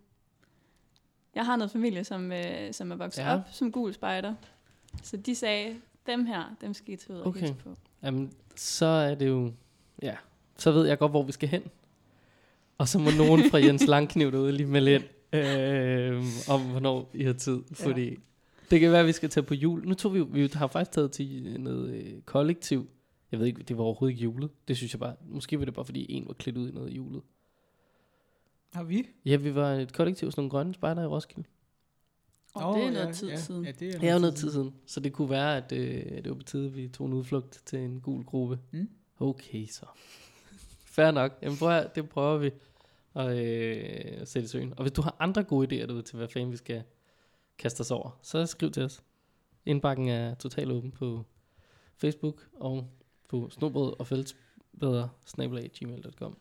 Jeg 1.34 1.46
har 1.46 1.56
noget 1.56 1.70
familie, 1.70 2.04
som, 2.04 2.32
øh, 2.32 2.72
som 2.72 2.92
er 2.92 2.96
vokset 2.96 3.22
Ja. 3.22 3.34
op 3.34 3.40
som 3.50 3.72
gul 3.72 3.94
spejder. 3.94 4.34
Så 5.02 5.16
de 5.16 5.34
sagde, 5.34 5.80
dem 6.06 6.26
her, 6.26 6.56
dem 6.60 6.74
skal 6.74 6.94
I 6.94 6.96
tage 6.96 7.16
ud 7.16 7.20
og 7.20 7.26
Okay. 7.26 7.54
på. 7.54 7.76
Jamen, 8.02 8.32
så 8.56 8.86
er 8.86 9.14
det 9.14 9.28
jo, 9.28 9.52
ja, 10.02 10.16
så 10.62 10.72
ved 10.72 10.86
jeg 10.86 10.98
godt, 10.98 11.12
hvor 11.12 11.22
vi 11.22 11.32
skal 11.32 11.48
hen. 11.48 11.62
Og 12.78 12.88
så 12.88 12.98
må 12.98 13.10
nogen 13.18 13.50
fra 13.50 13.58
Jens 13.66 13.86
Langkniv 13.86 14.32
derude 14.32 14.52
lige 14.52 14.66
melde 14.66 14.94
ind, 14.94 15.04
øh, 15.32 16.22
om 16.48 16.60
hvornår 16.60 17.10
I 17.14 17.22
har 17.22 17.32
tid. 17.32 17.60
Fordi 17.72 18.18
det 18.70 18.80
kan 18.80 18.92
være, 18.92 19.00
at 19.00 19.06
vi 19.06 19.12
skal 19.12 19.30
tage 19.30 19.44
på 19.44 19.54
jul. 19.54 19.88
Nu 19.88 19.94
tog 19.94 20.14
vi, 20.14 20.20
vi 20.20 20.50
har 20.52 20.66
faktisk 20.66 20.92
taget 20.92 21.12
til 21.12 21.56
noget 21.60 21.94
øh, 21.94 22.20
kollektiv. 22.24 22.88
Jeg 23.32 23.40
ved 23.40 23.46
ikke, 23.46 23.62
det 23.62 23.78
var 23.78 23.84
overhovedet 23.84 24.12
ikke 24.12 24.24
julet. 24.24 24.50
Det 24.68 24.76
synes 24.76 24.92
jeg 24.92 25.00
bare, 25.00 25.14
måske 25.28 25.58
var 25.58 25.64
det 25.64 25.74
bare, 25.74 25.84
fordi 25.84 26.06
en 26.08 26.28
var 26.28 26.34
klædt 26.34 26.58
ud 26.58 26.68
i 26.68 26.72
noget 26.72 26.90
julet. 26.90 27.22
Har 28.74 28.82
vi? 28.82 29.08
Ja, 29.24 29.36
vi 29.36 29.54
var 29.54 29.72
et 29.72 29.92
kollektiv, 29.92 30.30
sådan 30.30 30.40
nogle 30.40 30.50
grønne 30.50 30.74
spejder 30.74 31.02
i 31.02 31.06
Roskilde. 31.06 31.48
Og 32.54 32.70
Åh, 32.70 32.78
det 32.78 32.86
er 32.86 32.90
noget 32.90 33.06
ja, 33.06 33.12
tid 33.12 33.28
ja, 33.28 33.36
siden. 33.36 33.64
Ja, 33.64 33.70
det 33.70 33.94
er 33.94 33.98
Det 33.98 34.08
er 34.08 34.12
jo 34.12 34.18
noget 34.18 34.36
tid 34.36 34.52
siden, 34.52 34.74
så 34.86 35.00
det 35.00 35.12
kunne 35.12 35.30
være, 35.30 35.56
at 35.56 35.72
øh, 35.72 36.04
det 36.24 36.28
var 36.28 36.34
på 36.34 36.42
tide, 36.42 36.66
at 36.66 36.76
vi 36.76 36.88
tog 36.88 37.06
en 37.06 37.12
udflugt 37.12 37.62
til 37.66 37.78
en 37.78 38.00
gul 38.00 38.24
gruppe. 38.24 38.58
Mm. 38.70 38.88
Okay, 39.18 39.66
så. 39.66 39.86
Fair 40.92 41.10
nok. 41.10 41.38
Jamen, 41.42 41.58
prøv 41.58 41.70
at, 41.70 41.94
det 41.94 42.08
prøver 42.08 42.38
vi 42.38 42.50
at 43.14 43.36
øh, 43.38 44.26
sætte 44.26 44.44
i 44.44 44.48
søen. 44.48 44.74
Og 44.76 44.82
hvis 44.82 44.92
du 44.92 45.02
har 45.02 45.16
andre 45.18 45.44
gode 45.44 45.66
idéer 45.82 45.86
derude 45.86 46.02
til, 46.02 46.16
hvad 46.16 46.28
fanden 46.28 46.52
vi 46.52 46.56
skal 46.56 46.82
kaste 47.58 47.80
os 47.80 47.90
over, 47.90 48.18
så 48.22 48.46
skriv 48.46 48.70
til 48.70 48.82
os. 48.82 49.02
Indbakken 49.66 50.08
er 50.08 50.34
totalt 50.34 50.70
åben 50.70 50.90
på 50.90 51.24
Facebook 51.96 52.46
og 52.54 52.90
på 53.28 53.50
snobrød 53.50 53.94
og 53.98 54.06
fællesbedre 54.06 55.08
gmail.com 55.78 56.36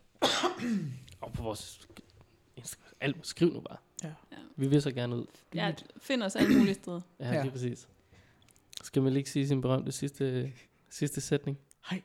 og 1.21 1.33
på 1.33 1.43
vores 1.43 1.87
Instagram. 2.55 2.87
Alt, 3.01 3.27
skriv 3.27 3.53
nu 3.53 3.59
bare. 3.59 3.77
Ja. 4.03 4.11
Vi 4.55 4.67
vil 4.67 4.81
så 4.81 4.91
gerne 4.91 5.15
ud. 5.15 5.25
Ja, 5.55 5.73
find 5.97 6.23
os 6.23 6.35
alle 6.35 6.57
mulige 6.57 6.73
steder. 6.73 7.01
Ja, 7.19 7.25
Ja. 7.27 7.33
ja. 7.35 7.41
lige 7.41 7.51
præcis. 7.51 7.87
Skal 8.83 9.01
man 9.01 9.13
lige 9.13 9.25
sige 9.25 9.47
sin 9.47 9.61
berømte 9.61 9.91
sidste, 9.91 10.53
sidste 10.89 11.21
sætning? 11.21 11.57
Hej. 11.89 12.01